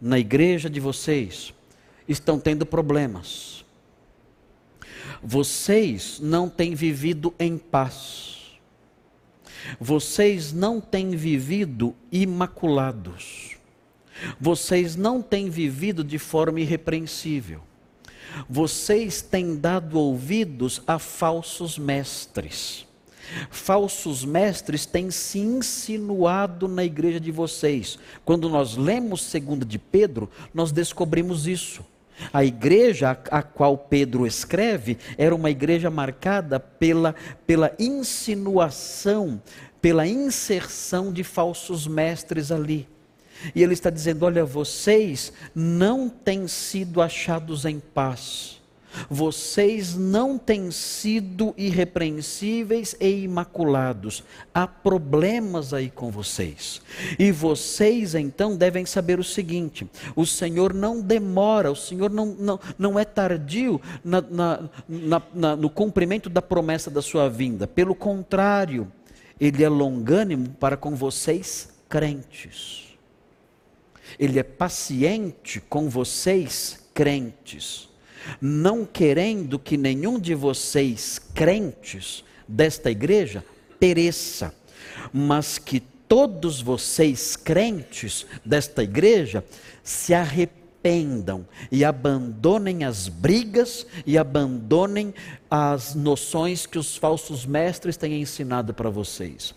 na 0.00 0.18
igreja 0.18 0.68
de 0.68 0.80
vocês, 0.80 1.54
estão 2.08 2.38
tendo 2.38 2.64
problemas. 2.64 3.64
Vocês 5.22 6.20
não 6.20 6.48
têm 6.48 6.74
vivido 6.74 7.34
em 7.38 7.56
paz. 7.56 8.58
Vocês 9.80 10.52
não 10.52 10.80
têm 10.80 11.10
vivido 11.16 11.94
imaculados. 12.12 13.55
Vocês 14.40 14.96
não 14.96 15.22
têm 15.22 15.50
vivido 15.50 16.02
de 16.02 16.18
forma 16.18 16.60
irrepreensível. 16.60 17.60
Vocês 18.48 19.22
têm 19.22 19.56
dado 19.56 19.98
ouvidos 19.98 20.82
a 20.86 20.98
falsos 20.98 21.78
mestres. 21.78 22.86
Falsos 23.50 24.24
mestres 24.24 24.86
têm 24.86 25.10
se 25.10 25.38
insinuado 25.38 26.68
na 26.68 26.84
igreja 26.84 27.18
de 27.18 27.30
vocês. 27.30 27.98
Quando 28.24 28.48
nós 28.48 28.76
lemos 28.76 29.22
segundo 29.22 29.64
de 29.64 29.78
Pedro, 29.78 30.30
nós 30.54 30.70
descobrimos 30.70 31.46
isso. 31.46 31.84
A 32.32 32.44
igreja 32.44 33.18
a 33.30 33.42
qual 33.42 33.76
Pedro 33.76 34.26
escreve 34.26 34.96
era 35.18 35.34
uma 35.34 35.50
igreja 35.50 35.90
marcada 35.90 36.58
pela, 36.58 37.14
pela 37.46 37.74
insinuação, 37.78 39.42
pela 39.82 40.06
inserção 40.06 41.12
de 41.12 41.22
falsos 41.22 41.86
mestres 41.86 42.50
ali. 42.50 42.88
E 43.54 43.62
ele 43.62 43.74
está 43.74 43.90
dizendo: 43.90 44.24
olha, 44.24 44.44
vocês 44.44 45.32
não 45.54 46.08
têm 46.08 46.48
sido 46.48 47.00
achados 47.00 47.64
em 47.64 47.80
paz. 47.80 48.56
Vocês 49.10 49.94
não 49.94 50.38
têm 50.38 50.70
sido 50.70 51.54
irrepreensíveis 51.56 52.96
e 53.00 53.24
imaculados. 53.24 54.24
Há 54.54 54.66
problemas 54.66 55.74
aí 55.74 55.90
com 55.90 56.10
vocês. 56.10 56.80
E 57.18 57.30
vocês 57.30 58.14
então 58.14 58.56
devem 58.56 58.86
saber 58.86 59.18
o 59.18 59.24
seguinte: 59.24 59.86
o 60.14 60.24
Senhor 60.24 60.72
não 60.72 61.00
demora, 61.00 61.70
o 61.70 61.76
Senhor 61.76 62.10
não, 62.10 62.26
não, 62.26 62.60
não 62.78 62.98
é 62.98 63.04
tardio 63.04 63.80
na, 64.04 64.20
na, 64.22 65.22
na, 65.34 65.56
no 65.56 65.68
cumprimento 65.68 66.28
da 66.30 66.42
promessa 66.42 66.90
da 66.90 67.02
sua 67.02 67.28
vinda. 67.28 67.66
Pelo 67.66 67.94
contrário, 67.94 68.90
Ele 69.40 69.62
é 69.62 69.68
longânimo 69.68 70.48
para 70.60 70.76
com 70.76 70.94
vocês 70.94 71.68
crentes. 71.88 72.85
Ele 74.18 74.38
é 74.38 74.42
paciente 74.42 75.60
com 75.60 75.88
vocês, 75.88 76.88
crentes, 76.94 77.88
não 78.40 78.84
querendo 78.84 79.58
que 79.58 79.76
nenhum 79.76 80.18
de 80.18 80.34
vocês, 80.34 81.20
crentes 81.34 82.24
desta 82.48 82.90
igreja, 82.90 83.44
pereça, 83.78 84.54
mas 85.12 85.58
que 85.58 85.80
todos 86.08 86.60
vocês, 86.60 87.36
crentes 87.36 88.26
desta 88.44 88.82
igreja, 88.82 89.44
se 89.82 90.14
arrependam 90.14 91.46
e 91.70 91.84
abandonem 91.84 92.84
as 92.84 93.08
brigas 93.08 93.86
e 94.06 94.16
abandonem 94.16 95.12
as 95.50 95.94
noções 95.94 96.64
que 96.64 96.78
os 96.78 96.96
falsos 96.96 97.44
mestres 97.44 97.96
têm 97.96 98.20
ensinado 98.20 98.72
para 98.72 98.88
vocês. 98.88 99.54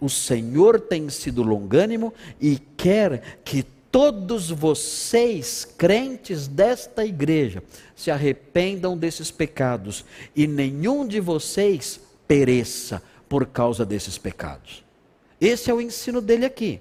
O 0.00 0.08
Senhor 0.08 0.80
tem 0.80 1.08
sido 1.10 1.42
longânimo 1.42 2.14
e 2.40 2.58
quer 2.76 3.40
que 3.44 3.64
todos 3.90 4.50
vocês, 4.50 5.64
crentes 5.64 6.46
desta 6.46 7.04
igreja, 7.04 7.62
se 7.94 8.10
arrependam 8.10 8.96
desses 8.96 9.30
pecados 9.30 10.04
e 10.34 10.46
nenhum 10.46 11.06
de 11.06 11.20
vocês 11.20 12.00
pereça 12.26 13.02
por 13.28 13.46
causa 13.46 13.84
desses 13.84 14.16
pecados. 14.16 14.84
Esse 15.40 15.70
é 15.70 15.74
o 15.74 15.80
ensino 15.80 16.20
dele 16.20 16.44
aqui. 16.44 16.80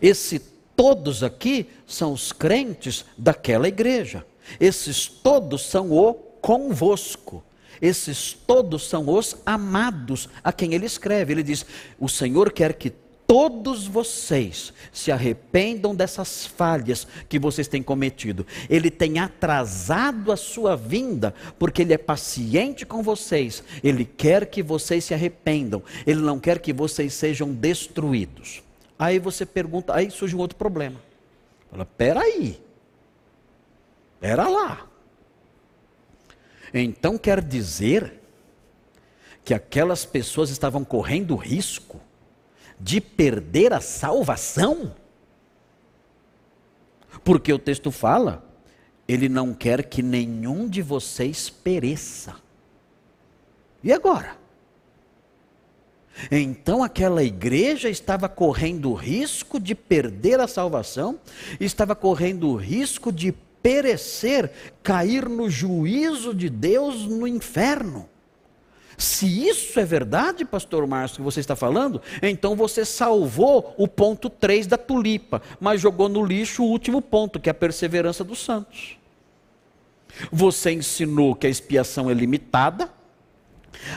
Esse 0.00 0.38
todos 0.74 1.22
aqui 1.22 1.66
são 1.86 2.12
os 2.12 2.32
crentes 2.32 3.04
daquela 3.16 3.68
igreja. 3.68 4.24
Esses 4.60 5.06
todos 5.08 5.62
são 5.62 5.90
o 5.92 6.14
convosco. 6.14 7.42
Esses 7.80 8.32
todos 8.32 8.88
são 8.88 9.08
os 9.08 9.36
amados 9.44 10.28
a 10.42 10.52
quem 10.52 10.72
ele 10.74 10.86
escreve. 10.86 11.32
Ele 11.32 11.42
diz: 11.42 11.66
O 11.98 12.08
Senhor 12.08 12.52
quer 12.52 12.74
que 12.74 12.90
todos 13.26 13.86
vocês 13.86 14.72
se 14.92 15.10
arrependam 15.10 15.94
dessas 15.94 16.46
falhas 16.46 17.06
que 17.28 17.38
vocês 17.38 17.66
têm 17.66 17.82
cometido. 17.82 18.46
Ele 18.70 18.90
tem 18.90 19.18
atrasado 19.18 20.30
a 20.30 20.36
sua 20.36 20.76
vinda, 20.76 21.34
porque 21.58 21.82
Ele 21.82 21.92
é 21.92 21.98
paciente 21.98 22.86
com 22.86 23.02
vocês. 23.02 23.62
Ele 23.82 24.04
quer 24.04 24.46
que 24.46 24.62
vocês 24.62 25.04
se 25.04 25.12
arrependam. 25.12 25.82
Ele 26.06 26.20
não 26.20 26.38
quer 26.38 26.60
que 26.60 26.72
vocês 26.72 27.12
sejam 27.14 27.52
destruídos. 27.52 28.62
Aí 28.98 29.18
você 29.18 29.44
pergunta, 29.44 29.94
aí 29.94 30.10
surge 30.10 30.34
um 30.34 30.38
outro 30.38 30.56
problema. 30.56 31.00
Fala, 31.70 31.84
peraí. 31.84 32.60
Pera 34.20 34.48
lá. 34.48 34.86
Então 36.72 37.18
quer 37.18 37.42
dizer 37.42 38.20
que 39.44 39.52
aquelas 39.52 40.04
pessoas 40.04 40.50
estavam 40.50 40.84
correndo 40.84 41.36
risco 41.36 42.00
de 42.80 43.00
perder 43.00 43.72
a 43.72 43.80
salvação? 43.80 44.94
Porque 47.24 47.52
o 47.52 47.58
texto 47.58 47.90
fala, 47.90 48.44
ele 49.08 49.28
não 49.28 49.54
quer 49.54 49.84
que 49.84 50.02
nenhum 50.02 50.68
de 50.68 50.82
vocês 50.82 51.48
pereça. 51.48 52.36
E 53.82 53.92
agora? 53.92 54.36
Então 56.30 56.82
aquela 56.82 57.22
igreja 57.22 57.88
estava 57.88 58.28
correndo 58.28 58.90
o 58.90 58.94
risco 58.94 59.60
de 59.60 59.74
perder 59.74 60.40
a 60.40 60.48
salvação, 60.48 61.20
estava 61.60 61.94
correndo 61.94 62.48
o 62.48 62.56
risco 62.56 63.12
de 63.12 63.32
perecer, 63.62 64.50
cair 64.82 65.28
no 65.28 65.50
juízo 65.50 66.34
de 66.34 66.48
Deus 66.48 67.04
no 67.04 67.26
inferno. 67.26 68.08
Se 68.96 69.48
isso 69.48 69.78
é 69.78 69.84
verdade, 69.84 70.44
pastor 70.44 70.86
Márcio, 70.86 71.18
que 71.18 71.22
você 71.22 71.40
está 71.40 71.54
falando, 71.54 72.00
então 72.22 72.56
você 72.56 72.84
salvou 72.84 73.74
o 73.76 73.86
ponto 73.86 74.30
3 74.30 74.66
da 74.66 74.78
tulipa, 74.78 75.42
mas 75.60 75.80
jogou 75.80 76.08
no 76.08 76.24
lixo 76.24 76.62
o 76.62 76.66
último 76.66 77.02
ponto, 77.02 77.38
que 77.38 77.48
é 77.48 77.52
a 77.52 77.54
perseverança 77.54 78.24
dos 78.24 78.38
santos. 78.38 78.96
Você 80.32 80.72
ensinou 80.72 81.34
que 81.34 81.46
a 81.46 81.50
expiação 81.50 82.10
é 82.10 82.14
limitada, 82.14 82.90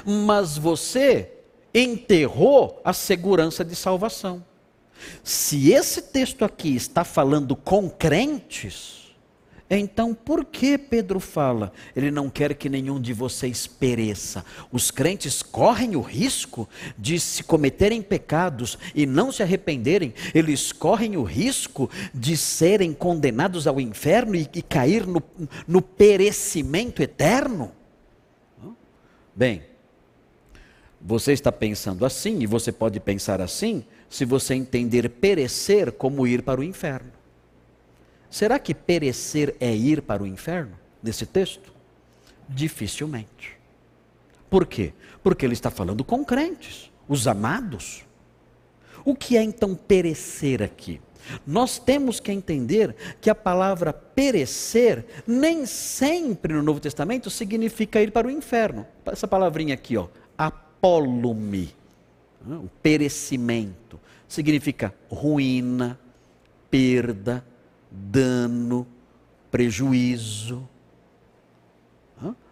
mas 0.05 0.57
você 0.57 1.31
enterrou 1.73 2.81
a 2.83 2.91
segurança 2.91 3.63
de 3.63 3.75
salvação. 3.75 4.43
Se 5.23 5.71
esse 5.71 6.01
texto 6.01 6.43
aqui 6.43 6.75
está 6.75 7.05
falando 7.05 7.55
com 7.55 7.89
crentes, 7.89 8.98
então, 9.77 10.15
por 10.15 10.43
que 10.45 10.79
Pedro 10.79 11.19
fala? 11.19 11.71
Ele 11.95 12.09
não 12.09 12.27
quer 12.27 12.55
que 12.55 12.67
nenhum 12.67 12.99
de 12.99 13.13
vocês 13.13 13.67
pereça. 13.67 14.43
Os 14.71 14.89
crentes 14.89 15.43
correm 15.43 15.95
o 15.95 16.01
risco 16.01 16.67
de 16.97 17.19
se 17.19 17.43
cometerem 17.43 18.01
pecados 18.01 18.79
e 18.95 19.05
não 19.05 19.31
se 19.31 19.43
arrependerem, 19.43 20.13
eles 20.33 20.71
correm 20.71 21.17
o 21.17 21.23
risco 21.23 21.87
de 22.11 22.35
serem 22.35 22.93
condenados 22.93 23.67
ao 23.67 23.79
inferno 23.79 24.35
e, 24.35 24.49
e 24.55 24.61
cair 24.63 25.05
no, 25.05 25.21
no 25.67 25.81
perecimento 25.81 27.03
eterno. 27.03 27.71
Bem, 29.35 29.61
você 30.99 31.31
está 31.31 31.51
pensando 31.51 32.05
assim, 32.05 32.39
e 32.41 32.47
você 32.47 32.71
pode 32.71 32.99
pensar 32.99 33.39
assim, 33.39 33.85
se 34.09 34.25
você 34.25 34.55
entender 34.55 35.09
perecer 35.09 35.91
como 35.91 36.25
ir 36.25 36.41
para 36.41 36.59
o 36.59 36.63
inferno. 36.63 37.18
Será 38.29 38.59
que 38.59 38.73
perecer 38.73 39.55
é 39.59 39.73
ir 39.73 40.01
para 40.01 40.21
o 40.21 40.27
inferno? 40.27 40.77
Nesse 41.01 41.25
texto? 41.25 41.73
Dificilmente. 42.47 43.57
Por 44.49 44.65
quê? 44.65 44.93
Porque 45.23 45.45
ele 45.45 45.53
está 45.53 45.69
falando 45.69 46.03
com 46.03 46.23
crentes, 46.23 46.91
os 47.07 47.27
amados. 47.27 48.05
O 49.05 49.15
que 49.15 49.37
é 49.37 49.43
então 49.43 49.75
perecer 49.75 50.61
aqui? 50.61 51.01
Nós 51.45 51.77
temos 51.77 52.19
que 52.19 52.31
entender 52.31 52.95
que 53.21 53.29
a 53.29 53.35
palavra 53.35 53.93
perecer 53.93 55.05
nem 55.27 55.65
sempre 55.65 56.53
no 56.53 56.63
Novo 56.63 56.79
Testamento 56.79 57.29
significa 57.29 58.01
ir 58.01 58.11
para 58.11 58.27
o 58.27 58.31
inferno. 58.31 58.85
Essa 59.05 59.27
palavrinha 59.27 59.73
aqui, 59.73 59.97
ó, 59.97 60.07
apolume, 60.37 61.73
né, 62.45 62.55
o 62.55 62.69
perecimento, 62.81 63.99
significa 64.27 64.93
ruína, 65.09 65.99
perda, 66.69 67.43
dano, 67.89 68.85
prejuízo. 69.51 70.67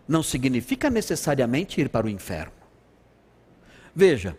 não 0.08 0.24
significa 0.24 0.90
necessariamente 0.90 1.82
ir 1.82 1.90
para 1.90 2.08
o 2.08 2.10
inferno. 2.10 2.54
Veja, 3.94 4.38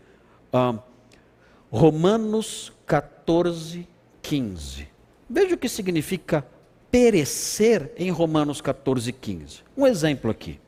Romanos 1.71 2.73
14, 2.87 3.87
15. 4.23 4.89
Veja 5.29 5.55
o 5.55 5.59
que 5.59 5.69
significa 5.69 6.47
perecer 6.91 7.93
em 7.97 8.11
Romanos 8.11 8.61
14, 8.61 9.13
15. 9.13 9.63
Um 9.77 9.87
exemplo 9.87 10.31
aqui. 10.31 10.59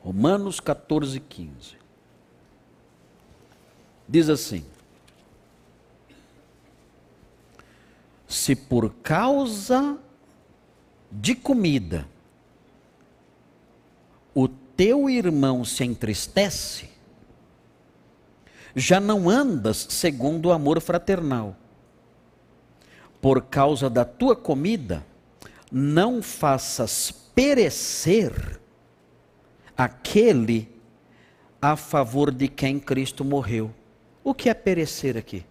Romanos 0.00 0.60
14, 0.60 1.20
15. 1.20 1.76
Diz 4.08 4.30
assim: 4.30 4.64
Se 8.28 8.54
por 8.54 8.92
causa 9.02 9.98
de 11.10 11.34
comida 11.34 12.06
o 14.34 14.46
teu 14.46 15.08
irmão 15.08 15.64
se 15.64 15.82
entristece, 15.82 16.90
já 18.76 19.00
não 19.00 19.28
andas 19.28 19.86
segundo 19.90 20.46
o 20.46 20.52
amor 20.52 20.80
fraternal. 20.80 21.56
Por 23.20 23.42
causa 23.42 23.90
da 23.90 24.04
tua 24.04 24.36
comida, 24.36 25.04
não 25.72 26.22
faças 26.22 27.10
perecer 27.34 28.60
aquele 29.76 30.68
a 31.60 31.76
favor 31.76 32.30
de 32.30 32.46
quem 32.46 32.78
Cristo 32.78 33.24
morreu. 33.24 33.74
O 34.22 34.34
que 34.34 34.48
é 34.48 34.54
perecer 34.54 35.16
aqui? 35.16 35.44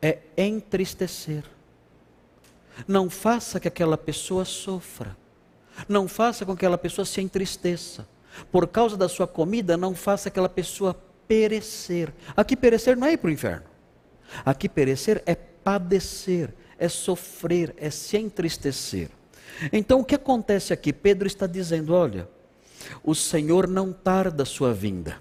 É 0.00 0.18
entristecer. 0.36 1.44
Não 2.86 3.10
faça 3.10 3.58
que 3.58 3.68
aquela 3.68 3.98
pessoa 3.98 4.44
sofra. 4.44 5.16
Não 5.88 6.08
faça 6.08 6.44
com 6.44 6.54
que 6.54 6.64
aquela 6.64 6.78
pessoa 6.78 7.04
se 7.04 7.20
entristeça. 7.20 8.06
Por 8.52 8.68
causa 8.68 8.96
da 8.96 9.08
sua 9.08 9.26
comida, 9.26 9.76
não 9.76 9.94
faça 9.94 10.28
aquela 10.28 10.48
pessoa 10.48 10.94
perecer. 11.26 12.12
Aqui 12.36 12.56
perecer 12.56 12.96
não 12.96 13.06
é 13.06 13.12
ir 13.12 13.18
para 13.18 13.28
o 13.28 13.32
inferno. 13.32 13.66
Aqui 14.44 14.68
perecer 14.68 15.22
é 15.26 15.34
padecer, 15.34 16.54
é 16.78 16.88
sofrer, 16.88 17.74
é 17.76 17.90
se 17.90 18.16
entristecer. 18.16 19.10
Então 19.72 20.00
o 20.00 20.04
que 20.04 20.14
acontece 20.14 20.72
aqui? 20.72 20.92
Pedro 20.92 21.26
está 21.26 21.46
dizendo: 21.46 21.94
olha, 21.94 22.28
o 23.02 23.14
Senhor 23.14 23.66
não 23.66 23.92
tarda 23.92 24.44
a 24.44 24.46
sua 24.46 24.72
vinda. 24.72 25.20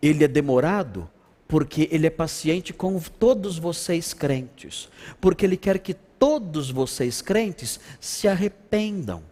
Ele 0.00 0.24
é 0.24 0.28
demorado 0.28 1.08
porque 1.48 1.88
ele 1.90 2.06
é 2.06 2.10
paciente 2.10 2.72
com 2.74 3.00
todos 3.00 3.58
vocês 3.58 4.12
crentes, 4.12 4.88
porque 5.20 5.44
ele 5.44 5.56
quer 5.56 5.78
que 5.78 5.94
todos 5.94 6.70
vocês 6.70 7.22
crentes 7.22 7.80
se 7.98 8.28
arrependam. 8.28 9.22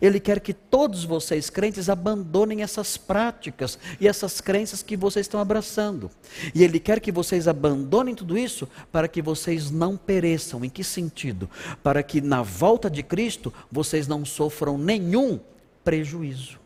Ele 0.00 0.20
quer 0.20 0.38
que 0.38 0.52
todos 0.54 1.04
vocês 1.04 1.50
crentes 1.50 1.88
abandonem 1.88 2.62
essas 2.62 2.96
práticas 2.96 3.76
e 4.00 4.06
essas 4.06 4.40
crenças 4.40 4.84
que 4.84 4.96
vocês 4.96 5.24
estão 5.24 5.40
abraçando. 5.40 6.08
E 6.54 6.62
Ele 6.62 6.78
quer 6.78 7.00
que 7.00 7.10
vocês 7.10 7.48
abandonem 7.48 8.14
tudo 8.14 8.38
isso 8.38 8.68
para 8.92 9.08
que 9.08 9.20
vocês 9.20 9.68
não 9.68 9.96
pereçam. 9.96 10.64
Em 10.64 10.70
que 10.70 10.84
sentido? 10.84 11.50
Para 11.82 12.04
que 12.04 12.20
na 12.20 12.40
volta 12.40 12.88
de 12.88 13.02
Cristo 13.02 13.52
vocês 13.68 14.06
não 14.06 14.24
sofram 14.24 14.78
nenhum 14.78 15.40
prejuízo. 15.82 16.59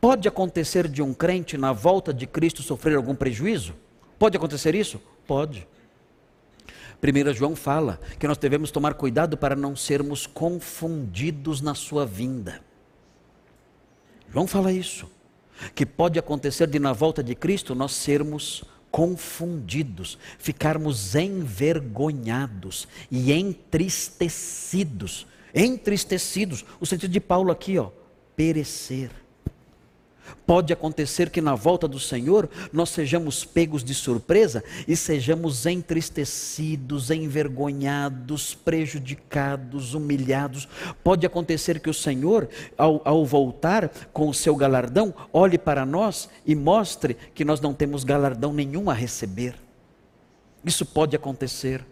Pode 0.00 0.28
acontecer 0.28 0.88
de 0.88 1.02
um 1.02 1.12
crente 1.12 1.56
na 1.56 1.72
volta 1.72 2.12
de 2.12 2.26
Cristo 2.26 2.62
sofrer 2.62 2.96
algum 2.96 3.14
prejuízo? 3.14 3.74
Pode 4.18 4.36
acontecer 4.36 4.74
isso? 4.74 5.00
Pode. 5.26 5.66
1 7.02 7.32
João 7.32 7.56
fala 7.56 7.98
que 8.18 8.28
nós 8.28 8.36
devemos 8.36 8.70
tomar 8.70 8.94
cuidado 8.94 9.36
para 9.36 9.56
não 9.56 9.74
sermos 9.74 10.26
confundidos 10.26 11.60
na 11.62 11.74
sua 11.74 12.04
vinda. 12.04 12.60
João 14.30 14.46
fala 14.46 14.70
isso, 14.70 15.10
que 15.74 15.86
pode 15.86 16.18
acontecer 16.18 16.66
de 16.66 16.78
na 16.78 16.92
volta 16.92 17.22
de 17.22 17.34
Cristo 17.34 17.74
nós 17.74 17.92
sermos 17.92 18.62
confundidos, 18.90 20.18
ficarmos 20.38 21.14
envergonhados 21.14 22.86
e 23.10 23.32
entristecidos. 23.32 25.26
Entristecidos, 25.54 26.64
o 26.78 26.86
sentido 26.86 27.10
de 27.10 27.20
Paulo 27.20 27.50
aqui, 27.50 27.78
ó, 27.78 27.90
perecer. 28.36 29.10
Pode 30.46 30.72
acontecer 30.72 31.30
que 31.30 31.40
na 31.40 31.54
volta 31.54 31.86
do 31.86 31.98
Senhor 31.98 32.48
nós 32.72 32.90
sejamos 32.90 33.44
pegos 33.44 33.84
de 33.84 33.94
surpresa 33.94 34.62
e 34.86 34.96
sejamos 34.96 35.66
entristecidos, 35.66 37.10
envergonhados, 37.10 38.54
prejudicados, 38.54 39.94
humilhados. 39.94 40.68
Pode 41.02 41.26
acontecer 41.26 41.80
que 41.80 41.90
o 41.90 41.94
Senhor, 41.94 42.48
ao, 42.76 43.00
ao 43.04 43.24
voltar 43.24 43.88
com 44.12 44.28
o 44.28 44.34
seu 44.34 44.56
galardão, 44.56 45.14
olhe 45.32 45.58
para 45.58 45.86
nós 45.86 46.28
e 46.44 46.54
mostre 46.54 47.16
que 47.34 47.44
nós 47.44 47.60
não 47.60 47.74
temos 47.74 48.04
galardão 48.04 48.52
nenhum 48.52 48.90
a 48.90 48.94
receber. 48.94 49.54
Isso 50.64 50.84
pode 50.84 51.16
acontecer. 51.16 51.84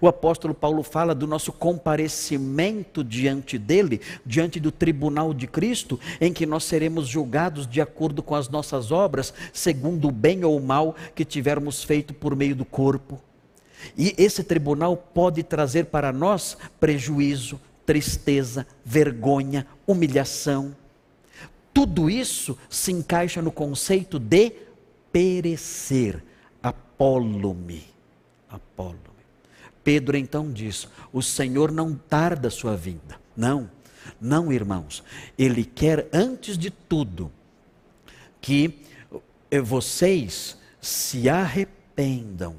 O 0.00 0.08
apóstolo 0.08 0.54
Paulo 0.54 0.82
fala 0.82 1.14
do 1.14 1.26
nosso 1.26 1.52
comparecimento 1.52 3.04
diante 3.04 3.58
dele, 3.58 4.00
diante 4.24 4.58
do 4.58 4.72
tribunal 4.72 5.32
de 5.32 5.46
Cristo, 5.46 5.98
em 6.20 6.32
que 6.32 6.46
nós 6.46 6.64
seremos 6.64 7.06
julgados 7.06 7.66
de 7.66 7.80
acordo 7.80 8.22
com 8.22 8.34
as 8.34 8.48
nossas 8.48 8.90
obras, 8.90 9.32
segundo 9.52 10.08
o 10.08 10.12
bem 10.12 10.44
ou 10.44 10.56
o 10.56 10.62
mal 10.62 10.94
que 11.14 11.24
tivermos 11.24 11.84
feito 11.84 12.12
por 12.12 12.34
meio 12.34 12.56
do 12.56 12.64
corpo. 12.64 13.20
E 13.96 14.14
esse 14.18 14.42
tribunal 14.42 14.96
pode 14.96 15.42
trazer 15.42 15.86
para 15.86 16.12
nós 16.12 16.56
prejuízo, 16.80 17.60
tristeza, 17.84 18.66
vergonha, 18.84 19.66
humilhação. 19.86 20.74
Tudo 21.72 22.10
isso 22.10 22.58
se 22.68 22.90
encaixa 22.90 23.40
no 23.40 23.52
conceito 23.52 24.18
de 24.18 24.52
perecer, 25.12 26.22
apólume. 26.62 27.84
Apólume. 28.48 29.05
Pedro 29.86 30.16
então 30.16 30.50
diz: 30.50 30.88
O 31.12 31.22
Senhor 31.22 31.70
não 31.70 31.94
tarda 31.94 32.48
a 32.48 32.50
sua 32.50 32.76
vinda. 32.76 33.20
Não, 33.36 33.70
não, 34.20 34.52
irmãos. 34.52 35.04
Ele 35.38 35.64
quer, 35.64 36.08
antes 36.12 36.58
de 36.58 36.72
tudo, 36.72 37.30
que 38.40 38.80
eh, 39.48 39.60
vocês 39.60 40.58
se 40.80 41.28
arrependam. 41.28 42.56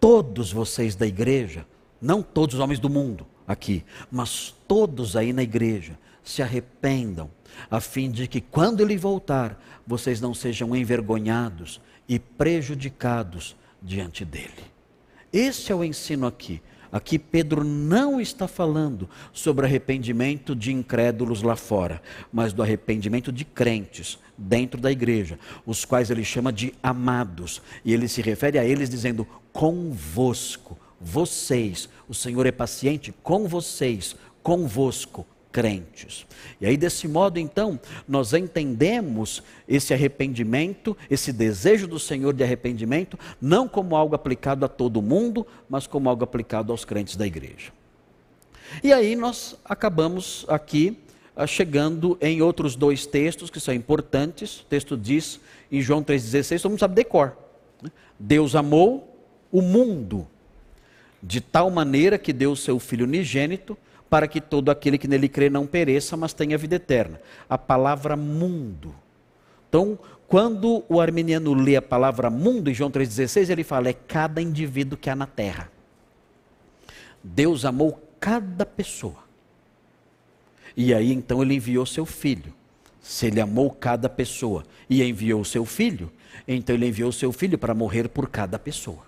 Todos 0.00 0.52
vocês 0.52 0.96
da 0.96 1.06
igreja, 1.06 1.64
não 2.02 2.24
todos 2.24 2.56
os 2.56 2.60
homens 2.60 2.80
do 2.80 2.90
mundo 2.90 3.24
aqui, 3.46 3.84
mas 4.10 4.52
todos 4.66 5.14
aí 5.14 5.32
na 5.32 5.44
igreja, 5.44 5.96
se 6.24 6.42
arrependam, 6.42 7.30
a 7.70 7.80
fim 7.80 8.10
de 8.10 8.26
que 8.26 8.40
quando 8.40 8.80
ele 8.80 8.96
voltar, 8.96 9.62
vocês 9.86 10.20
não 10.20 10.34
sejam 10.34 10.74
envergonhados 10.74 11.80
e 12.08 12.18
prejudicados 12.18 13.54
diante 13.80 14.24
dele. 14.24 14.69
Esse 15.32 15.70
é 15.70 15.74
o 15.74 15.84
ensino 15.84 16.26
aqui. 16.26 16.60
Aqui 16.92 17.20
Pedro 17.20 17.62
não 17.62 18.20
está 18.20 18.48
falando 18.48 19.08
sobre 19.32 19.64
arrependimento 19.64 20.56
de 20.56 20.72
incrédulos 20.72 21.40
lá 21.40 21.54
fora, 21.54 22.02
mas 22.32 22.52
do 22.52 22.62
arrependimento 22.62 23.30
de 23.30 23.44
crentes 23.44 24.18
dentro 24.36 24.80
da 24.80 24.90
igreja, 24.90 25.38
os 25.64 25.84
quais 25.84 26.10
ele 26.10 26.24
chama 26.24 26.52
de 26.52 26.74
amados. 26.82 27.62
E 27.84 27.92
ele 27.92 28.08
se 28.08 28.20
refere 28.20 28.58
a 28.58 28.64
eles 28.64 28.90
dizendo: 28.90 29.26
convosco, 29.52 30.76
vocês, 31.00 31.88
o 32.08 32.14
Senhor 32.14 32.44
é 32.44 32.52
paciente 32.52 33.14
com 33.22 33.46
vocês, 33.46 34.16
convosco, 34.42 35.24
crentes. 35.52 36.26
E 36.60 36.66
aí, 36.66 36.76
desse 36.76 37.08
modo, 37.08 37.38
então, 37.38 37.78
nós 38.06 38.32
entendemos 38.32 39.42
esse 39.68 39.92
arrependimento, 39.92 40.96
esse 41.10 41.32
desejo 41.32 41.86
do 41.86 41.98
Senhor 41.98 42.32
de 42.32 42.42
arrependimento, 42.42 43.18
não 43.40 43.68
como 43.68 43.96
algo 43.96 44.14
aplicado 44.14 44.64
a 44.64 44.68
todo 44.68 45.02
mundo, 45.02 45.46
mas 45.68 45.86
como 45.86 46.08
algo 46.08 46.24
aplicado 46.24 46.72
aos 46.72 46.84
crentes 46.84 47.16
da 47.16 47.26
igreja. 47.26 47.72
E 48.82 48.92
aí 48.92 49.16
nós 49.16 49.56
acabamos 49.64 50.44
aqui 50.48 50.96
ah, 51.34 51.46
chegando 51.46 52.16
em 52.20 52.40
outros 52.40 52.76
dois 52.76 53.06
textos 53.06 53.50
que 53.50 53.58
são 53.58 53.74
importantes. 53.74 54.60
O 54.60 54.64
texto 54.66 54.96
diz 54.96 55.40
em 55.70 55.80
João 55.80 56.02
3,16, 56.02 56.62
todo 56.62 56.70
mundo 56.70 56.80
sabe 56.80 56.94
decor. 56.94 57.36
Né? 57.82 57.90
Deus 58.18 58.54
amou 58.54 59.16
o 59.50 59.60
mundo 59.60 60.26
de 61.22 61.40
tal 61.40 61.70
maneira 61.70 62.18
que 62.18 62.32
deu 62.32 62.52
o 62.52 62.56
seu 62.56 62.78
Filho 62.78 63.04
unigênito 63.04 63.76
para 64.10 64.26
que 64.26 64.40
todo 64.40 64.70
aquele 64.70 64.98
que 64.98 65.06
nele 65.06 65.28
crê 65.28 65.48
não 65.48 65.66
pereça, 65.66 66.16
mas 66.16 66.34
tenha 66.34 66.58
vida 66.58 66.74
eterna. 66.74 67.20
A 67.48 67.56
palavra 67.56 68.16
mundo. 68.16 68.92
Então, 69.68 69.96
quando 70.26 70.84
o 70.88 71.00
arminiano 71.00 71.54
lê 71.54 71.76
a 71.76 71.82
palavra 71.82 72.28
mundo 72.28 72.68
em 72.68 72.74
João 72.74 72.90
3,16, 72.90 73.48
ele 73.48 73.62
fala: 73.62 73.88
é 73.88 73.92
cada 73.92 74.42
indivíduo 74.42 74.98
que 74.98 75.08
há 75.08 75.14
na 75.14 75.26
terra. 75.26 75.70
Deus 77.22 77.64
amou 77.64 78.02
cada 78.18 78.66
pessoa. 78.66 79.30
E 80.76 80.92
aí 80.92 81.12
então 81.12 81.42
ele 81.42 81.54
enviou 81.54 81.86
seu 81.86 82.04
filho. 82.04 82.52
Se 83.00 83.26
ele 83.26 83.40
amou 83.40 83.70
cada 83.70 84.08
pessoa 84.08 84.64
e 84.88 85.02
enviou 85.02 85.44
seu 85.44 85.64
filho, 85.64 86.12
então 86.46 86.74
ele 86.74 86.86
enviou 86.86 87.10
seu 87.12 87.32
filho 87.32 87.56
para 87.56 87.74
morrer 87.74 88.08
por 88.08 88.28
cada 88.28 88.58
pessoa. 88.58 89.04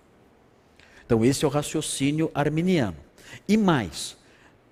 Então 1.04 1.24
esse 1.24 1.44
é 1.44 1.48
o 1.48 1.50
raciocínio 1.50 2.30
arminiano. 2.34 2.96
E 3.48 3.56
mais, 3.56 4.16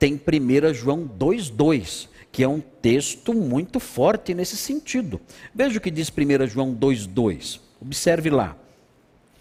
tem 0.00 0.14
1 0.14 0.72
João 0.72 1.06
2,2, 1.06 2.08
que 2.32 2.42
é 2.42 2.48
um 2.48 2.58
texto 2.58 3.34
muito 3.34 3.78
forte 3.78 4.32
nesse 4.32 4.56
sentido. 4.56 5.20
Veja 5.54 5.76
o 5.76 5.80
que 5.80 5.90
diz 5.90 6.10
1 6.10 6.46
João 6.46 6.74
2,2. 6.74 7.60
Observe 7.78 8.30
lá. 8.30 8.56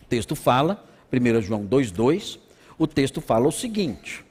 O 0.04 0.06
texto 0.06 0.36
fala, 0.36 0.86
1 1.14 1.42
João 1.42 1.66
2,2, 1.66 2.40
o 2.78 2.86
texto 2.86 3.22
fala 3.22 3.48
o 3.48 3.54
seguinte. 3.54 4.26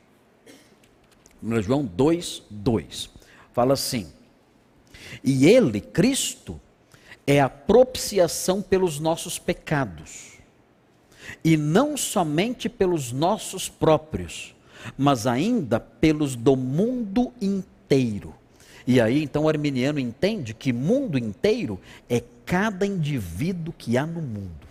1 1.42 1.62
João 1.62 1.88
2,2. 1.88 3.08
Fala 3.54 3.72
assim: 3.72 4.12
E 5.24 5.46
ele, 5.46 5.80
Cristo, 5.80 6.60
é 7.26 7.40
a 7.40 7.48
propiciação 7.48 8.60
pelos 8.60 9.00
nossos 9.00 9.38
pecados, 9.38 10.34
e 11.42 11.56
não 11.56 11.96
somente 11.96 12.68
pelos 12.68 13.12
nossos 13.12 13.66
próprios, 13.66 14.54
mas 14.96 15.26
ainda 15.26 15.78
pelos 15.80 16.34
do 16.36 16.56
mundo 16.56 17.32
inteiro. 17.40 18.34
E 18.86 19.00
aí 19.00 19.22
então 19.22 19.44
o 19.44 19.48
arminiano 19.48 19.98
entende 19.98 20.54
que 20.54 20.72
mundo 20.72 21.18
inteiro 21.18 21.78
é 22.08 22.22
cada 22.44 22.86
indivíduo 22.86 23.74
que 23.76 23.98
há 23.98 24.06
no 24.06 24.22
mundo. 24.22 24.68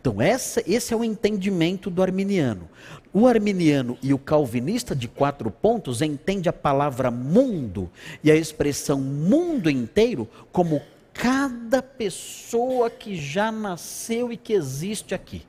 Então, 0.00 0.20
essa, 0.20 0.62
esse 0.66 0.92
é 0.92 0.96
o 0.96 1.04
entendimento 1.04 1.90
do 1.90 2.02
arminiano. 2.02 2.68
O 3.12 3.26
arminiano 3.26 3.98
e 4.02 4.14
o 4.14 4.18
calvinista 4.18 4.96
de 4.96 5.06
quatro 5.06 5.50
pontos 5.50 6.00
entende 6.00 6.48
a 6.48 6.52
palavra 6.52 7.10
mundo 7.10 7.90
e 8.24 8.30
a 8.30 8.34
expressão 8.34 9.00
mundo 9.00 9.70
inteiro 9.70 10.28
como 10.50 10.80
cada 11.12 11.82
pessoa 11.82 12.88
que 12.88 13.14
já 13.14 13.52
nasceu 13.52 14.32
e 14.32 14.36
que 14.36 14.54
existe 14.54 15.14
aqui. 15.14 15.42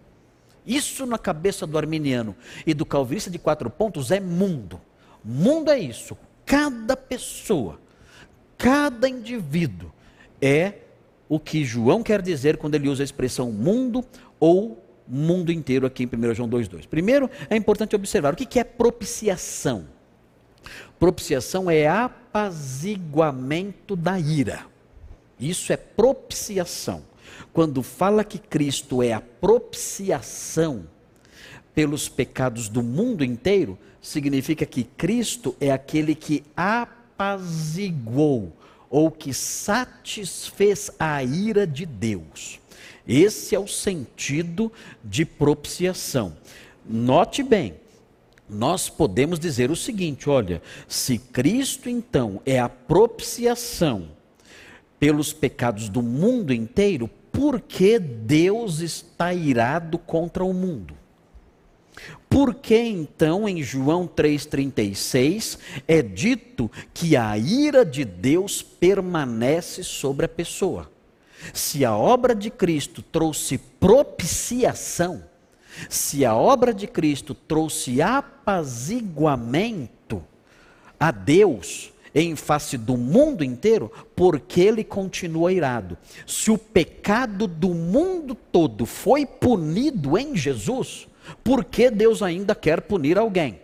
Isso 0.66 1.06
na 1.06 1.18
cabeça 1.18 1.68
do 1.68 1.78
arminiano 1.78 2.36
e 2.66 2.74
do 2.74 2.86
calvinista 2.86 3.30
de 3.30 3.38
quatro 3.38 3.70
pontos 3.70 4.12
é 4.12 4.20
mundo. 4.20 4.80
Mundo 5.24 5.72
é 5.72 5.80
isso. 5.80 6.18
Cada 6.46 6.98
pessoa, 6.98 7.80
cada 8.58 9.08
indivíduo 9.08 9.92
é 10.42 10.74
o 11.28 11.40
que 11.40 11.64
João 11.64 12.04
quer 12.04 12.22
dizer 12.22 12.58
quando 12.58 12.76
ele 12.76 12.90
usa 12.90 13.04
a 13.04 13.06
expressão 13.06 13.52
mundo 13.52 14.04
ou 14.40 14.84
mundo 15.08 15.52
inteiro 15.52 15.86
aqui 15.86 16.04
em 16.04 16.08
1 16.08 16.34
João 16.34 16.50
2,2. 16.50 16.88
Primeiro, 16.88 17.30
é 17.50 17.56
importante 17.56 17.96
observar 17.96 18.34
o 18.34 18.36
que 18.36 18.60
é 18.60 18.64
propiciação. 18.64 19.88
Propiciação 21.00 21.70
é 21.70 21.88
apaziguamento 21.88 23.96
da 23.96 24.20
ira. 24.20 24.66
Isso 25.40 25.72
é 25.74 25.78
propiciação. 25.78 27.04
Quando 27.52 27.84
fala 27.84 28.24
que 28.24 28.38
Cristo 28.38 29.04
é 29.04 29.14
a 29.14 29.22
propiciação 29.22 30.86
pelos 31.74 32.08
pecados 32.08 32.70
do 32.70 32.84
mundo 32.84 33.24
inteiro, 33.24 33.78
significa 34.02 34.66
que 34.66 34.84
Cristo 34.84 35.56
é 35.60 35.72
aquele 35.72 36.14
que 36.16 36.44
apaziguou 36.56 38.52
ou 38.90 39.10
que 39.10 39.34
satisfez 39.34 40.92
a 41.00 41.24
ira 41.24 41.66
de 41.66 41.86
Deus. 41.86 42.60
Esse 43.08 43.56
é 43.56 43.60
o 43.60 43.68
sentido 43.68 44.72
de 45.04 45.26
propiciação. 45.26 46.38
Note 46.86 47.42
bem, 47.42 47.76
nós 48.48 48.90
podemos 48.90 49.40
dizer 49.40 49.72
o 49.72 49.76
seguinte: 49.76 50.30
olha, 50.30 50.62
se 50.88 51.18
Cristo 51.18 51.90
então 51.90 52.42
é 52.46 52.60
a 52.60 52.70
propiciação 52.70 54.10
pelos 55.00 55.34
pecados 55.34 55.90
do 55.90 56.02
mundo 56.02 56.54
inteiro, 56.54 57.10
por 57.34 57.60
que 57.60 58.00
Deus 58.00 58.80
está 58.80 59.34
irado 59.34 59.98
contra 59.98 60.46
o 60.46 60.54
mundo? 60.54 60.94
Por 62.30 62.56
que 62.56 62.78
então 62.78 63.50
em 63.50 63.62
João 63.62 64.08
3,36 64.08 65.60
é 65.88 66.02
dito 66.02 66.72
que 66.94 67.18
a 67.18 67.38
ira 67.38 67.86
de 67.86 68.06
Deus 68.06 68.62
permanece 68.62 69.84
sobre 69.84 70.26
a 70.26 70.30
pessoa? 70.30 70.90
Se 71.54 71.84
a 71.84 71.94
obra 71.96 72.34
de 72.36 72.50
Cristo 72.50 73.02
trouxe 73.02 73.58
propiciação, 73.58 75.24
se 75.90 76.24
a 76.24 76.34
obra 76.36 76.74
de 76.74 76.88
Cristo 76.88 77.34
trouxe 77.34 78.02
apaziguamento 78.02 80.24
a 81.00 81.12
Deus 81.12 81.93
em 82.14 82.36
face 82.36 82.78
do 82.78 82.96
mundo 82.96 83.44
inteiro, 83.44 83.92
porque 84.16 84.62
ele 84.62 84.84
continua 84.84 85.52
irado. 85.52 85.98
Se 86.28 86.52
o 86.52 86.58
pecado 86.58 87.48
do 87.48 87.70
mundo 87.70 88.36
todo 88.36 88.86
foi 88.86 89.26
punido 89.26 90.18
em 90.18 90.36
Jesus, 90.36 91.08
por 91.44 91.64
que 91.66 91.90
Deus 91.90 92.22
ainda 92.22 92.54
quer 92.54 92.82
punir 92.82 93.18
alguém? 93.18 93.64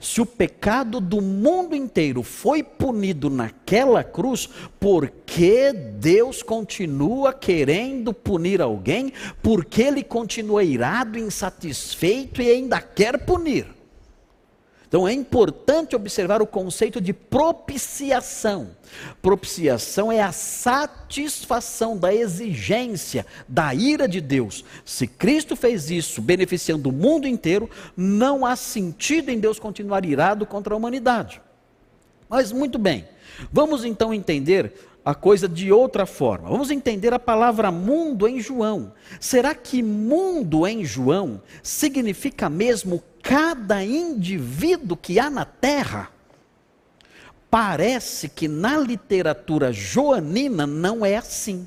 Se 0.00 0.20
o 0.20 0.26
pecado 0.26 1.00
do 1.00 1.20
mundo 1.20 1.74
inteiro 1.74 2.22
foi 2.22 2.62
punido 2.62 3.28
naquela 3.28 4.04
cruz, 4.04 4.48
por 4.78 5.10
que 5.26 5.72
Deus 5.72 6.42
continua 6.42 7.32
querendo 7.32 8.14
punir 8.14 8.62
alguém? 8.62 9.12
Porque 9.42 9.82
ele 9.82 10.04
continua 10.04 10.62
irado, 10.62 11.18
insatisfeito 11.18 12.40
e 12.40 12.50
ainda 12.50 12.80
quer 12.80 13.24
punir. 13.24 13.73
Então 14.94 15.08
é 15.08 15.12
importante 15.12 15.96
observar 15.96 16.40
o 16.40 16.46
conceito 16.46 17.00
de 17.00 17.12
propiciação. 17.12 18.68
Propiciação 19.20 20.12
é 20.12 20.22
a 20.22 20.30
satisfação 20.30 21.96
da 21.96 22.14
exigência 22.14 23.26
da 23.48 23.74
ira 23.74 24.06
de 24.06 24.20
Deus. 24.20 24.64
Se 24.84 25.08
Cristo 25.08 25.56
fez 25.56 25.90
isso 25.90 26.22
beneficiando 26.22 26.90
o 26.90 26.92
mundo 26.92 27.26
inteiro, 27.26 27.68
não 27.96 28.46
há 28.46 28.54
sentido 28.54 29.30
em 29.30 29.40
Deus 29.40 29.58
continuar 29.58 30.04
irado 30.04 30.46
contra 30.46 30.72
a 30.72 30.76
humanidade. 30.76 31.42
Mas 32.28 32.52
muito 32.52 32.78
bem, 32.78 33.04
vamos 33.52 33.84
então 33.84 34.14
entender 34.14 34.74
a 35.04 35.12
coisa 35.12 35.48
de 35.48 35.72
outra 35.72 36.06
forma. 36.06 36.48
Vamos 36.48 36.70
entender 36.70 37.12
a 37.12 37.18
palavra 37.18 37.72
mundo 37.72 38.28
em 38.28 38.40
João. 38.40 38.92
Será 39.18 39.56
que 39.56 39.82
mundo 39.82 40.64
em 40.68 40.84
João 40.84 41.42
significa 41.64 42.48
mesmo 42.48 43.02
cada 43.24 43.82
indivíduo 43.82 44.98
que 44.98 45.18
há 45.18 45.30
na 45.30 45.46
terra. 45.46 46.10
Parece 47.50 48.28
que 48.28 48.46
na 48.46 48.76
literatura 48.76 49.72
joanina 49.72 50.66
não 50.66 51.06
é 51.06 51.16
assim. 51.16 51.66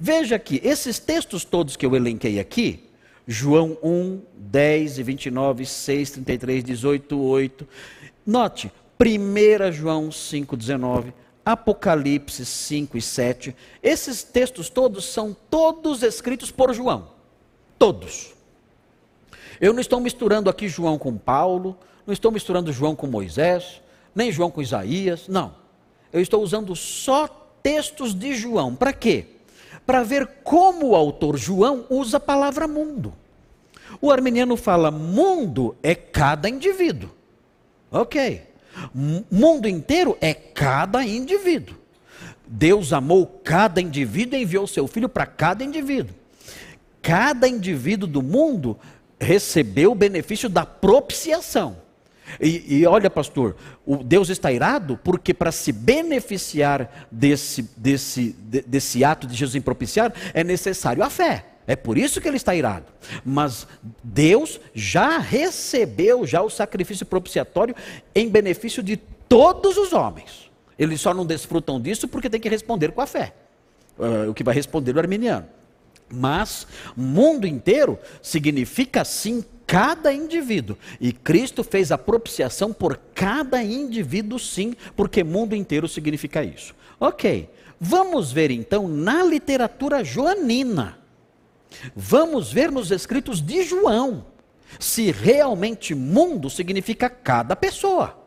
Veja 0.00 0.36
aqui, 0.36 0.60
esses 0.64 0.98
textos 0.98 1.44
todos 1.44 1.76
que 1.76 1.84
eu 1.84 1.94
elenquei 1.94 2.40
aqui, 2.40 2.88
João 3.26 3.76
1, 3.82 4.22
10 4.34 4.98
e 4.98 5.02
29, 5.02 5.66
6, 5.66 6.10
33, 6.12 6.64
18, 6.64 7.20
8. 7.20 7.68
Note, 8.24 8.72
1 8.98 9.72
João 9.72 10.10
5, 10.10 10.56
19, 10.56 11.12
Apocalipse 11.44 12.46
5 12.46 12.96
e 12.96 13.02
7. 13.02 13.56
Esses 13.82 14.22
textos 14.22 14.70
todos 14.70 15.04
são 15.04 15.36
todos 15.50 16.02
escritos 16.02 16.50
por 16.50 16.72
João. 16.72 17.10
Todos. 17.78 18.35
Eu 19.60 19.72
não 19.72 19.80
estou 19.80 20.00
misturando 20.00 20.50
aqui 20.50 20.68
João 20.68 20.98
com 20.98 21.16
Paulo, 21.16 21.76
não 22.06 22.12
estou 22.12 22.30
misturando 22.30 22.72
João 22.72 22.94
com 22.94 23.06
Moisés, 23.06 23.80
nem 24.14 24.30
João 24.30 24.50
com 24.50 24.62
Isaías, 24.62 25.28
não. 25.28 25.54
Eu 26.12 26.20
estou 26.20 26.42
usando 26.42 26.74
só 26.74 27.26
textos 27.62 28.14
de 28.14 28.34
João. 28.34 28.74
Para 28.74 28.92
quê? 28.92 29.26
Para 29.84 30.02
ver 30.02 30.26
como 30.42 30.88
o 30.88 30.96
autor 30.96 31.36
João 31.36 31.84
usa 31.90 32.16
a 32.16 32.20
palavra 32.20 32.66
mundo. 32.66 33.12
O 34.00 34.10
arminiano 34.10 34.56
fala: 34.56 34.90
mundo 34.90 35.76
é 35.82 35.94
cada 35.94 36.48
indivíduo. 36.48 37.10
Ok. 37.90 38.42
Mundo 39.30 39.68
inteiro 39.68 40.16
é 40.20 40.34
cada 40.34 41.04
indivíduo. 41.04 41.76
Deus 42.46 42.92
amou 42.92 43.26
cada 43.42 43.80
indivíduo 43.80 44.38
e 44.38 44.42
enviou 44.42 44.66
seu 44.66 44.86
filho 44.86 45.08
para 45.08 45.26
cada 45.26 45.64
indivíduo. 45.64 46.14
Cada 47.02 47.48
indivíduo 47.48 48.08
do 48.08 48.22
mundo 48.22 48.78
recebeu 49.20 49.92
o 49.92 49.94
benefício 49.94 50.48
da 50.48 50.64
propiciação. 50.64 51.76
E, 52.40 52.78
e, 52.78 52.86
olha, 52.86 53.08
pastor, 53.08 53.56
o 53.84 53.98
Deus 53.98 54.28
está 54.28 54.50
irado 54.50 54.98
porque 55.02 55.32
para 55.32 55.52
se 55.52 55.70
beneficiar 55.72 57.06
desse, 57.10 57.62
desse, 57.76 58.34
de, 58.38 58.62
desse 58.62 59.04
ato 59.04 59.26
de 59.26 59.34
Jesus 59.34 59.54
em 59.54 59.60
propiciar, 59.60 60.12
é 60.34 60.42
necessário 60.42 61.02
a 61.02 61.10
fé. 61.10 61.44
É 61.66 61.74
por 61.74 61.98
isso 61.98 62.20
que 62.20 62.28
ele 62.28 62.36
está 62.36 62.54
irado. 62.54 62.86
Mas 63.24 63.66
Deus 64.02 64.60
já 64.74 65.18
recebeu 65.18 66.26
já 66.26 66.42
o 66.42 66.50
sacrifício 66.50 67.04
propiciatório 67.04 67.74
em 68.14 68.28
benefício 68.28 68.82
de 68.82 68.96
todos 68.96 69.76
os 69.76 69.92
homens. 69.92 70.50
Eles 70.78 71.00
só 71.00 71.12
não 71.12 71.26
desfrutam 71.26 71.80
disso 71.80 72.06
porque 72.06 72.30
tem 72.30 72.40
que 72.40 72.48
responder 72.48 72.92
com 72.92 73.00
a 73.00 73.06
fé. 73.06 73.34
Uh, 73.98 74.30
o 74.30 74.34
que 74.34 74.44
vai 74.44 74.54
responder 74.54 74.94
o 74.94 74.98
arminiano. 74.98 75.46
Mas 76.08 76.66
mundo 76.96 77.46
inteiro 77.46 77.98
significa 78.22 79.04
sim 79.04 79.44
cada 79.66 80.12
indivíduo. 80.12 80.78
E 81.00 81.12
Cristo 81.12 81.64
fez 81.64 81.90
a 81.90 81.98
propiciação 81.98 82.72
por 82.72 82.96
cada 83.14 83.62
indivíduo, 83.62 84.38
sim, 84.38 84.74
porque 84.94 85.24
mundo 85.24 85.54
inteiro 85.54 85.88
significa 85.88 86.44
isso. 86.44 86.74
Ok, 87.00 87.50
vamos 87.80 88.32
ver 88.32 88.50
então 88.50 88.86
na 88.86 89.22
literatura 89.24 90.04
joanina. 90.04 90.98
Vamos 91.94 92.52
ver 92.52 92.70
nos 92.70 92.90
escritos 92.90 93.40
de 93.40 93.62
João. 93.62 94.24
se 94.78 95.10
realmente 95.10 95.94
mundo 95.94 96.50
significa 96.50 97.08
cada 97.08 97.54
pessoa, 97.54 98.18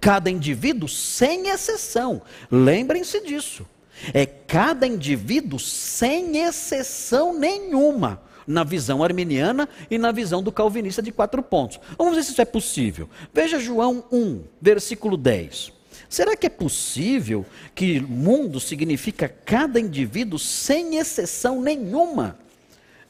cada 0.00 0.30
indivíduo 0.30 0.88
sem 0.88 1.48
exceção. 1.48 2.22
Lembrem-se 2.50 3.20
disso. 3.26 3.66
É 4.12 4.26
cada 4.26 4.86
indivíduo 4.86 5.58
sem 5.58 6.38
exceção 6.38 7.38
nenhuma 7.38 8.22
na 8.46 8.64
visão 8.64 9.02
arminiana 9.02 9.68
e 9.90 9.98
na 9.98 10.12
visão 10.12 10.42
do 10.42 10.50
calvinista 10.50 11.02
de 11.02 11.12
quatro 11.12 11.42
pontos. 11.42 11.78
Vamos 11.96 12.16
ver 12.16 12.24
se 12.24 12.32
isso 12.32 12.40
é 12.40 12.44
possível. 12.44 13.08
Veja 13.32 13.58
João 13.58 14.04
1, 14.10 14.42
versículo 14.60 15.16
10. 15.16 15.72
Será 16.08 16.36
que 16.36 16.46
é 16.46 16.50
possível 16.50 17.46
que 17.74 18.00
mundo 18.00 18.60
significa 18.60 19.28
cada 19.28 19.80
indivíduo 19.80 20.38
sem 20.38 20.96
exceção 20.96 21.62
nenhuma? 21.62 22.38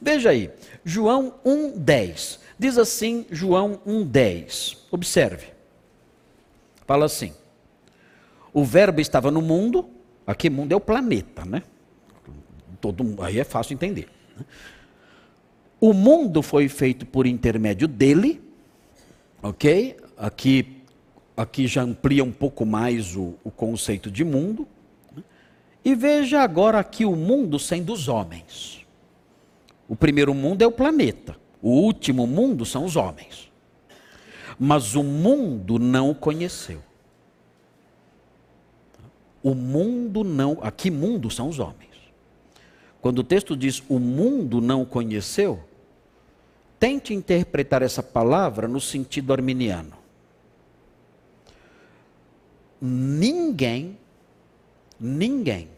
Veja 0.01 0.31
aí, 0.31 0.51
João 0.85 1.35
1:10. 1.44 2.39
Diz 2.59 2.78
assim, 2.78 3.27
João 3.31 3.81
1:10. 3.86 4.77
Observe. 4.91 5.47
Fala 6.86 7.07
assim: 7.07 7.33
O 8.52 8.65
verbo 8.65 9.01
estava 9.01 9.31
no 9.31 9.43
mundo, 9.43 9.89
aqui 10.33 10.51
mundo 10.51 10.73
é 10.73 10.77
o 10.77 10.81
planeta, 10.81 11.44
né? 11.44 11.62
Todo, 12.81 13.23
aí 13.23 13.39
é 13.39 13.44
fácil 13.44 13.75
entender. 13.75 14.09
Né? 14.36 14.44
O 15.81 15.93
mundo 15.93 16.43
foi 16.43 16.69
feito 16.69 17.07
por 17.07 17.27
intermédio 17.27 17.86
dele, 17.86 18.41
ok? 19.43 19.97
Aqui 20.17 20.83
aqui 21.36 21.67
já 21.67 21.83
amplia 21.83 22.23
um 22.23 22.33
pouco 22.33 22.65
mais 22.65 23.17
o, 23.17 23.35
o 23.43 23.51
conceito 23.51 24.11
de 24.11 24.25
mundo. 24.25 24.67
Né? 25.15 25.23
E 25.85 25.94
veja 25.94 26.41
agora 26.41 26.78
aqui 26.78 27.05
o 27.05 27.17
mundo 27.17 27.59
sendo 27.59 27.93
os 27.93 28.09
homens. 28.09 28.86
O 29.89 29.97
primeiro 29.97 30.33
mundo 30.33 30.62
é 30.62 30.67
o 30.67 30.73
planeta, 30.73 31.36
o 31.61 31.70
último 31.70 32.27
mundo 32.27 32.65
são 32.65 32.85
os 32.85 32.97
homens. 32.97 33.51
Mas 34.59 34.94
o 34.94 35.02
mundo 35.02 35.78
não 35.78 36.11
o 36.11 36.15
conheceu. 36.15 36.83
O 39.43 39.55
mundo 39.55 40.23
não, 40.23 40.59
aqui 40.62 40.91
mundo 40.91 41.31
são 41.31 41.49
os 41.49 41.59
homens. 41.59 41.91
Quando 43.01 43.19
o 43.21 43.25
texto 43.25 43.57
diz 43.57 43.83
o 43.89 43.99
mundo 43.99 44.61
não 44.61 44.85
conheceu, 44.85 45.61
tente 46.79 47.12
interpretar 47.12 47.83
essa 47.83 48.03
palavra 48.03 48.69
no 48.69 48.81
sentido 48.81 49.33
arminiano 49.33 50.03
ninguém, 52.83 53.97
ninguém, 54.99 55.69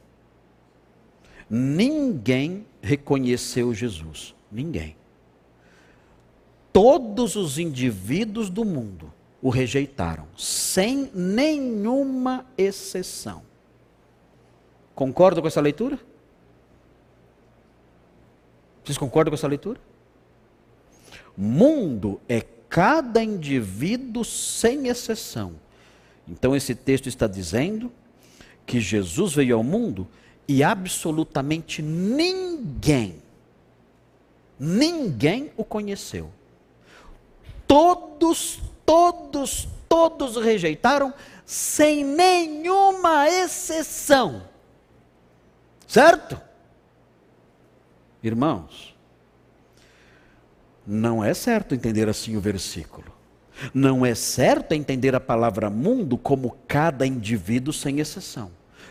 ninguém 1.50 2.66
reconheceu 2.80 3.74
Jesus. 3.74 4.34
Ninguém. 4.50 4.96
Todos 6.72 7.36
os 7.36 7.58
indivíduos 7.58 8.48
do 8.48 8.64
mundo 8.64 9.12
o 9.42 9.50
rejeitaram, 9.50 10.26
sem 10.36 11.10
nenhuma 11.12 12.46
exceção. 12.56 13.42
Concorda 14.94 15.40
com 15.40 15.48
essa 15.48 15.60
leitura? 15.60 15.98
Vocês 18.84 18.98
concordam 18.98 19.30
com 19.30 19.36
essa 19.36 19.48
leitura? 19.48 19.80
Mundo 21.36 22.20
é 22.28 22.42
cada 22.68 23.22
indivíduo 23.22 24.24
sem 24.24 24.88
exceção 24.88 25.54
então 26.28 26.56
esse 26.56 26.74
texto 26.74 27.08
está 27.08 27.26
dizendo 27.26 27.92
que 28.66 28.80
Jesus 28.80 29.34
veio 29.34 29.56
ao 29.56 29.62
mundo 29.62 30.08
e 30.48 30.62
absolutamente 30.62 31.82
ninguém, 31.82 33.22
ninguém 34.58 35.50
o 35.56 35.64
conheceu. 35.64 36.30
Todos, 37.66 38.60
todos, 38.84 39.68
todos 39.88 40.36
rejeitaram, 40.36 41.12
sem 41.44 42.04
nenhuma 42.04 43.28
exceção. 43.28 44.42
Certo? 45.86 46.40
Irmãos, 48.22 48.94
não 50.86 51.22
é 51.22 51.32
certo 51.34 51.74
entender 51.74 52.08
assim 52.08 52.36
o 52.36 52.40
versículo. 52.40 53.12
Não 53.72 54.04
é 54.04 54.14
certo 54.14 54.72
entender 54.72 55.14
a 55.14 55.20
palavra 55.20 55.70
mundo 55.70 56.18
como 56.18 56.56
cada 56.66 57.06
indivíduo 57.06 57.72
sem 57.72 58.00
exceção. 58.00 58.50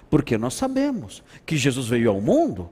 Porque 0.10 0.38
nós 0.38 0.54
sabemos 0.54 1.24
que 1.46 1.58
Jesus 1.58 1.88
veio 1.88 2.10
ao 2.10 2.22
mundo 2.22 2.70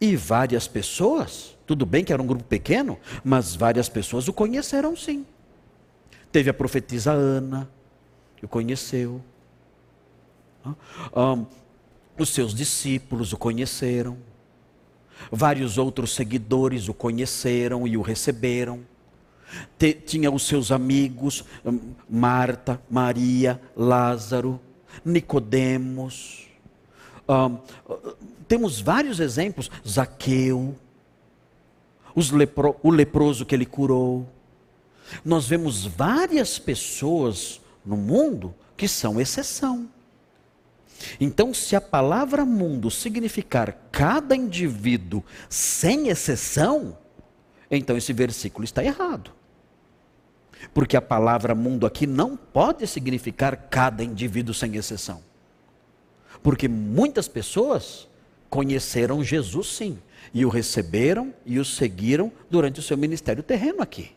e 0.00 0.16
várias 0.16 0.66
pessoas, 0.68 1.56
tudo 1.66 1.86
bem 1.86 2.04
que 2.04 2.12
era 2.12 2.22
um 2.22 2.26
grupo 2.26 2.44
pequeno, 2.44 2.98
mas 3.24 3.54
várias 3.54 3.88
pessoas 3.88 4.28
o 4.28 4.32
conheceram 4.32 4.96
sim. 4.96 5.24
Teve 6.30 6.50
a 6.50 6.54
profetisa 6.54 7.12
Ana, 7.12 7.68
o 8.42 8.48
conheceu. 8.48 9.22
Um, 11.16 11.46
os 12.22 12.30
seus 12.30 12.54
discípulos 12.54 13.32
o 13.32 13.36
conheceram. 13.36 14.16
Vários 15.30 15.78
outros 15.78 16.14
seguidores 16.14 16.88
o 16.88 16.94
conheceram 16.94 17.86
e 17.86 17.96
o 17.96 18.02
receberam 18.02 18.84
tinha 20.06 20.30
os 20.30 20.46
seus 20.46 20.70
amigos, 20.70 21.44
hum, 21.64 21.94
Marta, 22.08 22.80
Maria, 22.88 23.60
Lázaro, 23.76 24.60
Nicodemos. 25.04 26.48
Um, 27.28 27.58
temos 28.46 28.80
vários 28.80 29.20
exemplos, 29.20 29.70
Zaqueu, 29.86 30.76
lepro, 32.32 32.76
o 32.82 32.90
leproso 32.90 33.46
que 33.46 33.54
ele 33.54 33.66
curou. 33.66 34.28
Nós 35.24 35.46
vemos 35.46 35.86
várias 35.86 36.58
pessoas 36.58 37.60
no 37.84 37.96
mundo 37.96 38.54
que 38.76 38.86
são 38.86 39.20
exceção. 39.20 39.88
Então, 41.20 41.52
se 41.54 41.74
a 41.74 41.80
palavra 41.80 42.44
mundo 42.44 42.90
significar 42.90 43.88
cada 43.90 44.36
indivíduo 44.36 45.24
sem 45.48 46.08
exceção, 46.08 46.96
então 47.70 47.96
esse 47.96 48.12
versículo 48.12 48.64
está 48.64 48.84
errado. 48.84 49.32
Porque 50.74 50.96
a 50.96 51.02
palavra 51.02 51.54
mundo 51.54 51.86
aqui 51.86 52.06
não 52.06 52.36
pode 52.36 52.86
significar 52.86 53.56
cada 53.70 54.04
indivíduo 54.04 54.54
sem 54.54 54.76
exceção. 54.76 55.22
Porque 56.42 56.68
muitas 56.68 57.28
pessoas 57.28 58.08
conheceram 58.48 59.22
Jesus 59.22 59.68
sim, 59.68 59.98
e 60.34 60.44
o 60.44 60.48
receberam 60.48 61.32
e 61.46 61.58
o 61.58 61.64
seguiram 61.64 62.30
durante 62.50 62.80
o 62.80 62.82
seu 62.82 62.96
ministério 62.96 63.42
terreno 63.42 63.82
aqui. 63.82 64.10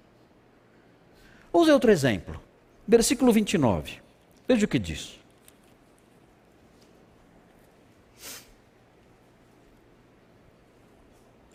Vamos 1.52 1.68
ver 1.68 1.74
outro 1.74 1.92
exemplo. 1.92 2.42
Versículo 2.88 3.32
29. 3.32 4.00
Veja 4.48 4.66
o 4.66 4.68
que 4.68 4.80
diz. 4.80 5.20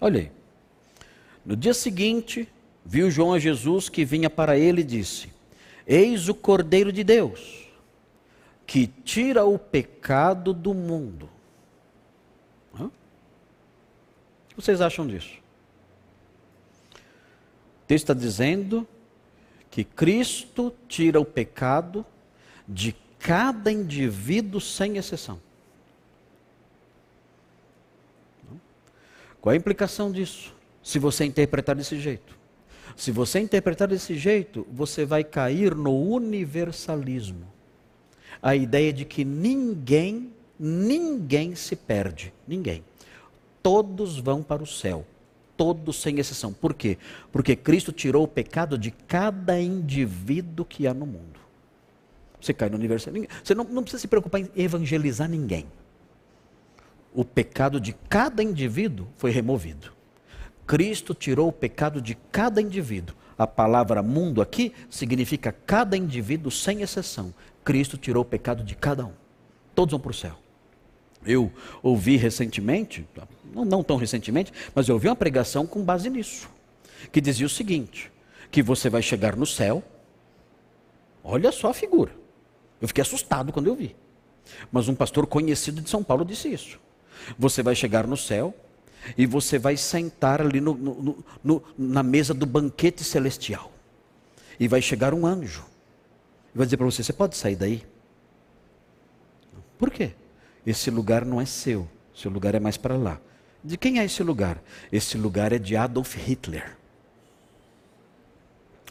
Olha 0.00 0.20
aí. 0.20 0.32
No 1.44 1.56
dia 1.56 1.74
seguinte, 1.74 2.48
viu 2.84 3.10
João 3.10 3.32
a 3.32 3.38
Jesus 3.38 3.88
que 3.88 4.04
vinha 4.04 4.30
para 4.30 4.56
ele 4.56 4.82
e 4.82 4.84
disse: 4.84 5.30
Eis 5.86 6.28
o 6.28 6.34
Cordeiro 6.34 6.92
de 6.92 7.02
Deus, 7.02 7.68
que 8.66 8.86
tira 8.86 9.44
o 9.44 9.58
pecado 9.58 10.52
do 10.52 10.74
mundo. 10.74 11.28
Hã? 12.78 12.84
O 12.84 12.90
que 14.48 14.54
vocês 14.56 14.80
acham 14.80 15.06
disso? 15.06 15.38
O 16.94 17.86
texto 17.88 18.04
está 18.04 18.14
dizendo 18.14 18.86
que 19.70 19.84
Cristo 19.84 20.74
tira 20.86 21.20
o 21.20 21.24
pecado 21.24 22.04
de 22.66 22.94
cada 23.18 23.72
indivíduo 23.72 24.60
sem 24.60 24.96
exceção. 24.96 25.40
Qual 29.40 29.52
a 29.52 29.56
implicação 29.56 30.10
disso? 30.10 30.54
Se 30.82 30.98
você 30.98 31.24
interpretar 31.24 31.76
desse 31.76 31.98
jeito. 31.98 32.36
Se 32.96 33.12
você 33.12 33.38
interpretar 33.38 33.86
desse 33.88 34.16
jeito, 34.16 34.66
você 34.72 35.04
vai 35.04 35.22
cair 35.22 35.74
no 35.74 35.96
universalismo. 35.96 37.46
A 38.42 38.56
ideia 38.56 38.92
de 38.92 39.04
que 39.04 39.24
ninguém, 39.24 40.32
ninguém 40.58 41.54
se 41.54 41.76
perde. 41.76 42.32
Ninguém. 42.46 42.84
Todos 43.62 44.18
vão 44.18 44.42
para 44.42 44.62
o 44.62 44.66
céu. 44.66 45.06
Todos 45.56 46.00
sem 46.00 46.18
exceção. 46.18 46.52
Por 46.52 46.74
quê? 46.74 46.98
Porque 47.30 47.54
Cristo 47.54 47.92
tirou 47.92 48.24
o 48.24 48.28
pecado 48.28 48.78
de 48.78 48.90
cada 48.90 49.60
indivíduo 49.60 50.64
que 50.64 50.86
há 50.86 50.94
no 50.94 51.06
mundo. 51.06 51.38
Você 52.40 52.52
cai 52.52 52.68
no 52.68 52.76
universalismo. 52.76 53.28
Você 53.42 53.54
não, 53.54 53.64
não 53.64 53.82
precisa 53.82 54.00
se 54.00 54.08
preocupar 54.08 54.40
em 54.40 54.50
evangelizar 54.56 55.28
ninguém. 55.28 55.66
O 57.18 57.24
pecado 57.24 57.80
de 57.80 57.92
cada 58.08 58.44
indivíduo 58.44 59.08
foi 59.16 59.32
removido. 59.32 59.92
Cristo 60.64 61.12
tirou 61.12 61.48
o 61.48 61.52
pecado 61.52 62.00
de 62.00 62.14
cada 62.14 62.62
indivíduo. 62.62 63.16
A 63.36 63.44
palavra 63.44 64.04
mundo 64.04 64.40
aqui 64.40 64.72
significa 64.88 65.50
cada 65.50 65.96
indivíduo 65.96 66.48
sem 66.48 66.80
exceção. 66.80 67.34
Cristo 67.64 67.98
tirou 67.98 68.22
o 68.22 68.24
pecado 68.24 68.62
de 68.62 68.76
cada 68.76 69.04
um. 69.04 69.10
Todos 69.74 69.90
vão 69.90 69.98
para 69.98 70.12
o 70.12 70.14
céu. 70.14 70.38
Eu 71.26 71.52
ouvi 71.82 72.16
recentemente, 72.16 73.04
não, 73.52 73.82
tão 73.82 73.96
recentemente, 73.96 74.52
mas 74.72 74.88
eu 74.88 74.94
ouvi 74.94 75.08
uma 75.08 75.16
pregação 75.16 75.66
com 75.66 75.82
base 75.82 76.08
nisso, 76.08 76.48
que 77.10 77.20
dizia 77.20 77.46
o 77.46 77.50
seguinte: 77.50 78.12
que 78.48 78.62
você 78.62 78.88
vai 78.88 79.02
chegar 79.02 79.34
no 79.34 79.44
céu. 79.44 79.82
Olha 81.24 81.50
só 81.50 81.70
a 81.70 81.74
figura. 81.74 82.12
Eu 82.80 82.86
fiquei 82.86 83.02
assustado 83.02 83.52
quando 83.52 83.66
eu 83.66 83.74
vi. 83.74 83.96
Mas 84.70 84.86
um 84.86 84.94
pastor 84.94 85.26
conhecido 85.26 85.80
de 85.80 85.90
São 85.90 86.04
Paulo 86.04 86.24
disse 86.24 86.46
isso. 86.46 86.78
Você 87.38 87.62
vai 87.62 87.74
chegar 87.74 88.06
no 88.06 88.16
céu 88.16 88.54
e 89.16 89.26
você 89.26 89.58
vai 89.58 89.76
sentar 89.76 90.40
ali 90.40 90.60
no, 90.60 90.74
no, 90.74 91.24
no, 91.42 91.62
na 91.76 92.02
mesa 92.02 92.34
do 92.34 92.46
banquete 92.46 93.04
celestial. 93.04 93.72
E 94.58 94.66
vai 94.66 94.82
chegar 94.82 95.14
um 95.14 95.26
anjo. 95.26 95.64
E 96.54 96.58
vai 96.58 96.66
dizer 96.66 96.76
para 96.76 96.86
você: 96.86 97.02
você 97.02 97.12
pode 97.12 97.36
sair 97.36 97.56
daí? 97.56 97.86
Por 99.78 99.90
quê? 99.90 100.12
Esse 100.66 100.90
lugar 100.90 101.24
não 101.24 101.40
é 101.40 101.46
seu. 101.46 101.88
Seu 102.14 102.30
lugar 102.30 102.54
é 102.54 102.60
mais 102.60 102.76
para 102.76 102.96
lá. 102.96 103.20
De 103.62 103.76
quem 103.76 104.00
é 104.00 104.04
esse 104.04 104.22
lugar? 104.22 104.60
Esse 104.90 105.16
lugar 105.16 105.52
é 105.52 105.58
de 105.58 105.76
Adolf 105.76 106.14
Hitler. 106.16 106.76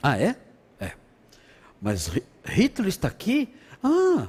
Ah, 0.01 0.17
é? 0.17 0.35
É. 0.79 0.93
Mas 1.81 2.09
Hitler 2.45 2.87
está 2.87 3.07
aqui? 3.07 3.53
Ah, 3.83 4.27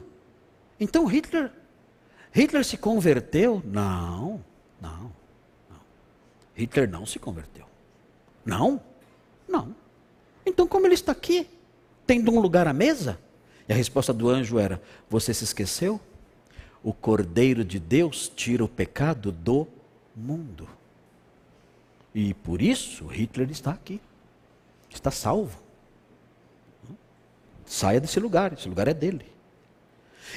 então 0.81 1.07
Hitler, 1.07 1.53
Hitler 2.39 2.65
se 2.65 2.77
converteu? 2.77 3.61
Não, 3.65 4.41
não, 4.81 5.13
não. 5.69 5.81
Hitler 6.55 6.89
não 6.89 7.05
se 7.05 7.19
converteu. 7.19 7.67
Não, 8.45 8.81
não. 9.49 9.75
Então 10.47 10.69
como 10.69 10.87
ele 10.87 10.95
está 10.95 11.11
aqui? 11.11 11.49
Tendo 12.07 12.31
um 12.31 12.39
lugar 12.39 12.69
à 12.69 12.73
mesa? 12.73 13.19
E 13.69 13.73
a 13.73 13.77
resposta 13.77 14.13
do 14.13 14.29
anjo 14.29 14.57
era: 14.57 14.81
Você 15.11 15.35
se 15.35 15.43
esqueceu? 15.43 16.01
O 16.81 16.93
Cordeiro 16.93 17.65
de 17.65 17.81
Deus 17.81 18.29
tira 18.29 18.65
o 18.65 18.69
pecado 18.69 19.33
do 19.33 19.67
mundo. 20.15 20.69
E 22.15 22.35
por 22.35 22.63
isso 22.63 23.05
Hitler 23.09 23.51
está 23.51 23.73
aqui. 23.73 24.01
Está 24.89 25.11
salvo. 25.11 25.59
Saia 27.67 28.01
desse 28.01 28.21
lugar, 28.21 28.53
esse 28.53 28.69
lugar 28.69 28.87
é 28.87 28.95
dele. 28.95 29.27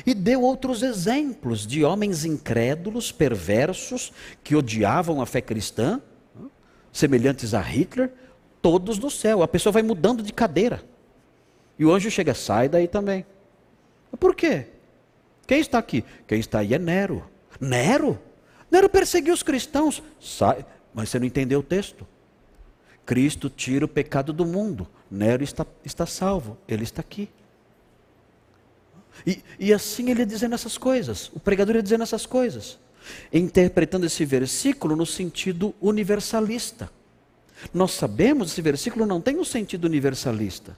E 0.06 0.14
deu 0.14 0.42
outros 0.42 0.84
exemplos 0.84 1.66
de 1.66 1.84
homens 1.84 2.26
incrédulos, 2.26 3.12
perversos, 3.12 4.12
que 4.44 4.56
odiavam 4.56 5.22
a 5.22 5.26
fé 5.26 5.42
cristã, 5.42 6.02
semelhantes 6.92 7.54
a 7.54 7.62
Hitler, 7.62 8.12
todos 8.62 8.98
no 8.98 9.10
céu. 9.10 9.44
A 9.44 9.48
pessoa 9.48 9.74
vai 9.74 9.84
mudando 9.84 10.24
de 10.24 10.34
cadeira. 10.34 10.84
E 11.78 11.86
o 11.86 11.92
anjo 11.92 12.12
chega, 12.12 12.34
sai 12.34 12.70
daí 12.70 12.88
também. 12.88 13.26
Por 14.20 14.36
quê? 14.36 14.68
Quem 15.48 15.60
está 15.60 15.78
aqui? 15.78 16.04
Quem 16.28 16.40
está 16.40 16.60
aí 16.60 16.74
é 16.74 16.80
Nero. 16.80 17.30
Nero? 17.60 18.20
Nero 18.70 18.90
perseguiu 18.90 19.34
os 19.34 19.44
cristãos. 19.44 20.02
Sai. 20.20 20.66
Mas 20.94 21.10
você 21.10 21.20
não 21.20 21.26
entendeu 21.26 21.60
o 21.60 21.64
texto. 21.64 22.08
Cristo 23.06 23.50
tira 23.50 23.86
o 23.86 23.88
pecado 23.88 24.32
do 24.32 24.46
mundo. 24.46 24.88
Nero 25.10 25.44
está, 25.44 25.66
está 25.84 26.06
salvo. 26.06 26.58
Ele 26.68 26.84
está 26.84 27.02
aqui. 27.02 27.30
E, 29.26 29.44
e 29.60 29.74
assim 29.74 30.10
ele 30.10 30.22
ia 30.22 30.26
dizendo 30.26 30.56
essas 30.56 30.78
coisas. 30.78 31.32
O 31.34 31.40
pregador 31.40 31.76
ia 31.76 31.84
dizendo 31.84 32.04
essas 32.04 32.26
coisas. 32.26 32.80
Interpretando 33.32 34.06
esse 34.06 34.26
versículo 34.26 34.96
no 34.96 35.06
sentido 35.06 35.74
universalista. 35.82 36.90
Nós 37.74 37.92
sabemos 37.92 38.52
esse 38.52 38.62
versículo 38.62 39.06
não 39.06 39.22
tem 39.22 39.38
um 39.38 39.46
sentido 39.46 39.86
universalista. 39.86 40.76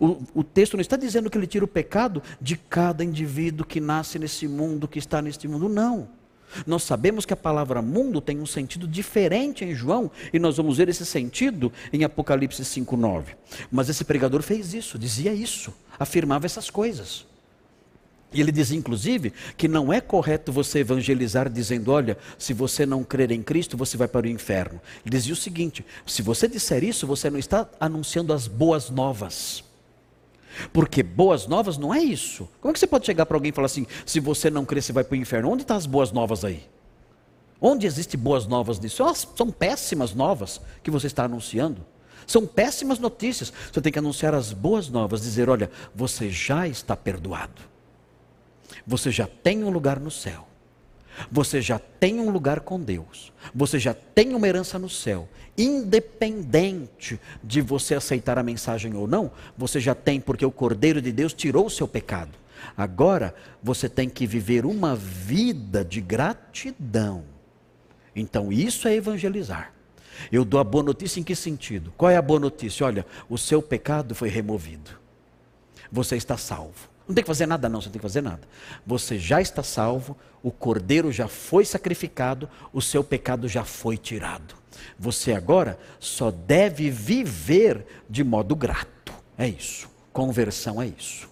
O, 0.00 0.22
o, 0.34 0.42
texto 0.42 0.74
não 0.74 0.80
está 0.80 0.96
dizendo 0.96 1.28
que 1.28 1.36
ele 1.36 1.46
tira 1.46 1.64
o 1.64 1.68
pecado 1.68 2.22
de 2.40 2.56
cada 2.56 3.04
indivíduo 3.04 3.66
que 3.66 3.80
nasce 3.80 4.18
nesse 4.18 4.48
mundo, 4.48 4.88
que 4.88 4.98
está 4.98 5.20
neste 5.20 5.46
mundo, 5.46 5.68
não. 5.68 6.08
Nós 6.66 6.84
sabemos 6.84 7.26
que 7.26 7.32
a 7.32 7.36
palavra 7.36 7.82
mundo 7.82 8.20
tem 8.20 8.40
um 8.40 8.46
sentido 8.46 8.86
diferente 8.86 9.64
em 9.64 9.74
João, 9.74 10.10
e 10.32 10.38
nós 10.38 10.56
vamos 10.56 10.78
ver 10.78 10.88
esse 10.88 11.04
sentido 11.04 11.72
em 11.92 12.04
Apocalipse 12.04 12.62
5,9. 12.62 13.36
Mas 13.70 13.88
esse 13.88 14.04
pregador 14.04 14.42
fez 14.42 14.72
isso, 14.72 14.98
dizia 14.98 15.34
isso, 15.34 15.74
afirmava 15.98 16.46
essas 16.46 16.70
coisas. 16.70 17.26
E 18.34 18.40
ele 18.40 18.50
diz, 18.50 18.72
inclusive, 18.72 19.32
que 19.56 19.68
não 19.68 19.92
é 19.92 20.00
correto 20.00 20.52
você 20.52 20.80
evangelizar 20.80 21.48
dizendo: 21.48 21.92
olha, 21.92 22.18
se 22.36 22.52
você 22.52 22.84
não 22.84 23.04
crer 23.04 23.30
em 23.30 23.42
Cristo, 23.42 23.76
você 23.76 23.96
vai 23.96 24.08
para 24.08 24.26
o 24.26 24.28
inferno. 24.28 24.80
Ele 25.06 25.16
dizia 25.16 25.32
o 25.32 25.36
seguinte: 25.36 25.86
se 26.04 26.20
você 26.20 26.48
disser 26.48 26.82
isso, 26.82 27.06
você 27.06 27.30
não 27.30 27.38
está 27.38 27.68
anunciando 27.78 28.32
as 28.32 28.48
boas 28.48 28.90
novas. 28.90 29.62
Porque 30.72 31.02
boas 31.02 31.46
novas 31.46 31.78
não 31.78 31.94
é 31.94 32.02
isso. 32.02 32.48
Como 32.60 32.70
é 32.70 32.72
que 32.72 32.78
você 32.78 32.86
pode 32.86 33.06
chegar 33.06 33.24
para 33.24 33.36
alguém 33.36 33.50
e 33.50 33.54
falar 33.54 33.66
assim: 33.66 33.86
se 34.04 34.18
você 34.18 34.50
não 34.50 34.64
crer, 34.64 34.82
você 34.82 34.92
vai 34.92 35.04
para 35.04 35.14
o 35.14 35.16
inferno? 35.16 35.50
Onde 35.50 35.62
estão 35.62 35.76
as 35.76 35.86
boas 35.86 36.10
novas 36.10 36.44
aí? 36.44 36.64
Onde 37.60 37.86
existem 37.86 38.18
boas 38.18 38.48
novas 38.48 38.80
nisso? 38.80 39.04
São 39.36 39.50
péssimas 39.50 40.12
novas 40.12 40.60
que 40.82 40.90
você 40.90 41.06
está 41.06 41.24
anunciando. 41.24 41.86
São 42.26 42.46
péssimas 42.46 42.98
notícias. 42.98 43.52
Você 43.72 43.80
tem 43.80 43.92
que 43.92 43.98
anunciar 43.98 44.34
as 44.34 44.52
boas 44.52 44.88
novas, 44.88 45.22
dizer: 45.22 45.48
olha, 45.48 45.70
você 45.94 46.28
já 46.30 46.66
está 46.66 46.96
perdoado. 46.96 47.73
Você 48.86 49.10
já 49.10 49.26
tem 49.26 49.64
um 49.64 49.70
lugar 49.70 49.98
no 49.98 50.10
céu. 50.10 50.46
Você 51.30 51.60
já 51.62 51.78
tem 51.78 52.20
um 52.20 52.30
lugar 52.30 52.60
com 52.60 52.80
Deus. 52.80 53.32
Você 53.54 53.78
já 53.78 53.94
tem 53.94 54.34
uma 54.34 54.48
herança 54.48 54.78
no 54.78 54.88
céu. 54.88 55.28
Independente 55.56 57.20
de 57.42 57.60
você 57.60 57.94
aceitar 57.94 58.38
a 58.38 58.42
mensagem 58.42 58.94
ou 58.94 59.06
não, 59.06 59.30
você 59.56 59.78
já 59.78 59.94
tem, 59.94 60.20
porque 60.20 60.44
o 60.44 60.50
Cordeiro 60.50 61.00
de 61.00 61.12
Deus 61.12 61.32
tirou 61.32 61.66
o 61.66 61.70
seu 61.70 61.86
pecado. 61.86 62.32
Agora, 62.76 63.34
você 63.62 63.88
tem 63.88 64.08
que 64.08 64.26
viver 64.26 64.66
uma 64.66 64.96
vida 64.96 65.84
de 65.84 66.00
gratidão. 66.00 67.24
Então, 68.16 68.52
isso 68.52 68.88
é 68.88 68.94
evangelizar. 68.94 69.72
Eu 70.30 70.44
dou 70.44 70.60
a 70.60 70.64
boa 70.64 70.84
notícia 70.84 71.20
em 71.20 71.24
que 71.24 71.34
sentido? 71.34 71.92
Qual 71.96 72.10
é 72.10 72.16
a 72.16 72.22
boa 72.22 72.40
notícia? 72.40 72.86
Olha, 72.86 73.06
o 73.28 73.36
seu 73.36 73.60
pecado 73.60 74.14
foi 74.14 74.28
removido. 74.28 74.90
Você 75.90 76.16
está 76.16 76.36
salvo. 76.36 76.93
Não 77.06 77.14
tem 77.14 77.22
que 77.22 77.28
fazer 77.28 77.46
nada, 77.46 77.68
não, 77.68 77.80
você 77.80 77.86
não 77.88 77.92
tem 77.92 78.00
que 78.00 78.06
fazer 78.06 78.22
nada. 78.22 78.40
Você 78.86 79.18
já 79.18 79.40
está 79.40 79.62
salvo, 79.62 80.16
o 80.42 80.50
cordeiro 80.50 81.12
já 81.12 81.28
foi 81.28 81.64
sacrificado, 81.64 82.48
o 82.72 82.80
seu 82.80 83.04
pecado 83.04 83.46
já 83.46 83.64
foi 83.64 83.96
tirado. 83.98 84.54
Você 84.98 85.32
agora 85.32 85.78
só 86.00 86.30
deve 86.30 86.90
viver 86.90 87.86
de 88.08 88.24
modo 88.24 88.56
grato. 88.56 89.12
É 89.36 89.46
isso. 89.46 89.88
Conversão 90.12 90.80
é 90.80 90.86
isso. 90.86 91.28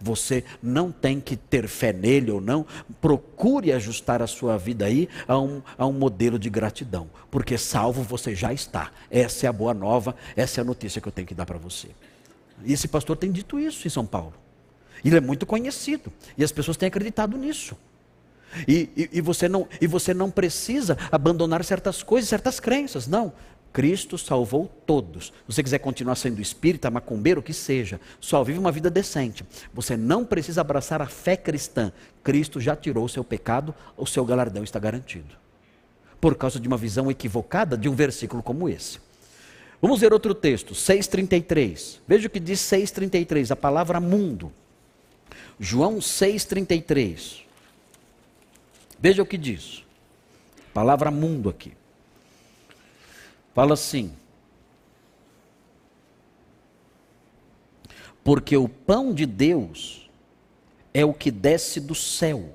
Você 0.00 0.44
não 0.62 0.92
tem 0.92 1.18
que 1.18 1.34
ter 1.34 1.66
fé 1.66 1.90
nele 1.90 2.30
ou 2.30 2.38
não, 2.38 2.66
procure 3.00 3.72
ajustar 3.72 4.20
a 4.20 4.26
sua 4.26 4.58
vida 4.58 4.84
aí 4.84 5.08
a 5.26 5.38
um, 5.38 5.62
a 5.78 5.86
um 5.86 5.92
modelo 5.92 6.38
de 6.38 6.50
gratidão, 6.50 7.08
porque 7.30 7.56
salvo 7.56 8.02
você 8.02 8.34
já 8.34 8.52
está. 8.52 8.90
Essa 9.10 9.46
é 9.46 9.48
a 9.48 9.52
boa 9.52 9.72
nova, 9.72 10.14
essa 10.36 10.60
é 10.60 10.62
a 10.62 10.64
notícia 10.64 11.00
que 11.00 11.08
eu 11.08 11.12
tenho 11.12 11.26
que 11.26 11.34
dar 11.34 11.46
para 11.46 11.56
você. 11.56 11.88
E 12.62 12.74
esse 12.74 12.86
pastor 12.86 13.16
tem 13.16 13.32
dito 13.32 13.58
isso 13.58 13.86
em 13.86 13.90
São 13.90 14.04
Paulo. 14.04 14.34
Ele 15.04 15.18
é 15.18 15.20
muito 15.20 15.44
conhecido. 15.44 16.12
E 16.36 16.44
as 16.44 16.52
pessoas 16.52 16.76
têm 16.76 16.86
acreditado 16.86 17.36
nisso. 17.36 17.76
E, 18.66 18.88
e, 18.96 19.10
e, 19.14 19.20
você 19.20 19.48
não, 19.48 19.68
e 19.80 19.86
você 19.86 20.14
não 20.14 20.30
precisa 20.30 20.96
abandonar 21.10 21.64
certas 21.64 22.02
coisas, 22.02 22.28
certas 22.28 22.60
crenças. 22.60 23.06
Não. 23.06 23.32
Cristo 23.72 24.16
salvou 24.16 24.70
todos. 24.86 25.26
Se 25.26 25.32
você 25.48 25.62
quiser 25.62 25.80
continuar 25.80 26.14
sendo 26.14 26.40
espírita, 26.40 26.92
macumbeiro, 26.92 27.40
o 27.40 27.42
que 27.42 27.52
seja, 27.52 28.00
só 28.20 28.44
vive 28.44 28.56
uma 28.56 28.70
vida 28.70 28.88
decente. 28.88 29.44
Você 29.74 29.96
não 29.96 30.24
precisa 30.24 30.60
abraçar 30.60 31.02
a 31.02 31.06
fé 31.06 31.36
cristã. 31.36 31.92
Cristo 32.22 32.60
já 32.60 32.76
tirou 32.76 33.04
o 33.04 33.08
seu 33.08 33.24
pecado, 33.24 33.74
o 33.96 34.06
seu 34.06 34.24
galardão 34.24 34.62
está 34.62 34.78
garantido. 34.78 35.34
Por 36.20 36.36
causa 36.36 36.60
de 36.60 36.68
uma 36.68 36.76
visão 36.76 37.10
equivocada 37.10 37.76
de 37.76 37.88
um 37.88 37.96
versículo 37.96 38.44
como 38.44 38.68
esse. 38.68 39.00
Vamos 39.82 40.00
ver 40.00 40.12
outro 40.12 40.36
texto, 40.36 40.72
6,33. 40.72 41.98
Veja 42.06 42.28
o 42.28 42.30
que 42.30 42.38
diz 42.38 42.60
6,33, 42.60 43.50
a 43.50 43.56
palavra 43.56 43.98
mundo. 43.98 44.52
João 45.58 45.98
6,33. 45.98 47.42
Veja 48.98 49.22
o 49.22 49.26
que 49.26 49.36
diz. 49.36 49.84
Palavra 50.72 51.10
mundo 51.10 51.48
aqui. 51.48 51.72
Fala 53.54 53.74
assim. 53.74 54.12
Porque 58.24 58.56
o 58.56 58.68
pão 58.68 59.12
de 59.12 59.26
Deus 59.26 60.10
é 60.92 61.04
o 61.04 61.12
que 61.12 61.30
desce 61.30 61.78
do 61.78 61.94
céu 61.94 62.54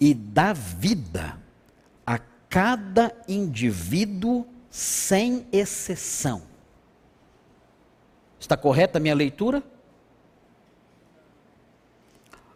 e 0.00 0.14
dá 0.14 0.52
vida 0.52 1.38
a 2.06 2.18
cada 2.48 3.14
indivíduo 3.28 4.46
sem 4.70 5.46
exceção. 5.52 6.42
Está 8.40 8.56
correta 8.56 8.98
a 8.98 9.00
minha 9.00 9.14
leitura? 9.14 9.62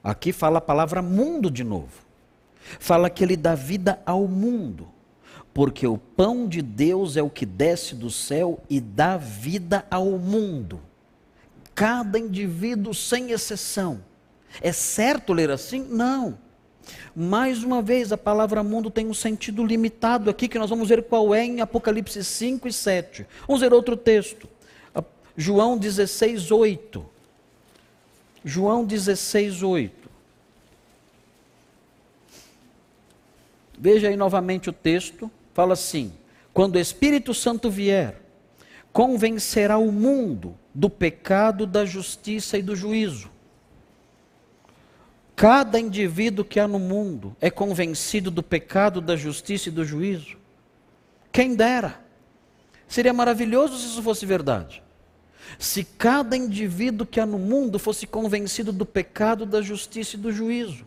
Aqui 0.07 0.33
fala 0.33 0.59
a 0.59 0.60
palavra 0.60 1.02
mundo 1.02 1.51
de 1.51 1.65
novo. 1.65 2.07
Fala 2.78 3.10
que 3.10 3.25
ele 3.25 3.36
dá 3.36 3.57
vida 3.57 4.01
ao 4.07 4.28
mundo. 4.28 4.86
Porque 5.52 5.85
o 5.85 5.99
pão 5.99 6.47
de 6.47 6.62
Deus 6.62 7.17
é 7.17 7.23
o 7.23 7.28
que 7.28 7.44
desce 7.44 7.97
do 7.97 8.09
céu 8.09 8.60
e 8.70 8.81
dá 8.81 9.17
vida 9.17 9.85
ao 9.91 10.12
mundo. 10.12 10.81
Cada 11.75 12.20
indivíduo 12.20 12.94
sem 12.94 13.33
exceção. 13.33 14.01
É 14.60 14.70
certo 14.70 15.33
ler 15.33 15.51
assim? 15.51 15.85
Não. 15.91 16.39
Mais 17.12 17.65
uma 17.65 17.83
vez, 17.83 18.12
a 18.12 18.17
palavra 18.17 18.62
mundo 18.62 18.93
tem 18.93 19.09
um 19.09 19.15
sentido 19.15 19.67
limitado 19.67 20.31
aqui, 20.31 20.47
que 20.47 20.57
nós 20.57 20.70
vamos 20.70 20.89
ver 20.89 21.02
qual 21.02 21.35
é 21.35 21.44
em 21.44 21.60
Apocalipse 21.60 22.23
5 22.23 22.68
e 22.68 22.73
7. 22.73 23.26
Vamos 23.49 23.60
ver 23.60 23.73
outro 23.73 23.97
texto. 23.97 24.49
João 25.36 25.76
16, 25.76 26.52
8. 26.52 27.16
João 28.49 28.84
16, 28.84 29.65
8. 29.65 30.08
Veja 33.76 34.08
aí 34.08 34.16
novamente 34.16 34.70
o 34.70 34.73
texto, 34.73 35.28
fala 35.52 35.73
assim: 35.73 36.12
quando 36.55 36.76
o 36.76 36.78
Espírito 36.78 37.34
Santo 37.34 37.68
vier, 37.68 38.23
convencerá 38.92 39.78
o 39.78 39.91
mundo 39.91 40.57
do 40.73 40.89
pecado, 40.89 41.66
da 41.66 41.84
justiça 41.84 42.57
e 42.57 42.62
do 42.62 42.76
juízo. 42.76 43.28
Cada 45.34 45.81
indivíduo 45.81 46.44
que 46.44 46.60
há 46.60 46.68
no 46.68 46.78
mundo 46.78 47.36
é 47.41 47.50
convencido 47.50 48.31
do 48.31 48.44
pecado, 48.44 49.00
da 49.00 49.16
justiça 49.16 49.70
e 49.70 49.73
do 49.73 49.84
juízo. 49.84 50.36
Quem 51.33 51.57
dera. 51.57 52.00
Seria 52.86 53.12
maravilhoso 53.12 53.76
se 53.76 53.86
isso 53.86 54.02
fosse 54.05 54.25
verdade. 54.25 54.86
Se 55.58 55.84
cada 55.84 56.36
indivíduo 56.36 57.07
que 57.07 57.20
há 57.20 57.26
no 57.26 57.39
mundo 57.39 57.78
fosse 57.78 58.07
convencido 58.07 58.73
do 58.73 58.84
pecado, 58.84 59.47
da 59.47 59.62
justiça 59.62 60.16
e 60.16 60.18
do 60.18 60.33
juízo. 60.33 60.84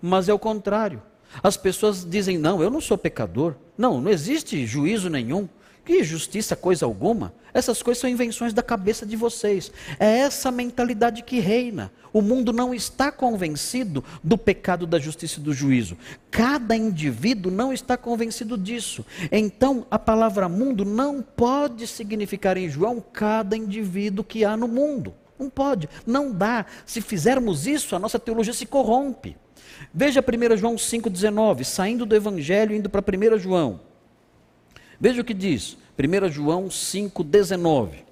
Mas 0.00 0.28
é 0.28 0.34
o 0.34 0.38
contrário. 0.38 1.02
As 1.42 1.56
pessoas 1.56 2.04
dizem: 2.04 2.38
não, 2.38 2.62
eu 2.62 2.70
não 2.70 2.80
sou 2.80 2.96
pecador. 2.96 3.54
Não, 3.76 4.00
não 4.00 4.10
existe 4.10 4.66
juízo 4.66 5.08
nenhum. 5.08 5.48
Que 5.88 6.04
justiça, 6.04 6.54
coisa 6.54 6.84
alguma. 6.84 7.32
Essas 7.54 7.82
coisas 7.82 7.98
são 7.98 8.10
invenções 8.10 8.52
da 8.52 8.62
cabeça 8.62 9.06
de 9.06 9.16
vocês. 9.16 9.72
É 9.98 10.18
essa 10.18 10.50
mentalidade 10.50 11.22
que 11.22 11.40
reina. 11.40 11.90
O 12.12 12.20
mundo 12.20 12.52
não 12.52 12.74
está 12.74 13.10
convencido 13.10 14.04
do 14.22 14.36
pecado, 14.36 14.86
da 14.86 14.98
justiça 14.98 15.40
e 15.40 15.42
do 15.42 15.54
juízo. 15.54 15.96
Cada 16.30 16.76
indivíduo 16.76 17.50
não 17.50 17.72
está 17.72 17.96
convencido 17.96 18.58
disso. 18.58 19.02
Então, 19.32 19.86
a 19.90 19.98
palavra 19.98 20.46
mundo 20.46 20.84
não 20.84 21.22
pode 21.22 21.86
significar 21.86 22.58
em 22.58 22.68
João 22.68 23.00
cada 23.00 23.56
indivíduo 23.56 24.22
que 24.22 24.44
há 24.44 24.58
no 24.58 24.68
mundo. 24.68 25.14
Não 25.38 25.48
pode, 25.48 25.88
não 26.06 26.30
dá. 26.30 26.66
Se 26.84 27.00
fizermos 27.00 27.66
isso, 27.66 27.96
a 27.96 27.98
nossa 27.98 28.18
teologia 28.18 28.52
se 28.52 28.66
corrompe. 28.66 29.38
Veja 29.94 30.20
1 30.20 30.56
João 30.58 30.74
5,19, 30.74 31.64
saindo 31.64 32.04
do 32.04 32.14
Evangelho, 32.14 32.76
indo 32.76 32.90
para 32.90 33.00
1 33.00 33.38
João. 33.38 33.87
Veja 35.00 35.22
o 35.22 35.24
que 35.24 35.34
diz, 35.34 35.76
1 35.98 36.28
João 36.28 36.68
5,19. 36.68 38.04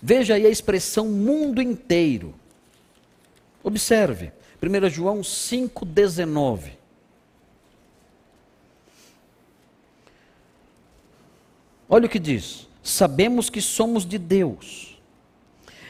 Veja 0.00 0.34
aí 0.34 0.46
a 0.46 0.50
expressão 0.50 1.08
mundo 1.08 1.60
inteiro. 1.60 2.34
Observe, 3.62 4.32
1 4.62 4.88
João 4.90 5.20
5,19. 5.20 6.72
Olha 11.88 12.06
o 12.06 12.08
que 12.08 12.18
diz: 12.18 12.68
Sabemos 12.82 13.50
que 13.50 13.60
somos 13.60 14.06
de 14.06 14.18
Deus 14.18 14.98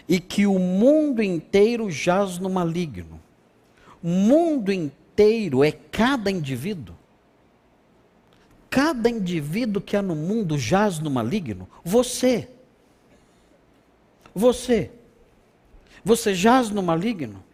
e 0.09 0.21
que 0.21 0.47
o 0.47 0.59
mundo 0.59 1.23
inteiro 1.23 1.91
jaz 1.91 2.39
no 2.39 2.51
maligno 2.51 3.25
mundo 4.05 4.71
inteiro 4.71 5.65
é 5.65 5.73
cada 5.73 6.31
indivíduo? 6.31 6.95
Cada 8.75 9.09
indivíduo 9.09 9.81
que 9.81 9.97
há 9.97 10.03
no 10.03 10.17
mundo 10.17 10.59
jaz 10.59 10.99
no 10.99 11.09
maligno? 11.09 11.69
Você. 11.85 12.51
Você. 14.35 14.91
Você 16.05 16.35
jaz 16.35 16.71
no 16.71 16.83
maligno? 16.83 17.45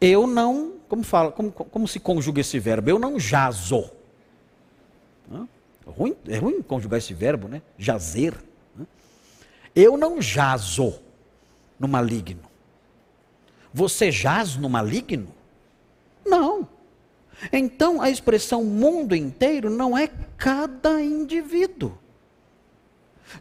Eu 0.00 0.26
não, 0.26 0.76
como 0.88 1.02
fala, 1.02 1.30
como, 1.30 1.52
como 1.52 1.86
se 1.86 2.00
conjuga 2.00 2.40
esse 2.40 2.58
verbo? 2.58 2.88
Eu 2.88 2.98
não 2.98 3.20
jazo. 3.20 3.90
É 5.30 5.90
ruim, 5.90 6.16
é 6.26 6.38
ruim 6.38 6.62
conjugar 6.62 6.96
esse 6.96 7.12
verbo, 7.12 7.46
né? 7.46 7.60
Jazer. 7.76 8.32
Eu 9.76 9.98
não 9.98 10.22
jazo 10.22 10.98
no 11.78 11.86
maligno. 11.86 12.44
Você 13.70 14.10
jaz 14.10 14.56
no 14.56 14.70
maligno? 14.70 15.28
Não. 16.24 16.66
Então 17.52 18.00
a 18.00 18.10
expressão 18.10 18.64
mundo 18.64 19.14
inteiro 19.14 19.70
não 19.70 19.96
é 19.96 20.08
cada 20.36 21.00
indivíduo. 21.00 21.98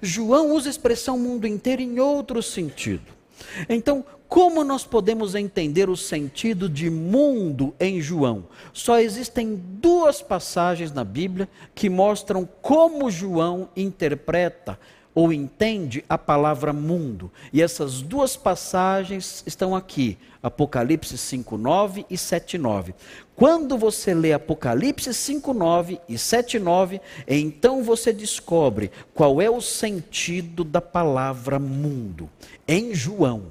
João 0.01 0.53
usa 0.53 0.69
a 0.69 0.71
expressão 0.71 1.17
mundo 1.17 1.47
inteiro 1.47 1.81
em 1.81 1.99
outro 1.99 2.43
sentido. 2.43 3.19
Então, 3.67 4.05
como 4.27 4.63
nós 4.63 4.85
podemos 4.85 5.33
entender 5.33 5.89
o 5.89 5.97
sentido 5.97 6.69
de 6.69 6.89
mundo 6.89 7.73
em 7.79 7.99
João? 7.99 8.45
Só 8.71 8.99
existem 8.99 9.55
duas 9.55 10.21
passagens 10.21 10.91
na 10.91 11.03
Bíblia 11.03 11.49
que 11.73 11.89
mostram 11.89 12.47
como 12.61 13.09
João 13.09 13.69
interpreta 13.75 14.79
ou 15.19 15.33
entende 15.33 16.01
a 16.07 16.17
palavra 16.17 16.71
mundo. 16.71 17.29
E 17.51 17.61
essas 17.61 18.01
duas 18.01 18.37
passagens 18.37 19.43
estão 19.45 19.75
aqui, 19.75 20.17
Apocalipse 20.41 21.17
5:9 21.17 22.05
e 22.09 22.17
7:9. 22.17 22.95
Quando 23.35 23.77
você 23.77 24.13
lê 24.13 24.31
Apocalipse 24.31 25.13
5:9 25.13 25.99
e 26.07 26.17
7:9, 26.17 27.01
então 27.27 27.83
você 27.83 28.13
descobre 28.13 28.91
qual 29.13 29.41
é 29.41 29.49
o 29.49 29.59
sentido 29.59 30.63
da 30.63 30.79
palavra 30.79 31.59
mundo. 31.59 32.29
Em 32.65 32.95
João, 32.95 33.47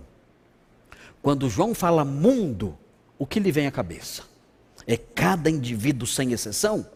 quando 1.21 1.51
João 1.51 1.75
fala 1.75 2.03
mundo, 2.03 2.79
o 3.19 3.27
que 3.27 3.39
lhe 3.39 3.53
vem 3.53 3.67
à 3.67 3.71
cabeça? 3.71 4.23
É 4.87 4.97
cada 4.97 5.51
indivíduo 5.51 6.07
sem 6.07 6.33
exceção? 6.33 6.87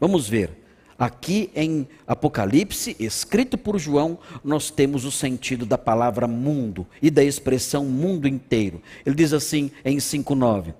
Vamos 0.00 0.26
ver. 0.26 0.63
Aqui 0.98 1.50
em 1.54 1.88
Apocalipse, 2.06 2.94
escrito 3.00 3.58
por 3.58 3.78
João, 3.78 4.18
nós 4.44 4.70
temos 4.70 5.04
o 5.04 5.10
sentido 5.10 5.66
da 5.66 5.76
palavra 5.76 6.28
mundo 6.28 6.86
e 7.02 7.10
da 7.10 7.24
expressão 7.24 7.84
mundo 7.84 8.28
inteiro. 8.28 8.80
Ele 9.04 9.16
diz 9.16 9.32
assim 9.32 9.72
em 9.84 9.98
5:9: 9.98 10.72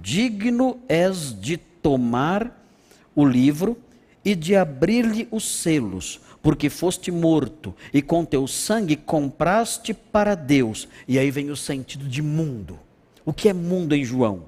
Digno 0.00 0.78
és 0.88 1.38
de 1.38 1.56
tomar 1.56 2.64
o 3.14 3.24
livro 3.24 3.76
e 4.24 4.34
de 4.34 4.54
abrir-lhe 4.54 5.26
os 5.30 5.44
selos, 5.44 6.20
porque 6.42 6.70
foste 6.70 7.10
morto 7.10 7.74
e 7.92 8.00
com 8.00 8.24
teu 8.24 8.46
sangue 8.46 8.94
compraste 8.94 9.92
para 9.92 10.34
Deus. 10.34 10.88
E 11.08 11.18
aí 11.18 11.30
vem 11.30 11.50
o 11.50 11.56
sentido 11.56 12.08
de 12.08 12.22
mundo. 12.22 12.78
O 13.24 13.32
que 13.32 13.48
é 13.48 13.52
mundo 13.52 13.94
em 13.94 14.04
João? 14.04 14.44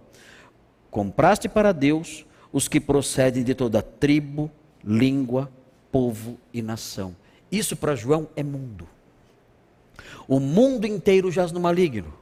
Compraste 0.90 1.48
para 1.48 1.72
Deus 1.72 2.24
os 2.52 2.68
que 2.68 2.80
procedem 2.80 3.42
de 3.42 3.55
toda 3.55 3.82
tribo, 3.82 4.50
língua, 4.84 5.50
povo 5.90 6.39
e 6.52 6.62
nação. 6.62 7.15
Isso 7.50 7.76
para 7.76 7.94
João 7.94 8.28
é 8.36 8.42
mundo. 8.42 8.86
O 10.26 10.39
mundo 10.39 10.86
inteiro 10.86 11.31
jaz 11.31 11.52
no 11.52 11.60
maligno. 11.60 12.12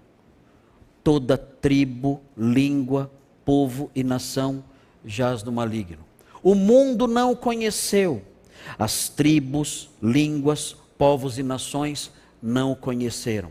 Toda 1.03 1.37
tribo, 1.37 2.21
língua, 2.37 3.11
povo 3.45 3.91
e 3.95 4.03
nação 4.03 4.63
jaz 5.05 5.43
no 5.43 5.53
maligno. 5.53 6.05
O 6.43 6.55
mundo 6.55 7.07
não 7.07 7.35
conheceu. 7.35 8.23
As 8.79 9.09
tribos, 9.09 9.89
línguas, 10.03 10.77
povos 10.99 11.39
e 11.39 11.43
nações 11.43 12.11
não 12.43 12.73
o 12.73 12.77
conheceram. 12.77 13.51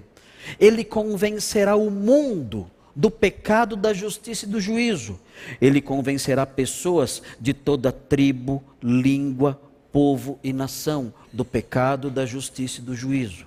Ele 0.60 0.84
convencerá 0.84 1.76
o 1.76 1.90
mundo 1.90 2.70
do 2.96 3.12
pecado, 3.12 3.76
da 3.76 3.94
justiça 3.94 4.46
e 4.46 4.50
do 4.50 4.62
juízo. 4.62 5.20
Ele 5.60 5.82
convencerá 5.82 6.46
pessoas 6.46 7.22
de 7.40 7.54
toda 7.54 7.92
tribo, 7.92 8.64
língua, 8.82 9.60
povo 9.92 10.40
e 10.44 10.54
nação 10.54 11.14
do 11.32 11.44
pecado, 11.44 12.10
da 12.10 12.26
justiça 12.26 12.80
e 12.80 12.84
do 12.84 12.96
juízo. 12.96 13.46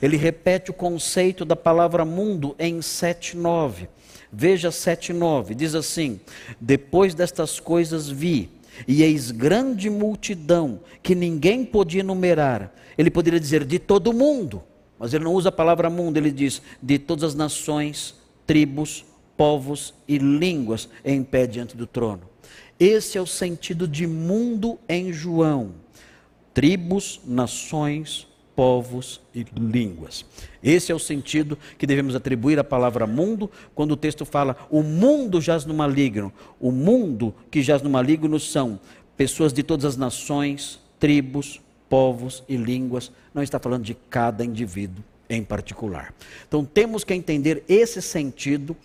Ele 0.00 0.16
repete 0.16 0.70
o 0.70 0.74
conceito 0.74 1.44
da 1.44 1.56
palavra 1.56 2.04
mundo 2.04 2.56
em 2.58 2.80
7:9. 2.80 3.88
Veja 4.32 4.70
7:9, 4.70 5.54
diz 5.54 5.74
assim: 5.74 6.20
Depois 6.60 7.14
destas 7.14 7.60
coisas 7.60 8.08
vi, 8.08 8.50
e 8.86 9.02
eis 9.02 9.30
grande 9.30 9.88
multidão 9.88 10.80
que 11.02 11.14
ninguém 11.14 11.64
podia 11.64 12.02
numerar. 12.02 12.72
Ele 12.98 13.10
poderia 13.10 13.40
dizer 13.40 13.64
de 13.64 13.78
todo 13.78 14.12
mundo, 14.12 14.62
mas 14.98 15.14
ele 15.14 15.24
não 15.24 15.34
usa 15.34 15.50
a 15.50 15.52
palavra 15.52 15.88
mundo, 15.88 16.16
ele 16.16 16.30
diz 16.30 16.60
de 16.82 16.98
todas 16.98 17.24
as 17.24 17.34
nações, 17.34 18.14
tribos, 18.46 19.04
povos 19.36 19.92
e 20.06 20.18
línguas 20.18 20.88
em 21.04 21.22
pé 21.22 21.46
diante 21.46 21.76
do 21.76 21.86
trono. 21.86 22.22
Esse 22.78 23.18
é 23.18 23.20
o 23.20 23.26
sentido 23.26 23.88
de 23.88 24.06
mundo 24.06 24.78
em 24.88 25.12
João. 25.12 25.74
Tribos, 26.54 27.20
nações, 27.26 28.26
povos 28.54 29.20
e 29.34 29.44
línguas. 29.54 30.24
Esse 30.62 30.90
é 30.90 30.94
o 30.94 30.98
sentido 30.98 31.58
que 31.76 31.86
devemos 31.86 32.14
atribuir 32.14 32.58
à 32.58 32.64
palavra 32.64 33.06
mundo 33.06 33.50
quando 33.74 33.92
o 33.92 33.96
texto 33.96 34.24
fala 34.24 34.56
o 34.70 34.82
mundo 34.82 35.40
jaz 35.40 35.64
no 35.64 35.74
maligno. 35.74 36.32
O 36.58 36.70
mundo 36.70 37.34
que 37.50 37.62
jaz 37.62 37.82
no 37.82 37.90
maligno 37.90 38.40
são 38.40 38.80
pessoas 39.16 39.52
de 39.52 39.62
todas 39.62 39.84
as 39.84 39.96
nações, 39.96 40.80
tribos, 40.98 41.60
povos 41.88 42.42
e 42.48 42.56
línguas. 42.56 43.12
Não 43.34 43.42
está 43.42 43.58
falando 43.58 43.84
de 43.84 43.94
cada 43.94 44.44
indivíduo 44.44 45.04
em 45.28 45.42
particular. 45.42 46.14
Então 46.46 46.64
temos 46.64 47.04
que 47.04 47.14
entender 47.14 47.64
esse 47.68 48.00
sentido 48.00 48.76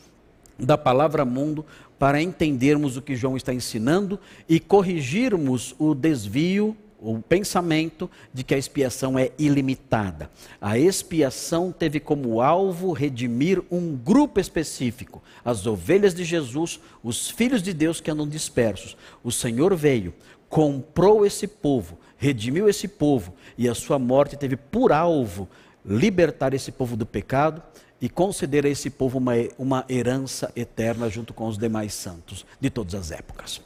da 0.58 0.78
palavra 0.78 1.26
mundo 1.26 1.66
para 1.98 2.22
entendermos 2.22 2.98
o 2.98 3.02
que 3.02 3.16
João 3.16 3.38
está 3.38 3.54
ensinando 3.54 4.20
e 4.50 4.60
corrigirmos 4.60 5.76
o 5.78 5.94
desvio 5.94 6.76
o 7.02 7.20
pensamento 7.20 8.10
de 8.32 8.44
que 8.44 8.54
a 8.54 8.58
expiação 8.58 9.18
é 9.18 9.32
ilimitada. 9.40 10.30
A 10.62 10.78
expiação 10.78 11.72
teve 11.72 12.00
como 12.00 12.42
alvo 12.42 12.94
redimir 12.94 13.62
um 13.72 13.96
grupo 13.96 14.40
específico, 14.40 15.22
as 15.44 15.66
ovelhas 15.66 16.14
de 16.14 16.24
Jesus, 16.24 16.80
os 17.04 17.28
filhos 17.28 17.64
de 17.64 17.74
Deus 17.74 18.00
que 18.00 18.12
andam 18.12 18.28
dispersos. 18.28 18.96
O 19.24 19.32
Senhor 19.32 19.76
veio, 19.76 20.14
comprou 20.48 21.26
esse 21.26 21.48
povo, 21.48 21.98
redimiu 22.18 22.70
esse 22.70 22.88
povo, 22.88 23.34
e 23.58 23.68
a 23.68 23.74
sua 23.74 23.98
morte 23.98 24.38
teve 24.38 24.56
por 24.56 24.92
alvo 24.92 25.50
libertar 25.86 26.54
esse 26.54 26.72
povo 26.72 26.96
do 26.96 27.06
pecado 27.06 27.62
e 28.00 28.10
conceder 28.10 28.66
a 28.66 28.70
esse 28.70 28.90
povo 28.90 29.18
uma, 29.18 29.34
uma 29.58 29.86
herança 29.88 30.52
eterna 30.56 31.10
junto 31.10 31.34
com 31.34 31.48
os 31.48 31.58
demais 31.58 31.94
santos 31.94 32.46
de 32.60 32.70
todas 32.70 32.96
as 32.96 33.12
épocas. 33.12 33.62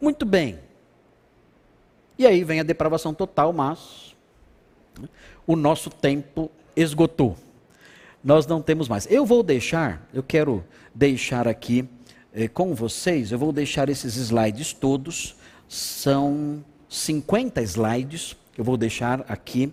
Muito 0.00 0.24
bem. 0.24 0.58
E 2.18 2.26
aí 2.26 2.42
vem 2.42 2.60
a 2.60 2.64
depravação 2.64 3.12
total, 3.14 3.52
mas 3.52 4.16
o 5.46 5.54
nosso 5.54 5.90
tempo 5.90 6.50
esgotou. 6.74 7.36
Nós 8.22 8.46
não 8.46 8.60
temos 8.60 8.88
mais. 8.88 9.06
Eu 9.10 9.24
vou 9.24 9.42
deixar, 9.42 10.08
eu 10.12 10.22
quero 10.22 10.64
deixar 10.94 11.46
aqui 11.46 11.88
eh, 12.32 12.48
com 12.48 12.74
vocês, 12.74 13.30
eu 13.30 13.38
vou 13.38 13.52
deixar 13.52 13.88
esses 13.88 14.16
slides 14.16 14.72
todos, 14.72 15.36
são 15.68 16.64
50 16.88 17.62
slides, 17.62 18.36
eu 18.56 18.64
vou 18.64 18.76
deixar 18.76 19.24
aqui. 19.28 19.72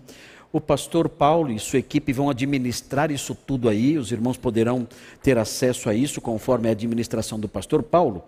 O 0.56 0.60
pastor 0.60 1.10
Paulo 1.10 1.52
e 1.52 1.58
sua 1.58 1.80
equipe 1.80 2.14
vão 2.14 2.30
administrar 2.30 3.10
isso 3.10 3.34
tudo 3.34 3.68
aí, 3.68 3.98
os 3.98 4.10
irmãos 4.10 4.38
poderão 4.38 4.88
ter 5.22 5.36
acesso 5.36 5.90
a 5.90 5.94
isso 5.94 6.18
conforme 6.18 6.66
a 6.66 6.70
administração 6.70 7.38
do 7.38 7.46
pastor 7.46 7.82
Paulo 7.82 8.24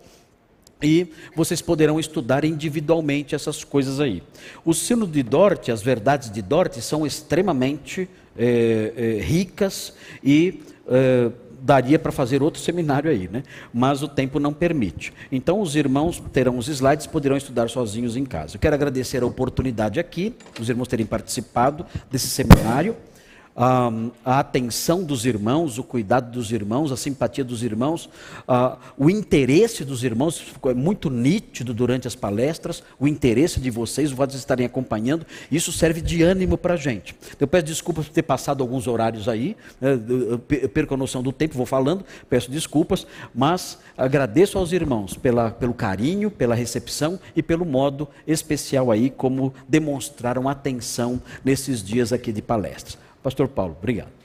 e 0.83 1.07
vocês 1.35 1.63
poderão 1.63 1.99
estudar 1.99 2.45
individualmente 2.45 3.35
essas 3.35 3.65
coisas 3.65 3.99
aí. 3.99 4.23
O 4.63 4.75
sino 4.75 5.07
de 5.07 5.23
Dort, 5.23 5.71
as 5.71 5.81
verdades 5.81 6.31
de 6.31 6.43
Dort 6.43 6.77
são 6.81 7.07
extremamente 7.07 8.07
é, 8.37 8.93
é, 8.95 9.23
ricas 9.23 9.95
e 10.23 10.61
é, 10.87 11.31
daria 11.61 11.99
para 11.99 12.13
fazer 12.13 12.43
outro 12.43 12.61
seminário 12.61 13.11
aí, 13.11 13.29
né? 13.31 13.43
Mas 13.73 14.03
o 14.03 14.09
tempo 14.09 14.39
não 14.39 14.53
permite. 14.53 15.13
Então 15.31 15.61
os 15.61 15.77
irmãos 15.77 16.23
terão 16.33 16.59
os 16.59 16.69
slides, 16.69 17.07
poderão 17.07 17.37
estudar 17.37 17.69
sozinhos 17.69 18.17
em 18.17 18.25
casa. 18.25 18.57
Eu 18.57 18.61
quero 18.61 18.75
agradecer 18.75 19.23
a 19.23 19.27
oportunidade 19.27 19.99
aqui, 19.99 20.35
os 20.61 20.69
irmãos 20.69 20.89
terem 20.89 21.07
participado 21.07 21.85
desse 22.11 22.29
seminário 22.29 22.97
a 23.57 24.39
atenção 24.39 25.03
dos 25.03 25.27
irmãos, 25.27 25.79
o 25.79 25.83
cuidado 25.83 26.31
dos 26.31 26.53
irmãos, 26.53 26.93
a 26.93 26.97
simpatia 26.97 27.45
dos 27.45 27.63
irmãos, 27.63 28.09
o 28.97 29.11
interesse 29.11 29.85
dos 29.85 30.05
irmãos, 30.05 30.39
ficou 30.39 30.75
muito 30.75 31.11
nítido 31.11 31.75
durante 31.75 32.07
as 32.07 32.15
palestras, 32.15 32.83
o 32.99 33.09
interesse 33.09 33.59
de 33.59 33.71
vocês, 33.71 34.11
de 34.11 34.37
estarem 34.37 34.65
acompanhando, 34.65 35.27
isso 35.51 35.73
serve 35.73 36.01
de 36.01 36.23
ânimo 36.23 36.57
para 36.57 36.75
a 36.75 36.77
gente. 36.77 37.17
Eu 37.41 37.49
peço 37.49 37.67
desculpas 37.67 38.07
por 38.07 38.13
ter 38.13 38.23
passado 38.23 38.63
alguns 38.63 38.87
horários 38.87 39.29
aí, 39.29 39.57
né, 39.81 39.99
eu 40.09 40.39
perco 40.69 40.95
a 40.95 40.97
noção 40.97 41.23
do 41.23 41.33
tempo, 41.33 41.57
vou 41.57 41.67
falando, 41.67 42.05
peço 42.29 42.51
desculpas, 42.51 43.07
mas 43.35 43.79
agradeço 43.97 44.59
aos 44.59 44.73
irmãos 44.73 45.15
pela, 45.15 45.51
pelo 45.51 45.75
carinho, 45.75 46.31
pela 46.31 46.55
recepção 46.55 47.19
e 47.35 47.43
pelo 47.43 47.65
modo 47.65 48.09
especial 48.27 48.91
aí 48.91 49.11
como 49.11 49.53
demonstraram 49.69 50.49
atenção 50.49 51.21
nesses 51.45 51.83
dias 51.83 52.13
aqui 52.13 52.33
de 52.33 52.43
palestras. 52.43 53.08
Pastor 53.23 53.49
Paulo, 53.49 53.77
obrigado. 53.79 54.18